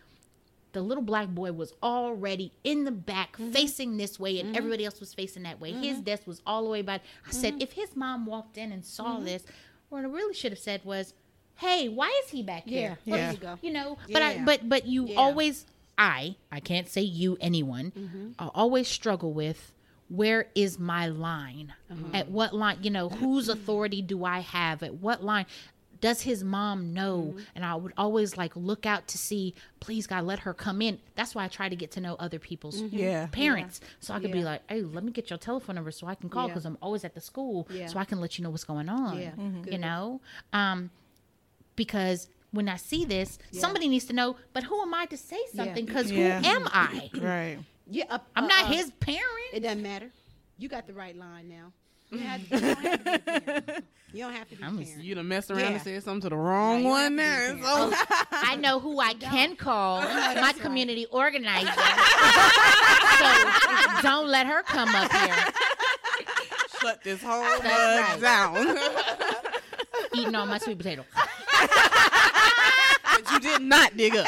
the 0.74 0.82
little 0.82 1.04
black 1.04 1.30
boy 1.30 1.52
was 1.52 1.74
already 1.82 2.52
in 2.64 2.84
the 2.84 2.92
back 2.92 3.34
mm-hmm. 3.34 3.52
facing 3.52 3.98
this 3.98 4.20
way 4.20 4.40
and 4.40 4.50
mm-hmm. 4.50 4.58
everybody 4.58 4.86
else 4.86 5.00
was 5.00 5.14
facing 5.14 5.44
that 5.44 5.62
way. 5.62 5.72
His 5.72 5.96
mm-hmm. 5.96 6.04
desk 6.04 6.28
was 6.28 6.42
all 6.46 6.64
the 6.64 6.70
way 6.70 6.82
back. 6.82 7.02
I 7.28 7.32
said 7.32 7.56
if 7.62 7.74
his 7.74 7.96
mom 7.96 8.26
walked 8.26 8.58
in 8.58 8.72
and 8.72 8.84
saw 8.84 9.20
this, 9.20 9.44
what 9.90 10.04
I 10.04 10.08
really 10.08 10.34
should 10.34 10.52
have 10.52 10.60
said 10.60 10.82
was, 10.84 11.14
"Hey, 11.56 11.88
why 11.88 12.22
is 12.24 12.32
he 12.32 12.42
back 12.42 12.64
here?" 12.64 12.98
Yeah. 13.06 13.16
Yeah. 13.16 13.32
you 13.32 13.38
go. 13.38 13.60
You 13.62 13.72
know, 13.72 13.98
but 14.12 14.22
I 14.22 14.34
Yeah. 14.34 14.46
but 14.46 14.68
but 14.68 14.88
you 14.88 15.06
Yeah. 15.08 15.20
always 15.20 15.66
I 15.98 16.36
I 16.52 16.60
can't 16.60 16.90
say 16.90 17.02
you 17.02 17.38
anyone 17.40 18.34
I 18.40 18.48
always 18.48 18.88
struggle 18.88 19.32
with 19.34 19.72
where 20.10 20.47
is 20.56 20.78
my 20.80 21.08
line 21.08 21.74
uh-huh. 21.89 22.18
at 22.18 22.30
what 22.30 22.54
line 22.54 22.78
you 22.82 22.89
know 22.89 23.10
whose 23.10 23.49
authority 23.49 24.01
do 24.01 24.26
I 24.26 24.39
have 24.39 24.84
at 24.84 24.95
what 24.95 25.24
line 25.24 25.45
does 26.01 26.22
his 26.22 26.43
mom 26.43 26.93
know 26.93 27.30
mm-hmm. 27.30 27.39
and 27.56 27.64
I 27.64 27.76
would 27.76 27.93
always 27.97 28.36
like 28.36 28.54
look 28.56 28.86
out 28.86 29.08
to 29.10 29.18
see 29.18 29.56
please 29.80 30.06
God 30.06 30.26
let 30.26 30.39
her 30.39 30.54
come 30.54 30.82
in 30.82 30.99
that's 31.16 31.34
why 31.34 31.45
I 31.45 31.47
try 31.47 31.70
to 31.70 31.76
get 31.76 31.91
to 31.91 32.01
know 32.01 32.16
other 32.20 32.39
people's 32.39 32.82
mm-hmm. 32.82 32.97
Yeah. 32.97 33.28
parents 33.28 33.80
so 34.01 34.14
I 34.14 34.20
could 34.20 34.32
be 34.32 34.43
like 34.43 34.62
hey 34.70 34.82
let 34.82 35.04
me 35.04 35.12
get 35.12 35.30
your 35.30 35.39
telephone 35.39 35.76
number 35.76 35.91
so 35.91 36.08
I 36.08 36.16
can 36.16 36.30
call 36.30 36.47
Yeah. 36.47 36.54
because 36.54 36.66
I'm 36.66 36.78
always 36.82 37.06
at 37.06 37.14
the 37.14 37.22
school 37.22 37.68
Yeah. 37.72 37.88
so 37.88 37.97
I 37.99 38.06
can 38.06 38.20
let 38.20 38.38
you 38.38 38.43
know 38.43 38.49
what's 38.49 38.66
going 38.66 38.89
on 38.89 39.18
Yeah. 39.18 39.32
Mm-hmm. 39.32 39.72
you 39.72 39.78
know 39.78 40.20
um 40.51 40.91
because 41.76 42.28
when 42.54 42.70
I 42.70 42.78
see 42.78 43.04
this, 43.04 43.39
somebody 43.51 43.88
needs 43.88 44.06
to 44.06 44.14
know. 44.14 44.38
But 44.54 44.64
who 44.64 44.80
am 44.82 44.93
I 44.93 45.08
to 45.08 45.18
say 45.18 45.39
something? 45.54 45.86
Because 45.86 46.12
Yeah. 46.12 46.39
who 46.39 46.47
am 46.47 46.70
I? 46.72 47.10
Right. 47.16 47.58
Yeah. 47.94 48.06
uh, 48.10 48.18
I'm 48.36 48.46
uh, 48.46 48.48
not 48.48 48.64
uh, 48.66 48.74
his 48.74 48.91
parent. 49.00 49.24
It 49.54 49.62
doesn't 49.62 49.82
matter. 49.84 50.10
You 50.58 50.68
got 50.70 50.88
the 50.88 50.94
right 50.94 51.16
line 51.16 51.50
now. 51.50 51.72
You, 52.10 52.20
don't 52.20 52.28
have 52.28 52.41
to 52.41 52.50
be 52.50 52.70
a 52.70 52.76
parent. 53.39 53.86
You 54.14 54.24
don't 54.24 54.34
have 54.34 54.50
to 54.50 54.56
be 54.56 54.64
a 54.64 54.66
I'm 54.68 54.78
parent. 54.78 55.04
You 55.04 55.16
done 55.16 55.28
messed 55.28 55.52
around 55.52 55.60
Yeah. 55.62 55.68
and 55.72 55.82
said 55.82 56.04
something 56.04 56.22
to 56.22 56.30
the 56.30 56.36
wrong 56.38 56.84
you 56.84 56.89
one 56.89 57.18
have 57.18 57.18
there. 57.18 57.50
to 57.52 57.56
be 57.89 57.96
I 58.32 58.56
know 58.56 58.80
who 58.80 59.00
I 59.00 59.14
can 59.14 59.56
call. 59.56 60.02
My 60.02 60.36
right. 60.36 60.60
community 60.60 61.06
organizer. 61.12 61.68
so 63.20 64.02
don't 64.02 64.28
let 64.28 64.48
her 64.48 64.64
come 64.64 64.89
up 64.94 65.12
here 65.12 65.36
shut 66.84 67.04
this 67.04 67.22
whole 67.24 67.41
That's 67.41 67.62
bug 67.64 68.22
right. 68.22 68.22
down. 68.22 68.78
eating 70.14 70.36
all 70.36 70.46
my 70.46 70.58
sweet 70.58 70.78
potato. 70.78 71.06
but 73.16 73.32
you 73.32 73.39
did 73.39 73.62
not 73.62 73.96
dig 73.96 74.16
up. 74.16 74.28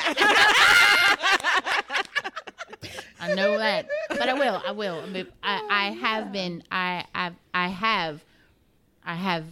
I 3.31 3.33
know 3.33 3.57
that, 3.57 3.87
but 4.09 4.29
I 4.29 4.33
will. 4.33 4.61
I 4.65 4.71
will. 4.71 4.99
I, 5.01 5.05
mean, 5.07 5.27
I, 5.43 5.67
I 5.69 5.91
have 5.91 6.31
been. 6.31 6.63
I, 6.71 7.05
I, 7.13 7.31
I 7.53 7.67
have. 7.69 8.23
I 9.03 9.15
have 9.15 9.45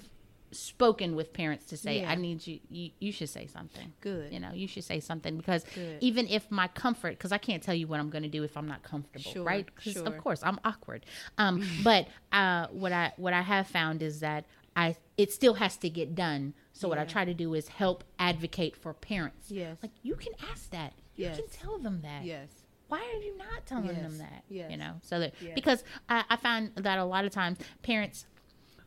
spoken 0.52 1.16
with 1.16 1.34
parents 1.34 1.66
to 1.66 1.78
say, 1.78 2.02
Yeah. 2.02 2.12
I 2.12 2.16
need 2.16 2.46
you, 2.46 2.60
you, 2.70 2.92
you 3.00 3.12
should 3.12 3.30
say 3.30 3.48
something. 3.48 3.92
Good. 4.02 4.32
You 4.32 4.40
know, 4.40 4.52
you 4.54 4.68
should 4.68 4.84
say 4.84 5.00
something 5.00 5.38
because 5.38 5.64
Good. 5.76 5.98
even 6.02 6.28
if 6.28 6.50
my 6.52 6.68
comfort, 6.68 7.12
because 7.18 7.32
I 7.32 7.38
can't 7.38 7.62
tell 7.62 7.76
you 7.76 7.88
what 7.88 8.00
I'm 8.00 8.10
going 8.10 8.24
to 8.24 8.30
do 8.30 8.44
if 8.44 8.56
I'm 8.56 8.68
not 8.68 8.84
comfortable, 8.84 9.24
right? 9.24 9.34
Sure, 9.34 9.44
right? 9.44 9.68
sure. 9.80 10.08
of 10.08 10.18
course 10.18 10.42
I'm 10.44 10.60
awkward. 10.64 11.06
Um, 11.38 11.68
but 11.84 12.08
uh, 12.32 12.68
what 12.68 12.92
I 12.92 13.12
what 13.18 13.34
I 13.34 13.42
have 13.42 13.68
found 13.68 14.04
is 14.04 14.20
that 14.20 14.46
I 14.76 14.96
it 15.18 15.32
still 15.32 15.56
has 15.56 15.78
to 15.78 15.90
get 15.90 16.14
done. 16.16 16.54
So 16.74 16.88
what 16.88 17.00
I 17.00 17.06
try 17.06 17.26
to 17.26 17.34
do 17.34 17.54
is 17.54 17.68
help 17.68 18.04
advocate 18.20 18.76
for 18.76 18.94
parents. 18.94 19.50
Yes. 19.50 19.78
like 19.82 19.92
you 20.04 20.16
can 20.16 20.34
ask 20.52 20.70
that. 20.72 20.94
You 21.16 21.26
Yes. 21.26 21.38
can 21.38 21.48
tell 21.50 21.78
them 21.80 22.02
that 22.04 22.24
Yes. 22.24 22.50
Why 22.94 23.00
are 23.14 23.22
you 23.28 23.36
not 23.38 23.66
telling 23.66 23.88
them 24.06 24.18
that 24.20 24.44
yes. 24.50 24.70
you 24.72 24.78
know 24.78 24.94
so 25.02 25.20
that 25.22 25.34
Yes. 25.42 25.54
because 25.56 25.84
I, 26.10 26.24
I 26.30 26.36
find 26.48 26.72
that 26.76 26.98
a 27.00 27.06
lot 27.06 27.24
of 27.26 27.32
times 27.32 27.58
parents 27.82 28.26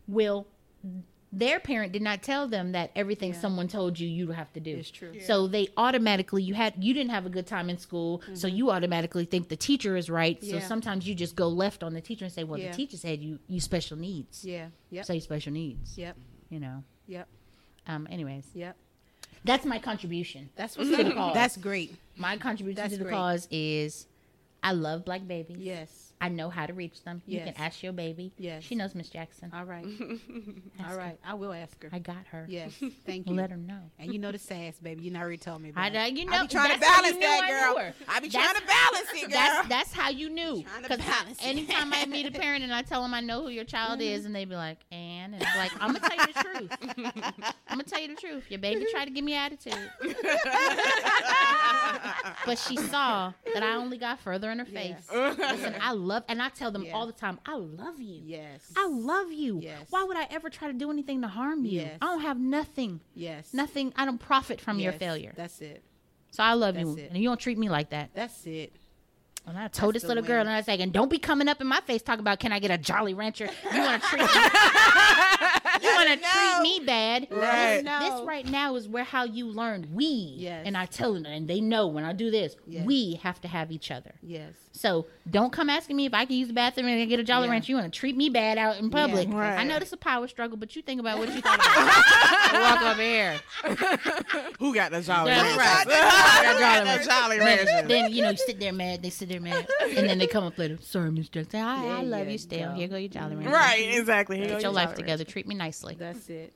will 0.06 0.46
their 1.32 1.58
parent 1.60 1.92
did 1.92 2.02
not 2.02 2.22
tell 2.22 2.46
them 2.46 2.72
that 2.72 2.90
everything 2.94 3.32
Yeah. 3.32 3.40
someone 3.40 3.68
told 3.68 3.98
you 3.98 4.08
you 4.08 4.26
have 4.40 4.50
to 4.52 4.60
do 4.60 4.76
It's 4.76 4.90
true. 4.90 5.12
so 5.20 5.48
they 5.48 5.68
automatically 5.76 6.42
you 6.42 6.54
had 6.54 6.72
you 6.86 6.94
didn't 6.94 7.10
have 7.10 7.26
a 7.26 7.28
good 7.36 7.46
time 7.46 7.68
in 7.68 7.78
school 7.78 8.22
so 8.34 8.46
you 8.46 8.70
automatically 8.70 9.24
think 9.32 9.48
the 9.48 9.56
teacher 9.56 9.96
is 9.96 10.08
right 10.08 10.38
so 10.42 10.56
Mm-hmm. 10.56 10.66
Sometimes 10.68 11.06
you 11.08 11.14
just 11.14 11.34
go 11.36 11.48
left 11.48 11.82
on 11.82 11.92
the 11.94 12.00
teacher 12.00 12.24
and 12.24 12.32
say 12.32 12.44
well 12.44 12.58
Yeah. 12.60 12.70
the 12.70 12.76
teacher 12.76 12.96
said 12.96 13.20
you 13.20 13.38
you 13.48 13.60
special 13.60 13.96
needs 14.08 14.44
Yeah. 14.44 14.68
Yep. 14.90 15.04
say 15.04 15.18
special 15.20 15.52
needs 15.52 15.98
Yep. 15.98 16.16
you 16.48 16.60
know 16.60 16.76
Yep. 17.08 17.26
um 17.88 18.06
anyways 18.16 18.46
Yep. 18.54 18.76
That's 19.46 19.64
my 19.64 19.78
contribution 19.78 20.50
That's 20.56 20.76
what's 20.76 20.90
mhm. 20.90 20.96
To 20.98 21.04
the 21.04 21.10
up. 21.10 21.16
cause. 21.16 21.34
That's 21.34 21.56
great. 21.56 21.96
my 22.16 22.36
contribution 22.36 22.76
That's 22.82 22.92
to 22.92 22.98
the 22.98 23.04
great. 23.04 23.14
cause 23.14 23.48
is 23.50 24.06
i 24.62 24.72
love 24.72 25.04
black 25.04 25.26
babies 25.26 25.58
Yes. 25.58 26.02
I 26.18 26.30
know 26.30 26.48
how 26.48 26.64
to 26.64 26.72
reach 26.72 27.04
them. 27.04 27.20
You 27.26 27.40
can 27.40 27.52
ask 27.58 27.82
your 27.82 27.92
baby. 27.92 28.32
Yes. 28.38 28.62
She 28.64 28.74
knows 28.74 28.94
Miss 28.94 29.10
Jackson. 29.10 29.52
All 29.54 29.66
right. 29.66 29.84
Ask 30.80 30.90
All 30.90 30.98
her. 30.98 31.12
I 31.22 31.34
will 31.34 31.52
ask 31.52 31.82
her. 31.82 31.90
I 31.92 31.98
got 31.98 32.26
her. 32.30 32.46
Yes. 32.48 32.72
Thank 33.06 33.28
you. 33.28 33.34
Let 33.34 33.50
her 33.50 33.58
know. 33.58 33.82
And 33.98 34.10
you 34.10 34.18
know 34.18 34.32
the 34.32 34.38
sass, 34.38 34.78
baby. 34.78 35.02
You 35.02 35.14
already 35.14 35.36
told 35.36 35.60
me. 35.60 35.72
I, 35.76 35.88
About 35.88 36.00
I- 36.00 36.06
it. 36.06 36.14
you 36.16 36.24
know, 36.24 36.32
I 36.32 36.42
be 36.42 36.48
trying 36.48 36.72
to 36.72 36.80
balance 36.80 37.16
that, 37.18 37.46
girl. 37.46 37.74
knew. 37.84 37.92
I 38.08 38.20
be 38.20 38.28
That's- 38.30 38.32
trying 38.32 38.54
to 38.54 38.66
balance 38.66 39.08
it, 39.12 39.20
girl. 39.20 39.30
That's 39.30 39.68
that's 39.68 39.92
how 39.92 40.08
you 40.08 40.30
knew. 40.30 40.62
Trying 40.62 40.82
to 40.84 40.88
'Cause 40.88 40.98
balance 41.00 41.38
it. 41.38 41.46
anytime 41.46 41.92
I 41.92 42.06
meet 42.06 42.24
a 42.24 42.30
parent 42.40 42.64
and 42.64 42.72
I 42.72 42.80
tell 42.80 43.02
them 43.02 43.12
I 43.12 43.20
know 43.20 43.42
who 43.42 43.48
your 43.50 43.64
child 43.64 44.00
mm-hmm. 44.00 44.08
is, 44.14 44.24
and 44.24 44.34
they 44.34 44.46
be 44.46 44.56
like, 44.56 44.78
"And," 45.32 45.34
and 45.34 45.44
I'm 45.44 45.58
like, 45.58 45.72
"I'm 45.80 45.92
gonna 45.92 46.00
tell 46.08 46.26
you 46.26 46.32
the 46.32 46.42
truth. 46.42 46.72
I'm 47.68 47.78
gonna 47.78 47.82
tell 47.84 48.00
you 48.00 48.08
the 48.08 48.20
truth. 48.20 48.44
Your 48.50 48.58
baby 48.60 48.86
tried 48.90 49.06
to 49.06 49.10
give 49.10 49.24
me 49.24 49.34
attitude, 49.34 49.90
but 52.44 52.58
she 52.58 52.76
saw 52.76 53.32
that 53.54 53.62
I 53.62 53.74
only 53.76 53.98
got 53.98 54.20
further 54.20 54.50
in 54.50 54.58
her 54.58 54.64
face. 54.64 54.94
Yes. 55.12 55.38
Listen, 55.38 55.74
I 55.80 55.92
love, 55.92 56.24
and 56.28 56.40
I 56.42 56.48
tell 56.48 56.70
them 56.70 56.84
Yeah. 56.84 56.92
all 56.94 57.06
the 57.06 57.12
time, 57.12 57.38
I 57.46 57.56
love 57.56 58.00
you. 58.00 58.20
yes. 58.24 58.72
I 58.76 58.86
love 58.88 59.32
you. 59.32 59.60
Yes. 59.62 59.86
Why 59.90 60.04
would 60.04 60.16
I 60.16 60.26
ever 60.30 60.50
try 60.50 60.68
to 60.68 60.74
do 60.74 60.90
anything 60.90 61.22
to 61.22 61.28
harm 61.28 61.64
you? 61.64 61.80
Yes. 61.82 61.98
I 62.00 62.06
don't 62.06 62.20
have 62.20 62.38
nothing. 62.38 63.00
Yes. 63.14 63.52
Nothing. 63.52 63.92
I 63.96 64.04
don't 64.04 64.18
profit 64.18 64.60
from 64.60 64.78
your 64.78 64.92
failure. 64.92 65.32
That's 65.36 65.60
it. 65.60 65.82
so 66.30 66.42
I 66.42 66.52
love 66.54 66.76
you. 66.78 66.96
it. 66.96 67.10
And 67.10 67.18
you 67.18 67.28
don't 67.28 67.40
treat 67.40 67.58
me 67.58 67.68
like 67.68 67.90
that. 67.90 68.10
That's 68.14 68.46
it. 68.46 68.72
And 69.46 69.56
I 69.56 69.68
told 69.68 69.94
That's 69.94 70.02
this 70.02 70.08
little 70.08 70.24
girl, 70.24 70.40
and 70.40 70.50
I 70.50 70.56
was 70.56 70.66
like, 70.66 70.80
and 70.80 70.92
don't 70.92 71.08
be 71.08 71.18
coming 71.18 71.46
up 71.46 71.60
in 71.60 71.68
my 71.68 71.80
face 71.80 72.02
talking 72.02 72.20
about, 72.20 72.40
can 72.40 72.52
I 72.52 72.58
get 72.58 72.72
a 72.72 72.78
Jolly 72.78 73.14
Rancher? 73.14 73.48
You 73.72 73.80
want 73.80 74.02
to 74.02 74.08
treat 74.08 74.22
me? 76.06 76.12
you 76.12 76.20
want 76.20 76.22
to 76.22 76.62
treat 76.62 76.62
me 76.80 76.86
bad? 76.86 77.26
Right. 77.30 77.74
This, 77.76 77.84
know. 77.84 78.00
this 78.18 78.26
right 78.26 78.46
now 78.48 78.76
is 78.76 78.88
where 78.88 79.04
how 79.04 79.24
you 79.24 79.46
learn. 79.48 79.86
We 79.92 80.34
Yes. 80.38 80.62
and 80.66 80.76
I 80.76 80.86
tell 80.86 81.14
them, 81.14 81.26
and 81.26 81.48
they 81.48 81.60
know 81.60 81.86
when 81.88 82.04
I 82.04 82.12
do 82.12 82.30
this, 82.30 82.56
Yes. 82.66 82.86
we 82.86 83.20
have 83.22 83.40
to 83.42 83.48
have 83.48 83.70
each 83.72 83.90
other. 83.90 84.12
Yes. 84.22 84.52
So 84.72 85.06
don't 85.30 85.52
come 85.52 85.70
asking 85.70 85.96
me 85.96 86.04
if 86.06 86.12
I 86.14 86.24
can 86.26 86.36
use 86.36 86.48
the 86.48 86.54
bathroom 86.54 86.86
and 86.86 87.08
get 87.08 87.18
a 87.18 87.24
Jolly 87.24 87.46
Yeah. 87.46 87.52
Rancher. 87.52 87.72
You 87.72 87.76
want 87.76 87.92
to 87.92 87.98
treat 87.98 88.16
me 88.16 88.28
bad 88.28 88.58
out 88.58 88.78
in 88.78 88.90
public? 88.90 89.28
Right. 89.30 89.58
I 89.58 89.64
know 89.64 89.78
this 89.78 89.88
is 89.88 89.94
a 89.94 89.96
power 89.96 90.28
struggle, 90.28 90.56
but 90.56 90.76
you 90.76 90.82
think 90.82 91.00
about 91.00 91.18
what 91.18 91.32
you 91.34 91.40
thought 91.40 91.58
about. 92.52 92.60
Walk 92.60 92.82
over 92.92 93.02
here. 93.02 93.40
Who 94.58 94.74
got 94.74 94.90
the 94.92 95.00
Jolly 95.00 95.30
That's 95.30 95.56
Rancher? 95.56 95.58
right. 95.58 95.84
Who 95.86 96.60
got 96.60 96.84
Jolly 96.84 96.98
the 96.98 97.04
Jolly 97.04 97.38
Then, 97.38 97.66
Rancher? 97.66 97.88
then 97.88 98.12
you 98.12 98.22
know 98.22 98.30
you 98.30 98.36
sit 98.36 98.60
there 98.60 98.72
mad. 98.72 99.02
They 99.02 99.10
sit 99.10 99.28
there 99.28 99.40
mad, 99.40 99.66
and 99.96 100.08
then 100.08 100.18
they 100.18 100.26
come 100.26 100.44
up 100.44 100.58
later. 100.58 100.78
Sorry, 100.82 101.10
Miss 101.10 101.28
Jackson. 101.28 101.60
I, 101.60 101.98
I 101.98 102.02
love 102.02 102.26
you 102.26 102.32
you 102.32 102.38
still. 102.38 102.68
go. 102.70 102.74
Here 102.74 102.88
go 102.88 102.96
your 102.96 103.08
Jolly 103.08 103.36
Rancher. 103.36 103.50
Right, 103.50 103.88
exactly. 103.94 104.36
Here 104.36 104.46
Get 104.46 104.52
go 104.54 104.60
your 104.60 104.72
life 104.72 104.90
Jolly 104.90 104.96
together. 105.02 105.24
Treat 105.24 105.46
me 105.46 105.54
nicely. 105.54 105.94
That's 106.12 106.28
it. 106.30 106.52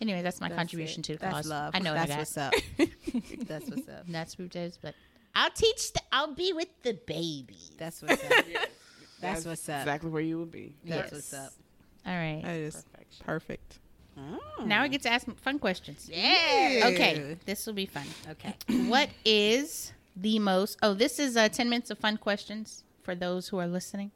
Anyway, 0.00 0.22
that's 0.22 0.40
my 0.40 0.48
That's 0.48 0.58
contribution 0.58 1.00
it. 1.00 1.04
to 1.04 1.12
the 1.14 1.18
That's 1.20 1.34
cause. 1.34 1.46
love. 1.48 1.70
I 1.74 1.78
know 1.80 1.94
what 1.94 2.08
That's 2.08 2.12
I 2.12 2.18
what's 2.18 2.38
up. 2.38 2.54
That's 3.48 3.68
what's 3.68 3.88
up. 3.88 4.04
And 4.06 4.14
That's 4.14 4.38
what 4.38 4.46
it 4.46 4.56
is. 4.56 4.78
But 4.80 4.94
I'll 5.34 5.50
teach. 5.50 5.92
The, 5.92 6.00
I'll 6.12 6.34
be 6.34 6.52
with 6.52 6.68
the 6.82 6.94
baby. 7.06 7.56
That's 7.78 8.02
what's 8.02 8.22
up. 8.22 8.44
That's 9.20 9.44
what's 9.44 9.68
up. 9.68 9.80
Exactly 9.80 10.10
where 10.10 10.22
you 10.22 10.38
would 10.38 10.50
be. 10.52 10.74
That's 10.84 11.10
Yes. 11.10 11.12
what's 11.12 11.34
up. 11.34 11.52
All 12.06 12.14
right. 12.14 12.42
That 12.44 12.56
is 12.56 12.84
perfect. 13.24 13.78
Oh. 14.16 14.64
Now 14.64 14.82
I 14.82 14.88
get 14.88 15.02
to 15.02 15.10
ask 15.10 15.26
fun 15.40 15.58
questions. 15.58 16.08
Yeah. 16.12 16.82
Okay, 16.92 17.36
this 17.44 17.66
will 17.66 17.74
be 17.74 17.86
fun. 17.86 18.06
Okay. 18.30 18.54
what 18.88 19.10
is 19.24 19.92
the 20.16 20.38
most? 20.38 20.76
Oh, 20.82 20.94
this 20.94 21.18
is 21.18 21.36
uh, 21.36 21.48
ten 21.48 21.68
minutes 21.68 21.90
of 21.90 21.98
fun 21.98 22.16
questions 22.16 22.84
for 23.02 23.14
those 23.14 23.48
who 23.48 23.58
are 23.58 23.66
listening. 23.68 24.10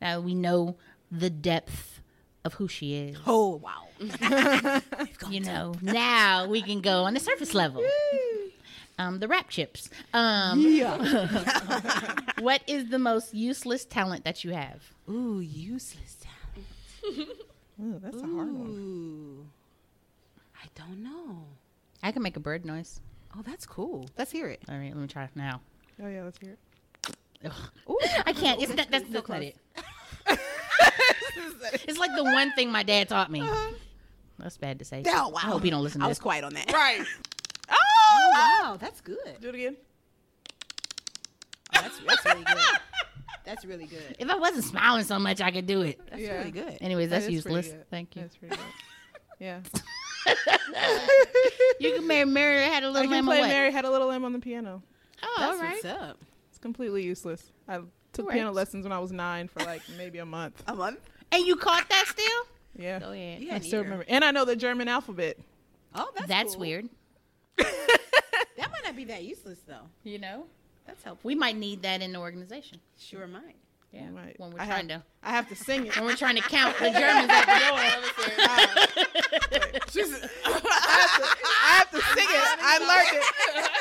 Now 0.00 0.20
we 0.20 0.34
know 0.34 0.76
the 1.10 1.30
depth 1.30 2.00
of 2.44 2.54
who 2.54 2.68
she 2.68 2.94
is. 2.94 3.16
Oh 3.26 3.56
wow. 3.56 3.85
you 5.30 5.40
know, 5.40 5.74
now 5.82 6.46
we 6.46 6.62
can 6.62 6.80
go 6.80 7.04
on 7.04 7.14
the 7.14 7.20
surface 7.20 7.54
level. 7.54 7.84
Um, 8.98 9.18
the 9.18 9.28
rap 9.28 9.48
chips. 9.50 9.90
Um, 10.14 10.62
what 12.40 12.62
is 12.66 12.88
the 12.88 12.98
most 12.98 13.34
useless 13.34 13.84
talent 13.84 14.24
that 14.24 14.42
you 14.44 14.52
have? 14.52 14.82
Ooh, 15.08 15.40
useless 15.40 16.16
talent. 16.20 17.28
Ooh, 17.82 18.00
that's 18.02 18.16
a 18.16 18.26
hard 18.26 18.52
one. 18.52 18.70
Ooh. 18.70 19.46
I 20.62 20.66
don't 20.74 21.02
know. 21.02 21.44
I 22.02 22.12
can 22.12 22.22
make 22.22 22.36
a 22.36 22.40
bird 22.40 22.64
noise. 22.64 23.00
Oh, 23.36 23.42
that's 23.44 23.66
cool. 23.66 24.08
Let's 24.16 24.30
hear 24.30 24.48
it. 24.48 24.62
All 24.68 24.78
right, 24.78 24.94
let 24.94 24.96
me 24.96 25.06
try 25.06 25.24
it 25.24 25.30
now. 25.34 25.60
Oh 26.02 26.08
yeah, 26.08 26.24
let's 26.24 26.38
hear 26.38 26.52
it. 26.52 26.58
Ugh. 27.44 27.52
I 28.24 28.32
can't. 28.32 28.62
It's 28.62 28.74
not, 28.74 28.90
that's, 28.90 29.08
that's 29.10 29.28
not 29.28 29.42
it. 29.42 29.56
it's 31.86 31.98
like 31.98 32.14
the 32.16 32.24
one 32.24 32.52
thing 32.52 32.70
my 32.70 32.82
dad 32.82 33.08
taught 33.08 33.30
me. 33.30 33.46
That's 34.38 34.56
bad 34.58 34.78
to 34.80 34.84
say. 34.84 35.02
Oh, 35.06 35.28
wow. 35.30 35.36
I 35.36 35.46
hope 35.46 35.64
you 35.64 35.70
don't 35.70 35.82
listen 35.82 36.00
to 36.00 36.04
I 36.06 36.08
this. 36.08 36.18
was 36.18 36.22
quiet 36.22 36.44
on 36.44 36.54
that. 36.54 36.72
Right. 36.72 37.02
Oh, 37.68 37.74
Oh, 38.08 38.30
wow. 38.62 38.76
That's 38.78 39.00
good. 39.00 39.18
Do 39.40 39.48
it 39.48 39.54
again. 39.56 39.76
Oh, 41.74 41.80
that's, 41.82 41.98
that's 42.06 42.24
really 42.24 42.44
good. 42.44 42.58
That's 43.44 43.64
really 43.64 43.86
good. 43.86 44.16
If 44.20 44.28
I 44.30 44.36
wasn't 44.36 44.64
smiling 44.64 45.02
so 45.04 45.18
much, 45.18 45.40
I 45.40 45.50
could 45.50 45.66
do 45.66 45.82
it. 45.82 45.98
That's 46.10 46.22
Yeah. 46.22 46.38
really 46.38 46.50
good. 46.52 46.78
Anyways, 46.80 47.10
That 47.10 47.22
that's 47.22 47.32
is 47.34 47.42
pretty 47.42 47.56
useless. 47.56 47.72
good. 47.76 47.90
Thank 47.90 48.14
you. 48.16 48.22
That's 48.22 48.36
pretty 48.36 48.56
good. 48.56 48.64
Yeah. 49.40 49.60
You 51.80 51.94
can 51.94 52.06
marry 52.06 52.24
Mary 52.24 52.62
had 52.62 52.82
a 52.82 52.86
I 52.86 52.90
little 52.90 53.02
can 53.02 53.10
lamb 53.10 53.24
play 53.26 53.38
or 53.38 53.40
what? 53.42 53.48
Mary 53.48 53.70
Had 53.72 53.84
a 53.84 53.90
Little 53.90 54.08
Lamb 54.08 54.24
on 54.24 54.32
the 54.32 54.38
piano. 54.38 54.82
Oh, 55.22 55.34
That's 55.38 55.52
all 55.56 55.62
right. 55.62 55.72
what's 55.72 55.84
up. 55.84 56.18
It's 56.48 56.58
completely 56.58 57.04
useless. 57.04 57.52
I 57.68 57.80
took 58.12 58.26
All 58.26 58.32
piano 58.32 58.50
lessons 58.52 58.84
when 58.84 58.92
I 58.92 58.98
was 58.98 59.12
nine 59.12 59.48
for 59.48 59.60
like 59.64 59.82
maybe 59.98 60.18
a 60.18 60.26
month. 60.26 60.62
A 60.66 60.74
month? 60.74 60.98
And 61.32 61.44
you 61.46 61.56
caught 61.56 61.88
that 61.90 62.06
still? 62.08 62.42
Yeah. 62.78 62.98
Go 63.00 63.12
ahead. 63.12 63.42
You 63.42 63.52
I 63.52 63.58
still 63.60 63.78
ear. 63.78 63.84
remember. 63.84 64.04
And 64.08 64.24
I 64.24 64.30
know 64.30 64.44
the 64.44 64.56
German 64.56 64.88
alphabet. 64.88 65.36
Oh, 65.94 66.10
that's 66.14 66.28
That's 66.28 66.52
cool. 66.54 66.60
weird. 66.60 66.88
That 67.56 68.70
might 68.70 68.84
not 68.84 68.96
be 68.96 69.04
that 69.04 69.22
useless 69.24 69.58
though. 69.66 69.88
You 70.04 70.18
know, 70.18 70.44
That's 70.86 71.02
helpful. 71.02 71.26
we 71.28 71.34
might 71.34 71.56
need 71.56 71.82
that 71.82 72.00
in 72.02 72.12
the 72.12 72.18
organization. 72.18 72.78
Sure 72.98 73.26
might. 73.26 73.56
Yeah, 73.92 74.08
Right. 74.12 74.34
when 74.38 74.50
we're 74.52 74.60
I 74.60 74.66
trying 74.66 74.88
have, 74.90 75.00
to 75.00 75.06
I 75.22 75.30
have 75.30 75.48
to 75.48 75.56
sing 75.56 75.86
it. 75.86 75.96
when 75.96 76.04
we're 76.06 76.16
trying 76.16 76.36
to 76.36 76.42
count 76.42 76.76
the 76.78 76.90
Germans 76.90 77.30
at 77.30 77.46
the 77.46 77.58
door. 79.70 79.80
She's, 79.90 80.12
I 80.44 81.78
have 81.78 81.90
to 81.90 82.00
sing 82.00 82.26
it. 82.28 82.58
I 82.60 82.78
learned 82.78 83.12
it. 83.12 83.24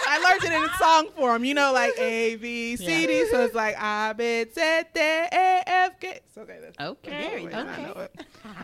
I 0.08 0.18
learned 0.20 0.44
it 0.44 0.52
in 0.54 0.64
a 0.64 0.74
song 0.78 1.10
form. 1.18 1.44
You 1.44 1.54
know, 1.54 1.74
like 1.74 1.94
A 2.00 2.36
B 2.38 2.76
C 2.78 3.08
D. 3.08 3.28
So 3.30 3.44
it's 3.44 3.56
like 3.56 3.76
I 3.78 4.14
B 4.14 4.46
C 4.54 4.62
D 4.94 5.00
E 5.02 5.62
F 5.68 6.00
G. 6.00 6.14
So 6.34 6.42
okay, 6.42 6.60
that's 6.62 6.80
Okay, 6.80 7.48
okay. 7.54 8.08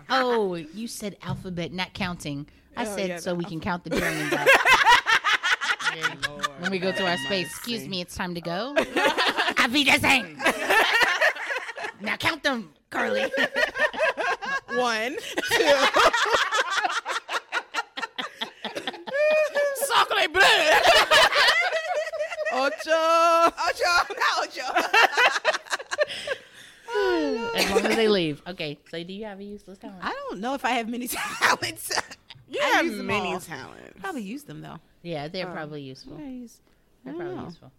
Oh, 0.09 0.55
you 0.55 0.87
said 0.87 1.17
alphabet, 1.21 1.73
not 1.73 1.93
counting. 1.93 2.47
I 2.77 2.85
Oh, 2.87 2.95
said 2.95 3.09
yeah, 3.09 3.17
so 3.17 3.35
we 3.35 3.43
can 3.43 3.59
count 3.59 3.83
the 3.83 3.89
Germans 3.89 4.31
out. 4.31 4.47
when 6.59 6.71
we 6.71 6.79
go 6.79 6.91
to 6.93 7.05
our 7.05 7.17
space. 7.17 7.47
Excuse 7.47 7.87
me, 7.87 7.99
it's 7.99 8.15
time 8.15 8.33
to 8.35 8.41
go. 8.41 8.73
Auf 8.77 9.71
Wiedersehen. 9.71 10.37
Now 12.01 12.15
count 12.17 12.43
them, 12.43 12.71
Carly. 12.89 13.21
One, 14.73 15.15
two. 15.15 15.73
Sacre 19.75 20.29
bleu! 20.31 20.41
Ocho. 22.53 23.01
Ocho, 23.47 23.93
not 24.17 24.33
Ocho. 24.43 24.67
as 27.55 27.69
long 27.71 27.85
as 27.85 27.95
they 27.95 28.07
leave. 28.07 28.41
Okay, 28.47 28.77
so 28.89 29.03
do 29.03 29.13
you 29.13 29.25
have 29.25 29.39
a 29.39 29.43
useless 29.43 29.77
talent? 29.77 29.99
I 30.01 30.11
don't 30.29 30.39
know 30.41 30.53
if 30.53 30.63
I 30.65 30.71
have 30.71 30.87
many 30.89 31.07
talents. 31.07 31.91
You 32.49 32.59
I 32.61 32.65
have 32.67 32.85
use 32.85 32.97
them 32.97 33.07
many 33.07 33.33
all. 33.33 33.39
talents. 33.39 33.99
Probably 34.01 34.21
use 34.23 34.43
them 34.43 34.61
though. 34.61 34.77
yeah, 35.03 35.27
they're 35.27 35.47
oh. 35.49 35.53
probably 35.53 35.81
useful. 35.81 36.17
I 36.17 36.23
use- 36.29 36.59
They're 37.03 37.13
don't 37.13 37.21
probably 37.21 37.37
know. 37.37 37.45
useful. 37.45 37.71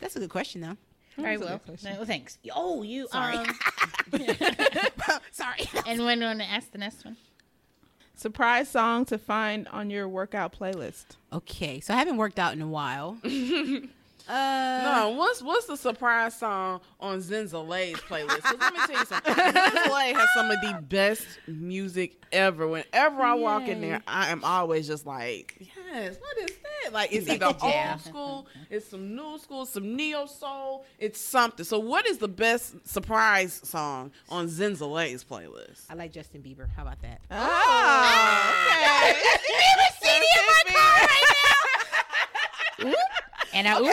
That's 0.00 0.16
a 0.16 0.20
good 0.20 0.30
question 0.30 0.60
though. 0.60 0.76
All 1.18 1.24
right, 1.24 1.36
a 1.36 1.40
well, 1.40 1.48
good 1.48 1.66
question. 1.66 1.96
no, 1.96 2.04
thanks. 2.04 2.38
Oh, 2.54 2.82
you. 2.82 3.08
Sorry. 3.08 3.36
Um, 3.36 3.46
Sorry. 5.32 5.68
and 5.86 6.04
when 6.04 6.20
you 6.20 6.26
want 6.26 6.40
to 6.40 6.46
ask 6.46 6.70
the 6.72 6.78
next 6.78 7.04
one? 7.04 7.16
Surprise 8.14 8.68
song 8.68 9.04
to 9.06 9.18
find 9.18 9.66
on 9.68 9.90
your 9.90 10.06
workout 10.08 10.56
playlist. 10.58 11.16
Okay, 11.32 11.80
so 11.80 11.94
I 11.94 11.96
haven't 11.96 12.18
worked 12.18 12.38
out 12.38 12.52
in 12.52 12.60
a 12.62 12.68
while. 12.68 13.18
uh, 14.30 14.82
No, 14.82 15.10
what's 15.10 15.42
what's 15.42 15.66
the 15.66 15.76
surprise 15.76 16.34
song 16.38 16.80
on 17.00 17.18
Zenzele's 17.18 18.00
playlist? 18.02 18.42
'Cause 18.42 18.56
let 18.60 18.72
me 18.72 18.78
tell 18.86 18.98
you 19.00 19.04
something. 19.06 19.34
Zenzele 19.34 20.14
has 20.14 20.28
some 20.34 20.50
of 20.50 20.60
the 20.60 20.74
best 20.88 21.26
music 21.46 22.16
ever. 22.32 22.66
Whenever 22.68 23.22
I 23.22 23.34
walk 23.34 23.68
in 23.68 23.80
there, 23.80 24.00
I 24.06 24.30
am 24.30 24.44
always 24.44 24.86
just 24.86 25.04
like, 25.06 25.56
yes, 25.58 26.16
what 26.20 26.38
is 26.50 26.56
that? 26.84 26.92
Like 26.92 27.12
it's 27.12 27.28
either 27.28 27.54
Yeah. 27.62 27.92
old 27.92 28.00
school, 28.00 28.46
it's 28.70 28.88
some 28.88 29.14
new 29.14 29.38
school, 29.38 29.66
some 29.66 29.96
neo 29.96 30.26
soul, 30.26 30.84
it's 30.98 31.20
something. 31.20 31.64
So 31.64 31.78
what 31.78 32.06
is 32.06 32.18
the 32.18 32.28
best 32.28 32.74
surprise 32.88 33.60
song 33.64 34.12
on 34.28 34.46
Zenzele's 34.48 35.24
playlist? 35.24 35.82
I 35.90 35.94
like 35.94 36.12
Justin 36.12 36.42
Bieber. 36.42 36.68
How 36.74 36.82
about 36.82 37.02
that? 37.02 37.20
Oh, 37.30 38.54
okay. 39.10 39.20
And 43.52 43.66
I, 43.68 43.80
okay. 43.80 43.90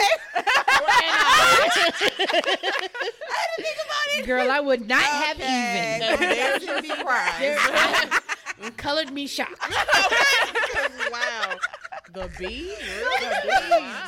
Girl, 4.26 4.50
I 4.50 4.60
would 4.60 4.88
not 4.88 5.02
have 5.02 5.36
even. 5.36 6.20
There's 6.20 6.62
your 6.64 6.82
surprise. 6.82 7.58
Colored 8.76 9.12
me 9.12 9.26
shocked. 9.26 9.60
wow. 11.12 11.54
The 12.12 12.30
bee? 12.38 12.72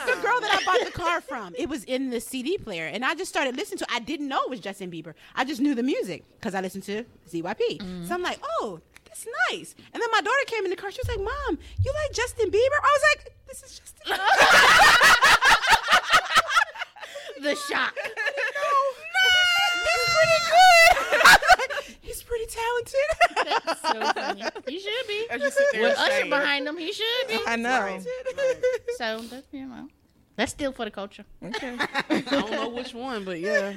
The 0.06 0.18
girl 0.22 0.40
that 0.40 0.58
I 0.60 0.62
bought 0.64 0.84
the 0.84 0.92
car 0.92 1.20
from, 1.20 1.54
it 1.56 1.68
was 1.68 1.84
in 1.84 2.10
the 2.10 2.20
CD 2.20 2.58
player, 2.58 2.86
and 2.86 3.04
I 3.04 3.14
just 3.14 3.30
started 3.30 3.56
listening 3.56 3.78
to. 3.78 3.84
it. 3.84 3.90
I 3.94 4.00
didn't 4.00 4.28
know 4.28 4.40
it 4.42 4.50
was 4.50 4.60
Justin 4.60 4.90
Bieber. 4.90 5.14
I 5.36 5.44
just 5.44 5.60
knew 5.60 5.74
the 5.74 5.82
music 5.82 6.24
because 6.38 6.54
I 6.54 6.60
listened 6.60 6.84
to 6.84 7.04
ZYP. 7.30 7.78
Mm-hmm. 7.78 8.06
So 8.06 8.14
I'm 8.14 8.22
like, 8.22 8.40
oh, 8.42 8.80
that's 9.06 9.26
nice. 9.50 9.74
And 9.92 10.02
then 10.02 10.08
my 10.12 10.20
daughter 10.20 10.44
came 10.46 10.64
in 10.64 10.70
the 10.70 10.76
car. 10.76 10.90
She 10.90 11.00
was 11.04 11.08
like, 11.08 11.18
Mom, 11.24 11.58
you 11.84 11.92
like 12.04 12.12
Justin 12.14 12.50
Bieber? 12.50 12.78
I 12.82 12.98
was 12.98 13.02
like, 13.14 13.34
This 13.50 13.62
is 13.64 13.78
Justin. 13.78 14.16
The 17.42 17.54
shock. 17.54 17.94
He's 19.86 20.04
pretty 20.14 20.40
good. 20.50 21.96
He's 22.02 22.22
pretty 22.22 22.44
talented. 22.46 23.08
So 23.80 24.12
funny. 24.12 24.42
He 24.68 24.78
should 24.78 25.06
be. 25.08 25.26
You 25.32 25.50
sit 25.50 25.64
there 25.72 25.82
With 25.84 25.98
Usher 25.98 26.10
say- 26.22 26.28
behind 26.28 26.68
him, 26.68 26.76
he 26.76 26.92
should 26.92 27.28
be. 27.28 27.38
I 27.46 27.56
know. 27.56 27.98
So, 28.98 29.20
that's, 29.22 29.46
you 29.52 29.64
know, 29.64 29.88
that's 30.36 30.52
still 30.52 30.72
for 30.72 30.84
the 30.84 30.90
culture. 30.90 31.24
Okay. 31.42 31.78
I 32.10 32.20
don't 32.20 32.50
know 32.50 32.68
which 32.68 32.92
one, 32.94 33.24
but 33.24 33.40
yeah. 33.40 33.72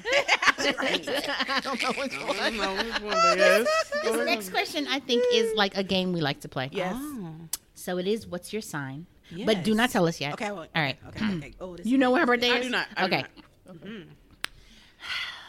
I 0.58 1.62
don't 1.64 1.82
know 1.82 1.92
which 1.94 2.20
one. 2.22 2.38
I 2.40 2.50
don't 2.50 2.58
know 2.58 2.76
which 2.84 3.00
one, 3.02 3.14
but 3.14 3.38
yes. 3.38 3.68
This 4.04 4.26
next 4.26 4.50
question, 4.50 4.88
I 4.90 5.00
think, 5.00 5.24
is 5.34 5.56
like 5.56 5.78
a 5.78 5.84
game 5.84 6.12
we 6.12 6.20
like 6.20 6.42
to 6.42 6.50
play. 6.50 6.68
Yes. 6.74 6.96
Oh. 6.98 7.34
So 7.76 7.98
it 7.98 8.08
is, 8.08 8.28
what's 8.28 8.52
your 8.52 8.62
sign? 8.62 9.06
But 9.46 9.64
do 9.64 9.74
not 9.76 9.90
tell 9.90 10.08
us 10.08 10.20
yet. 10.22 10.34
Okay, 10.34 10.52
well, 10.52 10.68
All 10.76 10.82
right. 10.82 10.98
Okay, 11.10 11.26
okay. 11.38 11.54
Oh, 11.60 11.76
this 11.76 11.86
You 11.86 11.98
know 11.98 12.12
when 12.12 12.22
her 12.22 12.28
birthday 12.28 12.52
I 12.52 12.62
do 12.62 12.70
not. 12.70 12.88
I 12.96 13.08
do 13.08 13.16
okay. 13.16 13.26
not. 13.68 14.08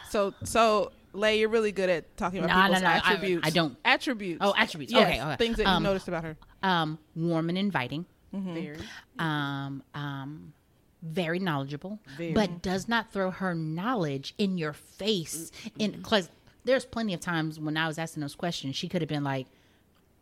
So, 0.09 0.33
so 0.43 0.91
Lay, 1.13 1.39
you're 1.39 1.49
really 1.49 1.71
good 1.71 1.89
at 1.89 2.15
talking 2.17 2.39
about 2.43 2.49
No, 2.49 2.55
no, 2.55 2.63
people's 2.67 2.81
no, 2.83 2.87
I- 2.89 2.97
attributes. 2.97 3.47
I 3.47 3.49
don't. 3.51 3.77
Attributes. 3.85 4.37
Oh, 4.41 4.53
attributes. 4.57 4.93
Yes, 4.93 5.07
Okay, 5.07 5.21
okay. 5.21 5.35
Things 5.37 5.57
that 5.57 5.63
you 5.63 5.69
Um, 5.69 5.83
noticed 5.83 6.07
about 6.07 6.23
her. 6.23 6.37
Um, 6.63 6.99
warm 7.15 7.49
and 7.49 7.57
inviting. 7.57 8.05
Very. 8.33 8.77
Um, 9.17 9.81
um, 9.93 10.53
very 11.01 11.39
knowledgeable, 11.39 11.99
but 12.33 12.61
does 12.61 12.89
not 12.89 13.13
throw 13.13 13.29
her 13.31 13.53
knowledge 13.55 14.33
in 14.37 14.57
your 14.57 14.73
face. 14.73 15.51
In 15.79 15.91
because 15.91 16.29
there's 16.65 16.83
plenty 16.85 17.13
of 17.13 17.19
times 17.21 17.59
when 17.59 17.77
I 17.77 17.87
was 17.87 17.97
asking 17.99 18.21
those 18.21 18.35
questions, 18.35 18.75
she 18.75 18.89
could 18.89 19.01
have 19.01 19.07
been 19.09 19.23
like, 19.23 19.45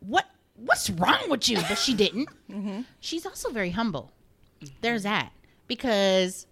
"What? 0.00 0.26
What's 0.56 0.90
wrong 0.90 1.28
with 1.28 1.48
you?" 1.48 1.56
But 1.68 1.78
she 1.78 1.94
didn't. 1.94 2.28
She's 3.00 3.26
also 3.26 3.50
very 3.50 3.70
humble. 3.70 4.12
There's 4.80 5.02
that 5.04 5.32
because. 5.66 6.46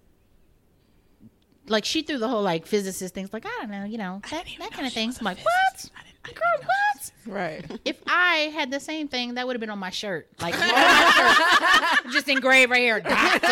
Like 1.68 1.84
she 1.84 2.02
threw 2.02 2.18
the 2.18 2.26
whole 2.26 2.42
like 2.42 2.66
physicist 2.66 3.14
things 3.14 3.32
like 3.32 3.46
I 3.46 3.50
don't 3.60 3.70
know 3.70 3.84
you 3.84 3.96
know 3.96 4.20
that, 4.32 4.44
that 4.58 4.72
kind 4.72 4.84
of 4.84 4.92
thing. 4.92 5.14
I'm 5.16 5.24
like 5.24 5.38
what 5.38 5.90
girl 6.30 6.60
what 6.60 7.12
Right. 7.24 7.64
if 7.84 8.00
I 8.06 8.50
had 8.54 8.70
the 8.70 8.80
same 8.80 9.06
thing, 9.08 9.34
that 9.34 9.46
would 9.46 9.54
have 9.54 9.60
been 9.60 9.70
on 9.70 9.78
my 9.78 9.90
shirt, 9.90 10.28
like 10.40 10.54
on 10.54 10.60
my 10.68 11.96
shirt, 12.02 12.12
just 12.12 12.28
engraved 12.28 12.70
right 12.70 12.80
here, 12.80 13.00
Doctor 13.00 13.48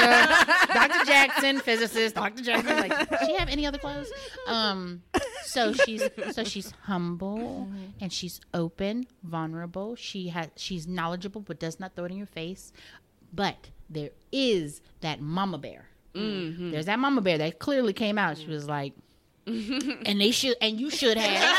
Doctor 0.72 1.04
Jackson, 1.04 1.60
physicist, 1.60 2.14
Doctor 2.16 2.42
Jackson. 2.42 2.76
Like, 2.76 3.10
does 3.10 3.26
she 3.28 3.34
have 3.36 3.48
any 3.48 3.66
other 3.66 3.78
clothes? 3.78 4.10
Um, 4.48 5.02
so 5.44 5.72
she's 5.72 6.02
so 6.32 6.42
she's 6.44 6.72
humble 6.82 7.68
and 8.00 8.12
she's 8.12 8.40
open, 8.54 9.06
vulnerable. 9.22 9.94
She 9.96 10.28
has 10.28 10.48
she's 10.56 10.86
knowledgeable, 10.88 11.40
but 11.40 11.60
does 11.60 11.78
not 11.78 11.94
throw 11.94 12.04
it 12.06 12.10
in 12.10 12.16
your 12.18 12.26
face. 12.26 12.72
But 13.32 13.70
there 13.88 14.10
is 14.32 14.80
that 15.00 15.20
mama 15.20 15.58
bear. 15.58 15.86
There's 16.12 16.86
that 16.86 16.98
mama 16.98 17.20
bear 17.20 17.38
that 17.38 17.60
clearly 17.60 17.92
came 17.92 18.18
out. 18.18 18.36
She 18.38 18.48
was 18.48 18.66
like, 18.68 18.94
and 19.46 20.20
they 20.20 20.32
should, 20.32 20.56
and 20.60 20.80
you 20.80 20.90
should 20.90 21.16
have. 21.16 21.56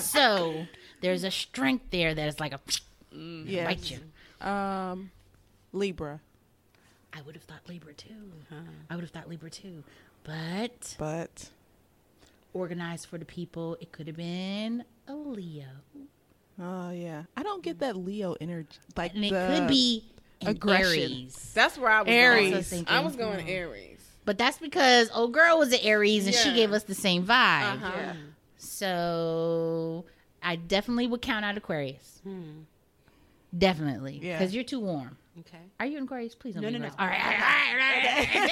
So 0.00 0.66
there's 1.00 1.24
a 1.24 1.30
strength 1.30 1.86
there 1.90 2.14
that 2.14 2.28
is 2.28 2.40
like 2.40 2.52
a 2.52 2.60
Yes. 3.16 3.66
bite 3.66 3.90
you. 3.90 4.46
Um, 4.46 5.10
Libra, 5.72 6.20
I 7.12 7.22
would 7.22 7.34
have 7.36 7.44
thought 7.44 7.60
Libra 7.68 7.94
too. 7.94 8.32
I 8.90 8.94
would 8.96 9.02
have 9.04 9.10
thought 9.10 9.28
Libra 9.28 9.50
too, 9.50 9.84
but 10.24 10.96
but 10.98 11.50
organized 12.52 13.06
for 13.06 13.18
the 13.18 13.24
people. 13.24 13.76
It 13.80 13.92
could 13.92 14.06
have 14.08 14.16
been 14.16 14.84
a 15.06 15.14
Leo, 15.14 15.66
oh 16.60 16.90
yeah, 16.90 17.24
I 17.36 17.42
don't 17.42 17.62
get 17.62 17.78
that 17.80 17.96
Leo 17.96 18.36
energy. 18.40 18.78
Like 18.96 19.14
and 19.14 19.24
it 19.24 19.30
the, 19.32 19.46
could 19.60 19.68
be 19.68 20.04
an 20.40 20.48
aggression. 20.48 21.12
Aries. 21.12 21.52
That's 21.54 21.78
where 21.78 21.90
I 21.90 22.00
was 22.02 22.08
Aries. 22.08 22.40
going. 22.50 22.54
Also 22.56 22.68
thinking, 22.76 22.94
I 22.94 23.00
was 23.00 23.16
going 23.16 23.48
Aries. 23.48 24.00
But 24.24 24.38
that's 24.38 24.58
because 24.58 25.10
old 25.14 25.32
girl 25.32 25.58
was 25.58 25.72
an 25.72 25.80
Aries 25.82 26.26
and 26.26 26.34
she 26.34 26.52
gave 26.54 26.72
us 26.72 26.84
the 26.84 26.94
same 26.94 27.24
vibe. 27.26 27.74
Uh-huh. 27.74 28.12
So 28.74 30.04
I 30.42 30.56
definitely 30.56 31.06
would 31.06 31.22
count 31.22 31.44
out 31.44 31.56
Aquarius. 31.56 32.20
Definitely, 33.56 34.18
Yeah. 34.22 34.36
because 34.38 34.52
you're 34.54 34.64
too 34.64 34.80
warm. 34.80 35.16
Okay. 35.40 35.58
Are 35.78 35.86
you 35.86 35.96
in 35.98 36.04
Aquarius? 36.04 36.34
Please 36.34 36.54
don't 36.54 36.62
No, 36.62 36.68
be 36.70 36.78
no, 36.78 36.86
no. 36.88 36.94
All 36.98 37.06
right, 37.06 37.20
all 37.24 37.30
right, 37.30 37.40
all 37.40 37.76
right, 37.76 38.04
all 38.04 38.10
right. 38.10 38.50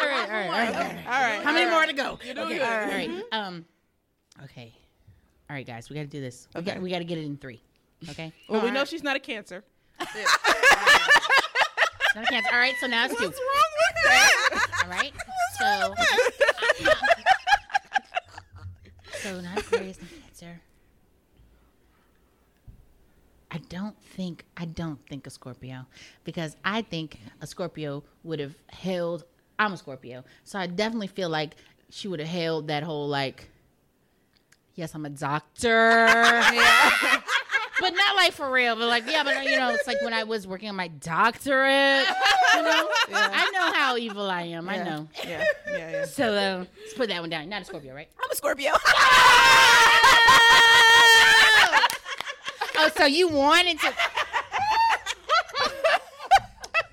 all 0.00 0.06
right, 0.06 0.28
all 0.30 0.30
right, 0.30 0.48
all 0.48 0.74
right. 0.74 1.06
All 1.06 1.22
right. 1.22 1.42
How 1.44 1.52
many 1.52 1.70
more 1.70 1.84
to 1.86 1.92
go? 1.92 2.12
Okay, 2.12 2.32
good. 2.34 2.62
all 2.62 2.86
right. 2.86 3.10
Um, 3.32 3.64
okay. 4.44 4.72
All 5.50 5.56
right, 5.56 5.66
guys, 5.66 5.90
we 5.90 5.96
got 5.96 6.02
to 6.02 6.06
do 6.08 6.20
this. 6.20 6.48
We 6.54 6.60
Okay. 6.60 6.72
got 6.74 6.82
we 6.82 6.90
got 6.90 6.98
to 6.98 7.04
get 7.04 7.18
it 7.18 7.24
in 7.24 7.36
three. 7.36 7.60
Okay. 8.10 8.32
Well, 8.48 8.62
we 8.62 8.70
know 8.70 8.84
she's 8.86 9.02
not 9.02 9.16
a 9.16 9.20
Cancer. 9.20 9.64
Not 12.16 12.26
a 12.26 12.28
cancer. 12.28 12.50
All 12.52 12.58
right, 12.60 12.74
so 12.80 12.86
now 12.86 13.06
it's 13.06 13.16
two. 13.16 13.24
What's 13.24 13.40
wrong 13.40 13.72
with 13.80 14.04
that? 14.04 14.84
All 14.84 14.90
right. 14.90 15.12
So. 15.58 15.94
so 19.24 19.40
Aquarius, 19.56 19.98
not 20.00 20.10
Cancer. 20.22 20.60
I 23.50 23.58
don't 23.68 23.96
think 24.02 24.44
I 24.56 24.64
don't 24.66 25.00
think 25.08 25.26
a 25.26 25.30
Scorpio 25.30 25.86
because 26.24 26.56
I 26.64 26.82
think 26.82 27.18
a 27.40 27.46
Scorpio 27.46 28.02
would 28.22 28.40
have 28.40 28.54
held. 28.68 29.24
I'm 29.58 29.72
a 29.72 29.76
Scorpio, 29.76 30.24
so 30.42 30.58
I 30.58 30.66
definitely 30.66 31.06
feel 31.06 31.28
like 31.28 31.54
she 31.88 32.08
would 32.08 32.18
have 32.20 32.28
held 32.28 32.68
that 32.68 32.82
whole 32.82 33.08
like. 33.08 33.50
Yes, 34.74 34.94
I'm 34.94 35.06
a 35.06 35.10
doctor. 35.10 36.08
but 37.80 37.90
not 37.90 38.16
like 38.16 38.32
for 38.32 38.50
real. 38.50 38.76
But 38.76 38.88
like, 38.88 39.04
yeah, 39.08 39.24
but 39.24 39.44
you 39.44 39.56
know, 39.58 39.70
it's 39.70 39.86
like 39.86 40.00
when 40.02 40.12
I 40.12 40.24
was 40.24 40.46
working 40.46 40.68
on 40.68 40.76
my 40.76 40.88
doctorate. 40.88 42.06
You 42.54 42.62
know, 42.62 42.88
I 43.12 43.50
know 43.52 43.72
how 43.72 43.96
evil 43.96 44.30
I 44.30 44.42
am. 44.42 44.68
I 44.68 44.76
know. 44.76 45.08
Yeah, 45.24 45.44
yeah, 45.70 45.90
yeah. 45.90 46.04
So 46.14 46.32
uh, 46.32 46.64
let's 46.80 46.94
put 46.94 47.08
that 47.08 47.20
one 47.20 47.30
down. 47.30 47.48
Not 47.48 47.62
a 47.62 47.64
Scorpio, 47.64 47.94
right? 47.94 48.08
I'm 48.22 48.30
a 48.30 48.34
Scorpio. 48.34 48.72
Oh, 52.76 52.90
so 52.96 53.04
you 53.06 53.28
wanted 53.28 53.78
to? 53.80 53.86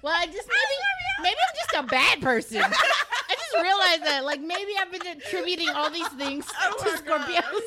well, 0.03 0.13
I 0.15 0.27
just 0.27 0.47
maybe 0.47 0.77
maybe 1.23 1.35
I'm 1.35 1.55
just 1.55 1.73
a 1.73 1.83
bad 1.87 2.21
person. 2.21 2.63
Just 3.51 3.63
realized 3.63 4.03
that 4.03 4.23
like 4.23 4.39
maybe 4.41 4.71
I've 4.79 4.91
been 4.91 5.07
attributing 5.17 5.69
all 5.69 5.89
these 5.89 6.07
things 6.09 6.45
oh 6.61 6.77
to 6.83 6.89
Scorpios. 7.03 7.43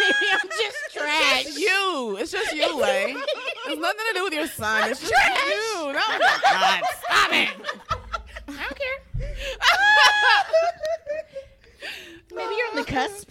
Maybe 0.00 0.26
I'm 0.32 0.48
just 0.48 0.76
trash. 0.92 1.44
It's 1.46 1.58
you. 1.58 2.16
It's 2.18 2.32
just 2.32 2.52
you, 2.54 2.78
Lay. 2.80 3.14
It's 3.66 3.80
nothing 3.80 4.00
to 4.12 4.14
do 4.14 4.24
with 4.24 4.32
your 4.32 4.46
sign. 4.46 4.90
It's 4.90 5.00
just 5.00 5.12
Trash. 5.12 5.38
you. 5.48 5.86
No, 5.86 5.92
God, 5.92 6.82
stop 7.04 7.32
it. 7.32 7.48
I 8.48 8.48
don't 8.48 8.78
care. 8.78 8.98
maybe 12.34 12.54
you're 12.56 12.70
on 12.70 12.76
the 12.76 12.84
cusp. 12.84 13.28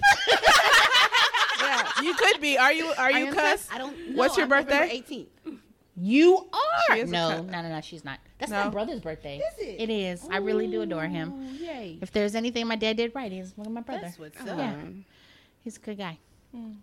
yeah. 1.62 1.88
You 2.04 2.14
could 2.14 2.40
be. 2.42 2.58
Are 2.58 2.74
you? 2.74 2.86
Are 2.98 3.12
you 3.12 3.32
cuss? 3.34 3.68
I 3.72 3.78
don't. 3.78 3.98
Know. 4.12 4.18
What's 4.18 4.38
your 4.38 4.46
I'm 4.46 4.50
birthday? 4.50 5.04
18th. 5.10 5.28
You 6.00 6.48
are. 6.54 6.96
She 6.96 7.02
is 7.02 7.10
a 7.10 7.12
no, 7.12 7.42
no, 7.42 7.62
no, 7.64 7.70
no. 7.70 7.82
She's 7.82 8.06
not. 8.06 8.20
That's 8.38 8.52
No? 8.52 8.66
my 8.66 8.70
brother's 8.70 9.02
birthday. 9.02 9.38
Is 9.40 9.60
it? 9.60 9.82
It 9.82 9.90
is. 9.90 10.28
I 10.32 10.38
really 10.38 10.68
do 10.68 10.82
adore 10.84 11.08
him. 11.08 11.34
Oh, 11.36 11.54
yay. 11.64 11.98
If 12.02 12.12
there's 12.12 12.36
anything 12.36 12.68
my 12.68 12.76
dad 12.76 12.98
did 12.98 13.14
right, 13.16 13.32
he's 13.32 13.54
look 13.58 13.66
at 13.66 13.74
my 13.74 13.82
brother. 13.82 14.02
That's 14.04 14.20
what's 14.20 14.40
up. 14.40 14.46
Yeah. 14.46 14.76
He's 15.64 15.78
a 15.78 15.80
good 15.80 15.98
guy. 15.98 16.20
Hmm. 16.56 16.74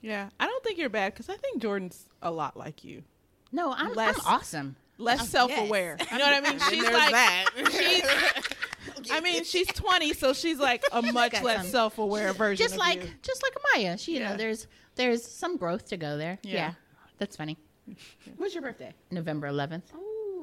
Yeah, 0.00 0.30
I 0.40 0.46
don't 0.46 0.62
think 0.64 0.78
you're 0.78 0.88
bad 0.88 1.12
because 1.12 1.28
I 1.28 1.36
think 1.36 1.62
Jordan's 1.62 2.06
a 2.20 2.30
lot 2.30 2.56
like 2.56 2.82
you. 2.82 3.04
No, 3.52 3.72
I'm, 3.72 3.94
Less- 3.94 4.18
I'm 4.26 4.34
awesome. 4.34 4.76
Less 4.98 5.22
oh, 5.22 5.24
self-aware. 5.26 5.96
You 6.10 6.18
know 6.18 6.24
what 6.24 6.44
I 6.44 6.50
mean? 6.50 6.58
She's 6.70 6.82
there's 6.82 6.92
like, 6.92 7.12
that. 7.12 8.42
I 9.12 9.20
mean, 9.20 9.44
she's 9.44 9.66
20, 9.68 10.12
so 10.12 10.32
she's 10.32 10.58
like 10.58 10.82
a 10.92 11.02
much 11.12 11.40
less 11.42 11.62
some- 11.62 11.66
self-aware 11.66 12.32
version. 12.32 12.62
Just 12.64 12.74
of 12.74 12.80
like 12.80 13.02
you. 13.02 13.10
just 13.22 13.42
like 13.42 13.52
Amaya. 13.54 13.98
She, 13.98 14.14
you 14.14 14.20
Yeah. 14.20 14.30
know, 14.32 14.36
there's 14.36 14.66
there's 14.96 15.24
some 15.24 15.56
growth 15.56 15.88
to 15.88 15.96
go 15.96 16.16
there. 16.16 16.38
Yeah. 16.42 16.52
Yeah. 16.52 16.72
That's 17.18 17.36
funny. 17.36 17.56
When's 18.36 18.54
your 18.54 18.62
birthday? 18.62 18.94
November 19.10 19.48
11th. 19.48 19.82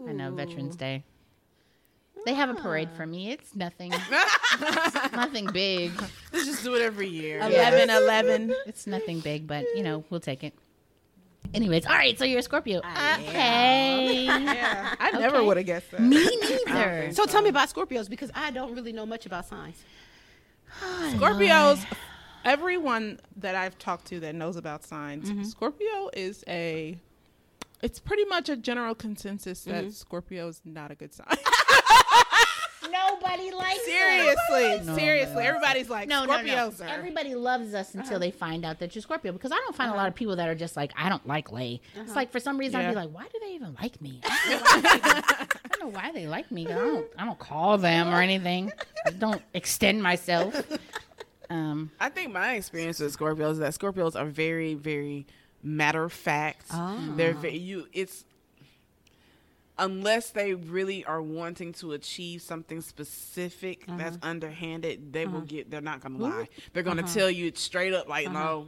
I 0.08 0.14
know 0.14 0.32
Veterans 0.32 0.76
Day. 0.76 1.04
They 2.26 2.34
have 2.34 2.50
a 2.50 2.58
ah. 2.58 2.62
parade 2.62 2.90
for 2.92 3.06
me. 3.06 3.32
It's 3.32 3.56
nothing. 3.56 3.94
it's 3.94 5.12
nothing 5.14 5.48
big. 5.48 5.92
Let's 6.34 6.46
just 6.46 6.64
do 6.64 6.76
it 6.76 6.82
every 6.82 7.08
year. 7.08 7.40
11, 7.40 7.90
11. 7.90 8.54
It's 8.66 8.88
nothing 8.88 9.20
big, 9.20 9.48
but 9.48 9.66
you 9.76 9.84
know, 9.84 10.04
we'll 10.10 10.20
take 10.20 10.44
it. 10.44 10.54
Anyways, 11.54 11.86
all 11.86 11.96
right. 11.96 12.18
So 12.20 12.26
you're 12.26 12.40
a 12.40 12.44
Scorpio. 12.44 12.80
Okay. 12.80 14.26
Yeah, 14.26 14.96
I 15.00 15.12
never 15.12 15.38
Okay. 15.38 15.46
would 15.46 15.58
have 15.58 15.66
guessed 15.66 15.92
that. 15.92 16.02
Me 16.02 16.24
neither. 16.42 17.12
So 17.14 17.26
tell 17.26 17.42
me 17.42 17.50
about 17.50 17.70
Scorpios 17.70 18.10
because 18.10 18.30
I 18.36 18.52
don't 18.52 18.76
really 18.76 18.94
know 18.94 19.06
much 19.06 19.26
about 19.26 19.48
signs. 19.48 19.84
Scorpios, 21.14 21.84
everyone 22.46 23.20
that 23.38 23.56
I've 23.56 23.78
talked 23.78 24.06
to 24.08 24.20
that 24.22 24.36
knows 24.36 24.56
about 24.56 24.84
signs, 24.84 25.30
Mm-hmm. 25.30 25.44
Scorpio 25.44 26.10
is 26.14 26.44
a. 26.48 26.98
It's 27.82 28.00
pretty 28.00 28.26
much 28.26 28.50
a 28.50 28.58
general 28.58 28.94
consensus 28.96 29.64
that 29.64 29.84
Mm-hmm. 29.86 29.92
Scorpio 29.92 30.48
is 30.50 30.62
not 30.66 30.92
a 30.92 30.96
good 30.96 31.14
sign. 31.14 31.28
Nobody 32.92 33.52
likes 33.52 33.78
us. 33.80 33.86
seriously, 33.86 34.82
No, 34.88 34.96
seriously, 34.98 35.36
no, 35.36 35.42
no. 35.42 35.48
everybody's 35.48 35.90
like 35.90 36.08
No, 36.10 36.26
no, 36.26 36.42
no. 36.42 36.72
Are. 36.82 36.88
Everybody 36.88 37.36
loves 37.36 37.74
us 37.76 37.94
until 37.94 38.20
they 38.20 38.32
find 38.32 38.66
out 38.66 38.80
that 38.80 38.96
you're 38.96 39.02
Scorpio 39.04 39.32
because 39.32 39.52
I 39.52 39.56
don't 39.58 39.76
find 39.76 39.92
a 39.92 39.96
lot 39.96 40.08
of 40.08 40.16
people 40.16 40.38
that 40.38 40.48
are 40.50 40.56
just 40.56 40.76
like, 40.76 40.92
I 40.98 41.08
don't 41.10 41.26
like 41.28 41.52
Lay. 41.52 41.82
It's 41.96 42.16
like 42.16 42.32
for 42.32 42.40
some 42.40 42.58
reason 42.58 42.80
I'd 42.82 42.90
be 42.90 42.96
like, 42.96 43.12
why 43.12 43.26
do 43.32 43.38
they 43.42 43.54
even 43.54 43.76
like 43.80 44.02
me? 44.02 44.22
I 44.26 45.46
don't 45.72 45.82
know 45.94 46.00
why 46.00 46.12
they 46.14 46.26
like 46.28 46.52
me. 46.52 46.66
I 46.68 46.76
don't, 46.76 47.08
I 47.18 47.26
don't 47.26 47.38
call 47.38 47.78
them 47.78 48.08
or 48.10 48.22
anything. 48.22 48.72
I 49.06 49.12
don't 49.12 49.42
extend 49.54 50.02
myself. 50.02 50.56
Um, 51.50 51.92
I 52.00 52.10
think 52.10 52.32
my 52.32 52.54
experience 52.54 53.00
with 53.00 53.18
Scorpios 53.18 53.54
is 53.54 53.58
that 53.60 53.74
Scorpios 53.74 54.16
are 54.16 54.26
very, 54.26 54.76
very 54.76 55.26
matter 55.64 56.04
of 56.04 56.14
fact. 56.14 56.68
Ah. 56.72 56.98
They're 57.16 57.34
very, 57.34 57.58
you. 57.58 57.88
It's 57.92 58.26
unless 59.78 60.32
they 60.32 60.54
really 60.54 61.06
are 61.06 61.22
wanting 61.22 61.74
to 61.74 61.94
achieve 61.94 62.42
something 62.42 62.82
specific 62.82 63.86
uh-huh. 63.88 63.98
that's 63.98 64.18
underhanded, 64.22 65.14
they 65.14 65.26
will 65.26 65.38
uh-huh. 65.38 65.46
get. 65.48 65.72
They're 65.72 65.82
not 65.82 66.02
going 66.02 66.18
to 66.18 66.24
lie. 66.24 66.50
They're 66.74 66.84
going 66.84 66.98
to 66.98 67.04
uh-huh. 67.04 67.14
tell 67.14 67.32
you 67.32 67.52
straight 67.56 67.94
up, 67.94 68.08
like, 68.08 68.32
no, 68.32 68.68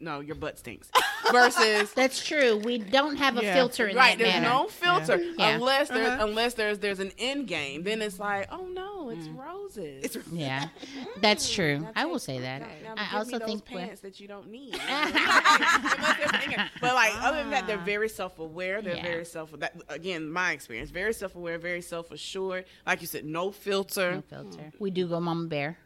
no, 0.00 0.20
your 0.20 0.36
butt 0.36 0.58
stinks. 0.58 0.90
Versus. 1.32 1.92
that's 1.94 2.24
true. 2.24 2.58
We 2.58 2.78
don't 2.78 3.16
have 3.16 3.38
a 3.38 3.42
Yeah. 3.42 3.54
filter 3.54 3.88
in 3.88 3.96
Right, 3.96 4.18
that 4.18 4.24
there's 4.24 4.42
manner. 4.42 4.48
no 4.48 4.68
filter 4.68 5.16
Yeah. 5.16 5.50
unless 5.50 5.88
there's 5.88 6.20
unless 6.20 6.54
there's 6.54 6.78
there's 6.78 7.00
an 7.00 7.12
end 7.18 7.46
game. 7.46 7.82
Then 7.82 8.02
it's 8.02 8.18
like, 8.18 8.48
oh 8.50 8.66
no, 8.66 9.10
it's 9.10 9.26
mm. 9.26 9.36
Roses. 9.76 10.18
yeah, 10.32 10.68
that's 11.20 11.50
true. 11.50 11.86
I 11.94 12.04
will 12.06 12.18
say 12.18 12.38
that. 12.40 12.60
Now 12.60 12.66
give 12.66 12.98
I 12.98 13.02
me 13.02 13.18
also 13.18 13.38
those 13.38 13.48
think 13.48 13.64
pants 13.64 14.00
that 14.00 14.20
you 14.20 14.28
don't 14.28 14.50
need. 14.50 14.74
Unless 14.74 16.18
there's 16.18 16.30
an 16.32 16.40
end 16.42 16.50
game. 16.56 16.66
but 16.80 16.94
like 16.94 17.12
other 17.22 17.38
than 17.38 17.50
that, 17.50 17.66
they're 17.66 17.78
ah. 17.78 17.84
very 17.84 18.08
self-aware. 18.08 18.82
They're 18.82 18.96
Yeah. 18.96 19.02
very 19.02 19.24
self. 19.24 19.52
That 19.58 19.74
again, 19.88 20.30
my 20.30 20.52
experience, 20.52 20.90
very 20.90 21.12
self-aware, 21.12 21.58
very 21.58 21.82
self-assured. 21.82 22.64
Like 22.86 23.00
you 23.00 23.06
said, 23.06 23.24
no 23.24 23.50
filter. 23.50 24.16
no 24.16 24.22
filter. 24.22 24.72
We 24.78 24.90
do 24.90 25.06
go 25.06 25.20
Mama 25.20 25.46
Bear. 25.46 25.78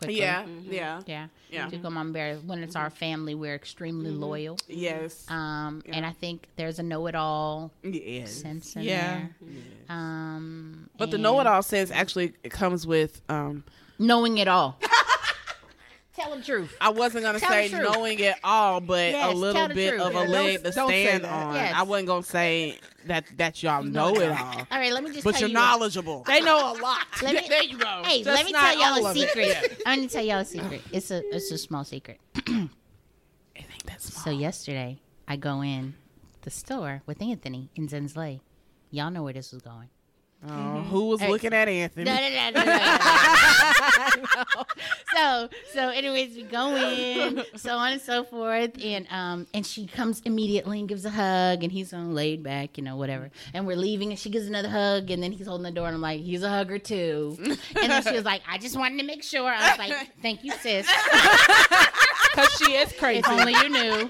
Quickly. 0.00 0.18
Yeah, 0.18 0.46
yeah, 0.68 1.00
Yeah. 1.06 1.26
Yeah. 1.50 1.64
We 1.66 1.72
do 1.72 1.78
go 1.78 1.90
Mama 1.90 2.12
Bear. 2.12 2.36
When 2.36 2.62
it's 2.62 2.74
our 2.76 2.90
family, 2.90 3.34
we're 3.34 3.54
extremely 3.54 4.10
loyal. 4.10 4.58
yes, 4.68 5.26
Um, 5.30 5.82
and 5.92 6.06
I 6.06 6.12
think 6.12 6.48
there's 6.56 6.78
a 6.78 6.82
know-it-all 6.82 7.70
yes. 7.82 8.32
sense 8.32 8.76
in 8.76 8.82
Yeah. 8.82 9.26
there. 9.40 9.96
Um, 9.96 10.88
But 10.96 11.10
the 11.10 11.18
know-it-all 11.18 11.62
sense 11.62 11.90
actually 11.90 12.28
comes 12.48 12.86
with. 12.86 13.20
um 13.28 13.64
knowing 13.98 14.38
it 14.38 14.48
all. 14.48 14.78
Tell 16.16 16.34
the 16.36 16.42
truth. 16.42 16.74
I 16.80 16.88
wasn't 16.90 17.24
gonna 17.24 17.38
Tell 17.38 17.50
say 17.50 17.68
knowing 17.70 18.18
it 18.18 18.34
all, 18.42 18.80
but 18.80 19.12
Yes, 19.12 19.32
a 19.32 19.36
little 19.36 19.68
bit 19.68 19.90
truth. 19.90 20.00
of 20.02 20.10
a 20.10 20.14
Yeah, 20.14 20.22
don't- 20.24 20.30
leg 20.32 20.64
to 20.64 20.72
stand 20.72 21.24
on. 21.26 21.54
Yes. 21.54 21.74
I 21.76 21.82
wasn't 21.82 22.08
gonna 22.08 22.22
say 22.22 22.78
that 23.06 23.24
that 23.36 23.62
y'all 23.62 23.82
know 23.82 24.14
it 24.14 24.30
all, 24.30 24.58
All 24.70 24.78
right, 24.78 24.92
let 24.92 25.02
me 25.04 25.10
just 25.12 25.24
but 25.24 25.32
tell 25.32 25.40
you're 25.42 25.48
you. 25.48 25.54
knowledgeable. 25.54 26.22
They 26.26 26.40
know 26.40 26.72
a 26.72 26.74
lot. 26.80 27.06
Let 27.22 27.34
me, 27.34 27.48
there 27.48 27.62
you 27.62 27.78
go. 27.78 28.02
hey, 28.04 28.22
Just 28.22 28.26
let 28.36 28.44
me 28.46 28.52
not 28.52 28.72
tell 28.74 28.80
y'all 28.98 29.06
a 29.06 29.10
of 29.10 29.16
it. 29.16 29.20
secret. 29.28 29.82
I'm 29.86 29.98
gonna 30.00 30.08
tell 30.08 30.24
y'all 30.24 30.38
a 30.38 30.44
secret. 30.44 30.82
It's 30.92 31.10
a 31.10 31.22
it's 31.34 31.50
a 31.50 31.58
small 31.58 31.84
secret. 31.84 32.20
I 32.36 32.42
think 33.62 33.82
that's 33.86 34.12
So 34.22 34.30
yesterday, 34.30 34.98
I 35.28 35.36
go 35.36 35.62
in 35.62 35.94
the 36.42 36.50
store 36.50 37.02
with 37.06 37.20
Anthony 37.22 37.70
in 37.76 37.88
Zenzele. 37.88 38.40
Y'all 38.90 39.10
know 39.10 39.22
where 39.22 39.32
this 39.32 39.52
was 39.52 39.62
going. 39.62 39.88
Oh, 40.48 40.80
who 40.88 41.08
was 41.08 41.20
looking 41.20 41.52
at 41.52 41.68
Anthony? 41.68 42.04
No, 42.04 42.16
no, 42.16 42.50
no, 42.50 42.64
no. 42.64 42.64
so, 45.14 45.48
so, 45.72 45.88
anyways, 45.90 46.34
we 46.34 46.44
go 46.44 46.74
in, 46.76 47.42
so 47.56 47.76
on 47.76 47.92
and 47.92 48.00
so 48.00 48.24
forth, 48.24 48.70
and 48.82 49.06
um, 49.10 49.46
and 49.52 49.66
she 49.66 49.86
comes 49.86 50.22
immediately 50.24 50.78
and 50.78 50.88
gives 50.88 51.04
a 51.04 51.10
hug, 51.10 51.62
and 51.62 51.70
he's 51.70 51.92
on 51.92 52.14
laid 52.14 52.42
back, 52.42 52.78
you 52.78 52.84
know, 52.84 52.96
whatever. 52.96 53.30
And 53.52 53.66
we're 53.66 53.76
leaving, 53.76 54.08
and 54.10 54.18
she 54.18 54.30
gives 54.30 54.46
another 54.46 54.70
hug, 54.70 55.10
and 55.10 55.22
then 55.22 55.32
he's 55.32 55.46
holding 55.46 55.64
the 55.64 55.70
door, 55.70 55.88
and 55.88 55.94
I'm 55.94 56.00
like, 56.00 56.20
he's 56.20 56.42
a 56.42 56.48
hugger 56.48 56.78
too. 56.78 57.36
And 57.40 57.90
then 57.90 58.02
she 58.02 58.12
was 58.12 58.24
like, 58.24 58.40
I 58.48 58.56
just 58.56 58.78
wanted 58.78 58.98
to 58.98 59.04
make 59.04 59.22
sure. 59.22 59.50
I 59.50 59.70
was 59.70 59.78
like, 59.78 60.10
thank 60.22 60.44
you, 60.44 60.52
sis. 60.52 60.86
Because 62.30 62.52
she 62.58 62.74
is 62.74 62.92
crazy. 62.92 63.18
If 63.18 63.28
only 63.28 63.52
you 63.52 63.68
knew. 63.68 64.08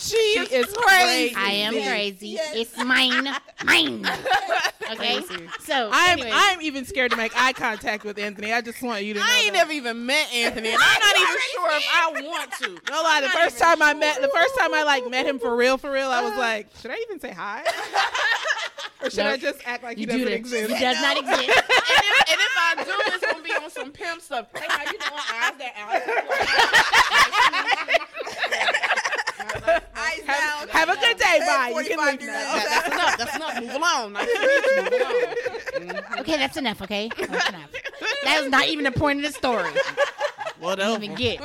She 0.00 0.16
is 0.16 0.72
crazy. 0.72 1.34
I 1.36 1.50
am 1.52 1.74
crazy. 1.74 2.36
It's 2.38 2.76
mine, 2.78 3.28
mine. 3.64 4.08
Okay. 4.90 5.20
So 5.60 5.88
I'm 5.92 6.18
anyways. 6.18 6.32
I'm 6.34 6.60
even 6.62 6.84
scared 6.84 7.12
to 7.12 7.16
make 7.16 7.30
eye 7.36 7.52
contact 7.52 8.02
with 8.02 8.18
Anthony. 8.18 8.52
I 8.52 8.60
just 8.60 8.82
want 8.82 9.04
you 9.04 9.14
to 9.14 9.20
know. 9.20 9.26
I 9.28 9.42
ain't 9.44 9.52
that. 9.52 9.60
never 9.60 9.70
even 9.72 10.04
met 10.04 10.32
Anthony, 10.32 10.70
and 10.70 10.78
I'm 10.82 10.98
not 10.98 11.16
even 11.16 11.36
sure 11.52 11.70
if 11.76 11.86
I 11.94 12.10
want 12.24 12.50
to. 12.62 12.80
No 12.90 13.00
lie, 13.02 13.20
the 13.20 13.28
first 13.28 13.56
time 13.58 13.80
I 13.82 13.94
met, 13.94 14.20
the 14.20 14.26
first 14.34 14.52
time 14.58 14.74
I 14.74 14.82
like 14.82 15.08
met 15.08 15.26
him 15.26 15.38
for 15.38 15.54
real, 15.54 15.78
for 15.78 15.92
real, 15.92 16.10
I 16.10 16.22
was 16.22 16.32
uh-huh. 16.32 16.40
like, 16.40 16.66
should 16.80 16.90
I 16.90 16.96
even 17.08 17.20
say 17.20 17.30
hi, 17.30 17.62
or 19.00 19.10
should 19.10 19.22
No. 19.24 19.30
I 19.30 19.36
just 19.36 19.60
act 19.64 19.84
like 19.84 19.96
he 19.96 20.00
you 20.02 20.08
do 20.08 20.24
doesn't 20.24 20.26
this. 20.26 20.34
exist? 20.40 20.72
He 20.72 20.80
does 20.80 21.00
not 21.00 21.16
exist. 21.18 21.38
And 21.38 21.48
if, 21.48 21.70
and 22.30 22.40
if 22.40 22.56
I 22.56 22.74
do, 22.84 22.90
it's 23.14 23.24
gonna 23.26 23.44
be 23.44 23.52
on 23.52 23.70
some 23.70 23.92
pimp 23.92 24.22
stuff. 24.22 24.48
Hey, 24.56 24.66
how 24.68 24.82
you 24.90 24.98
doing? 24.98 25.20
Eyes 25.34 25.52
down. 25.56 25.70
Eyes 25.88 26.02
down. 30.26 30.68
Have 30.68 30.88
a 30.88 30.96
good 30.96 31.16
day, 31.16 31.40
bye. 31.40 31.72
You 31.76 31.96
can 31.96 32.06
leave 32.06 32.20
now. 32.20 32.54
That's 32.54 32.86
enough. 32.86 33.18
That's 33.18 33.36
enough. 33.36 33.60
Move 33.60 33.74
along. 33.74 34.12
Nice 34.12 34.26
to 34.26 35.80
meet 35.80 35.94
you. 35.94 36.00
Okay, 36.20 36.36
that's 36.36 36.56
enough. 36.56 36.82
Okay, 36.82 37.08
that's 37.18 37.48
enough. 37.48 37.70
That 38.24 38.40
was 38.42 38.50
not 38.50 38.66
even 38.66 38.84
the 38.84 38.92
point 38.92 39.24
of 39.24 39.32
the 39.32 39.36
story. 39.36 39.70
Whatever. 40.60 41.02
Even 41.02 41.14
get. 41.14 41.40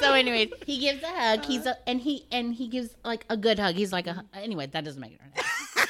So, 0.00 0.14
anyways, 0.14 0.50
he 0.66 0.78
gives 0.78 1.02
a 1.02 1.06
hug. 1.06 1.44
He's 1.44 1.64
a 1.64 1.76
and 1.88 2.00
he 2.00 2.26
and 2.32 2.52
he 2.52 2.66
gives 2.66 2.96
like 3.04 3.24
a 3.30 3.36
good 3.36 3.58
hug. 3.58 3.76
He's 3.76 3.92
like 3.92 4.08
a 4.08 4.24
anyway. 4.34 4.66
That 4.66 4.84
doesn't 4.84 5.00
make 5.00 5.12
it. 5.12 5.20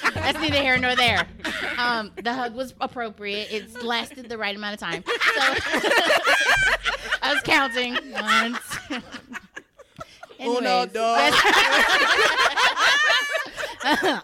Right. 0.05 0.14
That's 0.14 0.39
neither 0.39 0.60
here 0.60 0.76
nor 0.78 0.94
there. 0.94 1.26
Um, 1.78 2.12
the 2.22 2.34
hug 2.34 2.55
was 2.55 2.74
appropriate. 2.80 3.51
It 3.51 3.82
lasted 3.82 4.28
the 4.28 4.36
right 4.36 4.55
amount 4.55 4.74
of 4.74 4.80
time. 4.80 5.02
So 5.06 5.12
I 7.22 7.32
was 7.32 7.43
counting. 7.43 7.94
One, 8.12 8.59
two. 10.43 10.56
Uno, 10.59 10.70
Anyways, 10.70 10.93
dos. 10.93 11.32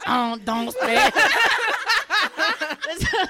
oh, 0.06 0.38
don't 0.44 0.70
stay. 0.72 1.10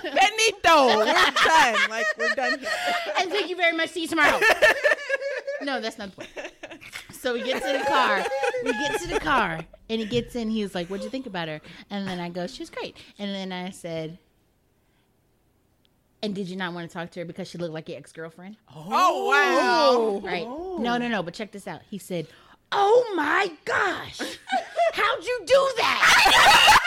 Benito, 0.02 0.96
we're 0.98 1.04
done. 1.04 1.90
Like 1.90 2.06
we're 2.18 2.34
done 2.34 2.58
here. 2.58 2.68
and 3.20 3.30
thank 3.30 3.48
you 3.48 3.56
very 3.56 3.76
much. 3.76 3.90
See 3.90 4.02
you 4.02 4.08
tomorrow. 4.08 4.38
no, 5.62 5.80
that's 5.80 5.98
not 5.98 6.10
the 6.10 6.16
point. 6.16 6.30
So 7.12 7.32
we 7.34 7.42
get 7.42 7.62
to 7.62 7.78
the 7.78 7.84
car. 7.84 8.24
We 8.64 8.72
get 8.72 9.00
to 9.00 9.08
the 9.08 9.20
car, 9.20 9.60
and 9.90 10.00
he 10.00 10.06
gets 10.06 10.36
in. 10.36 10.50
He 10.50 10.62
was 10.62 10.74
like, 10.74 10.88
"What'd 10.88 11.02
you 11.04 11.10
think 11.10 11.26
about 11.26 11.48
her?" 11.48 11.60
And 11.90 12.06
then 12.06 12.20
I 12.20 12.28
go, 12.28 12.46
"She 12.46 12.62
was 12.62 12.70
great." 12.70 12.96
And 13.18 13.34
then 13.34 13.50
I 13.52 13.70
said, 13.70 14.18
"And 16.22 16.34
did 16.34 16.48
you 16.48 16.56
not 16.56 16.72
want 16.74 16.88
to 16.88 16.94
talk 16.94 17.10
to 17.12 17.20
her 17.20 17.26
because 17.26 17.48
she 17.48 17.58
looked 17.58 17.74
like 17.74 17.88
your 17.88 17.98
ex 17.98 18.12
girlfriend?" 18.12 18.56
Oh 18.74 19.26
wow. 19.28 20.20
Right? 20.26 20.46
No, 20.46 20.96
no, 20.98 21.08
no. 21.08 21.22
But 21.22 21.34
check 21.34 21.50
this 21.52 21.66
out. 21.66 21.80
He 21.90 21.98
said, 21.98 22.28
"Oh 22.72 23.12
my 23.14 23.50
gosh, 23.64 24.18
how'd 24.92 25.24
you 25.24 25.40
do 25.46 25.68
that?" 25.78 26.78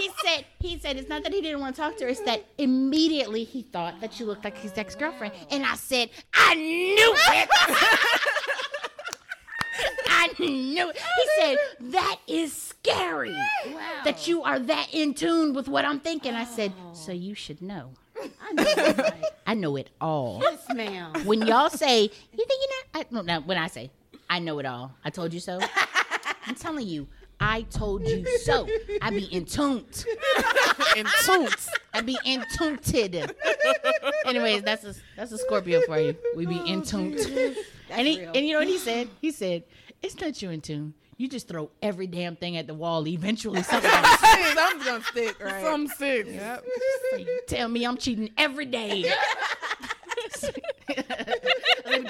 he 0.00 0.10
said, 0.24 0.44
"He 0.60 0.78
said 0.78 0.96
it's 0.96 1.08
not 1.08 1.22
that 1.24 1.32
he 1.32 1.40
didn't 1.40 1.60
want 1.60 1.76
to 1.76 1.82
talk 1.82 1.96
to 1.98 2.04
her; 2.04 2.10
it's 2.10 2.20
that 2.20 2.44
immediately 2.58 3.44
he 3.44 3.62
thought 3.62 4.00
that 4.00 4.18
you 4.18 4.26
looked 4.26 4.44
like 4.44 4.56
his 4.58 4.72
ex 4.76 4.94
girlfriend." 4.94 5.34
And 5.50 5.64
I 5.66 5.74
said, 5.74 6.10
"I 6.34 6.54
knew 6.54 7.14
it." 7.16 7.48
I 10.08 10.28
knew 10.38 10.90
it. 10.90 10.96
He 10.96 11.28
said, 11.40 11.56
That 11.92 12.16
is 12.28 12.52
scary. 12.52 13.32
wow. 13.66 14.02
That 14.04 14.28
you 14.28 14.42
are 14.44 14.58
that 14.58 14.88
in 14.92 15.14
tune 15.14 15.52
with 15.52 15.66
what 15.68 15.84
I'm 15.84 15.98
thinking. 15.98 16.34
I 16.34 16.44
said, 16.44 16.72
So 16.92 17.10
you 17.10 17.34
should 17.34 17.60
know. 17.60 17.90
I 18.40 18.52
know, 18.52 19.10
I 19.48 19.54
know 19.54 19.74
it 19.76 19.90
all 20.00 20.38
Yes, 20.42 20.60
ma'am. 20.72 21.12
when 21.24 21.42
y'all 21.42 21.70
say 21.70 22.02
you 22.02 22.08
think 22.46 22.50
you 22.50 22.68
know, 22.68 23.00
I, 23.00 23.04
no, 23.10 23.20
no, 23.22 23.40
when 23.40 23.58
I 23.58 23.66
say 23.66 23.90
I 24.32 24.38
know 24.38 24.58
it 24.60 24.64
all. 24.64 24.94
I 25.04 25.10
told 25.10 25.34
you 25.34 25.40
so. 25.40 25.60
I'm 26.46 26.54
telling 26.54 26.86
you, 26.86 27.06
I 27.38 27.66
told 27.68 28.08
you 28.08 28.26
so. 28.38 28.66
I 29.02 29.10
be 29.10 29.24
in 29.24 29.44
tuned. 29.44 30.06
In 30.96 31.06
toots. 31.24 31.68
I 31.92 32.00
be 32.00 32.16
in 32.24 32.42
tuned. 32.56 32.80
Anyways, 34.24 34.62
that's 34.62 34.84
a 34.84 34.94
that's 35.16 35.32
a 35.32 35.38
Scorpio 35.38 35.82
for 35.82 35.98
you. 35.98 36.16
We 36.34 36.46
be 36.46 36.56
in 36.66 36.80
oh, 36.80 36.82
tuned. 36.82 37.18
And 37.90 38.06
he, 38.06 38.20
real. 38.20 38.32
and 38.34 38.46
you 38.46 38.52
know 38.54 38.60
what 38.60 38.68
he 38.68 38.78
said? 38.78 39.08
He 39.20 39.30
said, 39.30 39.64
"It's 40.02 40.18
not 40.18 40.40
you 40.40 40.48
in 40.50 40.62
tune. 40.62 40.94
You 41.18 41.28
just 41.28 41.46
throw 41.46 41.70
every 41.82 42.06
damn 42.06 42.36
thing 42.36 42.56
at 42.56 42.66
the 42.66 42.74
wall. 42.74 43.06
Eventually, 43.06 43.62
something. 43.72 43.90
I'm 43.92 44.78
just 44.78 44.86
gonna 44.86 45.04
stick 45.04 45.42
right. 45.44 45.62
Some 45.62 45.88
six. 45.88 46.28
Yep. 46.30 46.64
So 47.10 47.24
tell 47.48 47.68
me 47.68 47.84
I'm 47.84 47.98
cheating 47.98 48.30
every 48.38 48.64
day. 48.64 49.12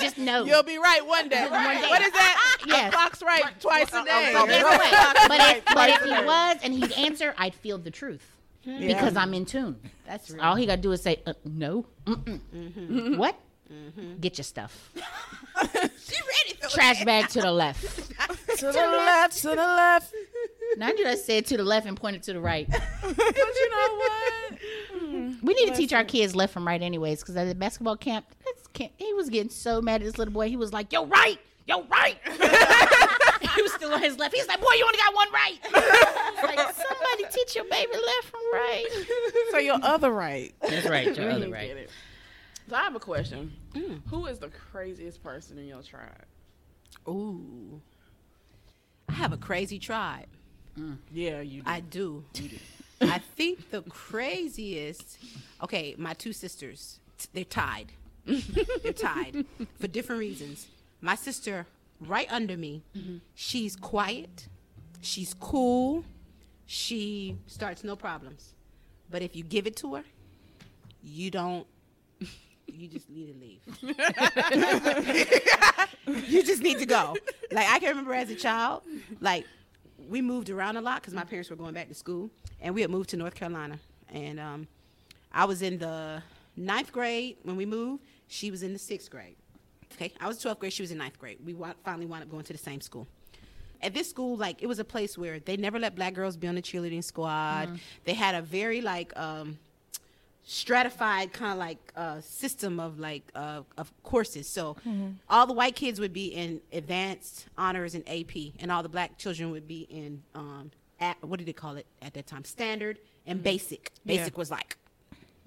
Just 0.02 0.18
know. 0.18 0.44
You'll 0.44 0.62
be 0.62 0.78
right 0.78 1.06
one 1.06 1.28
day. 1.28 1.48
One 1.48 1.76
day. 1.76 1.88
What 1.88 2.02
is 2.02 2.12
that? 2.12 2.38
Yes. 2.66 2.88
A 2.88 2.96
clock's 2.96 3.22
right 3.22 3.42
twice 3.60 3.88
a 3.88 4.04
day. 4.04 4.34
I'm- 4.36 4.46
Guess 4.46 4.64
what? 4.64 5.28
But 5.28 5.56
if, 5.56 5.64
but 5.64 5.90
if 5.90 6.02
he 6.02 6.10
was 6.10 6.56
and 6.62 6.72
he'd 6.72 6.92
answer, 6.92 7.34
I'd 7.36 7.54
feel 7.54 7.76
the 7.76 7.90
truth 7.90 8.24
hmm. 8.64 8.86
because 8.86 9.16
I'm 9.16 9.34
in 9.34 9.46
tune. 9.46 9.76
That's 10.06 10.30
real. 10.30 10.42
All 10.42 10.54
he 10.54 10.66
got 10.66 10.76
to 10.76 10.82
do 10.82 10.92
is 10.92 11.02
say, 11.02 11.22
uh, 11.26 11.32
no. 11.44 11.86
Mm-mm. 12.06 12.40
Mm-hmm. 12.54 13.16
What? 13.16 13.36
Mm-hmm. 13.72 14.20
Get 14.20 14.38
your 14.38 14.44
stuff. 14.44 14.90
She 16.12 16.16
ready 16.16 16.60
for 16.60 16.68
Trash 16.68 17.04
bag 17.06 17.28
to 17.28 17.40
the 17.40 17.52
left. 17.52 17.82
To 18.58 18.66
the 18.66 18.72
left, 18.72 19.38
to 19.42 19.48
the 19.48 19.54
left. 19.56 20.14
Now 20.76 20.88
you 20.88 21.04
just 21.04 21.26
said 21.26 21.46
to 21.46 21.56
the 21.56 21.64
left 21.64 21.86
and 21.86 21.96
pointed 21.96 22.22
to 22.24 22.32
the 22.32 22.40
right. 22.40 22.68
But 22.70 23.18
you 23.18 23.70
know 23.70 23.96
what? 23.96 25.42
We 25.42 25.54
need 25.54 25.68
to 25.68 25.74
teach 25.74 25.92
our 25.92 26.04
kids 26.04 26.34
left 26.34 26.52
from 26.52 26.66
right, 26.66 26.80
anyways, 26.80 27.20
because 27.20 27.36
at 27.36 27.44
the 27.44 27.54
basketball 27.54 27.96
camp, 27.96 28.26
this 28.72 28.80
camp, 28.80 28.92
he 28.96 29.12
was 29.14 29.28
getting 29.28 29.50
so 29.50 29.80
mad 29.80 30.00
at 30.00 30.06
this 30.06 30.18
little 30.18 30.34
boy. 30.34 30.48
He 30.48 30.56
was 30.56 30.72
like, 30.72 30.92
"Yo, 30.92 31.06
right, 31.06 31.38
yo, 31.66 31.84
right." 31.84 32.18
he 33.54 33.62
was 33.62 33.72
still 33.72 33.92
on 33.92 34.02
his 34.02 34.18
left. 34.18 34.34
He's 34.34 34.46
like, 34.46 34.60
"Boy, 34.60 34.74
you 34.76 34.84
only 34.84 34.98
got 34.98 35.14
one 35.14 35.32
right." 35.32 35.58
Like 36.42 36.58
somebody 36.58 37.24
teach 37.32 37.54
your 37.54 37.64
baby 37.64 37.92
left 37.92 38.24
from 38.24 38.40
right. 38.52 38.84
So 39.50 39.58
your 39.58 39.78
other 39.82 40.10
right. 40.10 40.52
That's 40.60 40.88
right, 40.88 41.16
your 41.16 41.30
other 41.30 41.48
right. 41.48 41.88
So 42.68 42.76
I 42.76 42.82
have 42.82 42.96
a 42.96 43.00
question. 43.00 43.52
Mm. 43.74 44.00
Who 44.08 44.26
is 44.26 44.38
the 44.38 44.48
craziest 44.48 45.22
person 45.22 45.58
in 45.58 45.66
your 45.66 45.82
tribe? 45.82 46.24
Ooh. 47.08 47.80
I 49.08 49.12
have 49.12 49.32
a 49.32 49.36
crazy 49.36 49.78
tribe. 49.78 50.26
Mm. 50.78 50.96
Yeah, 51.12 51.40
you 51.40 51.62
do. 51.62 51.70
I 51.70 51.80
do. 51.80 52.24
I 53.02 53.18
think 53.18 53.70
the 53.70 53.82
craziest. 53.82 55.18
Okay, 55.62 55.94
my 55.98 56.14
two 56.14 56.32
sisters, 56.32 56.98
they're 57.32 57.44
tied. 57.44 57.92
they're 58.82 58.92
tied 58.92 59.44
for 59.80 59.88
different 59.88 60.20
reasons. 60.20 60.68
My 61.00 61.14
sister, 61.14 61.66
right 62.00 62.30
under 62.30 62.56
me, 62.56 62.82
she's 63.34 63.76
quiet. 63.76 64.48
She's 65.00 65.34
cool. 65.34 66.04
She 66.66 67.36
starts 67.46 67.82
no 67.84 67.96
problems. 67.96 68.54
But 69.10 69.22
if 69.22 69.34
you 69.36 69.42
give 69.42 69.66
it 69.66 69.76
to 69.76 69.96
her, 69.96 70.04
you 71.02 71.30
don't. 71.30 71.66
You 72.66 72.88
just 72.88 73.10
need 73.10 73.26
to 73.26 73.34
leave. 73.38 73.60
you 76.30 76.42
just 76.42 76.62
need 76.62 76.78
to 76.78 76.86
go. 76.86 77.14
Like 77.50 77.68
I 77.68 77.78
can 77.78 77.90
remember 77.90 78.14
as 78.14 78.30
a 78.30 78.34
child, 78.34 78.82
like 79.20 79.44
we 80.08 80.22
moved 80.22 80.48
around 80.48 80.78
a 80.78 80.80
lot 80.80 81.02
because 81.02 81.12
my 81.12 81.24
parents 81.24 81.50
were 81.50 81.56
going 81.56 81.74
back 81.74 81.88
to 81.88 81.94
school, 81.94 82.30
and 82.60 82.74
we 82.74 82.80
had 82.80 82.90
moved 82.90 83.10
to 83.10 83.16
North 83.16 83.34
Carolina. 83.34 83.78
And 84.12 84.40
um, 84.40 84.68
I 85.32 85.44
was 85.44 85.60
in 85.60 85.78
the 85.78 86.22
ninth 86.56 86.92
grade 86.92 87.36
when 87.42 87.56
we 87.56 87.66
moved. 87.66 88.02
She 88.32 88.50
was 88.50 88.62
in 88.62 88.72
the 88.72 88.78
sixth 88.78 89.10
grade. 89.10 89.36
Okay, 89.92 90.10
I 90.18 90.26
was 90.26 90.38
twelfth 90.38 90.60
grade. 90.60 90.72
She 90.72 90.82
was 90.82 90.90
in 90.90 90.98
ninth 90.98 91.18
grade. 91.18 91.38
We 91.44 91.52
wa- 91.52 91.74
finally 91.84 92.06
wound 92.06 92.22
up 92.22 92.30
going 92.30 92.44
to 92.44 92.52
the 92.52 92.58
same 92.58 92.80
school. 92.80 93.06
At 93.82 93.92
this 93.92 94.08
school, 94.08 94.36
like 94.36 94.62
it 94.62 94.66
was 94.66 94.78
a 94.78 94.84
place 94.84 95.18
where 95.18 95.38
they 95.38 95.56
never 95.58 95.78
let 95.78 95.94
black 95.94 96.14
girls 96.14 96.36
be 96.38 96.46
on 96.48 96.54
the 96.54 96.62
cheerleading 96.62 97.04
squad. 97.04 97.78
They 98.04 98.14
had 98.14 98.34
a 98.34 98.40
very 98.40 98.80
like 98.80 99.12
um, 99.18 99.58
stratified 100.44 101.32
kind 101.32 101.52
of 101.52 101.58
like 101.58 101.92
uh, 101.96 102.20
system 102.20 102.80
of 102.80 102.98
like 102.98 103.22
uh, 103.34 103.62
of 103.76 103.92
courses. 104.02 104.48
So 104.48 104.76
all 105.28 105.46
the 105.46 105.52
white 105.52 105.76
kids 105.76 106.00
would 106.00 106.12
be 106.12 106.26
in 106.28 106.60
advanced 106.72 107.46
honors 107.58 107.94
and 107.94 108.08
AP, 108.08 108.34
and 108.60 108.72
all 108.72 108.82
the 108.82 108.88
black 108.88 109.18
children 109.18 109.50
would 109.50 109.68
be 109.68 109.82
in 109.90 110.22
um, 110.34 110.70
at, 111.00 111.22
what 111.22 111.38
did 111.38 111.46
they 111.46 111.52
call 111.52 111.76
it 111.76 111.86
at 112.00 112.14
that 112.14 112.26
time? 112.26 112.44
Standard 112.44 112.98
and 113.26 113.42
basic. 113.42 113.90
Basic 114.06 114.38
was 114.38 114.50
like 114.50 114.76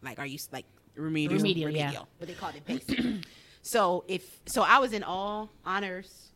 like 0.03 0.19
are 0.19 0.25
you 0.25 0.37
like 0.51 0.65
remedial. 0.95 1.37
Remedial, 1.37 1.71
yeah. 1.71 1.99
but 2.19 2.27
they 2.27 2.33
called 2.33 2.55
it 2.55 2.65
basic. 2.87 3.25
so 3.61 4.03
if 4.07 4.39
so, 4.45 4.61
I 4.61 4.79
was 4.79 4.93
in 4.93 5.03
all 5.03 5.49
honors 5.65 6.31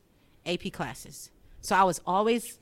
AP 0.46 0.72
classes. 0.72 1.32
So 1.62 1.76
I 1.76 1.84
was 1.84 2.02
always 2.06 2.60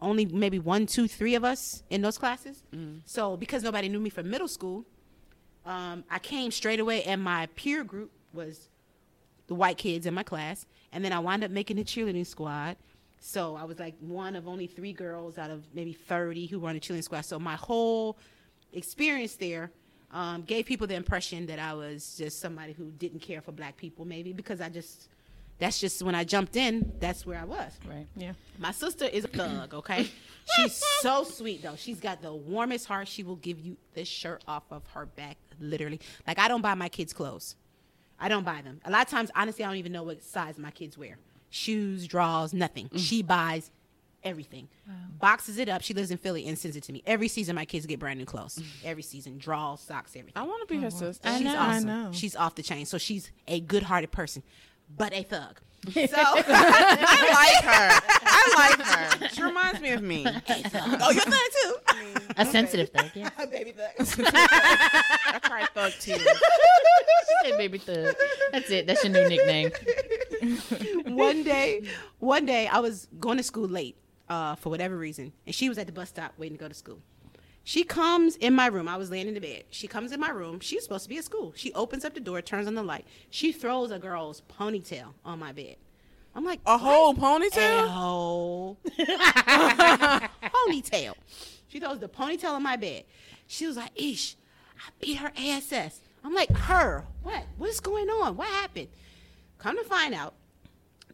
only 0.00 0.26
maybe 0.26 0.58
one, 0.58 0.86
two, 0.86 1.08
three 1.08 1.34
of 1.34 1.44
us 1.44 1.82
in 1.90 2.02
those 2.02 2.18
classes. 2.18 2.62
So 3.04 3.36
because 3.36 3.62
nobody 3.62 3.88
knew 3.88 4.00
me 4.00 4.10
from 4.10 4.30
middle 4.30 4.48
school, 4.48 4.84
um, 5.64 6.04
I 6.10 6.18
came 6.18 6.50
straight 6.50 6.80
away, 6.80 7.02
and 7.04 7.22
my 7.22 7.46
peer 7.54 7.84
group 7.84 8.10
was 8.32 8.68
the 9.48 9.54
white 9.54 9.78
kids 9.78 10.06
in 10.06 10.14
my 10.14 10.22
class, 10.22 10.66
and 10.92 11.04
then 11.04 11.12
I 11.12 11.18
wound 11.18 11.44
up 11.44 11.50
making 11.50 11.76
the 11.76 11.84
cheerleading 11.84 12.26
squad. 12.26 12.76
So 13.20 13.56
I 13.56 13.64
was 13.64 13.78
like 13.78 13.94
one 14.00 14.36
of 14.36 14.46
only 14.46 14.66
three 14.66 14.92
girls 14.92 15.38
out 15.38 15.50
of 15.50 15.64
maybe 15.74 15.92
thirty 15.92 16.46
who 16.46 16.60
were 16.60 16.68
on 16.68 16.74
the 16.74 16.80
cheerleading 16.80 17.04
squad. 17.04 17.22
So 17.22 17.38
my 17.38 17.56
whole 17.56 18.16
experience 18.72 19.34
there 19.36 19.70
um, 20.12 20.42
gave 20.42 20.66
people 20.66 20.86
the 20.86 20.94
impression 20.94 21.46
that 21.46 21.58
I 21.58 21.74
was 21.74 22.16
just 22.16 22.40
somebody 22.40 22.72
who 22.72 22.90
didn't 22.92 23.20
care 23.20 23.40
for 23.40 23.52
black 23.52 23.76
people, 23.76 24.04
maybe 24.04 24.32
because 24.32 24.60
I 24.60 24.68
just 24.68 25.08
that's 25.58 25.80
just 25.80 26.02
when 26.02 26.14
I 26.14 26.24
jumped 26.24 26.56
in, 26.56 26.92
that's 27.00 27.26
where 27.26 27.38
I 27.38 27.44
was. 27.44 27.72
Right. 27.86 28.06
Yeah. 28.16 28.32
My 28.58 28.70
sister 28.70 29.06
is 29.06 29.24
a 29.24 29.28
thug, 29.28 29.74
okay? 29.74 30.08
She's 30.56 30.82
so 31.00 31.24
sweet 31.24 31.62
though. 31.62 31.76
She's 31.76 32.00
got 32.00 32.22
the 32.22 32.32
warmest 32.32 32.86
heart. 32.86 33.08
She 33.08 33.22
will 33.22 33.36
give 33.36 33.58
you 33.58 33.76
the 33.94 34.04
shirt 34.04 34.42
off 34.46 34.62
of 34.70 34.82
her 34.94 35.06
back, 35.06 35.36
literally. 35.60 36.00
Like 36.26 36.38
I 36.38 36.48
don't 36.48 36.62
buy 36.62 36.74
my 36.74 36.88
kids 36.88 37.12
clothes. 37.12 37.56
I 38.20 38.28
don't 38.28 38.44
buy 38.44 38.62
them. 38.62 38.80
A 38.84 38.90
lot 38.90 39.02
of 39.02 39.10
times, 39.10 39.30
honestly, 39.34 39.64
I 39.64 39.68
don't 39.68 39.76
even 39.76 39.92
know 39.92 40.02
what 40.02 40.22
size 40.22 40.58
my 40.58 40.70
kids 40.70 40.96
wear. 40.98 41.18
Shoes, 41.50 42.06
drawers, 42.06 42.52
nothing. 42.52 42.90
She 42.96 43.22
buys 43.22 43.70
everything. 44.24 44.68
Boxes 45.20 45.58
it 45.58 45.68
up. 45.68 45.82
She 45.82 45.94
lives 45.94 46.10
in 46.10 46.18
Philly 46.18 46.46
and 46.46 46.58
sends 46.58 46.76
it 46.76 46.82
to 46.84 46.92
me. 46.92 47.02
Every 47.06 47.28
season 47.28 47.56
my 47.56 47.64
kids 47.64 47.86
get 47.86 47.98
brand 47.98 48.18
new 48.18 48.24
clothes. 48.24 48.60
Every 48.84 49.02
season. 49.02 49.38
Drawers, 49.38 49.80
socks, 49.80 50.14
everything. 50.16 50.40
I 50.40 50.46
want 50.46 50.66
to 50.66 50.72
be 50.72 50.80
her 50.80 50.86
oh, 50.86 50.90
sister. 50.90 51.28
She's 51.30 51.42
know. 51.42 51.58
I 51.58 51.80
know. 51.80 52.10
She's 52.12 52.36
off 52.36 52.54
the 52.54 52.62
chain. 52.62 52.86
So 52.86 52.98
she's 52.98 53.30
a 53.46 53.60
good 53.60 53.82
hearted 53.82 54.12
person, 54.12 54.42
but 54.96 55.12
a 55.12 55.22
thug. 55.22 55.60
So 55.88 55.94
I 56.16 57.28
like 57.32 57.64
her. 57.64 58.00
I 58.24 58.76
like 58.76 58.86
her. 58.86 59.28
She 59.28 59.42
reminds 59.42 59.80
me 59.80 59.90
of 59.90 60.02
me. 60.02 60.26
Oh, 60.26 61.10
you're 61.12 61.22
a 61.22 61.30
thug 61.30 61.50
too. 61.62 61.76
A 62.36 62.44
sensitive 62.44 62.88
thug, 62.88 63.10
yeah. 63.14 63.30
A 63.38 63.46
Baby 63.46 63.72
thug. 63.72 64.24
I 64.26 65.38
cry 65.40 65.66
thug 65.72 65.92
tears. 66.00 66.26
Hey, 67.44 67.56
baby 67.56 67.78
thug. 67.78 68.14
That's 68.50 68.70
it. 68.70 68.86
That's 68.88 69.04
your 69.04 69.12
new 69.12 69.28
nickname. 69.28 69.70
one 71.14 71.44
day, 71.44 71.84
one 72.18 72.44
day 72.44 72.66
I 72.66 72.80
was 72.80 73.06
going 73.20 73.36
to 73.36 73.44
school 73.44 73.68
late 73.68 73.96
uh, 74.28 74.54
for 74.56 74.68
whatever 74.70 74.96
reason, 74.96 75.32
and 75.46 75.54
she 75.54 75.68
was 75.68 75.78
at 75.78 75.86
the 75.86 75.92
bus 75.92 76.08
stop 76.10 76.32
waiting 76.38 76.56
to 76.58 76.62
go 76.62 76.68
to 76.68 76.74
school. 76.74 77.00
She 77.64 77.84
comes 77.84 78.36
in 78.36 78.54
my 78.54 78.66
room. 78.68 78.88
I 78.88 78.96
was 78.96 79.10
laying 79.10 79.28
in 79.28 79.34
the 79.34 79.40
bed. 79.40 79.64
She 79.70 79.86
comes 79.86 80.10
in 80.12 80.20
my 80.20 80.30
room. 80.30 80.58
She's 80.60 80.84
supposed 80.84 81.02
to 81.02 81.08
be 81.10 81.18
at 81.18 81.24
school. 81.24 81.52
She 81.54 81.70
opens 81.74 82.02
up 82.04 82.14
the 82.14 82.20
door, 82.20 82.40
turns 82.40 82.66
on 82.66 82.74
the 82.74 82.82
light. 82.82 83.04
She 83.28 83.52
throws 83.52 83.90
a 83.90 83.98
girl's 83.98 84.40
ponytail 84.58 85.12
on 85.24 85.38
my 85.38 85.52
bed. 85.52 85.76
I'm 86.34 86.44
like, 86.46 86.60
A 86.64 86.78
whole 86.78 87.10
a 87.10 87.14
ponytail? 87.14 87.88
whole 87.88 88.78
ponytail. 88.98 91.14
She 91.68 91.80
throws 91.80 91.98
the 91.98 92.08
ponytail 92.08 92.52
on 92.52 92.62
my 92.62 92.76
bed. 92.76 93.04
She 93.46 93.66
was 93.66 93.76
like, 93.76 93.90
"Ish, 93.94 94.36
I 94.78 94.90
beat 95.00 95.16
her 95.16 95.32
ass." 95.36 96.00
I'm 96.24 96.34
like, 96.34 96.50
"Her? 96.50 97.04
What? 97.22 97.44
What's 97.56 97.80
going 97.80 98.08
on? 98.08 98.36
What 98.36 98.48
happened?" 98.48 98.88
Come 99.58 99.76
to 99.76 99.84
find 99.84 100.14
out, 100.14 100.34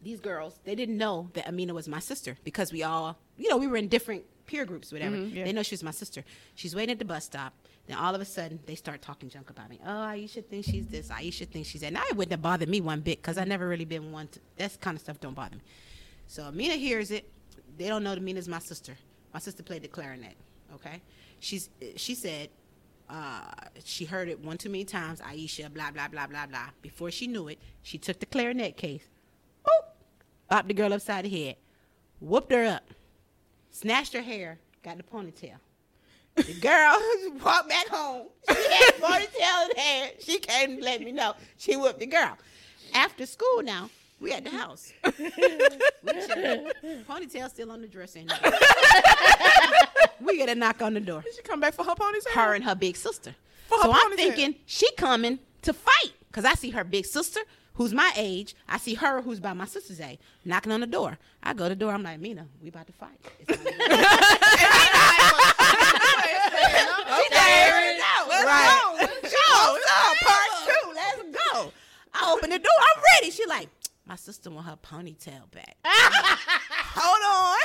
these 0.05 0.19
girls 0.19 0.59
they 0.63 0.75
didn't 0.75 0.97
know 0.97 1.29
that 1.33 1.47
Amina 1.47 1.73
was 1.73 1.87
my 1.87 1.99
sister 1.99 2.37
because 2.43 2.71
we 2.71 2.83
all, 2.83 3.17
you 3.37 3.49
know, 3.49 3.57
we 3.57 3.67
were 3.67 3.75
in 3.75 3.87
different 3.87 4.23
peer 4.45 4.63
groups, 4.63 4.93
whatever. 4.93 5.15
They 5.43 5.51
know 5.51 5.63
she 5.63 5.73
was 5.73 5.83
my 5.83 5.91
sister. 5.91 6.23
She's 6.53 6.75
waiting 6.75 6.93
at 6.93 6.99
the 6.99 7.05
bus 7.05 7.25
stop. 7.25 7.53
Then 7.87 7.97
all 7.97 8.13
of 8.13 8.21
a 8.21 8.25
sudden, 8.25 8.59
they 8.67 8.75
start 8.75 9.01
talking 9.01 9.29
junk 9.29 9.49
about 9.49 9.67
me. 9.69 9.79
Oh, 9.83 9.89
Aisha 9.89 10.45
thinks 10.45 10.67
she's 10.67 10.87
this. 10.87 11.09
Aisha 11.09 11.47
thinks 11.47 11.67
she's 11.69 11.81
that. 11.81 11.91
Now 11.91 12.03
it 12.09 12.15
wouldn't 12.15 12.31
have 12.33 12.41
bothered 12.43 12.69
me 12.69 12.81
one 12.81 13.01
bit 13.01 13.21
because 13.21 13.39
I 13.39 13.45
never 13.45 13.67
really 13.67 13.85
been 13.85 14.11
one. 14.11 14.27
To, 14.27 14.39
that 14.57 14.79
kind 14.79 14.95
of 14.95 15.01
stuff 15.01 15.19
don't 15.19 15.35
bother 15.35 15.55
me. 15.55 15.61
So 16.27 16.43
Amina 16.43 16.75
hears 16.75 17.09
it. 17.09 17.27
They 17.77 17.87
don't 17.87 18.03
know 18.03 18.11
that 18.11 18.19
Amina's 18.19 18.47
my 18.47 18.59
sister. 18.59 18.95
My 19.33 19.39
sister 19.39 19.63
played 19.63 19.81
the 19.81 19.87
clarinet. 19.87 20.35
Okay, 20.75 21.01
she's 21.39 21.69
she 21.95 22.13
said 22.13 22.49
uh, 23.09 23.51
she 23.83 24.05
heard 24.05 24.29
it 24.29 24.39
one 24.39 24.57
too 24.57 24.69
many 24.69 24.85
times. 24.85 25.19
Aisha, 25.21 25.73
blah 25.73 25.91
blah 25.91 26.07
blah 26.07 26.27
blah 26.27 26.45
blah. 26.45 26.69
Before 26.81 27.11
she 27.11 27.27
knew 27.27 27.47
it, 27.47 27.59
she 27.81 27.97
took 27.97 28.19
the 28.19 28.25
clarinet 28.25 28.77
case, 28.77 29.07
bopped 30.55 30.67
the 30.67 30.73
girl 30.73 30.93
upside 30.93 31.25
the 31.25 31.29
head, 31.29 31.55
whooped 32.19 32.51
her 32.51 32.65
up, 32.65 32.83
snatched 33.71 34.13
her 34.13 34.21
hair, 34.21 34.57
got 34.83 34.97
the 34.97 35.03
ponytail. 35.03 35.55
The 36.35 36.53
girl 36.61 36.97
walked 37.45 37.69
back 37.69 37.87
home. 37.87 38.27
She 38.49 38.55
had 38.55 38.93
ponytail 38.95 39.69
in 39.71 39.77
hair. 39.77 40.09
She 40.19 40.39
came 40.39 40.71
and 40.73 40.81
let 40.81 41.01
me 41.01 41.11
know 41.11 41.33
she 41.57 41.75
whooped 41.75 41.99
the 41.99 42.05
girl. 42.05 42.37
After 42.93 43.25
school 43.25 43.63
now, 43.63 43.89
We 44.19 44.31
at 44.31 44.43
the 44.45 44.49
house. 44.49 44.93
Ponytail 47.07 47.49
still 47.49 47.71
on 47.71 47.81
the 47.81 47.87
dresser. 47.87 48.19
in 48.19 48.29
we 50.21 50.37
get 50.37 50.49
a 50.49 50.55
knock 50.55 50.81
on 50.81 50.93
the 50.93 50.99
door. 51.01 51.21
Did 51.21 51.35
she 51.35 51.41
come 51.41 51.59
back 51.59 51.73
for 51.73 51.83
her 51.83 51.95
ponytail? 51.95 52.31
Her 52.33 52.53
and 52.53 52.63
her 52.63 52.75
big 52.75 52.95
sister. 52.95 53.35
For 53.67 53.77
so 53.81 53.91
I'm 53.91 54.11
ponytail. 54.11 54.15
thinking 54.15 54.55
she 54.65 54.89
coming 54.95 55.39
to 55.63 55.73
fight 55.73 56.13
because 56.27 56.45
I 56.45 56.53
see 56.53 56.69
her 56.71 56.83
big 56.83 57.05
sister 57.05 57.41
who's 57.75 57.93
my 57.93 58.11
age. 58.15 58.55
I 58.67 58.77
see 58.77 58.95
her 58.95 59.21
who's 59.21 59.39
by 59.39 59.53
my 59.53 59.65
sister's 59.65 60.01
age 60.01 60.19
knocking 60.43 60.71
on 60.71 60.79
the 60.81 60.87
door. 60.87 61.17
I 61.43 61.53
go 61.53 61.65
to 61.65 61.69
the 61.69 61.75
door. 61.75 61.93
I'm 61.93 62.03
like, 62.03 62.19
Mina, 62.19 62.47
we 62.61 62.69
about 62.69 62.87
to 62.87 62.93
fight. 62.93 63.19
It's 63.47 63.61
Okay. 67.15 67.99
Let's 68.27 68.45
Right. 68.45 68.97
go. 68.99 69.29
Show 69.29 69.77
up, 69.77 70.17
part 70.17 70.49
two. 70.65 70.91
Let's 70.93 71.21
go. 71.51 71.71
I 72.13 72.31
open 72.33 72.49
the 72.49 72.59
door. 72.59 72.71
I'm 72.95 73.01
ready. 73.15 73.31
She 73.31 73.45
like, 73.45 73.69
my 74.05 74.15
sister 74.15 74.49
want 74.49 74.65
her 74.67 74.75
ponytail 74.77 75.49
back. 75.51 75.75
Hold 75.85 77.23
on. 77.25 77.59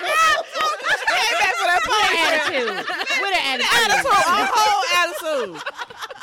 Came 0.00 1.36
back 1.38 1.54
for 1.56 1.66
that 1.66 1.82
ponytail. 1.84 2.30
attitude. 2.30 2.86
With 3.20 3.34
an 3.34 3.42
attitude. 3.50 3.72
Attitude, 3.84 4.12
a 4.12 4.48
whole 4.52 4.84
attitude. 5.00 5.62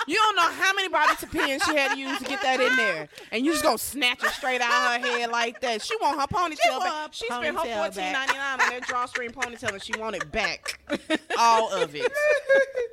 You 0.07 0.15
don't 0.15 0.35
know 0.37 0.49
how 0.49 0.73
many 0.73 0.87
body 0.87 1.13
pins 1.31 1.63
she 1.63 1.75
had 1.75 1.91
to 1.93 1.99
use 1.99 2.17
to 2.19 2.23
get 2.23 2.41
that 2.41 2.59
in 2.61 2.75
there, 2.77 3.09
and 3.31 3.45
you 3.45 3.51
just 3.51 3.63
gonna 3.63 3.77
snatch 3.77 4.23
it 4.23 4.29
straight 4.31 4.61
out 4.61 4.71
her 5.01 5.05
head 5.05 5.29
like 5.31 5.59
that. 5.61 5.81
She 5.81 5.95
want 5.97 6.19
her 6.19 6.27
ponytail 6.27 6.71
want 6.71 6.83
back. 6.85 6.93
her 7.07 7.09
She 7.11 7.25
spent 7.25 7.45
her 7.45 7.51
ponytail 7.51 7.75
fourteen 7.77 7.95
back. 7.95 8.13
ninety 8.13 8.33
nine 8.37 8.53
on 8.61 8.69
that 8.69 8.81
drawstring 8.87 9.31
ponytail, 9.31 9.73
and 9.73 9.83
she 9.83 9.93
want 9.99 10.15
it 10.15 10.31
back, 10.31 10.79
all 11.37 11.73
of 11.73 11.93
it. 11.93 12.09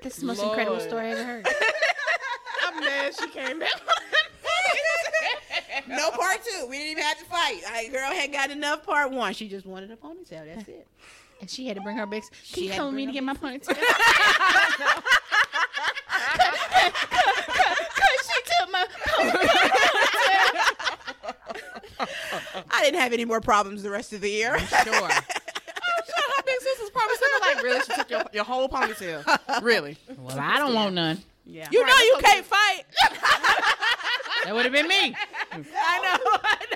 This 0.02 0.14
is 0.14 0.20
the 0.20 0.26
most 0.26 0.42
incredible 0.42 0.80
story 0.80 1.06
I 1.06 1.10
ever 1.10 1.24
heard. 1.24 1.48
I'm 2.66 2.80
mad 2.80 3.14
she 3.18 3.28
came 3.28 3.58
back. 3.60 3.70
No 5.86 6.10
part 6.10 6.38
two. 6.42 6.66
We 6.68 6.78
didn't 6.78 6.92
even 6.92 7.02
have 7.04 7.18
to 7.18 7.24
fight. 7.26 7.60
I, 7.70 7.88
girl 7.88 8.10
had 8.10 8.32
got 8.32 8.50
enough 8.50 8.84
part 8.86 9.10
one. 9.10 9.34
She 9.34 9.48
just 9.48 9.66
wanted 9.66 9.90
a 9.90 9.96
ponytail. 9.96 10.46
That's 10.54 10.68
it. 10.68 10.86
And 11.40 11.50
she 11.50 11.66
had 11.66 11.76
to 11.76 11.82
bring 11.82 11.96
her 11.96 12.06
big. 12.06 12.22
Can 12.22 12.30
She 12.42 12.64
you 12.66 12.72
had 12.72 12.78
to 12.80 12.92
me 12.92 13.06
to 13.06 13.12
get 13.12 13.22
my 13.24 13.34
ponytail? 13.34 13.76
Cause 16.84 18.30
she 18.30 18.40
took 18.44 18.70
my 18.70 18.86
I 22.70 22.82
didn't 22.82 23.00
have 23.00 23.12
any 23.12 23.24
more 23.24 23.40
problems 23.40 23.82
the 23.82 23.90
rest 23.90 24.12
of 24.12 24.20
the 24.20 24.30
year. 24.30 24.54
I'm 24.56 24.66
Sure. 24.66 25.08
Oh, 26.16 26.32
her 26.36 26.42
big 26.46 26.60
sister's 26.60 26.90
probably 26.90 27.16
sitting 27.16 27.34
there 27.40 27.54
like, 27.54 27.62
really? 27.64 27.80
She 27.80 27.94
took 27.94 28.10
your, 28.10 28.24
your 28.32 28.44
whole 28.44 28.68
ponytail. 28.68 29.62
Really? 29.62 29.96
Well, 30.18 30.38
I 30.38 30.58
don't 30.58 30.74
want 30.74 30.94
none. 30.94 31.18
Yeah. 31.46 31.68
You 31.70 31.84
know 31.84 31.94
you 31.98 32.16
can't 32.20 32.44
fight. 32.46 32.82
That 34.44 34.54
would 34.54 34.64
have 34.66 34.74
been 34.74 34.86
me. 34.88 35.14
I 35.52 36.18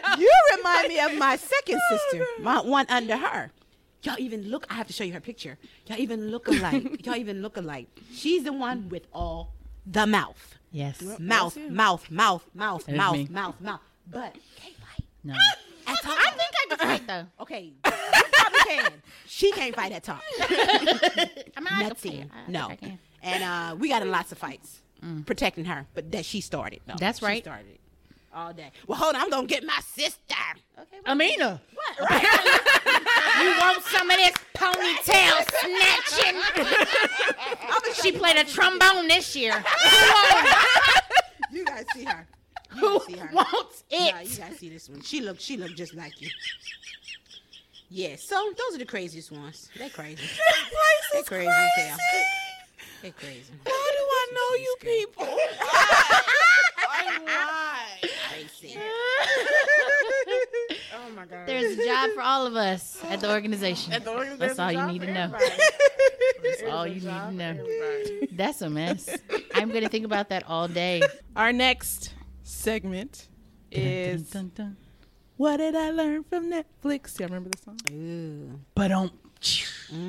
know. 0.06 0.16
You 0.16 0.32
remind 0.56 0.88
me 0.88 1.00
of 1.00 1.14
my 1.18 1.36
second 1.36 1.78
sister, 1.90 2.24
my 2.40 2.62
one 2.62 2.86
under 2.88 3.16
her. 3.18 3.50
Y'all 4.08 4.18
even 4.18 4.42
look. 4.48 4.66
I 4.70 4.74
have 4.74 4.86
to 4.86 4.92
show 4.92 5.04
you 5.04 5.12
her 5.12 5.20
picture. 5.20 5.58
Y'all 5.86 5.98
even 5.98 6.30
look 6.30 6.48
alike. 6.48 7.04
Y'all 7.06 7.14
even 7.16 7.42
look 7.42 7.56
alike. 7.56 7.88
She's 8.12 8.42
the 8.44 8.52
one 8.52 8.88
with 8.88 9.06
all 9.12 9.52
the 9.86 10.06
mouth, 10.06 10.56
Yes. 10.70 11.00
mouth, 11.18 11.56
mouth, 11.56 12.10
mouth, 12.10 12.44
mouth, 12.54 12.84
That 12.86 12.92
is 12.92 12.96
mouth, 12.98 13.16
me. 13.16 13.28
mouth, 13.30 13.60
mouth. 13.60 13.80
But 14.10 14.34
can't 14.56 14.76
fight. 14.76 15.04
No. 15.24 15.34
At. 15.34 15.98
I 16.04 16.30
think 16.30 16.52
I 16.54 16.66
could 16.70 16.80
fight 16.80 17.06
though. 17.06 17.26
Okay, 17.42 17.60
you 17.64 17.72
probably 17.82 18.58
can. 18.66 18.92
She 19.26 19.52
can't 19.52 19.74
fight 19.74 19.92
at 19.92 20.04
top. 20.04 20.20
I 20.40 20.46
mean, 21.60 21.66
I 21.70 21.82
could 21.84 21.88
Nothing. 21.88 22.30
No. 22.48 22.68
think 22.68 22.82
I 22.82 22.86
can. 22.86 22.98
And 23.22 23.42
uh, 23.44 23.76
we 23.78 23.88
got 23.88 24.02
in 24.02 24.10
lots 24.10 24.32
of 24.32 24.38
fights 24.38 24.80
protecting 25.26 25.64
her, 25.66 25.86
but 25.94 26.10
that 26.12 26.24
she 26.24 26.40
started. 26.40 26.80
No, 26.86 26.94
That's 26.98 27.20
right. 27.22 27.36
she 27.38 27.42
started 27.42 27.66
it 27.68 27.80
all 28.34 28.52
day. 28.52 28.70
Well, 28.86 28.98
hold 28.98 29.14
on. 29.14 29.22
I'm 29.22 29.30
gonna 29.30 29.46
get 29.46 29.64
my 29.64 29.78
sister. 29.94 30.34
Okay. 30.78 30.98
Amina, 31.06 31.60
What? 31.74 32.00
Right. 32.10 32.22
you 33.42 33.50
want 33.58 33.82
some 33.84 34.10
of 34.10 34.16
this 34.16 34.34
ponytail 34.54 35.44
snatching? 35.60 36.36
she 38.02 38.12
played 38.12 38.36
a 38.36 38.44
trombone 38.44 39.08
this 39.08 39.34
year. 39.36 39.64
You 41.50 41.64
guys 41.64 41.86
see 41.94 42.04
her. 42.04 42.26
You 42.76 42.80
who 42.80 43.00
see 43.06 43.16
her. 43.18 43.30
wants 43.32 43.82
Yeah, 43.88 44.18
it? 44.20 44.30
you 44.30 44.36
guys 44.36 44.58
see 44.58 44.68
this 44.68 44.86
one. 44.90 45.00
She 45.00 45.22
looked. 45.22 45.40
She 45.40 45.56
look 45.56 45.74
just 45.74 45.94
like 45.94 46.20
you. 46.20 46.28
Yeah. 47.88 48.16
So 48.16 48.52
those 48.58 48.74
are 48.76 48.78
the 48.78 48.84
craziest 48.84 49.32
ones. 49.32 49.70
They're 49.78 49.88
crazy. 49.88 50.22
They're 51.14 51.22
crazy 51.22 51.48
as 51.48 51.72
hell. 51.78 51.96
They 53.00 53.12
crazy. 53.12 53.50
Why 53.64 53.92
do 53.96 54.04
I 54.04 54.26
know 54.34 54.54
you 54.62 54.76
people? 54.80 55.24
Why? 56.84 57.18
Why? 57.24 57.86
Crazy. 58.60 58.78
Oh 60.94 61.10
my 61.14 61.24
god. 61.24 61.46
There's 61.46 61.78
a 61.78 61.84
job 61.86 62.10
for 62.14 62.20
all 62.22 62.46
of 62.46 62.54
us 62.56 63.02
at 63.08 63.20
the 63.20 63.30
organization. 63.34 63.92
At 63.92 64.04
the 64.04 64.10
organization, 64.10 64.38
That's 64.38 64.58
all 64.58 64.72
you 64.72 64.86
need 64.86 65.00
to 65.02 65.12
know. 65.12 65.30
That's 66.42 66.62
all 66.68 66.82
a 66.82 66.88
you 66.88 66.94
need 66.94 67.00
to 67.02 67.32
know. 67.32 68.26
That's 68.32 68.62
a 68.62 68.68
mess. 68.70 69.08
I'm 69.54 69.70
gonna 69.70 69.88
think 69.88 70.04
about 70.04 70.28
that 70.30 70.44
all 70.48 70.68
day. 70.68 71.02
Our 71.36 71.52
next 71.52 72.14
segment 72.42 73.28
is 73.70 74.30
Dun, 74.30 74.52
dun, 74.54 74.66
dun. 74.66 74.76
What 75.36 75.58
Did 75.58 75.74
I 75.76 75.90
Learn 75.90 76.24
from 76.24 76.50
Netflix? 76.50 77.18
Y'all 77.20 77.28
remember 77.28 77.50
the 77.50 77.58
song? 77.58 77.78
Ooh. 77.92 78.60
But 78.74 78.90
um, 78.92 79.10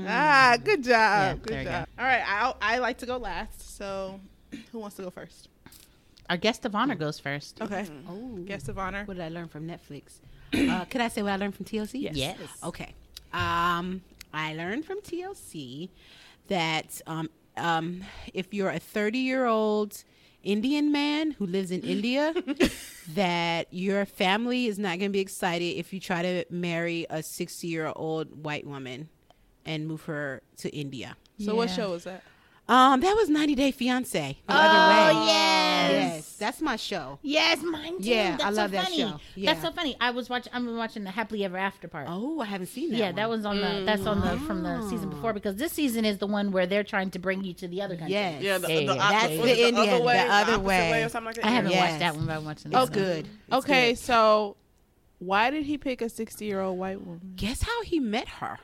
Ah, 0.07 0.57
good 0.61 0.83
job. 0.83 0.89
Yeah, 0.91 1.33
good 1.35 1.43
there 1.53 1.61
you 1.61 1.69
job. 1.69 1.87
All 1.97 2.05
right, 2.05 2.23
I 2.25 2.53
I 2.61 2.77
like 2.79 2.97
to 2.99 3.05
go 3.05 3.17
last. 3.17 3.77
So, 3.77 4.19
who 4.71 4.79
wants 4.79 4.95
to 4.97 5.03
go 5.03 5.09
first? 5.11 5.49
Our 6.29 6.37
guest 6.37 6.65
of 6.65 6.75
honor 6.75 6.95
goes 6.95 7.19
first. 7.19 7.61
Okay. 7.61 7.85
Oh. 8.07 8.37
Guest 8.45 8.69
of 8.69 8.77
honor. 8.77 9.03
What 9.05 9.17
did 9.17 9.23
I 9.23 9.29
learn 9.29 9.47
from 9.47 9.67
Netflix? 9.67 10.19
uh, 10.53 10.85
could 10.85 11.01
I 11.01 11.07
say 11.07 11.23
what 11.23 11.33
I 11.33 11.35
learned 11.35 11.55
from 11.55 11.65
TLC? 11.65 12.01
Yes. 12.01 12.15
Yes. 12.15 12.37
Okay. 12.63 12.93
Um, 13.33 14.01
I 14.33 14.53
learned 14.53 14.85
from 14.85 15.01
TLC 15.01 15.89
that 16.47 17.01
um, 17.07 17.29
um, 17.57 18.03
if 18.33 18.53
you're 18.53 18.69
a 18.69 18.79
30 18.79 19.17
year 19.17 19.45
old 19.45 20.03
Indian 20.43 20.91
man 20.91 21.31
who 21.31 21.45
lives 21.45 21.71
in 21.71 21.81
India, 21.81 22.33
that 23.15 23.67
your 23.71 24.05
family 24.05 24.67
is 24.67 24.79
not 24.79 24.99
going 24.99 25.09
to 25.09 25.13
be 25.13 25.19
excited 25.19 25.77
if 25.77 25.91
you 25.91 25.99
try 25.99 26.21
to 26.21 26.45
marry 26.49 27.05
a 27.09 27.21
60 27.21 27.67
year 27.67 27.91
old 27.95 28.43
white 28.43 28.65
woman 28.65 29.09
and 29.65 29.87
move 29.87 30.03
her 30.03 30.41
to 30.57 30.69
India. 30.69 31.17
So, 31.39 31.55
what 31.55 31.69
show 31.69 31.91
was 31.91 32.03
that? 32.03 32.21
Um, 32.69 32.99
that 33.01 33.15
was 33.15 33.29
90 33.29 33.55
Day 33.55 33.71
Fiance. 33.71 34.37
The 34.47 34.53
Oh 34.53 34.55
other 34.55 35.17
way. 35.19 35.25
yes. 35.25 35.91
Yes, 35.91 36.35
that's 36.35 36.61
my 36.61 36.75
show. 36.75 37.17
Yes, 37.23 37.63
mine 37.63 37.97
too. 37.97 38.09
Yeah, 38.09 38.31
That's 38.37 38.43
I 38.43 38.49
love 38.51 38.69
so 38.69 38.77
that 38.77 38.83
funny. 38.85 38.97
show. 38.99 39.19
Yeah. 39.35 39.51
That's 39.53 39.65
so 39.65 39.71
funny. 39.71 39.97
I 39.99 40.11
was 40.11 40.29
watching. 40.29 40.53
I'm 40.53 40.77
watching 40.77 41.03
the 41.03 41.09
Happily 41.09 41.43
Ever 41.43 41.57
After 41.57 41.87
part. 41.87 42.05
Oh, 42.07 42.39
I 42.41 42.45
haven't 42.45 42.67
seen 42.67 42.91
that. 42.91 42.97
yeah, 42.97 43.05
one. 43.07 43.15
that 43.15 43.29
was 43.29 43.45
on 43.45 43.57
the. 43.59 43.83
That's 43.85 44.05
on 44.05 44.21
the 44.21 44.39
from 44.45 44.61
the 44.61 44.87
season 44.87 45.09
before 45.09 45.33
because 45.33 45.55
this 45.55 45.71
season 45.71 46.05
is 46.05 46.19
the 46.19 46.27
one 46.27 46.51
where 46.51 46.67
they're 46.67 46.83
trying 46.83 47.09
to 47.11 47.19
bring 47.19 47.43
you 47.43 47.53
to 47.55 47.67
the 47.67 47.81
other 47.81 47.95
country. 47.95 48.13
Yes. 48.13 48.43
Yeah, 48.43 48.57
the, 48.59 48.67
Yeah, 48.71 48.75
the, 48.79 48.83
yeah, 48.83 48.91
op- 48.91 48.97
yeah. 48.97 49.19
That's 49.21 49.33
it 49.33 49.41
the 49.43 49.67
Indian, 49.67 49.75
other 49.95 50.03
way, 50.03 50.13
the 50.17 50.19
other 50.33 50.53
opposite 50.53 50.59
way. 50.67 51.03
or 51.03 51.09
something 51.09 51.25
like 51.25 51.35
that. 51.37 51.45
I 51.45 51.49
haven't 51.49 51.71
Yes. 51.71 51.89
watched 51.89 51.99
that 52.01 52.15
one, 52.15 52.25
but 52.27 52.33
I 52.33 52.37
watched 52.37 52.65
it. 52.67 52.73
It's 52.73 52.89
good. 52.91 53.27
It's 53.47 53.55
okay, 53.65 53.91
good. 53.93 53.97
so 53.97 54.57
why 55.17 55.49
did 55.49 55.63
he 55.65 55.77
pick 55.79 56.01
a 56.03 56.09
60 56.09 56.45
year 56.45 56.61
old 56.61 56.77
white 56.77 57.01
woman? 57.01 57.33
Guess 57.35 57.63
how 57.63 57.81
he 57.81 57.99
met 57.99 58.27
her? 58.27 58.59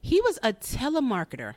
He 0.00 0.20
was 0.22 0.38
a 0.42 0.54
telemarketer. 0.54 1.54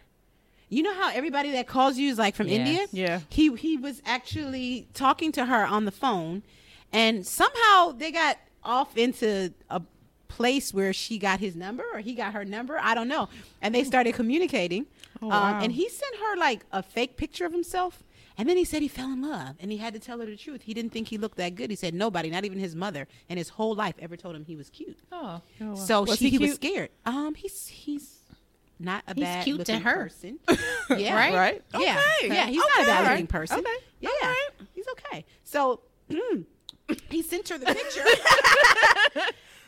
You 0.73 0.83
know 0.83 0.93
how 0.93 1.11
everybody 1.11 1.51
that 1.51 1.67
calls 1.67 1.97
you 1.97 2.09
is 2.09 2.17
like 2.17 2.35
from 2.35 2.47
Yes. 2.47 2.59
India? 2.59 2.87
Yeah. 2.91 3.19
He 3.29 3.55
he 3.55 3.77
was 3.77 4.01
actually 4.05 4.87
talking 4.93 5.31
to 5.33 5.45
her 5.45 5.65
on 5.65 5.85
the 5.85 5.91
phone 5.91 6.43
and 6.91 7.25
somehow 7.25 7.91
they 7.91 8.11
got 8.11 8.37
off 8.63 8.97
into 8.97 9.53
a 9.69 9.81
place 10.27 10.73
where 10.73 10.93
she 10.93 11.17
got 11.19 11.39
his 11.39 11.55
number 11.55 11.83
or 11.93 11.99
he 11.99 12.13
got 12.15 12.33
her 12.33 12.43
number. 12.43 12.77
I 12.81 12.95
don't 12.95 13.07
know. 13.07 13.29
And 13.61 13.73
they 13.75 13.83
started 13.83 14.13
communicating. 14.15 14.87
Oh, 15.21 15.29
um, 15.31 15.61
and 15.63 15.71
he 15.71 15.87
sent 15.89 16.15
her 16.17 16.37
like 16.37 16.65
a 16.71 16.81
fake 16.81 17.17
picture 17.17 17.45
of 17.45 17.51
himself. 17.53 18.03
And 18.35 18.49
then 18.49 18.57
he 18.57 18.63
said 18.65 18.81
he 18.81 18.87
fell 18.87 19.11
in 19.13 19.21
love 19.21 19.57
and 19.59 19.71
he 19.71 19.77
had 19.77 19.93
to 19.93 19.99
tell 19.99 20.19
her 20.19 20.25
the 20.25 20.35
truth. 20.35 20.63
He 20.63 20.73
didn't 20.73 20.91
think 20.91 21.07
he 21.09 21.19
looked 21.19 21.37
that 21.37 21.53
good. 21.53 21.69
He 21.69 21.75
said 21.75 21.93
nobody, 21.93 22.31
not 22.31 22.45
even 22.45 22.57
his 22.57 22.75
mother, 22.75 23.07
and 23.29 23.37
his 23.37 23.49
whole 23.49 23.75
life 23.75 23.93
ever 23.99 24.17
told 24.17 24.35
him 24.35 24.43
he 24.45 24.55
was 24.55 24.71
cute. 24.71 24.97
Oh, 25.11 25.39
So 25.75 26.01
Was 26.01 26.17
she, 26.17 26.29
he 26.31 26.37
he, 26.37 26.45
was 26.47 26.55
scared. 26.55 26.89
Um, 27.05 27.35
he's 27.35 27.67
he's 27.67 28.12
not 28.83 29.03
a 29.07 29.13
He's 29.15 29.23
bad 29.23 29.43
cute 29.45 29.65
to 29.65 29.79
her. 29.79 29.93
person. 30.03 30.39
Yeah, 30.97 31.15
Right? 31.15 31.33
Right? 31.33 31.61
Yeah, 31.79 31.99
Okay. 32.19 32.27
yeah, 32.35 32.45
he's 32.47 32.61
Okay. 32.61 32.69
not 32.77 32.83
a 32.83 32.85
bad 32.85 33.11
looking 33.11 33.27
person. 33.27 33.59
Okay. 33.59 33.69
Yeah, 34.01 34.09
All 34.21 34.29
right. 34.29 34.49
he's 34.73 34.85
okay. 34.91 35.25
So 35.43 35.79
mm, 36.09 36.45
he 37.09 37.21
sent 37.21 37.49
her 37.49 37.57
the 37.57 37.65
picture, 37.67 38.03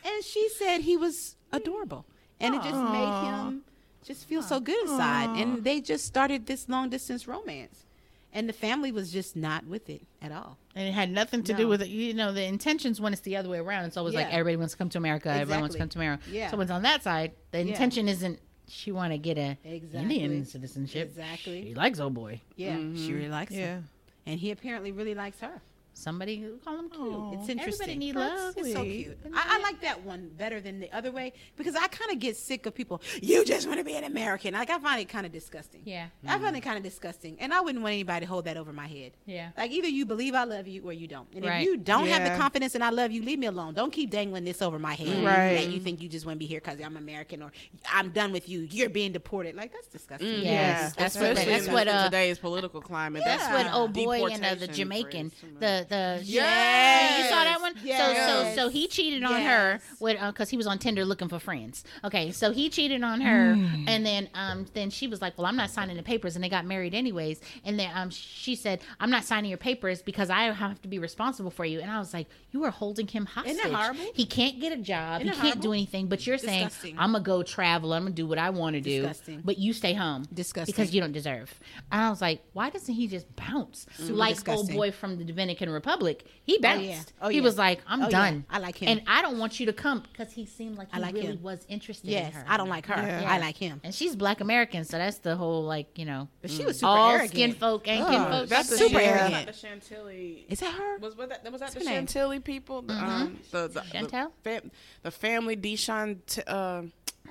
and 0.04 0.24
she 0.24 0.48
said 0.50 0.82
he 0.82 0.96
was 0.96 1.36
adorable, 1.52 2.06
and 2.40 2.54
it 2.54 2.62
just 2.62 2.82
made 2.92 3.14
him 3.14 3.62
just 4.04 4.26
feel 4.28 4.42
so 4.42 4.60
good 4.60 4.78
inside. 4.82 5.30
And 5.36 5.64
they 5.64 5.80
just 5.80 6.04
started 6.04 6.46
this 6.46 6.68
long 6.68 6.90
distance 6.90 7.26
romance, 7.26 7.86
and 8.32 8.48
the 8.48 8.52
family 8.52 8.92
was 8.92 9.10
just 9.10 9.34
not 9.36 9.66
with 9.66 9.88
it 9.88 10.02
at 10.22 10.30
all. 10.32 10.58
and 10.74 10.86
it 10.86 10.92
had 10.92 11.10
nothing 11.10 11.42
to 11.44 11.54
do 11.54 11.66
with 11.66 11.80
it. 11.82 11.88
You 11.88 12.12
know, 12.14 12.32
the 12.32 12.44
intentions 12.44 13.00
when 13.00 13.12
it's 13.14 13.22
the 13.22 13.36
other 13.36 13.48
way 13.48 13.58
around. 13.58 13.86
It's 13.86 13.96
always 13.96 14.14
like 14.14 14.30
everybody 14.32 14.56
wants 14.56 14.74
to 14.74 14.78
come 14.78 14.90
to 14.90 14.98
America. 14.98 15.28
Exactly. 15.30 15.40
Everyone 15.42 15.60
wants 15.62 15.74
to 15.74 15.78
come 15.80 15.88
to 15.88 15.98
America. 15.98 16.22
Yeah. 16.30 16.50
Someone's 16.50 16.70
on 16.70 16.82
that 16.82 17.02
side, 17.02 17.32
the 17.52 17.58
Yeah. 17.62 17.72
intention 17.72 18.08
isn't 18.08 18.38
she 18.68 18.92
want 18.92 19.12
to 19.12 19.18
get 19.18 19.38
a 19.38 19.56
Exactly. 19.64 20.16
Indian 20.16 20.44
citizenship. 20.44 21.08
Exactly. 21.08 21.62
She 21.68 21.74
likes 21.74 22.00
old 22.00 22.14
boy. 22.14 22.40
Yeah, 22.56 22.76
mm-hmm. 22.76 22.96
she 23.06 23.12
really 23.12 23.28
likes 23.28 23.52
him, 23.52 23.60
Yeah. 23.60 24.30
and 24.32 24.40
he 24.40 24.50
apparently 24.50 24.92
really 24.92 25.14
likes 25.14 25.40
her. 25.40 25.60
Somebody 25.96 26.36
who 26.40 26.58
call 26.58 26.76
them 26.76 26.90
cute. 26.90 27.00
Aw. 27.02 27.32
It's 27.40 27.48
interesting. 27.48 27.88
Everybody 27.90 27.96
need 27.98 28.16
That's 28.16 28.42
love. 28.42 28.54
It's 28.58 28.72
so 28.74 28.84
cute. 28.84 29.18
I, 29.34 29.56
I 29.58 29.62
like 29.62 29.80
that 29.80 30.04
one 30.04 30.30
better 30.36 30.60
than 30.60 30.78
the 30.80 30.92
other 30.94 31.10
way 31.10 31.32
because 31.56 31.74
I 31.74 31.86
kind 31.88 32.10
of 32.12 32.18
get 32.18 32.36
sick 32.36 32.66
of 32.66 32.74
people. 32.74 33.00
You 33.22 33.44
just 33.44 33.66
want 33.66 33.78
to 33.78 33.84
be 33.84 33.94
an 33.96 34.04
American. 34.04 34.54
Like 34.54 34.70
I 34.70 34.78
find 34.78 35.00
it 35.00 35.08
kind 35.08 35.24
of 35.26 35.32
disgusting. 35.32 35.82
Yeah. 35.84 36.06
I 36.26 36.38
find 36.38 36.56
it 36.56 36.60
kind 36.60 36.76
of 36.76 36.82
disgusting, 36.82 37.36
and 37.40 37.52
I 37.54 37.60
wouldn't 37.60 37.82
want 37.82 37.92
anybody 37.94 38.26
to 38.26 38.30
hold 38.30 38.44
that 38.44 38.56
over 38.56 38.72
my 38.72 38.86
head. 38.86 39.12
Yeah. 39.24 39.50
Like 39.56 39.70
either 39.70 39.88
you 39.88 40.04
believe 40.06 40.34
I 40.34 40.44
love 40.44 40.66
you 40.68 40.82
or 40.88 40.92
you 40.92 41.06
don't. 41.08 41.28
And 41.34 41.44
Right. 41.44 41.60
if 41.60 41.64
you 41.66 41.76
don't 41.76 42.06
have 42.08 42.24
the 42.30 42.36
confidence 42.36 42.74
and 42.74 42.84
I 42.84 42.90
love 42.90 43.10
you, 43.10 43.22
leave 43.22 43.38
me 43.38 43.46
alone. 43.46 43.74
Don't 43.74 43.92
keep 43.92 44.10
dangling 44.10 44.44
this 44.44 44.60
over 44.62 44.78
my 44.78 44.94
head. 44.94 45.24
Right. 45.24 45.54
That 45.64 45.68
you 45.70 45.80
think 45.80 46.00
you 46.02 46.08
just 46.08 46.26
want 46.26 46.36
to 46.36 46.38
be 46.38 46.46
here 46.46 46.60
because 46.62 46.78
I'm 46.84 46.96
American 46.96 47.42
or 47.42 47.52
I'm 47.90 48.10
done 48.10 48.32
with 48.32 48.48
you. 48.48 48.60
You're 48.70 48.90
being 48.90 49.12
deported. 49.12 49.54
Like 49.56 49.72
that's 49.72 49.88
disgusting. 49.88 50.28
Yes, 50.28 50.44
Yeah, 50.44 50.90
that's 50.96 51.14
what- 51.16 51.36
that's 51.36 51.66
in 51.66 51.72
what, 51.72 51.84
the- 51.86 51.94
uh, 51.94 52.04
today's 52.04 52.38
political 52.38 52.80
climate. 52.80 53.22
That's 53.24 53.48
what. 53.48 53.66
Oh 53.72 53.88
boy 53.88 54.24
and 54.26 54.44
uh, 54.44 54.54
the 54.54 54.66
Jamaican, 54.68 55.30
phrase, 55.30 55.40
too 55.40 55.46
much. 55.52 55.60
The 55.88 56.18
the 56.20 56.22
Yes. 56.24 57.18
you 57.18 57.28
saw 57.28 57.44
that 57.44 57.60
one. 57.60 57.74
Yes. 57.84 58.00
So 58.00 58.54
so 58.54 58.54
so 58.64 58.68
he 58.68 58.86
cheated 58.88 59.22
on 59.24 59.40
her 59.40 59.80
with 60.00 60.18
because 60.20 60.50
he 60.50 60.56
was 60.56 60.66
on 60.66 60.78
Tinder 60.78 61.04
looking 61.04 61.28
for 61.28 61.38
friends. 61.38 61.84
Okay, 62.04 62.32
so 62.32 62.50
he 62.52 62.68
cheated 62.68 63.02
on 63.02 63.20
her, 63.20 63.54
Hmm. 63.54 63.84
and 63.88 64.04
then 64.04 64.28
um 64.34 64.66
then 64.74 64.90
she 64.90 65.06
was 65.08 65.20
like, 65.22 65.36
well, 65.38 65.46
I'm 65.46 65.56
not 65.56 65.70
signing 65.70 65.96
the 65.96 66.02
papers, 66.02 66.34
and 66.36 66.44
they 66.44 66.48
got 66.48 66.64
married 66.66 66.94
anyways. 66.94 67.40
And 67.64 67.78
then 67.78 67.90
um 67.94 68.10
she 68.10 68.54
said, 68.54 68.80
I'm 69.00 69.10
not 69.10 69.24
signing 69.24 69.48
your 69.50 69.58
papers 69.58 70.02
because 70.02 70.30
I 70.30 70.44
have 70.52 70.80
to 70.82 70.88
be 70.88 70.98
responsible 70.98 71.50
for 71.50 71.64
you. 71.64 71.80
And 71.80 71.90
I 71.90 71.98
was 71.98 72.12
like, 72.14 72.26
you 72.50 72.64
are 72.64 72.70
holding 72.70 73.06
him 73.06 73.26
hostage. 73.26 73.56
Isn't 73.56 73.72
horrible? 73.72 74.04
He 74.14 74.26
can't 74.26 74.60
get 74.60 74.72
a 74.72 74.76
job. 74.78 75.22
Isn't 75.22 75.34
he 75.34 75.40
can't 75.40 75.60
do 75.60 75.72
anything. 75.72 76.06
But 76.08 76.26
you're 76.26 76.38
saying 76.38 76.70
I'm 76.98 77.12
gonna 77.12 77.24
go 77.24 77.42
travel. 77.42 77.92
I'm 77.92 78.02
gonna 78.04 78.14
do 78.14 78.26
what 78.26 78.38
I 78.38 78.50
want 78.50 78.74
to 78.74 78.80
do. 78.80 79.02
Disgusting. 79.02 79.42
But 79.44 79.58
you 79.58 79.72
stay 79.72 79.94
home. 79.94 80.24
Disgusting. 80.32 80.72
Because 80.72 80.94
you 80.94 81.00
don't 81.00 81.12
deserve. 81.12 81.58
And 81.92 82.00
I 82.02 82.10
was 82.10 82.20
like, 82.20 82.42
why 82.52 82.70
doesn't 82.70 82.94
he 82.94 83.06
just 83.08 83.26
bounce 83.36 83.86
like 84.08 84.48
old 84.48 84.70
boy 84.72 84.90
from 84.92 85.18
the 85.18 85.24
Dominican 85.24 85.68
Republic? 85.76 86.26
He 86.42 86.58
bounced. 86.58 86.84
yeah. 86.84 87.00
Oh, 87.22 87.28
he 87.28 87.36
yeah. 87.38 87.42
was 87.42 87.56
like, 87.58 87.80
I'm 87.86 88.00
Oh, 88.02 88.04
yeah. 88.06 88.10
done. 88.10 88.44
I 88.50 88.58
like 88.58 88.76
him. 88.76 88.88
And 88.88 89.02
I 89.06 89.22
don't 89.22 89.38
want 89.38 89.60
you 89.60 89.66
to 89.66 89.72
come 89.72 90.02
because 90.12 90.32
he 90.32 90.44
seemed 90.46 90.76
like 90.78 90.88
he 90.90 90.96
I 90.96 91.00
like 91.00 91.14
really 91.14 91.28
him. 91.28 91.42
was 91.42 91.64
interested 91.68 92.10
in 92.10 92.32
her. 92.32 92.44
I 92.48 92.56
don't 92.56 92.68
like 92.68 92.86
her. 92.86 92.94
Yeah. 92.96 93.30
I 93.32 93.38
like 93.38 93.56
him. 93.56 93.80
And 93.84 93.94
she's 93.94 94.16
black 94.16 94.40
American, 94.40 94.84
so 94.84 94.98
that's 94.98 95.18
the 95.18 95.36
whole 95.36 95.62
like 95.64 95.98
you 95.98 96.04
know. 96.04 96.28
But 96.42 96.50
she 96.50 96.64
was 96.64 96.76
super 96.80 96.88
all 96.88 97.10
arrogant. 97.10 97.30
skin 97.30 97.52
folk 97.54 97.86
ain't 97.88 98.04
Ugh, 98.04 98.10
kin 98.12 98.24
folk. 98.24 98.48
That's 98.48 98.68
the 98.70 98.76
Super 98.78 98.98
Chan- 99.00 99.18
arrogant. 99.18 99.46
The 99.46 99.52
Chantilly. 99.52 100.46
Is 100.48 100.60
that 100.60 100.72
her? 100.74 100.98
Was, 100.98 101.16
was 101.16 101.28
that 101.28 101.50
was 101.52 101.60
that 101.60 101.72
the 101.72 101.78
her 101.80 101.84
name? 101.84 101.94
Chantilly 102.06 102.40
people? 102.40 102.82
The, 102.82 102.94
um, 102.94 103.38
the, 103.50 103.68
the, 103.68 103.80
Chantel? 103.80 104.30
The, 104.42 104.50
fam, 104.50 104.70
the 105.02 105.10
family 105.10 105.56
Deshant. 105.56 106.38
Uh, 106.46 106.82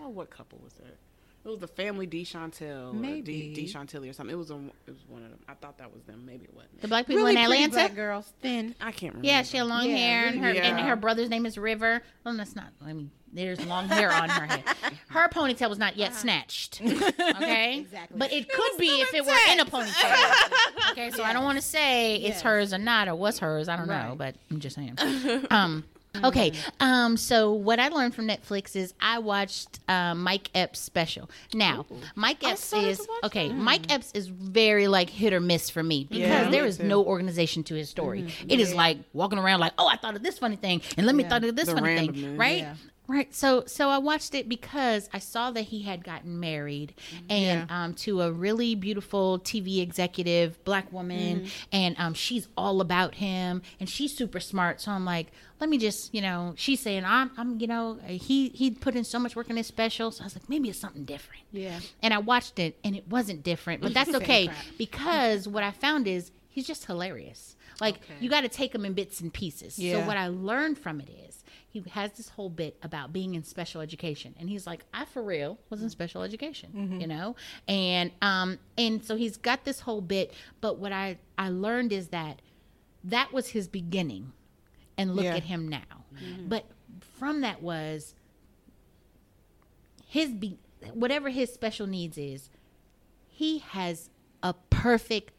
oh, 0.02 0.10
what 0.10 0.30
couple 0.30 0.60
was 0.64 0.74
that? 0.74 0.98
It 1.46 1.50
was 1.50 1.60
the 1.60 1.68
family 1.68 2.08
Dechantel. 2.08 2.94
Maybe. 2.94 3.54
D, 3.54 3.66
Dechantilly 3.68 4.10
or 4.10 4.14
something. 4.14 4.34
It 4.34 4.38
was 4.38 4.50
a, 4.50 4.56
it 4.88 4.92
was 4.92 5.06
one 5.08 5.24
of 5.24 5.30
them. 5.30 5.40
I 5.48 5.54
thought 5.54 5.78
that 5.78 5.94
was 5.94 6.02
them. 6.04 6.26
Maybe 6.26 6.46
it 6.46 6.54
wasn't. 6.56 6.82
the 6.82 6.88
black 6.88 7.06
people 7.06 7.24
Really 7.24 7.36
in 7.36 7.42
Atlanta. 7.44 7.72
black 7.72 7.94
girls, 7.96 8.34
thin. 8.42 8.74
I 8.82 8.92
can't 8.92 9.14
remember. 9.14 9.28
Yeah, 9.28 9.44
she 9.44 9.58
had 9.58 9.68
long 9.68 9.88
Yeah, 9.88 9.96
hair, 9.96 10.26
and 10.28 10.40
her 10.40 10.48
really- 10.48 10.60
and 10.62 10.80
her 10.80 10.96
brother's 10.96 11.30
name 11.30 11.46
is 11.46 11.58
River. 11.60 12.02
Well, 12.26 12.36
that's 12.36 12.56
not. 12.56 12.70
I 12.84 12.94
mean, 12.94 13.12
there's 13.32 13.64
long 13.66 13.88
hair 13.90 14.12
on 14.12 14.28
her 14.30 14.46
head. 14.48 14.64
Her 15.10 15.28
ponytail 15.30 15.70
was 15.70 15.78
not 15.78 15.98
yet 15.98 16.16
snatched. 16.16 16.82
Okay, 17.36 17.80
Exactly. 17.80 18.18
But 18.18 18.34
it 18.34 18.50
could 18.50 18.78
be 18.80 19.02
if 19.02 19.14
it 19.14 19.24
were 19.26 19.34
in 19.52 19.60
a 19.60 19.66
ponytail. 19.66 20.92
Okay, 20.94 21.12
so 21.12 21.24
I 21.24 21.32
don't 21.34 21.44
want 21.44 21.58
to 21.58 21.62
say 21.62 22.16
it's 22.16 22.28
Yes. 22.28 22.42
hers 22.42 22.74
or 22.74 22.78
not, 22.80 23.08
or 23.08 23.16
was 23.16 23.38
hers. 23.40 23.68
I 23.70 23.76
don't 23.76 23.88
know, 23.88 24.16
but 24.18 24.36
I'm 24.50 24.60
just 24.60 24.76
saying. 24.76 24.98
Um. 25.52 25.84
Okay, 26.24 26.54
um, 26.80 27.18
so 27.18 27.54
what 27.54 27.80
I 27.80 27.90
learned 27.90 28.16
from 28.16 28.28
Netflix 28.28 28.76
is 28.76 28.94
I 29.00 29.20
watched 29.20 29.80
uh, 29.88 30.16
Mike 30.16 30.50
Epps' 30.56 30.80
special. 30.80 31.30
Now, 31.54 31.86
Mike 32.16 32.44
Epps 32.44 32.72
is 32.74 32.98
to 33.00 33.06
watch 33.10 33.24
okay. 33.26 33.50
Mike 33.50 33.92
Epps 33.92 34.12
is 34.14 34.28
very 34.28 34.88
like 34.88 35.10
hit 35.10 35.34
or 35.34 35.40
miss 35.40 35.70
for 35.70 35.84
me 35.84 36.06
because 36.10 36.20
Yeah, 36.28 36.50
there 36.50 36.64
me 36.64 36.70
is 36.70 36.78
too. 36.78 36.84
no 36.84 37.04
organization 37.04 37.64
to 37.66 37.76
his 37.76 37.90
story. 37.90 38.28
It 38.48 38.60
is 38.60 38.74
like 38.74 38.98
walking 39.14 39.40
around 39.40 39.60
like, 39.60 39.74
oh, 39.78 39.88
I 39.88 39.98
thought 39.98 40.16
of 40.16 40.24
this 40.24 40.38
funny 40.40 40.56
thing, 40.56 40.82
and 40.98 41.06
let 41.06 41.16
me 41.16 41.24
thought 41.24 41.44
of 41.44 41.56
this 41.56 41.68
The 41.68 41.76
funny 41.76 41.96
thing, 41.98 42.14
randomness. 42.14 42.40
right? 42.40 42.68
Yeah. 43.08 43.16
Right. 43.16 43.34
So 43.34 43.64
so 43.66 43.90
I 43.90 43.98
watched 43.98 44.34
it 44.36 44.50
because 44.50 45.10
I 45.14 45.20
saw 45.20 45.52
that 45.52 45.64
he 45.64 45.84
had 45.84 46.04
gotten 46.04 46.40
married 46.40 46.94
and 47.30 47.70
um, 47.70 47.94
to 47.96 48.22
a 48.22 48.32
really 48.32 48.76
beautiful 48.76 49.40
TV 49.40 49.82
executive, 49.82 50.64
black 50.64 50.92
woman, 50.92 51.48
and 51.72 51.96
um, 52.00 52.14
she's 52.14 52.48
all 52.58 52.82
about 52.82 53.16
him 53.16 53.62
and 53.80 53.88
she's 53.90 54.16
super 54.16 54.40
smart. 54.40 54.82
So 54.82 54.92
I'm 54.92 55.06
like, 55.06 55.28
let 55.60 55.70
me 55.70 55.78
just, 55.78 56.14
you 56.14 56.22
know, 56.22 56.54
she's 56.58 56.80
saying 56.80 57.06
I'm 57.06 57.32
I'm 57.38 57.60
you 57.60 57.68
know, 57.68 58.00
he 58.08 58.50
he 58.50 58.72
put 58.72 58.96
in 58.96 59.04
so 59.04 59.20
much 59.20 59.36
work 59.36 59.50
in 59.50 59.58
his 59.58 59.68
special. 59.68 60.12
So 60.12 60.24
I 60.24 60.26
was 60.26 60.36
like, 60.36 60.50
maybe 60.50 60.70
it's 60.70 60.80
something 60.80 61.06
different. 61.06 61.44
Yeah. 61.52 61.80
And 62.02 62.14
I 62.14 62.18
watched 62.18 62.60
it 62.60 62.78
and 62.84 62.96
it 62.96 63.08
wasn't 63.08 63.44
different, 63.44 63.82
but 63.82 63.94
that's 63.96 64.14
okay 64.16 64.50
because 64.78 65.48
what 65.48 65.64
I 65.64 65.72
found 65.72 66.08
is 66.08 66.32
he's 66.50 66.68
just 66.68 66.86
hilarious. 66.86 67.56
Like 67.82 68.00
you 68.22 68.30
got 68.30 68.42
to 68.42 68.50
take 68.50 68.74
him 68.74 68.86
in 68.86 68.94
bits 68.94 69.20
and 69.22 69.34
pieces. 69.34 69.78
Yeah. 69.78 70.00
So 70.02 70.08
what 70.08 70.18
I 70.18 70.28
learned 70.28 70.78
from 70.80 71.02
it 71.02 71.10
is 71.28 71.35
he 71.84 71.90
has 71.92 72.12
this 72.14 72.30
whole 72.30 72.50
bit 72.50 72.78
about 72.84 73.12
being 73.12 73.36
in 73.36 73.44
special 73.44 73.82
education. 73.82 74.34
And 74.40 74.50
he's 74.50 74.66
like 74.66 74.86
i 74.94 75.04
for 75.06 75.22
real 75.22 75.58
was 75.70 75.82
in 75.82 75.90
special 75.90 76.22
education 76.24 77.00
you 77.02 77.08
know? 77.08 77.36
And 77.68 78.12
um 78.22 78.60
and 78.78 79.04
so 79.04 79.16
he's 79.16 79.38
got 79.38 79.66
this 79.66 79.82
whole 79.82 80.02
bit 80.02 80.34
but 80.62 80.78
what 80.78 80.92
i 80.92 81.18
i 81.38 81.50
learned 81.50 81.92
is 81.92 82.08
that 82.10 82.42
that 83.04 83.32
was 83.34 83.50
his 83.50 83.68
beginning 83.68 84.32
and 84.98 85.16
look 85.16 85.26
Yeah. 85.26 85.36
at 85.36 85.44
him 85.44 85.68
now. 85.68 86.06
But 86.48 86.66
from 87.20 87.42
that 87.42 87.62
was 87.62 88.16
his 90.08 90.32
be 90.32 90.58
whatever 90.94 91.30
his 91.30 91.54
special 91.54 91.88
needs 91.88 92.18
is 92.18 92.50
he 93.28 93.60
has 93.60 94.10
a 94.42 94.54
perfect 94.70 95.34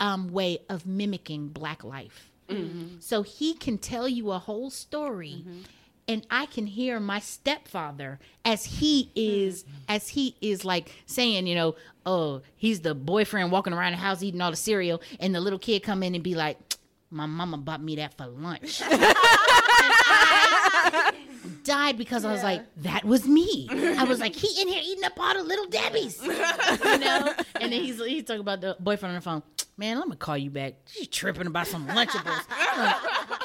um, 0.00 0.28
way 0.32 0.58
of 0.68 0.86
mimicking 0.86 1.48
black 1.48 1.82
life. 1.82 2.30
Mm-hmm. 2.48 2.96
So 3.00 3.22
he 3.22 3.54
can 3.54 3.78
tell 3.78 4.08
you 4.08 4.32
a 4.32 4.38
whole 4.38 4.70
story. 4.70 5.36
Mm-hmm. 5.38 5.58
And 6.06 6.26
I 6.30 6.44
can 6.46 6.66
hear 6.66 7.00
my 7.00 7.18
stepfather 7.18 8.18
as 8.44 8.66
he 8.66 9.10
is, 9.14 9.62
mm-hmm. 9.62 9.74
as 9.88 10.08
he 10.10 10.36
is 10.42 10.62
like 10.62 10.92
saying, 11.06 11.46
you 11.46 11.54
know, 11.54 11.76
oh, 12.04 12.42
he's 12.56 12.80
the 12.80 12.94
boyfriend 12.94 13.50
walking 13.50 13.72
around 13.72 13.92
the 13.92 13.98
house 13.98 14.22
eating 14.22 14.42
all 14.42 14.50
the 14.50 14.56
cereal, 14.56 15.00
and 15.18 15.34
the 15.34 15.40
little 15.40 15.58
kid 15.58 15.82
come 15.82 16.02
in 16.02 16.14
and 16.14 16.22
be 16.22 16.34
like, 16.34 16.58
"My 17.08 17.24
mama 17.24 17.56
bought 17.56 17.82
me 17.82 17.96
that 17.96 18.12
for 18.18 18.26
lunch." 18.26 18.82
died 21.64 21.98
because 21.98 22.24
I 22.24 22.32
was 22.32 22.42
like, 22.42 22.62
that 22.82 23.04
was 23.04 23.26
me. 23.26 23.66
I 23.70 24.04
was 24.04 24.20
like, 24.20 24.34
he 24.34 24.62
in 24.62 24.68
here 24.68 24.82
eating 24.84 25.04
up 25.04 25.18
all 25.18 25.34
the 25.34 25.42
little 25.42 25.66
Debbie's, 25.70 26.22
you 26.22 26.98
know. 26.98 27.34
And 27.60 27.72
then 27.72 27.82
he's 27.82 27.98
he's 28.04 28.24
talking 28.24 28.40
about 28.40 28.60
the 28.60 28.76
boyfriend 28.78 29.14
on 29.14 29.16
the 29.16 29.20
phone. 29.22 29.42
Man, 29.76 29.98
let 29.98 30.08
me 30.08 30.14
call 30.14 30.38
you 30.38 30.50
back. 30.50 30.74
She's 30.86 31.08
tripping 31.08 31.48
about 31.48 31.66
some 31.66 31.86
Lunchables. 31.88 32.44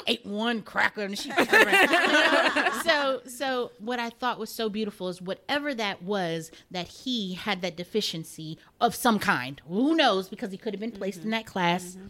Ate 0.06 0.24
one 0.24 0.62
cracker 0.62 1.02
and 1.02 1.18
she 1.18 1.30
so 2.84 3.20
so 3.26 3.72
what 3.78 3.98
I 3.98 4.10
thought 4.10 4.38
was 4.38 4.50
so 4.50 4.68
beautiful 4.68 5.08
is 5.08 5.20
whatever 5.20 5.74
that 5.74 6.02
was 6.02 6.50
that 6.70 6.86
he 6.86 7.34
had 7.34 7.62
that 7.62 7.76
deficiency 7.76 8.58
of 8.80 8.94
some 8.94 9.18
kind. 9.18 9.60
Who 9.68 9.96
knows? 9.96 10.28
Because 10.28 10.52
he 10.52 10.56
could 10.56 10.72
have 10.72 10.80
been 10.80 10.92
placed 10.92 11.18
in 11.18 11.24
mm-hmm. 11.24 11.30
that 11.32 11.46
class 11.46 11.96
mm-hmm. 11.96 12.06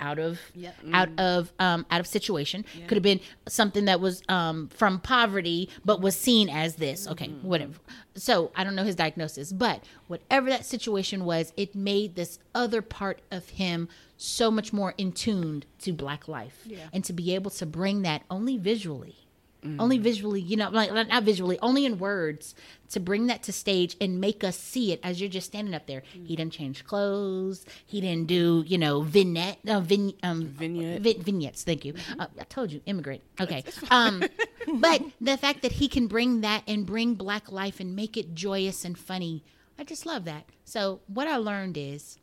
Out 0.00 0.18
of 0.18 0.38
Yep. 0.54 0.74
out 0.92 1.08
of 1.18 1.52
um, 1.58 1.86
out 1.90 2.00
of 2.00 2.06
situation. 2.06 2.64
Could 2.88 2.96
have 2.96 3.02
been 3.02 3.20
something 3.48 3.84
that 3.84 4.00
was 4.00 4.22
um, 4.28 4.68
from 4.68 4.98
poverty, 5.00 5.68
but 5.84 6.00
was 6.00 6.16
seen 6.16 6.48
as 6.48 6.76
this. 6.76 7.06
Okay, 7.06 7.28
whatever. 7.42 7.74
So 8.16 8.50
I 8.56 8.64
don't 8.64 8.74
know 8.74 8.84
his 8.84 8.96
diagnosis, 8.96 9.52
but 9.52 9.84
whatever 10.08 10.48
that 10.50 10.64
situation 10.66 11.24
was, 11.24 11.52
it 11.56 11.74
made 11.74 12.16
this 12.16 12.38
other 12.54 12.82
part 12.82 13.20
of 13.30 13.50
him 13.50 13.88
so 14.16 14.50
much 14.50 14.72
more 14.72 14.94
in 14.98 15.12
tuned 15.12 15.64
to 15.80 15.92
Black 15.92 16.28
life, 16.28 16.66
and 16.92 17.04
to 17.04 17.12
be 17.12 17.34
able 17.34 17.50
to 17.52 17.64
bring 17.66 18.02
that 18.02 18.22
only 18.30 18.56
visually. 18.58 19.16
Only 19.78 19.98
visually, 19.98 20.40
you 20.40 20.56
know, 20.56 20.70
like 20.70 20.92
not 20.92 21.22
visually, 21.22 21.58
only 21.60 21.84
in 21.84 21.98
words, 21.98 22.54
to 22.90 23.00
bring 23.00 23.26
that 23.26 23.42
to 23.44 23.52
stage 23.52 23.94
and 24.00 24.20
make 24.20 24.42
us 24.42 24.56
see 24.56 24.92
it 24.92 25.00
as 25.02 25.20
you're 25.20 25.28
just 25.30 25.48
standing 25.48 25.74
up 25.74 25.86
there. 25.86 26.02
He 26.24 26.34
didn't 26.34 26.52
change 26.52 26.84
clothes. 26.84 27.66
He 27.84 28.00
didn't 28.00 28.26
do, 28.26 28.64
you 28.66 28.78
know, 28.78 29.02
vignette, 29.02 29.58
uh, 29.68 29.80
vin, 29.80 30.14
um, 30.22 30.46
Vignette. 30.46 31.02
vi- 31.02 31.18
vignettes. 31.18 31.62
Thank 31.62 31.84
you. 31.84 31.94
Uh, 32.18 32.26
I 32.38 32.44
told 32.44 32.72
you, 32.72 32.80
immigrant. 32.86 33.22
Okay. 33.40 33.64
Um, 33.90 34.22
but 34.74 35.02
the 35.20 35.36
fact 35.36 35.62
that 35.62 35.72
he 35.72 35.88
can 35.88 36.06
bring 36.06 36.40
that 36.40 36.62
and 36.66 36.86
bring 36.86 37.14
black 37.14 37.52
life 37.52 37.80
and 37.80 37.94
make 37.94 38.16
it 38.16 38.34
joyous 38.34 38.84
and 38.84 38.96
funny, 38.98 39.44
I 39.78 39.84
just 39.84 40.06
love 40.06 40.24
that. 40.24 40.44
So 40.64 41.00
what 41.06 41.28
I 41.28 41.36
learned 41.36 41.76
is 41.76 42.18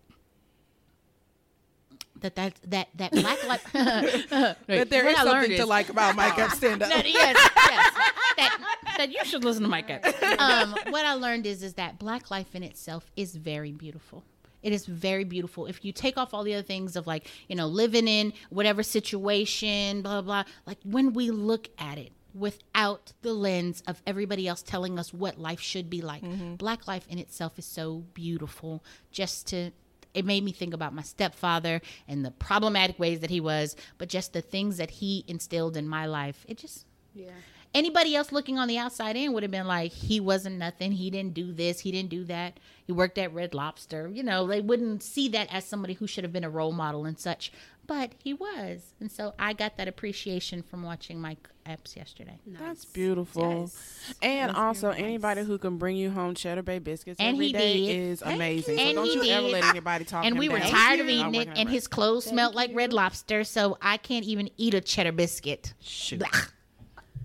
that 2.22 2.36
that 2.36 2.54
that 2.68 2.88
that 2.96 3.12
black 3.12 3.44
life 3.48 3.72
That 3.74 4.90
there 4.90 5.06
What 5.06 5.14
is 5.14 5.20
I 5.20 5.24
learned 5.24 5.42
something 5.44 5.58
to 5.58 5.66
like 5.66 5.90
about 5.90 6.16
Mike 6.22 6.38
Epps 6.38 6.58
stand 6.58 6.82
up. 6.84 6.90
that, 6.90 7.06
yes, 7.08 7.36
yes. 7.56 7.94
That, 8.38 8.60
that 8.98 9.12
you 9.12 9.24
should 9.26 9.44
listen 9.44 9.64
to 9.64 9.70
Mike 9.70 9.90
Epps. 9.90 10.14
Um, 10.40 10.76
what 10.90 11.06
I 11.06 11.14
learned 11.14 11.46
is 11.46 11.64
is 11.64 11.74
that 11.76 11.98
black 12.00 12.30
life 12.32 12.56
in 12.56 12.64
itself 12.64 13.10
is 13.16 13.36
very 13.36 13.72
beautiful. 13.72 14.24
It 14.64 14.74
is 14.74 14.86
very 14.86 15.24
beautiful. 15.24 15.66
If 15.68 15.86
you 15.86 15.92
take 15.92 16.18
off 16.18 16.34
all 16.34 16.44
the 16.44 16.54
other 16.56 16.64
things 16.64 16.96
of 16.96 17.08
like, 17.08 17.28
you 17.48 17.56
know, 17.56 17.68
living 17.68 18.08
in 18.08 18.34
whatever 18.50 18.84
situation, 18.84 20.02
blah, 20.02 20.22
blah, 20.22 20.44
blah, 20.44 20.52
like 20.66 20.80
when 20.84 21.14
we 21.14 21.32
look 21.32 21.70
at 21.78 21.98
it 21.98 22.12
without 22.34 23.14
the 23.22 23.34
lens 23.34 23.82
of 23.88 24.02
everybody 24.06 24.48
else 24.48 24.62
telling 24.62 25.00
us 25.00 25.14
what 25.14 25.40
life 25.40 25.60
should 25.62 25.90
be 25.90 26.02
like, 26.02 26.24
black 26.58 26.88
life 26.88 27.06
in 27.10 27.18
itself 27.20 27.58
is 27.58 27.66
so 27.66 28.04
beautiful 28.14 28.84
just 29.12 29.48
to 29.48 29.72
it 30.18 30.26
made 30.26 30.44
me 30.44 30.52
think 30.52 30.74
about 30.74 30.94
my 30.94 31.04
stepfather 31.04 31.82
and 32.08 32.26
the 32.26 32.32
problematic 32.32 32.98
ways 32.98 33.20
that 33.22 33.30
he 33.30 33.40
was, 33.40 33.76
but 33.98 34.10
just 34.10 34.34
the 34.34 34.42
things 34.42 34.78
that 34.78 34.90
he 34.90 35.24
instilled 35.28 35.78
in 35.78 35.88
my 35.88 36.06
life. 36.06 36.46
It 36.48 36.58
just 36.58 36.86
Yeah. 37.14 37.32
anybody 37.74 38.16
else 38.16 38.32
looking 38.32 38.58
on 38.58 38.68
the 38.68 38.78
outside 38.78 39.16
in 39.16 39.34
would 39.34 39.44
have 39.44 39.52
been 39.52 39.68
like, 39.68 39.92
he 39.92 40.20
wasn't 40.20 40.58
nothing. 40.58 40.92
He 40.94 41.10
didn't 41.12 41.34
do 41.34 41.52
this. 41.54 41.82
He 41.82 41.92
didn't 41.92 42.10
do 42.10 42.24
that. 42.26 42.60
He 42.86 42.92
worked 42.94 43.18
at 43.18 43.34
Red 43.34 43.54
Lobster. 43.54 44.10
You 44.12 44.24
know, 44.24 44.48
they 44.48 44.62
wouldn't 44.62 45.04
see 45.04 45.28
that 45.30 45.54
as 45.54 45.66
somebody 45.66 45.94
who 45.94 46.08
should 46.08 46.24
have 46.24 46.34
been 46.34 46.44
a 46.44 46.50
role 46.50 46.72
model 46.72 47.06
and 47.06 47.20
such. 47.20 47.52
But 47.88 48.12
he 48.22 48.34
was. 48.34 48.94
And 49.00 49.10
so 49.10 49.34
I 49.40 49.54
got 49.54 49.78
that 49.78 49.88
appreciation 49.88 50.62
from 50.62 50.84
watching 50.84 51.22
Mike 51.22 51.48
Epps 51.66 51.96
yesterday. 51.96 52.38
That's 52.46 52.84
beautiful. 52.84 53.62
Yes. 53.62 54.16
And 54.22 54.50
That's 54.50 54.60
also, 54.60 54.88
very 54.90 55.02
nice. 55.02 55.08
anybody 55.10 55.44
who 55.44 55.58
can 55.58 55.78
bring 55.78 55.96
you 55.96 56.12
home 56.12 56.36
Cheddar 56.36 56.64
Bay 56.64 56.80
biscuits 56.80 57.18
And 57.20 57.36
every 57.36 57.48
he 57.48 57.54
day 57.54 57.74
did. 57.88 57.96
is 58.12 58.20
Thank 58.20 58.36
amazing. 58.36 58.74
you. 58.74 58.80
So 58.80 58.86
And 58.88 58.96
don't 58.96 59.06
he 59.06 59.30
you 59.30 59.34
ever 59.36 59.46
did. 59.48 59.52
let 59.54 59.64
anybody 59.66 60.04
talk 60.06 60.26
and 60.26 60.34
him 60.34 60.40
we 60.40 60.50
were 60.50 60.60
down. 60.60 60.70
tired 60.70 61.00
of 61.00 61.08
eating 61.08 61.36
it, 61.36 61.50
and 61.56 61.70
his 61.70 61.88
clothes 61.88 62.26
smelled 62.26 62.56
like 62.56 62.72
Red 62.74 62.92
Lobster, 62.92 63.44
so 63.46 63.78
I 63.82 63.96
can't 63.98 64.26
even 64.26 64.50
eat 64.58 64.74
a 64.74 64.82
cheddar 64.82 65.14
biscuit. 65.14 65.74
Shoot. 65.80 66.20
Blah. 66.20 66.28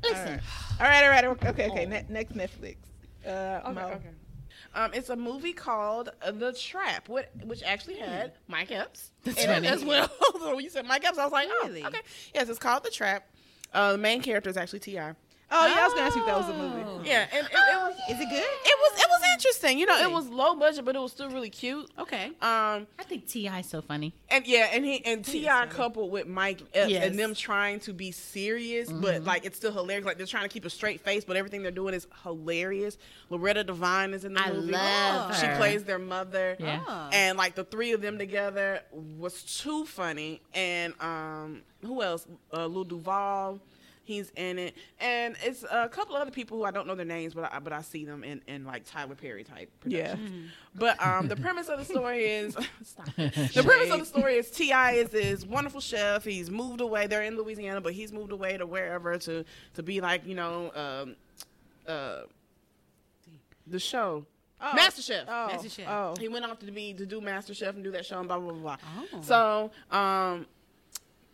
Listen, 0.05 0.41
All 0.81 0.87
right, 0.87 1.05
all 1.05 1.11
right, 1.11 1.25
okay, 1.25 1.69
okay. 1.71 1.87
Ne- 1.87 2.07
next 2.09 2.35
Netflix. 2.37 2.77
Uh, 3.27 3.61
Okay, 3.65 3.73
Mo. 3.73 3.81
okay. 3.89 4.09
Um, 4.75 4.93
it's 4.95 5.11
a 5.11 5.17
movie 5.17 5.53
called 5.53 6.11
The 6.27 6.53
Trap, 6.53 7.09
which 7.09 7.63
actually 7.65 7.97
had 7.97 8.33
Mike 8.49 8.71
Epps 8.73 9.11
in 9.25 9.33
it 9.33 9.47
funny. 9.47 9.69
as 9.69 9.85
well. 9.85 10.11
so 10.39 10.55
when 10.57 10.65
you 10.65 10.71
said 10.71 10.87
Mike 10.87 11.05
Epps, 11.05 11.19
I 11.19 11.25
was 11.25 11.33
like, 11.33 11.49
Really? 11.63 11.83
oh, 11.83 11.89
okay. 11.89 12.01
Yes, 12.35 12.49
it's 12.49 12.59
called 12.59 12.83
The 12.85 12.91
Trap. 12.91 13.29
Uh, 13.75 13.93
the 13.93 13.99
main 13.99 14.23
character 14.23 14.49
is 14.51 14.57
actually 14.57 14.81
Ti. 14.81 14.99
Oh 15.55 15.67
yeah, 15.67 15.81
I 15.81 15.85
was 15.85 15.93
gonna 15.95 16.07
ask 16.07 16.17
you 16.17 16.23
if 16.23 16.27
that 16.27 16.39
was 16.39 16.49
a 16.49 16.55
movie. 16.55 17.09
Yeah, 17.09 17.27
and 17.33 17.47
it, 17.47 17.53
it 17.53 17.77
was 17.77 17.95
Is 18.11 18.21
it 18.21 18.29
good? 18.31 18.39
it 18.43 18.79
was 18.81 19.01
it 19.01 19.07
was 19.11 19.21
interesting. 19.35 19.79
You 19.79 19.87
know, 19.87 19.99
it 20.01 20.11
was 20.11 20.29
low 20.29 20.55
budget, 20.55 20.85
but 20.85 20.97
it 20.97 20.99
was 21.01 21.13
still 21.13 21.29
really 21.31 21.51
cute. 21.51 21.91
Okay. 21.99 22.27
Um, 22.41 22.87
I 22.99 23.03
think 23.07 23.27
T.I. 23.29 23.61
is 23.61 23.67
so 23.67 23.83
funny. 23.83 24.15
and 24.31 24.47
yeah, 24.47 24.69
and 24.73 24.85
he 24.85 25.05
and 25.05 25.25
T.I. 25.25 25.67
coupled 25.67 26.11
with 26.11 26.27
Mike 26.27 26.63
Epps 26.75 26.91
Yes. 26.91 27.05
and 27.05 27.19
them 27.19 27.35
trying 27.35 27.81
to 27.81 27.93
be 27.93 28.13
serious, 28.13 28.91
but 28.91 29.25
like 29.25 29.45
it's 29.45 29.57
still 29.57 29.73
hilarious. 29.73 30.07
Like 30.07 30.17
they're 30.17 30.27
trying 30.27 30.45
to 30.45 30.49
keep 30.49 30.65
a 30.65 30.71
straight 30.71 31.01
face, 31.01 31.25
but 31.25 31.37
everything 31.37 31.63
they're 31.63 31.71
doing 31.71 31.93
is 31.95 32.07
hilarious. 32.23 32.97
Loretta 33.31 33.65
Devine 33.65 34.15
is 34.15 34.25
in 34.25 34.35
the 34.35 34.41
I 34.41 34.53
movie. 34.53 34.73
love 34.73 35.39
She 35.39 35.47
her. 35.47 35.57
plays 35.57 35.85
their 35.85 35.99
mother. 35.99 36.57
Yeah. 36.59 36.81
Oh. 36.87 37.09
And 37.13 37.37
like 37.37 37.55
the 37.57 37.65
three 37.65 37.93
of 37.93 38.01
them 38.01 38.17
together 38.19 38.81
was 38.93 39.43
too 39.43 39.85
funny. 39.87 40.41
And 40.55 40.95
um, 41.01 41.63
who 41.85 42.03
else? 42.03 42.27
Uh, 42.53 42.67
Lil 42.67 42.85
Duval. 42.85 43.59
He's 44.05 44.31
in 44.37 44.59
it, 44.59 44.75
and 44.99 45.37
it's 45.45 45.65
a 45.71 45.89
couple 45.89 46.17
other 46.17 46.33
people 46.33 46.59
who 46.59 46.65
I 46.65 46.73
don't 46.73 46.89
know 46.89 46.97
their 46.97 47.07
names, 47.07 47.35
but 47.35 47.53
I, 47.53 47.61
but 47.61 47.73
I 47.73 47.83
see 47.83 48.05
them 48.05 48.25
in, 48.25 48.43
in 48.49 48.65
like 48.65 48.85
Tyler 48.85 49.15
Perry 49.15 49.45
type. 49.45 49.71
Yeah. 49.87 50.15
productions. 50.17 50.51
But 50.75 51.07
um, 51.07 51.29
the 51.29 51.37
premise 51.37 51.69
of 51.69 51.79
the 51.79 51.85
story 51.85 52.25
is 52.25 52.57
stop. 52.83 53.07
the 53.17 53.63
premise 53.65 53.91
of 53.91 54.01
the 54.01 54.07
story 54.07 54.35
is 54.37 54.51
T.I. 54.51 54.93
is 54.93 55.11
this 55.11 55.47
wonderful 55.47 55.81
chef. 55.81 56.25
He's 56.25 56.51
moved 56.51 56.81
away. 56.81 57.07
They're 57.07 57.23
in 57.23 57.37
Louisiana, 57.37 57.81
but 57.81 57.93
he's 57.93 58.13
moved 58.13 58.33
away 58.33 58.57
to 58.57 58.67
wherever 58.67 59.17
to 59.19 59.45
to 59.75 59.83
be 59.83 60.01
like 60.01 60.27
you 60.27 60.35
know 60.35 60.73
um, 60.75 61.17
uh, 61.87 62.23
the 63.67 63.79
show 63.79 64.27
Oh. 64.65 64.75
Master 64.77 65.03
Chef. 65.03 65.25
Oh, 65.29 65.49
Master 65.49 65.69
Chef. 65.69 65.89
oh. 65.89 66.15
He 66.21 66.29
went 66.29 66.45
off 66.45 66.61
to 66.61 66.71
be 66.71 66.95
to 66.95 67.05
do 67.05 67.21
Master 67.21 67.53
Chef 67.53 67.75
and 67.75 67.83
do 67.83 67.91
that 67.91 68.07
show 68.07 68.21
and 68.21 68.29
blah 68.29 68.39
blah 68.39 68.53
blah. 68.53 68.77
blah. 68.77 68.77
Oh. 69.13 69.21
So 69.91 69.97
um, 69.97 70.47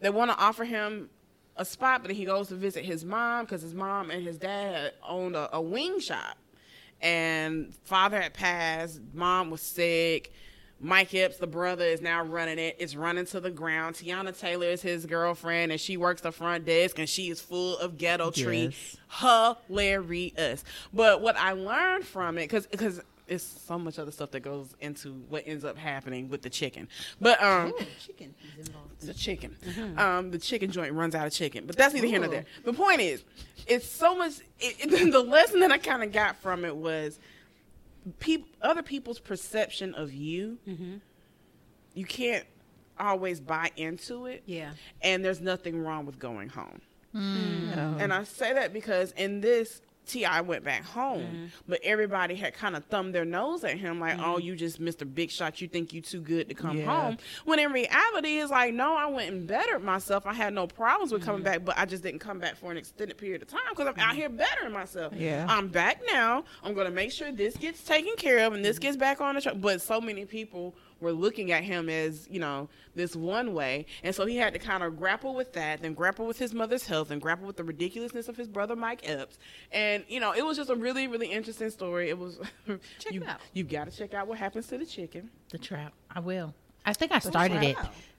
they 0.01 0.09
want 0.09 0.31
to 0.31 0.37
offer 0.39 0.65
him 0.65 1.11
a 1.59 1.65
spot, 1.65 2.03
but 2.03 2.13
he 2.13 2.25
goes 2.25 2.49
to 2.49 2.55
visit 2.55 2.85
his 2.85 3.05
mom 3.05 3.45
because 3.45 3.63
his 3.63 3.75
mom 3.75 4.11
and 4.11 4.25
his 4.25 4.39
dad 4.39 4.93
owned 5.07 5.37
a, 5.37 5.55
a 5.55 5.61
wing 5.61 6.01
shop, 6.01 6.39
and 7.03 7.75
father 7.85 8.21
had 8.21 8.33
passed, 8.33 9.01
mom 9.13 9.51
was 9.51 9.61
sick. 9.61 10.33
Mike 10.81 11.13
Epps, 11.13 11.39
the 11.39 11.47
brother, 11.47 11.85
is 11.85 12.01
now 12.01 12.23
running 12.23 12.57
it. 12.57 12.77
It's 12.79 12.95
running 12.95 13.27
to 13.27 13.41
the 13.41 13.51
ground. 13.51 13.97
Teyana 13.97 14.39
Taylor 14.39 14.69
is 14.69 14.81
his 14.81 15.07
girlfriend, 15.07 15.73
and 15.73 15.81
she 15.81 15.97
works 15.97 16.21
the 16.21 16.31
front 16.31 16.65
desk, 16.67 17.01
and 17.01 17.09
she 17.09 17.31
is 17.31 17.41
full 17.41 17.77
of 17.79 17.99
ghetto 17.99 18.31
treats. 18.31 18.97
Hilarious. 19.19 20.63
But 20.95 21.21
what 21.21 21.37
I 21.37 21.53
learned 21.53 22.05
from 22.05 22.39
it, 22.39 22.43
because 22.43 22.69
because 22.69 23.01
it's 23.29 23.45
so 23.45 23.79
much 23.79 23.99
other 23.99 24.11
stuff 24.11 24.31
that 24.33 24.41
goes 24.41 24.69
into 24.81 25.13
what 25.29 25.45
ends 25.47 25.65
up 25.65 25.77
happening 25.77 26.29
with 26.29 26.43
the 26.43 26.51
chicken. 26.51 26.89
But 27.21 27.43
um, 27.43 27.69
Ooh, 27.69 27.85
chicken 28.05 28.35
is 28.59 28.67
involved. 28.69 29.01
the 29.01 29.15
chicken. 29.15 29.57
Um, 29.97 30.31
the 30.31 30.39
chicken 30.39 30.71
joint 30.71 30.93
runs 30.95 31.15
out 31.15 31.27
of 31.27 31.33
chicken, 31.33 31.67
but 31.67 31.77
that's 31.77 31.95
neither 31.95 32.07
here 32.07 32.19
nor 32.21 32.29
there. 32.29 32.45
The 32.65 32.73
point 32.73 33.01
is, 33.01 33.23
it's 33.67 33.87
so 33.89 34.17
much. 34.17 34.33
It, 34.61 34.93
it- 34.93 35.13
the 35.13 35.21
lesson 35.23 35.61
that 35.61 35.71
I 35.71 35.79
kind 35.79 36.03
of 36.03 36.11
got 36.13 36.37
from 36.37 36.65
it 36.65 36.75
was, 36.77 37.19
peop, 38.19 38.47
other 38.63 38.83
people's 38.83 39.19
perception 39.21 39.95
of 39.95 40.13
you. 40.13 40.59
You 41.95 42.05
can't 42.05 42.45
always 42.99 43.41
buy 43.41 43.71
into 43.77 44.27
it, 44.27 44.43
Yeah. 44.47 44.71
and 45.03 45.25
there's 45.25 45.41
nothing 45.41 45.81
wrong 45.83 46.05
with 46.07 46.19
going 46.19 46.49
home. 46.49 46.81
Oh. 47.15 47.97
And 47.99 48.13
I 48.13 48.25
say 48.25 48.53
that 48.53 48.73
because 48.73 49.13
in 49.13 49.41
this, 49.41 49.81
T.I. 50.09 50.41
went 50.41 50.65
back 50.65 50.85
home, 50.85 51.23
Mm-hmm. 51.23 51.47
but 51.69 51.81
everybody 51.85 52.35
had 52.35 52.55
kind 52.55 52.75
of 52.75 52.85
thumbed 52.87 53.15
their 53.15 53.25
nose 53.25 53.63
at 53.65 53.79
him, 53.79 54.01
like, 54.01 54.19
oh, 54.21 54.39
you 54.39 54.57
just 54.57 54.81
Mr. 54.81 55.05
Big 55.13 55.31
Shot. 55.31 55.61
You 55.61 55.69
think 55.69 55.93
you 55.93 56.01
too 56.01 56.21
good 56.21 56.49
to 56.49 56.55
come 56.55 56.79
Yeah. 56.79 56.85
home. 56.87 57.19
When 57.45 57.59
in 57.59 57.71
reality, 57.73 58.39
it's 58.39 58.51
like, 58.51 58.75
no, 58.75 58.95
I 58.95 59.07
went 59.07 59.31
and 59.33 59.47
bettered 59.47 59.83
myself. 59.85 60.27
I 60.27 60.33
had 60.33 60.53
no 60.55 60.67
problems 60.67 61.13
with 61.13 61.21
Mm-hmm. 61.23 61.31
coming 61.31 61.43
back, 61.45 61.65
but 61.65 61.79
I 61.79 61.85
just 61.85 62.03
didn't 62.03 62.21
come 62.21 62.39
back 62.39 62.57
for 62.57 62.71
an 62.71 62.77
extended 62.77 63.17
period 63.19 63.43
of 63.43 63.49
time 63.49 63.61
because 63.71 63.87
I'm 63.87 63.99
out 63.99 64.15
here 64.15 64.29
bettering 64.29 64.73
myself. 64.73 65.13
Yeah. 65.17 65.47
I'm 65.49 65.69
back 65.69 66.01
now. 66.13 66.45
I'm 66.65 66.75
going 66.75 66.87
to 66.87 66.93
make 66.93 67.13
sure 67.13 67.31
this 67.31 67.57
gets 67.57 67.83
taken 67.85 68.17
care 68.17 68.39
of 68.47 68.53
and 68.53 68.57
Mm-hmm. 68.57 68.63
this 68.65 68.79
gets 68.79 68.97
back 68.97 69.21
on 69.21 69.35
the 69.37 69.41
track. 69.41 69.57
But 69.61 69.81
so 69.83 70.01
many 70.01 70.25
people 70.25 70.75
were 71.01 71.13
looking 71.13 71.53
at 71.53 71.63
him 71.65 71.89
as, 71.89 72.27
you 72.31 72.41
know, 72.41 72.69
this 72.95 73.15
one 73.15 73.55
way. 73.55 73.87
And 74.03 74.15
so 74.15 74.27
he 74.27 74.37
had 74.37 74.53
to 74.55 74.59
kind 74.59 74.83
of 74.83 74.97
grapple 74.99 75.35
with 75.35 75.53
that, 75.53 75.83
then 75.83 75.95
grapple 75.95 76.27
with 76.27 76.39
his 76.39 76.53
mother's 76.53 76.87
health, 76.87 77.11
and 77.11 77.21
grapple 77.23 77.47
with 77.47 77.57
the 77.57 77.65
ridiculousness 77.65 78.29
of 78.29 78.37
his 78.37 78.49
brother 78.49 78.75
Mike 78.77 79.09
Epps. 79.09 79.39
And, 79.73 80.05
you 80.09 80.19
know, 80.21 80.33
it 80.33 80.45
was 80.45 80.57
just 80.57 80.71
a 80.71 80.75
really, 80.75 81.07
really 81.07 81.29
interesting 81.31 81.71
story. 81.71 82.09
It 82.09 82.19
was 82.19 82.39
Check 82.99 83.13
you, 83.13 83.23
it 83.23 83.29
out. 83.29 83.41
You've 83.53 83.69
got 83.69 83.91
to 83.91 83.97
check 83.97 84.15
out 84.15 84.27
what 84.27 84.39
happens 84.39 84.67
to 84.69 84.79
the 84.79 84.87
chicken. 84.87 85.31
The 85.51 85.59
trap. 85.59 85.93
I 86.11 86.21
will. 86.21 86.55
I 86.85 86.93
think 86.93 87.13
I 87.13 87.19
started 87.19 87.63
it. 87.63 87.77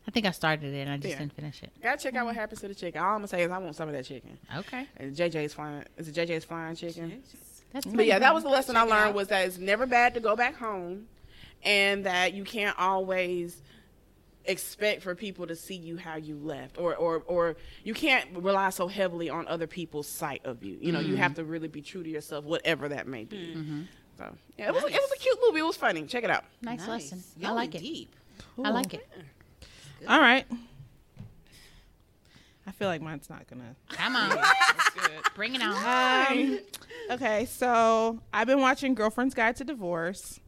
I 0.07 0.11
think 0.11 0.25
I 0.25 0.31
started 0.31 0.73
it 0.73 0.79
and 0.81 0.89
I 0.91 0.97
just 0.97 1.09
Yeah. 1.09 1.19
didn't 1.19 1.33
finish 1.33 1.61
it. 1.61 1.71
Gotta 1.83 2.01
check 2.01 2.15
out 2.15 2.25
what 2.25 2.35
happens 2.35 2.61
to 2.61 2.67
the 2.67 2.73
chicken. 2.75 2.99
All 3.01 3.09
I'm 3.09 3.17
gonna 3.17 3.27
say 3.27 3.43
is 3.43 3.51
I 3.51 3.57
want 3.59 3.75
some 3.75 3.89
of 3.89 3.93
that 3.95 4.05
chicken. 4.05 4.37
Okay. 4.57 4.87
And 4.97 5.15
JJ's 5.15 5.53
flying. 5.53 5.83
Is 5.97 6.07
it 6.07 6.15
JJ's 6.15 6.45
flying 6.45 6.75
chicken? 6.75 7.21
That's 7.73 7.85
But 7.85 8.05
yeah, 8.07 8.17
that 8.19 8.33
was 8.33 8.43
the 8.43 8.49
lesson 8.49 8.75
I 8.75 8.81
Check 8.81 8.87
it 8.87 8.91
learned 8.91 9.09
out. 9.09 9.15
was 9.15 9.27
that 9.27 9.45
it's 9.45 9.57
never 9.59 9.85
bad 9.85 10.13
to 10.15 10.19
go 10.19 10.35
back 10.35 10.55
home, 10.55 11.07
and 11.63 12.05
that 12.05 12.33
you 12.33 12.43
can't 12.43 12.77
always 12.79 13.61
expect 14.45 15.03
for 15.03 15.13
people 15.13 15.45
to 15.45 15.55
see 15.55 15.75
you 15.75 15.97
how 15.97 16.15
you 16.15 16.35
left, 16.37 16.77
or 16.77 16.95
or 16.95 17.23
or 17.27 17.55
you 17.83 17.93
can't 17.93 18.25
rely 18.33 18.69
so 18.69 18.87
heavily 18.87 19.29
on 19.29 19.47
other 19.47 19.67
people's 19.67 20.07
sight 20.07 20.41
of 20.45 20.63
you. 20.63 20.77
You 20.81 20.91
know, 20.91 20.99
you 20.99 21.15
have 21.17 21.35
to 21.35 21.43
really 21.43 21.67
be 21.67 21.81
true 21.81 22.03
to 22.03 22.09
yourself, 22.09 22.45
whatever 22.45 22.89
that 22.89 23.07
may 23.07 23.25
be. 23.25 23.85
So 24.17 24.35
yeah, 24.57 24.67
it 24.67 24.73
was 24.73 24.83
it 24.83 24.91
was 24.91 25.11
a 25.15 25.19
cute 25.19 25.37
movie. 25.45 25.59
It 25.59 25.65
was 25.65 25.77
funny. 25.77 26.03
Check 26.03 26.23
it 26.23 26.29
out. 26.29 26.43
nice, 26.61 26.87
lesson. 26.87 27.23
I 27.39 27.45
Y'all 27.45 27.55
like 27.55 27.75
it. 27.75 27.79
Deep. 27.81 28.15
I 28.63 28.69
like 28.71 28.93
it. 28.93 29.07
All 30.07 30.19
right. 30.19 30.45
I 32.67 32.71
feel 32.71 32.87
like 32.87 33.01
mine's 33.01 33.29
not 33.29 33.47
gonna. 33.47 33.75
Come 33.89 34.15
on. 34.15 34.37
Bring 35.35 35.55
it 35.55 35.61
on. 35.63 36.31
Um, 36.37 36.59
okay, 37.11 37.45
so 37.45 38.19
I've 38.31 38.45
been 38.45 38.59
watching 38.59 38.93
Girlfriend's 38.93 39.33
Guide 39.33 39.55
to 39.55 39.63
Divorce. 39.63 40.39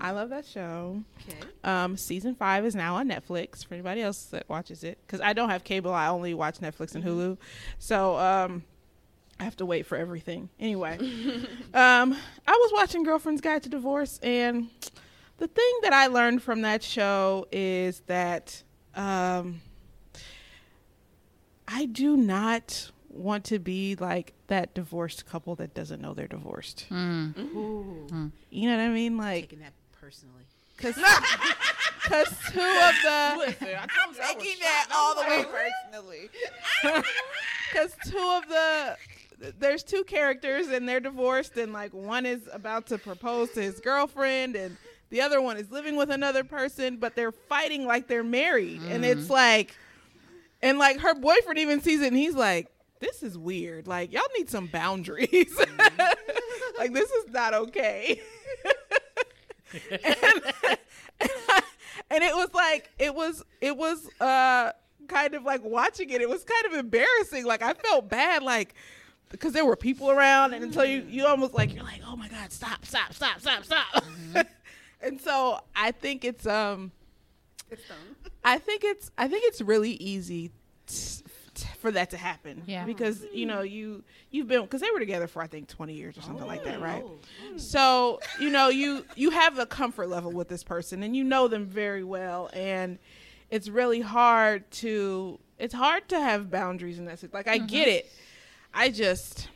I 0.00 0.10
love 0.10 0.30
that 0.30 0.44
show. 0.44 1.02
Okay. 1.28 1.38
Um, 1.64 1.96
season 1.96 2.34
five 2.34 2.64
is 2.64 2.74
now 2.74 2.96
on 2.96 3.08
Netflix 3.08 3.64
for 3.66 3.74
anybody 3.74 4.02
else 4.02 4.24
that 4.26 4.48
watches 4.48 4.84
it. 4.84 4.98
Because 5.06 5.20
I 5.20 5.32
don't 5.32 5.50
have 5.50 5.64
cable, 5.64 5.92
I 5.92 6.08
only 6.08 6.34
watch 6.34 6.58
Netflix 6.58 6.94
and 6.94 7.04
Hulu. 7.04 7.38
So 7.78 8.18
um, 8.18 8.64
I 9.38 9.44
have 9.44 9.56
to 9.56 9.66
wait 9.66 9.86
for 9.86 9.96
everything. 9.96 10.48
Anyway, 10.58 10.98
um, 11.74 12.16
I 12.46 12.52
was 12.52 12.72
watching 12.74 13.02
Girlfriend's 13.02 13.40
Guide 13.40 13.62
to 13.62 13.68
Divorce, 13.68 14.18
and 14.22 14.68
the 15.38 15.48
thing 15.48 15.78
that 15.82 15.92
I 15.92 16.06
learned 16.08 16.42
from 16.42 16.62
that 16.62 16.82
show 16.82 17.46
is 17.50 18.00
that 18.06 18.62
um, 18.94 19.60
I 21.66 21.86
do 21.86 22.16
not 22.16 22.90
want 23.12 23.44
to 23.44 23.58
be 23.58 23.96
like 23.96 24.32
that 24.48 24.74
divorced 24.74 25.26
couple 25.26 25.54
that 25.56 25.74
doesn't 25.74 26.00
know 26.00 26.14
they're 26.14 26.26
divorced. 26.26 26.86
Mm. 26.90 27.38
Ooh. 27.38 28.32
You 28.50 28.68
know 28.68 28.76
what 28.76 28.82
I 28.82 28.88
mean? 28.88 29.16
Like, 29.16 29.44
Taking 29.44 29.60
that 29.60 29.72
personally. 30.00 30.44
because 30.76 30.94
two 32.52 32.60
of 32.60 32.94
the 33.04 33.34
Listen, 33.38 33.68
I 33.68 33.86
told 33.86 34.16
you 34.16 34.22
taking 34.22 34.60
that 34.60 34.88
all 34.94 35.14
the 35.14 35.22
way 35.22 35.44
personally. 35.44 36.30
Because 37.72 37.92
two 38.04 38.18
of 38.18 38.46
the 38.50 38.98
there's 39.58 39.82
two 39.82 40.04
characters 40.04 40.68
and 40.68 40.86
they're 40.86 41.00
divorced, 41.00 41.56
and 41.56 41.72
like 41.72 41.94
one 41.94 42.26
is 42.26 42.48
about 42.52 42.86
to 42.88 42.98
propose 42.98 43.50
to 43.52 43.62
his 43.62 43.80
girlfriend, 43.80 44.56
and 44.56 44.76
the 45.08 45.22
other 45.22 45.40
one 45.40 45.56
is 45.56 45.70
living 45.70 45.96
with 45.96 46.10
another 46.10 46.44
person, 46.44 46.98
but 46.98 47.16
they're 47.16 47.32
fighting 47.32 47.86
like 47.86 48.08
they're 48.08 48.22
married, 48.22 48.82
and 48.82 49.06
it's 49.06 49.28
mm. 49.28 49.30
like, 49.30 49.74
and 50.62 50.78
like 50.78 51.00
her 51.00 51.14
boyfriend 51.14 51.58
even 51.58 51.80
sees 51.80 52.00
it, 52.00 52.08
and 52.08 52.16
he's 52.16 52.34
like. 52.34 52.68
This 53.02 53.22
is 53.24 53.36
weird. 53.36 53.88
Like 53.88 54.12
y'all 54.12 54.22
need 54.38 54.48
some 54.48 54.66
boundaries. 54.68 55.54
like 56.78 56.92
this 56.92 57.10
is 57.10 57.32
not 57.32 57.52
okay. 57.52 58.20
and, 59.90 60.00
and, 60.04 60.16
I- 60.62 60.76
and 61.20 61.30
and 62.10 62.22
it 62.24 62.34
was 62.34 62.48
like 62.54 62.90
it 62.98 63.12
was 63.14 63.42
it 63.60 63.76
was 63.76 64.08
uh 64.20 64.70
kind 65.08 65.34
of 65.34 65.42
like 65.42 65.64
watching 65.64 66.10
it. 66.10 66.20
It 66.22 66.28
was 66.28 66.44
kind 66.44 66.66
of 66.72 66.78
embarrassing. 66.78 67.44
Like 67.44 67.62
I 67.62 67.74
felt 67.74 68.08
bad, 68.08 68.42
like 68.44 68.74
because 69.30 69.52
there 69.52 69.64
were 69.64 69.76
people 69.76 70.10
around, 70.10 70.52
and 70.54 70.62
until 70.62 70.84
you 70.84 71.04
you 71.08 71.26
almost 71.26 71.54
like 71.54 71.74
you're 71.74 71.82
like, 71.84 72.02
oh 72.06 72.14
my 72.16 72.28
god, 72.28 72.52
stop, 72.52 72.84
stop, 72.84 73.12
stop, 73.14 73.40
stop, 73.40 73.64
stop. 73.64 74.04
and 75.00 75.20
so 75.20 75.58
I 75.74 75.90
think 75.90 76.24
it's 76.24 76.46
um, 76.46 76.92
I 78.44 78.58
think 78.58 78.84
it's 78.84 79.10
I 79.18 79.26
think 79.26 79.42
it's 79.46 79.60
really 79.60 79.92
easy. 79.92 80.50
t- 80.86 81.24
for 81.80 81.90
that 81.90 82.10
to 82.10 82.16
happen, 82.16 82.62
Yeah. 82.66 82.84
because 82.84 83.24
you 83.32 83.46
know 83.46 83.62
you 83.62 84.02
you've 84.30 84.48
been 84.48 84.62
because 84.62 84.80
they 84.80 84.90
were 84.90 84.98
together 84.98 85.26
for 85.26 85.42
I 85.42 85.46
think 85.46 85.68
twenty 85.68 85.94
years 85.94 86.16
or 86.16 86.22
something 86.22 86.46
like 86.46 86.64
that, 86.64 86.78
oh, 86.78 86.82
right? 86.82 87.02
Oh, 87.04 87.18
mm. 87.52 87.60
So 87.60 88.20
you 88.40 88.50
know 88.50 88.68
you 88.68 89.04
you 89.16 89.30
have 89.30 89.58
a 89.58 89.66
comfort 89.66 90.08
level 90.08 90.32
with 90.32 90.48
this 90.48 90.64
person 90.64 91.02
and 91.02 91.16
you 91.16 91.24
know 91.24 91.48
them 91.48 91.66
very 91.66 92.04
well, 92.04 92.50
and 92.52 92.98
it's 93.50 93.68
really 93.68 94.00
hard 94.00 94.70
to 94.72 95.38
it's 95.58 95.74
hard 95.74 96.08
to 96.08 96.18
have 96.18 96.50
boundaries 96.50 96.98
in 96.98 97.04
that. 97.04 97.22
Like 97.32 97.48
I 97.48 97.58
mm-hmm. 97.58 97.66
get 97.66 97.88
it, 97.88 98.10
I 98.74 98.88
just 98.88 99.48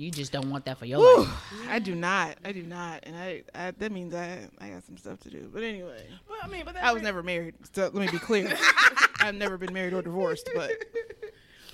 You 0.00 0.10
just 0.10 0.32
don't 0.32 0.48
want 0.50 0.64
that 0.64 0.78
for 0.78 0.86
your 0.86 0.98
whew, 0.98 1.24
life. 1.24 1.68
I 1.68 1.78
do 1.78 1.94
not, 1.94 2.38
I 2.42 2.52
do 2.52 2.62
not, 2.62 3.00
and 3.02 3.14
I, 3.14 3.42
I 3.54 3.72
that 3.72 3.92
means 3.92 4.14
I 4.14 4.48
I 4.58 4.70
got 4.70 4.82
some 4.84 4.96
stuff 4.96 5.20
to 5.20 5.30
do. 5.30 5.50
But 5.52 5.62
anyway, 5.62 6.06
Well, 6.28 6.38
I 6.42 6.48
mean, 6.48 6.62
but 6.64 6.72
that 6.74 6.84
I 6.84 6.86
was 6.92 7.02
brings- 7.02 7.04
never 7.04 7.22
married, 7.22 7.54
so 7.72 7.82
let 7.82 7.94
me 7.94 8.08
be 8.10 8.18
clear. 8.18 8.56
I've 9.20 9.34
never 9.34 9.58
been 9.58 9.74
married 9.74 9.92
or 9.92 10.00
divorced, 10.00 10.48
but 10.54 10.70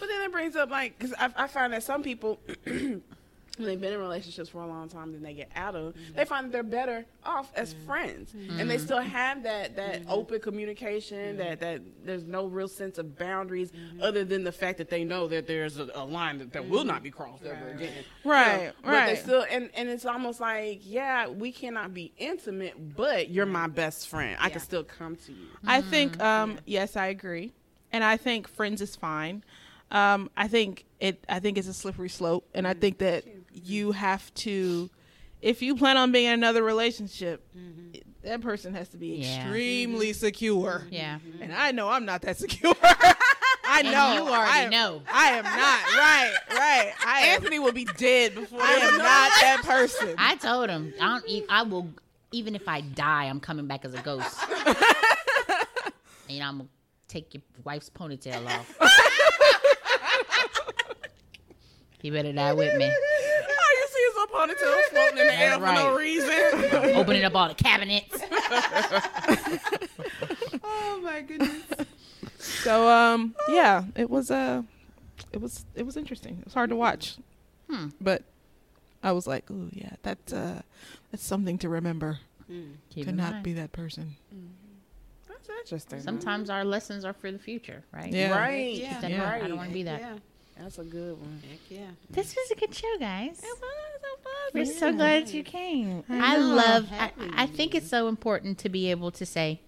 But 0.00 0.08
then 0.08 0.22
it 0.22 0.32
brings 0.32 0.56
up 0.56 0.70
like, 0.70 0.98
because 0.98 1.14
I, 1.18 1.30
I 1.36 1.46
find 1.46 1.72
that 1.72 1.82
some 1.84 2.02
people, 2.02 2.40
when 3.56 3.66
they've 3.66 3.80
been 3.80 3.92
in 3.92 4.00
relationships 4.00 4.48
for 4.48 4.62
a 4.62 4.66
long 4.66 4.88
time, 4.88 5.12
then 5.12 5.22
they 5.22 5.34
get 5.34 5.50
out 5.56 5.74
of, 5.74 5.94
mm-hmm. 5.94 6.14
they 6.14 6.24
find 6.24 6.46
that 6.46 6.52
they're 6.52 6.62
better 6.62 7.04
off 7.24 7.50
as 7.54 7.74
mm-hmm. 7.74 7.86
friends, 7.86 8.34
and 8.34 8.68
they 8.70 8.76
mm-hmm. 8.76 8.84
still 8.84 9.00
have 9.00 9.42
that 9.44 9.76
that 9.76 10.02
open 10.08 10.40
communication, 10.40 11.36
that 11.36 11.60
that 11.60 11.82
there's 12.04 12.24
no 12.24 12.46
real 12.46 12.68
sense 12.68 12.98
of 12.98 13.18
boundaries, 13.18 13.72
other 14.00 14.24
than 14.24 14.44
the 14.44 14.52
fact 14.52 14.78
that 14.78 14.90
they 14.90 15.04
know 15.04 15.26
that 15.28 15.46
there's 15.46 15.78
a, 15.78 15.88
a 15.94 16.04
line 16.04 16.38
that, 16.38 16.52
that 16.52 16.68
will 16.68 16.84
not 16.84 17.02
be 17.02 17.10
crossed 17.10 17.44
ever 17.44 17.68
again. 17.70 17.92
Right, 18.24 18.60
You 18.60 18.66
know, 18.66 18.72
But 18.82 19.06
they 19.06 19.16
still, 19.16 19.44
and 19.50 19.70
and 19.74 19.88
it's 19.88 20.06
almost 20.06 20.40
like, 20.40 20.80
yeah, 20.82 21.28
we 21.28 21.52
cannot 21.52 21.94
be 21.94 22.12
intimate, 22.18 22.96
but 22.96 23.30
you're 23.30 23.46
my 23.46 23.66
best 23.66 24.08
friend. 24.08 24.36
I 24.40 24.48
can 24.48 24.60
still 24.60 24.84
come 24.84 25.16
to 25.16 25.32
you. 25.32 25.46
I 25.66 25.80
think 25.80 26.20
um 26.20 26.58
yes, 26.66 26.96
I 26.96 27.06
agree. 27.06 27.52
And 27.92 28.02
I 28.04 28.16
think 28.16 28.48
friends 28.48 28.80
is 28.80 28.96
fine. 28.96 29.44
Um 29.90 30.30
I 30.36 30.48
think 30.48 30.84
it 31.00 31.24
I 31.28 31.40
think 31.40 31.58
it's 31.58 31.68
a 31.68 31.74
slippery 31.74 32.08
slope. 32.08 32.48
And 32.54 32.66
I 32.66 32.74
think 32.74 32.98
that 32.98 33.24
you 33.64 33.92
have 33.92 34.32
to 34.34 34.90
if 35.42 35.62
you 35.62 35.76
plan 35.76 35.96
on 35.96 36.12
being 36.12 36.26
in 36.26 36.32
another 36.32 36.62
relationship, 36.62 37.46
it- 37.92 38.04
that 38.22 38.40
person 38.40 38.74
has 38.74 38.88
to 38.88 38.96
be 38.96 39.18
Yeah. 39.18 39.42
extremely 39.42 40.08
mm-hmm. 40.08 40.18
secure. 40.18 40.82
Yeah. 40.90 41.18
Mm-hmm. 41.18 41.42
And 41.44 41.54
I 41.54 41.70
know 41.70 41.88
I'm 41.88 42.04
not 42.04 42.22
that 42.22 42.36
secure. 42.38 42.74
I 42.82 43.14
And 43.84 43.92
know. 43.92 44.14
you 44.14 44.20
already 44.22 44.50
I 44.50 44.58
am- 44.62 44.70
know. 44.70 45.02
I 45.12 45.26
am 45.28 45.44
not. 45.44 45.54
Right, 45.54 46.34
right. 46.50 46.92
I 47.06 47.20
am, 47.20 47.34
Anthony 47.36 47.58
will 47.60 47.72
be 47.72 47.84
dead 47.84 48.34
before 48.34 48.60
I 48.62 48.72
am 48.72 48.98
not 48.98 49.30
that 49.40 49.62
person. 49.64 50.14
I 50.18 50.34
told 50.36 50.70
him 50.70 50.92
I 51.00 51.06
don't. 51.06 51.28
e- 51.28 51.44
I 51.48 51.62
will 51.62 51.88
even 52.32 52.54
if 52.56 52.66
I 52.68 52.80
die, 52.80 53.24
I'm 53.24 53.40
coming 53.40 53.66
back 53.66 53.84
as 53.84 53.94
a 53.94 54.02
ghost. 54.02 54.36
and 56.28 56.42
I'm 56.42 56.58
gonna 56.58 56.68
take 57.08 57.32
your 57.34 57.42
wife's 57.64 57.90
ponytail 57.90 58.44
off. 58.46 58.76
he 62.02 62.10
better 62.10 62.32
die 62.32 62.52
with 62.52 62.76
me. 62.76 62.92
Ponytail 64.36 64.82
floating 64.90 65.18
in 65.18 65.26
the 65.26 65.34
air 65.34 65.58
That's 65.58 65.60
for 65.60 65.72
no 65.72 65.90
right. 65.90 65.98
reason. 65.98 66.94
Opening 66.96 67.24
up 67.24 67.34
all 67.34 67.48
the 67.48 67.54
cabinets. 67.54 68.18
oh 70.64 71.00
my 71.02 71.20
goodness. 71.22 71.62
So 72.38 72.88
um 72.88 73.34
yeah, 73.48 73.84
it 73.96 74.10
was 74.10 74.30
uh 74.30 74.62
it 75.32 75.40
was 75.40 75.64
it 75.74 75.84
was 75.84 75.96
interesting. 75.96 76.38
It 76.40 76.44
was 76.44 76.54
hard 76.54 76.70
to 76.70 76.76
watch. 76.76 77.16
Hmm. 77.70 77.88
But 78.00 78.22
I 79.02 79.12
was 79.12 79.26
like, 79.26 79.50
"Ooh, 79.50 79.70
yeah, 79.72 79.90
that's 80.02 80.32
uh 80.32 80.62
that's 81.10 81.24
something 81.24 81.58
to 81.58 81.68
remember. 81.68 82.18
Keep 82.90 83.06
to 83.06 83.12
not 83.12 83.32
mind. 83.32 83.44
be 83.44 83.52
that 83.54 83.72
person." 83.72 84.16
That's 85.28 85.48
interesting. 85.48 86.00
Sometimes 86.00 86.50
our 86.50 86.64
lessons 86.64 87.04
are 87.04 87.12
for 87.12 87.30
the 87.30 87.38
future, 87.38 87.82
right? 87.92 88.12
Yeah. 88.12 88.36
Right. 88.36 88.74
Yeah. 88.74 89.00
Then 89.00 89.10
Yeah. 89.12 89.30
I 89.30 89.46
don't 89.46 89.56
want 89.56 89.68
to 89.70 89.74
be 89.74 89.82
that. 89.84 90.00
Yeah. 90.00 90.16
That's 90.58 90.78
a 90.78 90.84
good 90.84 91.20
one. 91.20 91.42
Heck 91.48 91.60
yeah. 91.68 91.90
This 92.10 92.34
was 92.34 92.50
a 92.50 92.54
good 92.54 92.74
show, 92.74 92.98
guys. 92.98 93.38
It 93.38 93.42
was, 93.42 93.60
it 93.60 94.18
was. 94.24 94.54
We're 94.54 94.78
so 94.78 94.92
glad 94.92 95.28
you 95.28 95.42
came. 95.42 96.02
I 96.08 96.36
I, 96.36 96.38
love. 96.38 96.88
I, 96.92 97.12
I 97.34 97.46
think 97.46 97.74
it's 97.74 97.88
so 97.88 98.08
important 98.08 98.58
to 98.58 98.68
be 98.68 98.90
able 98.90 99.10
to 99.12 99.26
say 99.26 99.60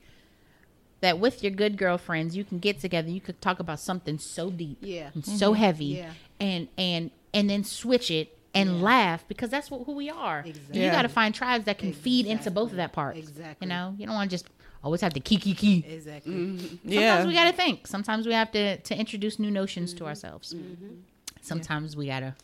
that 1.01 1.19
with 1.19 1.43
your 1.43 1.52
good 1.52 1.77
girlfriends, 1.77 2.36
you 2.36 2.44
can 2.44 2.59
get 2.59 2.81
together. 2.81 3.09
You 3.09 3.20
could 3.20 3.40
talk 3.40 3.60
about 3.60 3.81
something 3.81 4.19
so 4.19 4.51
deep, 4.51 4.78
Yeah. 4.81 5.10
and 5.15 5.23
mm-hmm. 5.23 5.36
so 5.36 5.52
heavy, 5.52 5.85
Yeah. 5.85 6.12
and 6.40 6.69
and 6.78 7.10
and 7.35 7.51
then 7.51 7.65
switch 7.65 8.10
it 8.10 8.36
and 8.55 8.82
laugh 8.82 9.24
because 9.28 9.51
that's 9.51 9.70
what, 9.70 9.85
who 9.85 9.93
we 9.93 10.10
are. 10.10 10.40
Exactly. 10.44 10.85
you 10.85 10.90
got 10.90 11.02
to 11.02 11.09
find 11.09 11.35
tribes 11.35 11.66
that 11.66 11.78
can 11.78 11.93
feed 11.93 12.27
into 12.27 12.51
both 12.51 12.70
of 12.70 12.77
that 12.77 12.93
part. 12.93 13.16
Exactly. 13.16 13.66
You 13.66 13.69
know, 13.69 13.94
you 13.98 14.06
don't 14.06 14.15
want 14.15 14.31
to 14.31 14.35
just 14.35 14.47
always 14.83 15.01
have 15.01 15.13
to 15.15 15.21
key 15.21 15.37
key 15.39 15.55
key. 15.55 15.85
Exactly. 15.89 16.33
Mm-hmm. 16.33 16.59
Sometimes 16.59 16.83
Yeah. 16.85 17.27
we 17.27 17.35
got 17.35 17.51
to 17.51 17.57
think. 17.57 17.87
Sometimes 17.87 18.27
we 18.27 18.33
have 18.33 18.51
to 18.53 18.79
to 18.79 18.99
introduce 18.99 19.39
new 19.39 19.51
notions 19.51 19.93
to 19.95 19.99
mm-hmm. 20.01 20.09
ourselves. 20.09 20.55
Mm-hmm. 20.55 20.95
Sometimes 21.41 21.97
we 21.97 22.07
got 22.07 22.21
to 22.21 22.35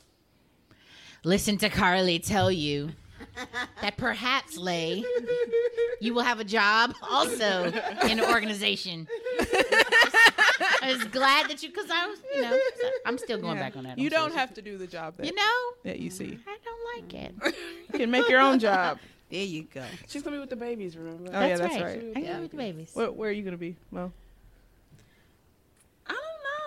listen 1.25 1.59
to 1.59 1.69
Carly 1.69 2.19
tell 2.19 2.51
you 2.51 2.91
that 3.81 3.97
perhaps 3.97 4.57
Lay, 4.57 5.05
you 6.01 6.15
will 6.15 6.23
have 6.23 6.41
a 6.41 6.45
job 6.45 6.95
also 7.11 7.65
in 8.09 8.19
the 8.19 8.29
organization. 8.29 9.07
I 10.83 10.95
was 10.95 11.05
glad 11.05 11.49
that 11.49 11.63
you, 11.63 11.71
because 11.71 11.91
I 11.91 12.07
was, 12.07 12.19
you 12.35 12.43
know, 12.43 12.59
I'm 13.07 13.19
still 13.19 13.39
going 13.39 13.57
Yeah. 13.57 13.63
back 13.63 13.77
on 13.77 13.85
that. 13.85 13.99
You 13.99 14.07
I'm 14.07 14.11
don't 14.11 14.29
sorry. 14.31 14.41
have 14.41 14.55
to 14.55 14.63
do 14.63 14.77
the 14.77 14.87
job 14.87 15.17
that, 15.17 15.27
you 15.27 15.35
know, 15.35 15.73
that 15.85 15.99
you 15.99 16.11
see. 16.11 16.39
I 16.47 16.57
don't 16.65 17.11
like 17.11 17.15
it. 17.15 17.57
You 17.93 17.99
can 17.99 18.11
make 18.11 18.29
your 18.29 18.41
own 18.41 18.59
job. 18.59 18.99
There 19.35 19.43
you 19.43 19.65
go. 19.65 19.83
She's 20.07 20.23
gonna 20.23 20.37
be 20.37 20.41
with 20.41 20.51
the 20.51 20.55
babies, 20.55 20.97
remember? 20.97 21.29
Oh, 21.35 21.41
yeah, 21.41 21.57
That's 21.57 21.61
that's 21.61 21.83
right. 21.83 21.97
right. 22.05 22.13
I 22.15 22.21
Yeah. 22.21 22.37
go 22.37 22.43
with 22.43 22.51
the 22.53 22.57
babies. 22.57 22.91
Where, 22.95 23.11
where 23.11 23.31
are 23.31 23.33
you 23.33 23.43
going 23.43 23.55
to 23.55 23.59
be? 23.59 23.75
Well, 23.91 24.13
I 26.07 26.13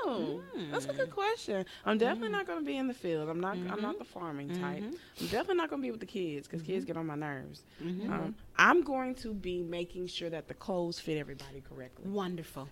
don't 0.05 0.19
know. 0.19 0.41
Hmm. 0.53 0.71
That's 0.73 0.83
a 0.83 0.91
good 0.91 1.09
question. 1.09 1.65
I'm 1.85 1.97
definitely 1.97 2.27
hmm. 2.27 2.33
not 2.33 2.45
gonna 2.45 2.65
be 2.65 2.75
in 2.75 2.87
the 2.87 2.93
field. 2.93 3.29
I'm 3.29 3.39
not. 3.39 3.53
I'm 3.53 3.67
not 3.67 3.77
mm-hmm. 3.77 3.99
the 3.99 4.03
farming 4.03 4.49
mm-hmm. 4.49 4.61
type. 4.61 4.83
I'm 4.83 5.27
definitely 5.27 5.55
not 5.55 5.69
gonna 5.69 5.81
be 5.81 5.91
with 5.91 6.01
the 6.01 6.05
kids 6.05 6.45
because 6.45 6.61
kids 6.61 6.83
mm-hmm. 6.83 6.87
get 6.87 6.97
on 6.97 7.05
my 7.05 7.15
nerves. 7.15 7.61
Um, 7.81 8.35
I'm 8.57 8.81
going 8.81 9.15
to 9.15 9.33
be 9.33 9.63
making 9.63 10.07
sure 10.07 10.29
that 10.29 10.49
the 10.49 10.53
clothes 10.53 10.99
fit 10.99 11.17
everybody 11.17 11.63
correctly. 11.69 12.09
Wonderful. 12.09 12.67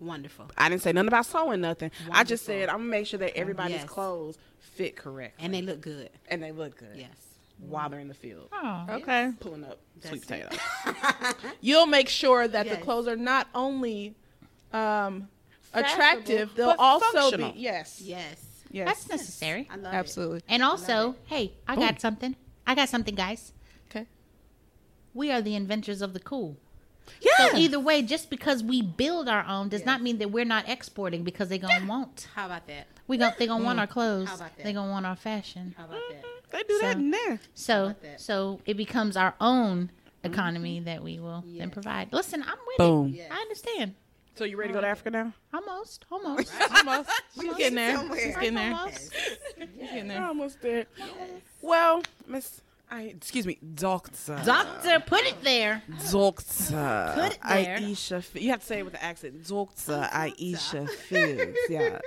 Wonderful. 0.00 0.50
I 0.58 0.68
didn't 0.68 0.82
say 0.82 0.90
nothing 0.92 1.06
about 1.06 1.26
sewing 1.26 1.60
nothing. 1.60 1.92
Wonderful. 2.00 2.20
I 2.20 2.24
just 2.24 2.44
said 2.44 2.68
I'm 2.68 2.78
gonna 2.78 2.88
make 2.88 3.06
sure 3.06 3.20
that 3.20 3.36
everybody's 3.36 3.76
Yes. 3.76 3.84
clothes 3.84 4.38
fit 4.58 4.96
correctly 4.96 5.44
And 5.44 5.54
they 5.54 5.62
look 5.62 5.80
good. 5.80 6.10
and 6.28 6.42
they 6.42 6.50
look 6.50 6.76
good. 6.76 6.96
Yes. 6.96 7.33
While 7.58 7.88
they're 7.88 8.00
in 8.00 8.08
the 8.08 8.14
field, 8.14 8.48
Oh, 8.52 8.86
okay. 8.90 9.32
pulling 9.40 9.64
up 9.64 9.78
sweet 10.06 10.26
That's 10.26 10.52
it. 10.52 10.60
potatoes. 10.86 11.34
You'll 11.60 11.86
make 11.86 12.08
sure 12.08 12.46
that 12.48 12.64
the 12.68 12.74
Yes. 12.74 12.82
clothes 12.82 13.08
are 13.08 13.16
not 13.16 13.46
only 13.54 14.14
um, 14.72 15.28
attractive, 15.72 16.50
they'll 16.56 16.68
but 16.70 16.78
also 16.78 17.06
functional. 17.20 17.52
be 17.52 17.58
yes, 17.60 18.00
Yes. 18.00 18.44
yes, 18.70 18.86
that's 18.88 19.08
necessary. 19.08 19.68
I 19.70 19.76
love 19.76 19.94
absolutely. 19.94 20.42
And 20.48 20.62
also, 20.62 21.14
hey, 21.26 21.52
I 21.68 21.76
got 21.76 22.00
something. 22.00 22.36
I 22.66 22.74
got 22.74 22.88
something, 22.88 23.14
guys. 23.14 23.52
Okay. 23.90 24.06
We 25.14 25.30
are 25.30 25.40
the 25.40 25.54
inventors 25.54 26.02
of 26.02 26.12
the 26.12 26.20
cool. 26.20 26.56
Yeah. 27.20 27.50
So 27.50 27.56
either 27.56 27.78
way, 27.78 28.02
just 28.02 28.30
because 28.30 28.62
we 28.64 28.82
build 28.82 29.28
our 29.28 29.44
own 29.46 29.68
does 29.68 29.84
not 29.84 30.02
mean 30.02 30.18
that 30.18 30.30
we're 30.30 30.44
not 30.46 30.68
exporting 30.68 31.22
because 31.22 31.48
they 31.50 31.58
gonna 31.58 31.86
want. 31.86 32.22
it. 32.24 32.28
How 32.34 32.46
about 32.46 32.66
that? 32.66 32.86
We 33.06 33.16
gon' 33.18 33.32
they 33.38 33.46
gonna 33.46 33.62
want 33.64 33.78
our 33.78 33.86
clothes. 33.86 34.28
How 34.28 34.36
about 34.36 34.56
that? 34.56 34.64
They 34.64 34.72
gonna 34.72 34.90
want 34.90 35.04
our 35.06 35.16
fashion. 35.16 35.74
How 35.76 35.84
about 35.84 36.00
that? 36.10 36.24
They 36.54 36.62
do 36.62 36.78
that 36.80 36.92
So- 36.94 36.98
in 36.98 37.10
there. 37.10 37.40
So 37.54 37.84
about 37.84 38.02
that? 38.02 38.20
so 38.20 38.60
it 38.66 38.76
becomes 38.76 39.16
our 39.16 39.34
own 39.40 39.90
mm-hmm. 40.22 40.32
economy 40.32 40.80
that 40.80 41.02
we 41.02 41.18
will 41.18 41.44
then 41.46 41.70
provide. 41.70 42.12
Listen, 42.12 42.42
I'm 42.42 42.58
with 42.66 42.78
Boom. 42.78 43.08
it. 43.08 43.16
Yes. 43.16 43.30
I 43.30 43.40
understand. 43.40 43.94
So 44.36 44.44
you 44.44 44.56
ready 44.56 44.70
to 44.72 44.74
go 44.74 44.80
to 44.80 44.86
Africa 44.88 45.10
now? 45.10 45.32
Almost, 45.52 46.06
almost. 46.10 46.52
Almost. 46.76 47.10
She's 47.40 47.54
getting 47.54 47.76
there. 47.76 47.96
somewhere. 47.96 48.20
She's 48.20 48.34
getting 48.34 48.54
there. 48.54 48.74
Almost. 48.74 49.12
She's 49.56 49.78
getting 49.78 50.08
there. 50.08 50.24
Almost 50.24 50.60
there. 50.60 50.86
Well, 51.62 52.02
Miss, 52.26 52.60
I 52.94 53.02
excuse 53.02 53.44
me, 53.44 53.58
Doctor. 53.74 54.40
Doctor, 54.44 55.00
put 55.00 55.22
it 55.24 55.42
there. 55.42 55.82
Doctor. 56.12 57.12
Put 57.16 57.32
it 57.32 57.38
there. 57.42 57.78
Aisha. 57.78 58.40
You 58.40 58.50
have 58.50 58.60
to 58.60 58.66
say 58.66 58.78
it 58.78 58.84
with 58.84 58.92
the 58.92 59.02
accent. 59.02 59.48
Doctor 59.48 60.08
Aisha 60.12 60.88
Fields. 60.88 61.58
Yes. 61.68 62.00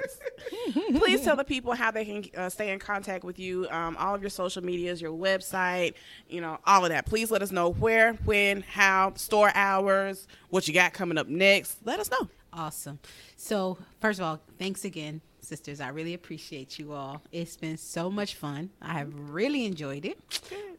Please 0.95 1.23
tell 1.23 1.35
the 1.35 1.43
people 1.43 1.73
how 1.73 1.91
they 1.91 2.05
can 2.05 2.23
uh, 2.38 2.47
stay 2.47 2.72
in 2.72 2.80
contact 2.80 3.26
with 3.26 3.38
you. 3.38 3.68
Um, 3.69 3.97
all 3.97 4.15
of 4.15 4.22
your 4.22 4.30
social 4.30 4.64
medias, 4.64 5.01
your 5.01 5.11
website, 5.11 5.95
you 6.30 6.39
know, 6.39 6.57
all 6.65 6.85
of 6.85 6.91
that. 6.91 7.05
Please 7.05 7.31
let 7.31 7.41
us 7.41 7.51
know 7.51 7.72
where, 7.73 8.14
when, 8.23 8.61
how, 8.61 9.14
store 9.15 9.51
hours, 9.55 10.26
what 10.49 10.69
you 10.69 10.73
got 10.73 10.93
coming 10.93 11.18
up 11.18 11.27
next. 11.27 11.80
Let 11.84 11.99
us 11.99 12.09
know. 12.09 12.30
Awesome. 12.53 12.99
So, 13.35 13.77
first 13.99 14.19
of 14.19 14.26
all, 14.26 14.39
thanks 14.57 14.85
again, 14.85 15.22
sisters. 15.48 15.80
I 15.80 15.90
really 15.90 16.14
appreciate 16.14 16.78
you 16.78 16.94
all. 16.94 17.22
It's 17.32 17.57
been 17.57 17.78
so 17.78 18.10
much 18.10 18.36
fun. 18.36 18.69
I 18.82 18.94
have 18.94 19.14
really 19.14 19.65
enjoyed 19.65 20.06
it 20.06 20.19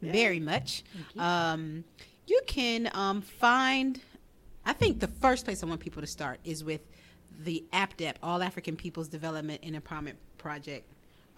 very 0.03 0.41
much. 0.41 0.85
Um, 1.19 1.85
you 2.27 2.41
can 2.47 2.91
um, 2.93 3.23
find 3.23 4.01
I 4.69 4.75
think 4.75 5.01
the 5.01 5.09
first 5.09 5.47
place 5.47 5.63
I 5.63 5.67
want 5.67 5.81
people 5.81 6.03
to 6.03 6.07
start 6.07 6.41
is 6.45 6.63
with 6.63 6.83
the 7.43 7.65
APDEP, 7.73 8.17
All 8.23 8.43
African 8.43 8.77
People's 8.77 9.09
Development 9.09 9.59
and 9.63 9.75
Empowerment 9.75 10.17
Project 10.37 10.85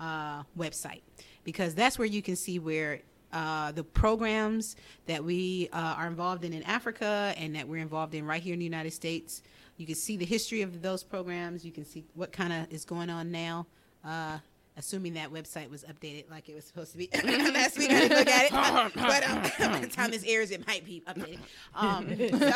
uh, 0.00 0.42
website, 0.58 1.02
because 1.44 1.76
that's 1.76 1.96
where 1.96 2.08
you 2.08 2.22
can 2.22 2.34
see 2.34 2.58
where 2.58 3.02
uh, 3.32 3.70
the 3.70 3.84
programs 3.84 4.74
that 5.06 5.22
we 5.22 5.68
uh, 5.72 5.94
are 5.96 6.08
involved 6.08 6.44
in 6.44 6.52
in 6.52 6.64
Africa 6.64 7.32
and 7.36 7.54
that 7.54 7.68
we're 7.68 7.80
involved 7.80 8.16
in 8.16 8.26
right 8.26 8.42
here 8.42 8.52
in 8.52 8.58
the 8.58 8.64
United 8.64 8.92
States. 8.92 9.42
You 9.80 9.86
can 9.86 9.94
see 9.94 10.18
the 10.18 10.26
history 10.26 10.60
of 10.60 10.82
those 10.82 11.02
programs. 11.02 11.64
You 11.64 11.72
can 11.72 11.86
see 11.86 12.04
what 12.14 12.32
kind 12.32 12.52
of 12.52 12.70
is 12.70 12.84
going 12.84 13.08
on 13.08 13.30
now. 13.30 13.66
Uh, 14.04 14.36
assuming 14.76 15.14
that 15.14 15.32
website 15.32 15.70
was 15.70 15.84
updated 15.84 16.30
like 16.30 16.50
it 16.50 16.54
was 16.54 16.64
supposed 16.64 16.92
to 16.92 16.98
be 16.98 17.08
last 17.14 17.78
week. 17.78 17.90
I 17.90 18.00
didn't 18.00 18.18
look 18.18 18.28
at 18.28 18.44
it, 18.44 18.52
but 18.94 19.26
um, 19.28 19.40
by 19.72 19.80
the 19.80 19.86
time 19.86 20.10
this 20.10 20.22
airs, 20.26 20.50
it 20.50 20.66
might 20.66 20.84
be 20.84 21.02
updated. 21.08 21.38
Um, 21.74 22.14
so, 22.38 22.50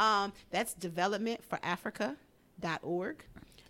um, 0.00 0.34
that's 0.50 0.74
developmentforafrica.org. 0.74 3.24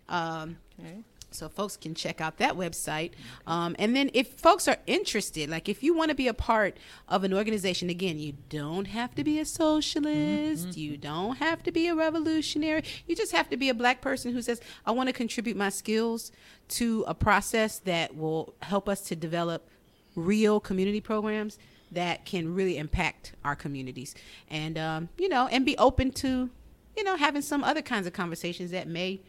Um, 0.09 0.57
Okay. 0.79 1.03
So 1.33 1.49
folks 1.49 1.77
can 1.77 1.95
check 1.95 2.21
out 2.21 2.37
that 2.37 2.53
website. 2.53 3.11
Um, 3.47 3.75
and 3.79 3.95
then 3.95 4.09
if 4.13 4.33
folks 4.33 4.67
are 4.67 4.77
interested, 4.87 5.49
like 5.49 5.67
if 5.67 5.83
you 5.83 5.93
want 5.93 6.09
to 6.09 6.15
be 6.15 6.27
a 6.27 6.33
part 6.33 6.77
of 7.07 7.23
an 7.23 7.33
organization, 7.33 7.89
again, 7.89 8.19
you 8.19 8.33
don't 8.49 8.85
have 8.85 9.15
to 9.15 9.23
be 9.23 9.39
a 9.39 9.45
socialist. 9.45 10.77
You 10.77 10.97
don't 10.97 11.37
have 11.37 11.63
to 11.63 11.71
be 11.71 11.87
a 11.87 11.95
revolutionary. 11.95 12.83
You 13.07 13.15
just 13.15 13.31
have 13.31 13.49
to 13.49 13.57
be 13.57 13.69
a 13.69 13.73
black 13.73 14.01
person 14.01 14.33
who 14.33 14.41
says, 14.41 14.61
I 14.85 14.91
want 14.91 15.07
to 15.09 15.13
contribute 15.13 15.57
my 15.57 15.69
skills 15.69 16.31
to 16.69 17.03
a 17.07 17.13
process 17.13 17.79
that 17.79 18.15
will 18.15 18.53
help 18.61 18.87
us 18.87 19.01
to 19.01 19.15
develop 19.15 19.69
real 20.15 20.59
community 20.59 21.01
programs 21.01 21.57
that 21.91 22.25
can 22.25 22.53
really 22.53 22.77
impact 22.77 23.33
our 23.43 23.55
communities. 23.55 24.15
And, 24.49 24.77
um, 24.77 25.09
you 25.17 25.29
know, 25.29 25.47
and 25.47 25.65
be 25.65 25.77
open 25.77 26.11
to, 26.13 26.49
you 26.97 27.03
know, 27.03 27.15
having 27.15 27.41
some 27.41 27.63
other 27.63 27.81
kinds 27.81 28.07
of 28.07 28.13
conversations 28.13 28.71
that 28.71 28.87
may 28.87 29.21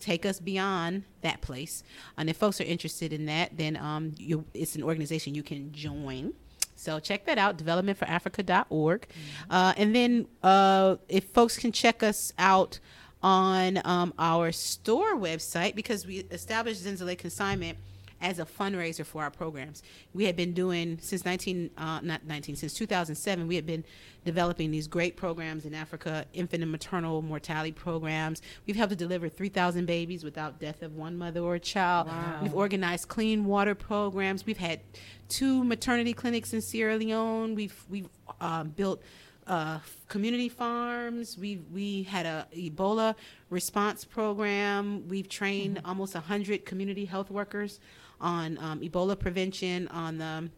take 0.00 0.26
us 0.26 0.40
beyond 0.40 1.04
that 1.20 1.40
place. 1.40 1.82
And 2.16 2.28
if 2.30 2.36
folks 2.36 2.60
are 2.60 2.64
interested 2.64 3.12
in 3.12 3.26
that, 3.26 3.56
then 3.56 3.76
um, 3.76 4.12
you, 4.16 4.44
it's 4.54 4.74
an 4.74 4.82
organization 4.82 5.34
you 5.34 5.42
can 5.42 5.72
join. 5.72 6.32
So 6.76 6.98
check 6.98 7.26
that 7.26 7.36
out, 7.36 7.58
developmentforafrica.org. 7.58 9.06
Uh, 9.50 9.74
and 9.76 9.94
then 9.94 10.26
uh, 10.42 10.96
if 11.08 11.24
folks 11.24 11.58
can 11.58 11.72
check 11.72 12.02
us 12.02 12.32
out 12.38 12.80
on 13.22 13.80
um, 13.84 14.14
our 14.18 14.50
store 14.50 15.14
website, 15.14 15.74
because 15.74 16.06
we 16.06 16.20
established 16.30 16.82
Zenzele 16.82 17.18
Consignment 17.18 17.76
as 18.20 18.38
a 18.38 18.44
fundraiser 18.44 19.04
for 19.04 19.22
our 19.22 19.30
programs. 19.30 19.82
We 20.12 20.24
had 20.24 20.36
been 20.36 20.52
doing 20.52 20.98
since 21.00 21.24
19, 21.24 21.70
uh, 21.76 22.00
not 22.02 22.24
19, 22.26 22.56
since 22.56 22.74
2007, 22.74 23.46
we 23.46 23.56
had 23.56 23.66
been 23.66 23.84
developing 24.24 24.70
these 24.70 24.86
great 24.86 25.16
programs 25.16 25.64
in 25.64 25.74
Africa, 25.74 26.26
infant 26.32 26.62
and 26.62 26.70
maternal 26.70 27.22
mortality 27.22 27.72
programs. 27.72 28.42
We've 28.66 28.76
helped 28.76 28.90
to 28.90 28.96
deliver 28.96 29.28
3,000 29.28 29.86
babies 29.86 30.24
without 30.24 30.60
death 30.60 30.82
of 30.82 30.94
one 30.94 31.16
mother 31.16 31.40
or 31.40 31.58
child. 31.58 32.08
We've 32.42 32.54
organized 32.54 33.08
clean 33.08 33.44
water 33.44 33.74
programs. 33.74 34.44
We've 34.44 34.58
had 34.58 34.80
two 35.28 35.64
maternity 35.64 36.12
clinics 36.12 36.52
in 36.52 36.60
Sierra 36.60 36.96
Leone. 36.96 37.54
We've, 37.54 37.84
we've 37.88 38.08
um, 38.40 38.68
built 38.70 39.02
uh, 39.46 39.80
community 40.08 40.48
farms. 40.48 41.36
We 41.36 41.60
we 41.72 42.04
had 42.04 42.24
a 42.24 42.46
Ebola 42.54 43.16
response 43.48 44.04
program. 44.04 45.08
We've 45.08 45.28
trained 45.28 45.80
almost 45.84 46.14
hundred 46.14 46.64
community 46.64 47.04
health 47.04 47.30
workers 47.30 47.80
on 48.20 48.58
um, 48.58 48.80
Ebola 48.80 49.18
prevention, 49.18 49.88
on 49.88 50.18
the 50.18 50.50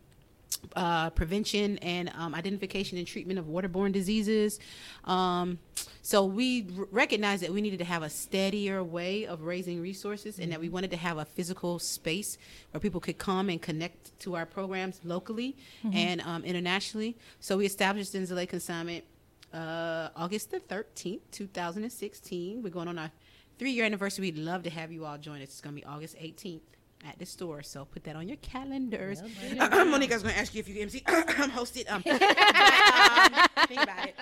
uh, 0.77 1.11
prevention 1.11 1.79
and 1.79 2.11
um, 2.17 2.35
identification 2.35 2.99
and 2.99 3.07
treatment 3.07 3.39
of 3.39 3.47
waterborne 3.47 3.93
diseases. 3.93 4.59
Um, 5.05 5.59
so 6.03 6.25
we 6.25 6.67
r- 6.79 6.87
recognized 6.91 7.43
that 7.43 7.51
we 7.53 7.61
needed 7.61 7.79
to 7.79 7.85
have 7.85 8.03
a 8.03 8.11
steadier 8.11 8.83
way 8.83 9.27
of 9.27 9.43
raising 9.43 9.81
resources, 9.81 10.39
and 10.39 10.53
that 10.53 10.61
we 10.61 10.69
wanted 10.69 10.91
to 10.91 10.97
have 10.97 11.19
a 11.19 11.25
physical 11.25 11.79
space 11.79 12.39
where 12.71 12.81
people 12.81 13.01
could 13.01 13.19
come 13.19 13.49
and 13.49 13.61
connect 13.61 14.19
to 14.21 14.35
our 14.35 14.47
programs 14.47 15.01
locally 15.05 15.57
and 15.93 16.21
um, 16.23 16.45
internationally. 16.45 17.17
So 17.41 17.57
we 17.59 17.67
established 17.67 18.13
Zenzele 18.13 18.49
Consignment 18.49 19.05
uh, 19.53 20.09
August 20.17 20.51
the 20.51 20.61
13th, 20.61 21.21
2016. 21.31 22.63
We're 22.63 22.71
going 22.71 22.89
on 22.89 22.99
our 22.99 23.11
three 23.59 23.73
year 23.73 23.85
anniversary. 23.85 24.23
We'd 24.23 24.39
love 24.39 24.63
to 24.63 24.71
have 24.71 24.93
you 24.93 25.05
all 25.05 25.19
join 25.19 25.37
us. 25.43 25.49
It's 25.49 25.61
going 25.61 25.77
to 25.77 25.81
be 25.81 25.87
August 25.87 26.17
18th 26.17 26.61
at 27.07 27.19
the 27.19 27.27
store. 27.27 27.63
So 27.63 27.85
put 27.85 28.05
that 28.05 28.17
on 28.17 28.29
your 28.29 28.39
calendars. 28.39 29.23
Monica's 29.57 30.23
going 30.23 30.35
to 30.35 30.41
ask 30.41 30.55
you 30.55 30.61
if 30.61 30.69
you 30.69 30.75
can 30.75 30.83
MC. 30.85 31.03
host 31.51 31.77
it. 31.77 31.91
Um, 31.91 32.03
but, 32.07 32.23
um, 32.23 33.67
think 33.69 33.83
about 33.83 34.09
it. 34.09 34.17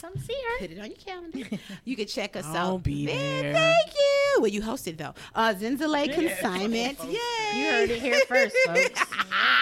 Come 0.00 0.16
see 0.16 0.32
her. 0.34 0.58
Put 0.60 0.70
it 0.70 0.80
on 0.80 0.86
your 0.86 0.96
calendar. 0.96 1.58
You 1.84 1.96
can 1.96 2.06
check 2.06 2.36
us 2.36 2.46
I'll 2.46 2.74
out. 2.74 2.82
be 2.82 3.04
Man, 3.04 3.42
there. 3.42 3.52
Thank 3.52 3.94
you. 3.94 4.40
Well, 4.40 4.48
you 4.48 4.62
hosted 4.62 4.96
though. 4.96 5.14
Uh, 5.34 5.52
Zenzele 5.54 6.12
Consignment. 6.12 6.98
Yay. 7.04 7.18
You 7.54 7.70
heard 7.70 7.90
it 7.90 8.00
here 8.00 8.20
first, 8.26 8.56
folks. 8.66 9.02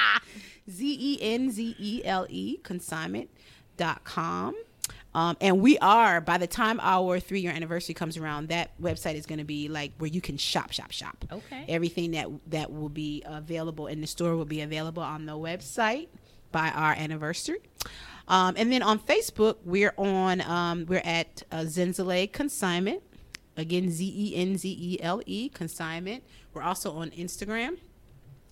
Z 0.71 0.97
E 1.01 1.19
N 1.21 1.51
Z 1.51 1.75
E 1.79 2.03
L 2.05 2.27
E 2.29 2.59
consignment.com. 2.59 4.55
Um, 5.15 5.37
and 5.41 5.61
we 5.61 5.79
are, 5.79 6.21
by 6.21 6.39
the 6.39 6.47
time 6.47 6.79
our 6.83 7.19
three 7.19 7.41
year 7.41 7.53
anniversary 7.53 7.95
comes 7.95 8.17
around, 8.17 8.49
that 8.49 8.79
website 8.81 9.15
is 9.15 9.27
going 9.27 9.39
to 9.39 9.45
be 9.45 9.69
like 9.69 9.93
where 9.99 10.09
you 10.09 10.21
can 10.21 10.37
shop, 10.37 10.73
shop, 10.73 10.93
shop. 10.93 11.25
Okay. 11.33 11.65
Everything 11.69 12.13
that 12.13 12.29
that 12.49 12.73
will 12.73 12.91
be 12.91 13.23
available 13.27 13.87
in 13.87 14.01
the 14.01 14.07
store 14.07 14.37
will 14.37 14.45
be 14.45 14.61
available 14.61 15.03
on 15.03 15.27
the 15.27 15.33
website 15.33 16.09
by 16.53 16.69
our 16.71 16.93
anniversary. 16.93 17.59
Um, 18.29 18.55
and 18.59 18.71
then 18.71 18.83
on 18.83 18.99
Facebook, 18.99 19.57
we're 19.65 19.95
on, 19.97 20.43
um, 20.43 20.85
we're 20.87 21.03
at 21.03 21.43
uh, 21.51 21.61
Zenzele 21.61 22.31
Consignment. 22.31 23.03
Again, 23.57 23.91
Z 23.91 24.05
E 24.05 24.37
N 24.37 24.59
Z 24.59 24.69
E 24.69 25.03
L 25.03 25.23
E 25.25 25.49
Consignment. 25.49 26.23
We're 26.53 26.63
also 26.63 26.93
on 26.93 27.11
Instagram 27.11 27.79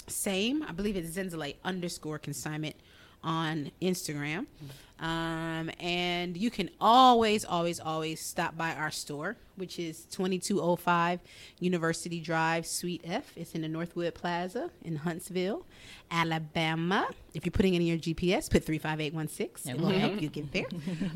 same. 0.08 0.62
I 0.62 0.72
believe 0.72 0.96
it's 0.96 1.16
Zenzele 1.16 1.56
underscore 1.64 2.18
consignment 2.18 2.76
on 3.22 3.70
Instagram. 3.82 4.46
Um, 4.98 5.70
and 5.78 6.36
you 6.36 6.50
can 6.50 6.70
always, 6.80 7.44
always, 7.44 7.80
always 7.80 8.20
stop 8.20 8.56
by 8.56 8.72
our 8.74 8.90
store, 8.90 9.36
which 9.56 9.78
is 9.78 10.04
2205 10.06 11.20
University 11.60 12.20
Drive, 12.20 12.66
Suite 12.66 13.02
F. 13.04 13.32
It's 13.36 13.54
in 13.54 13.62
the 13.62 13.68
Northwood 13.68 14.14
Plaza 14.14 14.70
in 14.82 14.96
Huntsville, 14.96 15.66
Alabama. 16.10 17.08
If 17.34 17.44
you're 17.44 17.52
putting 17.52 17.74
in 17.74 17.82
your 17.82 17.98
GPS, 17.98 18.50
put 18.50 18.64
35816. 18.64 19.74
It 19.74 19.80
will 19.80 19.88
help 19.90 20.20
you 20.20 20.28
get 20.28 20.52
there. 20.52 20.66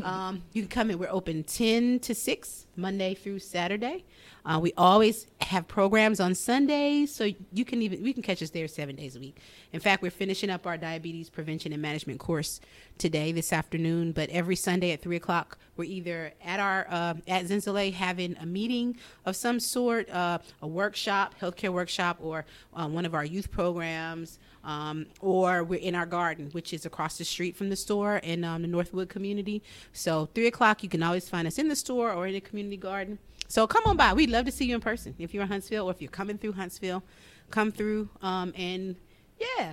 Um, 0.05 0.43
you 0.53 0.63
can 0.63 0.69
come 0.69 0.91
in. 0.91 0.99
We're 0.99 1.11
open 1.11 1.45
10 1.45 2.01
to 2.01 2.15
6, 2.15 2.67
Monday 2.77 3.15
through 3.15 3.39
Saturday. 3.39 4.05
Uh, 4.45 4.59
we 4.61 4.73
always 4.77 5.27
have 5.43 5.69
programs 5.69 6.19
on 6.21 6.35
Sundays, 6.35 7.15
so 7.15 7.31
you 7.53 7.65
can 7.65 7.83
even 7.83 8.03
we 8.03 8.13
can 8.13 8.23
catch 8.23 8.43
us 8.43 8.51
there 8.51 8.67
seven 8.69 8.97
days 8.97 9.17
a 9.17 9.21
week. 9.21 9.39
In 9.73 9.81
fact, 9.81 10.03
we're 10.03 10.11
finishing 10.11 10.49
up 10.51 10.67
our 10.67 10.79
diabetes 10.79 11.29
prevention 11.29 11.73
and 11.73 11.83
management 11.83 12.19
course 12.21 12.61
today, 12.99 13.33
this 13.33 13.53
afternoon. 13.53 14.13
But 14.13 14.31
every 14.31 14.57
Sunday 14.57 14.93
at 14.93 15.03
three 15.03 15.17
o'clock, 15.17 15.59
we're 15.81 15.85
either 15.85 16.33
at 16.45 16.61
our 16.61 16.87
uh, 16.91 17.15
at 17.27 17.47
Zenzele 17.47 17.93
having 17.95 18.37
a 18.39 18.45
meeting 18.45 18.99
of 19.25 19.35
some 19.35 19.59
sort, 19.59 20.11
uh, 20.11 20.39
a 20.61 20.67
workshop, 20.67 21.35
healthcare 21.41 21.73
workshop, 21.73 22.19
or 22.21 22.45
uh, 22.75 22.87
one 22.87 23.07
of 23.07 23.15
our 23.15 23.25
youth 23.25 23.51
programs. 23.51 24.39
Um, 24.63 25.07
or 25.23 25.65
we're 25.65 25.81
in 25.81 25.95
our 25.95 26.05
garden, 26.05 26.51
which 26.53 26.75
is 26.75 26.85
across 26.85 27.17
the 27.17 27.25
street 27.25 27.57
from 27.57 27.71
the 27.71 27.77
store 27.77 28.17
in 28.19 28.45
um, 28.45 28.61
the 28.61 28.69
Northwood 28.69 29.09
community. 29.09 29.63
So 29.95 30.29
three 30.35 30.49
o'clock, 30.49 30.83
you 30.83 30.91
can 30.91 31.03
always 31.03 31.31
find 31.31 31.49
us 31.49 31.59
in 31.59 31.69
the 31.69 31.77
store 31.77 32.13
or 32.13 32.27
in 32.27 32.35
the 32.35 32.43
community 32.43 32.77
garden. 32.77 33.19
So 33.49 33.67
come 33.67 33.83
on 33.87 33.97
by. 33.97 34.13
We'd 34.13 34.29
love 34.29 34.45
to 34.45 34.53
see 34.53 34.67
you 34.67 34.75
in 34.75 34.83
person. 34.83 35.15
If 35.19 35.33
you're 35.33 35.45
in 35.45 35.49
Huntsville 35.49 35.87
or 35.87 35.93
if 35.93 36.03
you're 36.03 36.11
coming 36.11 36.37
through 36.37 36.53
Huntsville, 36.53 37.03
come 37.51 37.73
through. 37.73 38.11
Um, 38.21 38.53
and 38.55 38.97
yeah, 39.39 39.73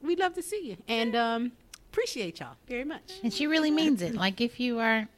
we'd 0.00 0.20
love 0.20 0.34
to 0.34 0.42
see 0.42 0.62
you 0.68 0.76
and 0.86 1.16
um, 1.16 1.52
appreciate 1.98 2.38
y'all 2.38 2.54
very 2.68 2.84
much. 2.84 3.14
And 3.24 3.34
she 3.34 3.48
really 3.48 3.72
means 3.72 4.02
it. 4.02 4.14
Like 4.14 4.40
if 4.40 4.60
you 4.60 4.78
are 4.78 5.08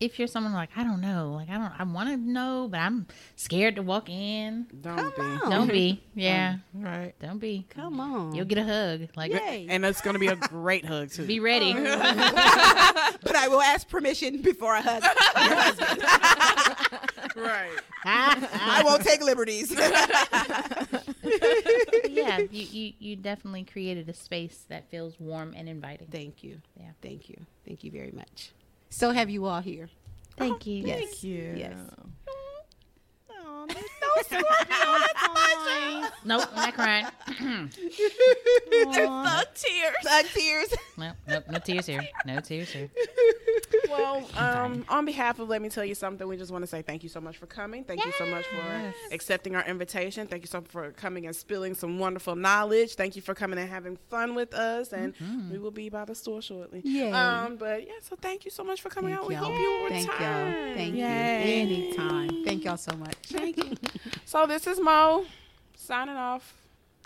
if 0.00 0.18
you're 0.18 0.28
someone 0.28 0.52
like, 0.54 0.70
I 0.76 0.84
don't 0.84 1.00
know, 1.00 1.32
like 1.34 1.48
I 1.48 1.54
don't 1.54 1.72
I 1.78 1.82
wanna 1.84 2.18
know, 2.18 2.68
but 2.70 2.78
I'm 2.78 3.06
scared 3.36 3.76
to 3.76 3.82
walk 3.82 4.10
in. 4.10 4.66
Don't 4.82 5.16
be. 5.16 5.22
on. 5.22 5.38
Don't 5.50 5.68
be. 5.68 6.02
Yeah. 6.14 6.56
Right. 6.74 7.14
Don't 7.20 7.38
be. 7.38 7.66
Come 7.70 8.00
on. 8.00 8.34
You'll 8.34 8.44
get 8.44 8.58
a 8.58 8.64
hug. 8.64 9.08
Like 9.16 9.32
Yay. 9.32 9.66
And 9.70 9.82
it's 9.86 10.02
gonna 10.02 10.18
be 10.18 10.26
a 10.26 10.36
great 10.36 10.84
hug 10.84 11.10
too. 11.10 11.26
be 11.26 11.40
ready. 11.40 11.72
Oh. 11.74 11.82
but 13.22 13.36
I 13.36 13.48
will 13.48 13.62
ask 13.62 13.88
permission 13.88 14.42
before 14.42 14.74
I 14.74 14.80
hug. 14.82 15.02
your 15.48 15.58
husband. 15.58 16.02
right. 17.36 17.78
I 18.04 18.82
won't 18.84 19.04
take 19.04 19.22
liberties. 19.22 19.70
yeah, 22.08 22.38
you, 22.38 22.48
you 22.50 22.92
you 22.98 23.16
definitely 23.16 23.64
created 23.64 24.08
a 24.08 24.14
space 24.14 24.64
that 24.68 24.90
feels 24.90 25.18
warm 25.18 25.54
and 25.56 25.68
inviting. 25.68 26.08
Thank 26.08 26.42
you. 26.42 26.60
Yeah. 26.78 26.90
Thank 27.02 27.28
you. 27.28 27.36
Thank 27.66 27.84
you 27.84 27.90
very 27.90 28.12
much. 28.12 28.52
So 28.90 29.10
have 29.10 29.30
you 29.30 29.46
all 29.46 29.60
here? 29.60 29.88
Thank 30.36 30.62
oh, 30.66 30.70
you. 30.70 30.86
Yes. 30.86 30.98
Thank 30.98 31.24
you. 31.24 31.54
Yes. 31.56 31.78
Oh, 34.02 36.08
Nope, 36.24 36.44
I'm 36.50 36.56
not 36.56 36.74
crying. 36.74 37.06
Thug 37.28 37.70
tears. 39.54 39.94
Thug 40.04 40.26
tears. 40.34 40.74
no, 40.98 41.12
nope, 41.26 41.44
no 41.50 41.58
tears 41.58 41.86
here. 41.86 42.06
No 42.26 42.40
tears 42.40 42.70
here. 42.70 42.90
Well, 43.88 44.24
um, 44.36 44.84
on 44.88 45.04
behalf 45.04 45.38
of 45.38 45.48
Let 45.48 45.62
Me 45.62 45.68
Tell 45.68 45.84
You 45.84 45.94
Something, 45.94 46.28
we 46.28 46.36
just 46.36 46.52
want 46.52 46.62
to 46.62 46.66
say 46.66 46.82
thank 46.82 47.02
you 47.02 47.08
so 47.08 47.20
much 47.20 47.38
for 47.38 47.46
coming. 47.46 47.84
Thank 47.84 48.04
you 48.04 48.12
so 48.18 48.26
much 48.26 48.44
for 48.46 49.14
accepting 49.14 49.56
our 49.56 49.64
invitation. 49.64 50.26
Thank 50.26 50.42
you 50.42 50.48
so 50.48 50.60
much 50.60 50.70
for 50.70 50.90
coming 50.92 51.26
and 51.26 51.34
spilling 51.34 51.74
some 51.74 51.98
wonderful 51.98 52.36
knowledge. 52.36 52.94
Thank 52.94 53.16
you 53.16 53.22
for 53.22 53.34
coming 53.34 53.58
and 53.58 53.68
having 53.68 53.96
fun 54.10 54.34
with 54.34 54.54
us. 54.54 54.92
And 54.92 55.14
we 55.50 55.58
will 55.58 55.70
be 55.70 55.88
by 55.88 56.04
the 56.04 56.14
store 56.14 56.42
shortly. 56.42 56.82
Yay. 56.84 57.12
Um, 57.12 57.56
but 57.56 57.86
yeah, 57.86 57.94
so 58.02 58.16
thank 58.20 58.44
you 58.44 58.50
so 58.50 58.62
much 58.62 58.82
for 58.82 58.90
coming 58.90 59.14
Thank 59.14 59.22
out. 59.22 59.28
We 59.28 59.34
y'all. 59.34 59.44
hope 59.44 59.58
you 59.58 59.86
Thank 59.88 60.12
return. 60.12 60.52
y'all. 60.52 60.74
Thank 60.74 60.94
Yay. 60.94 61.64
you. 61.64 61.86
Anytime. 61.86 62.44
Thank 62.44 62.64
y'all 62.64 62.76
so 62.76 62.94
much. 62.96 63.14
So 64.24 64.46
this 64.46 64.66
is 64.66 64.80
Mo 64.80 65.26
signing 65.76 66.16
off. 66.16 66.54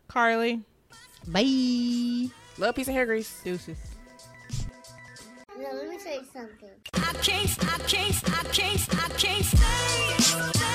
Carly. 0.09 0.63
Bye. 1.27 2.29
Little 2.59 2.73
piece 2.75 2.89
of 2.89 2.95
hair 2.95 3.07
grease. 3.07 3.41
Deuces. 3.43 3.79
No, 5.59 5.71
let 5.73 5.89
me 5.89 5.99
say 5.99 6.21
something. 6.33 6.69
I 6.95 7.13
can't, 7.23 7.65
I 7.65 7.79
can't, 7.79 8.31
I 8.31 8.45
can't, 8.53 8.95
I 8.95 9.09
can't 9.17 9.45
stay. 9.55 10.15
stay. 10.19 10.75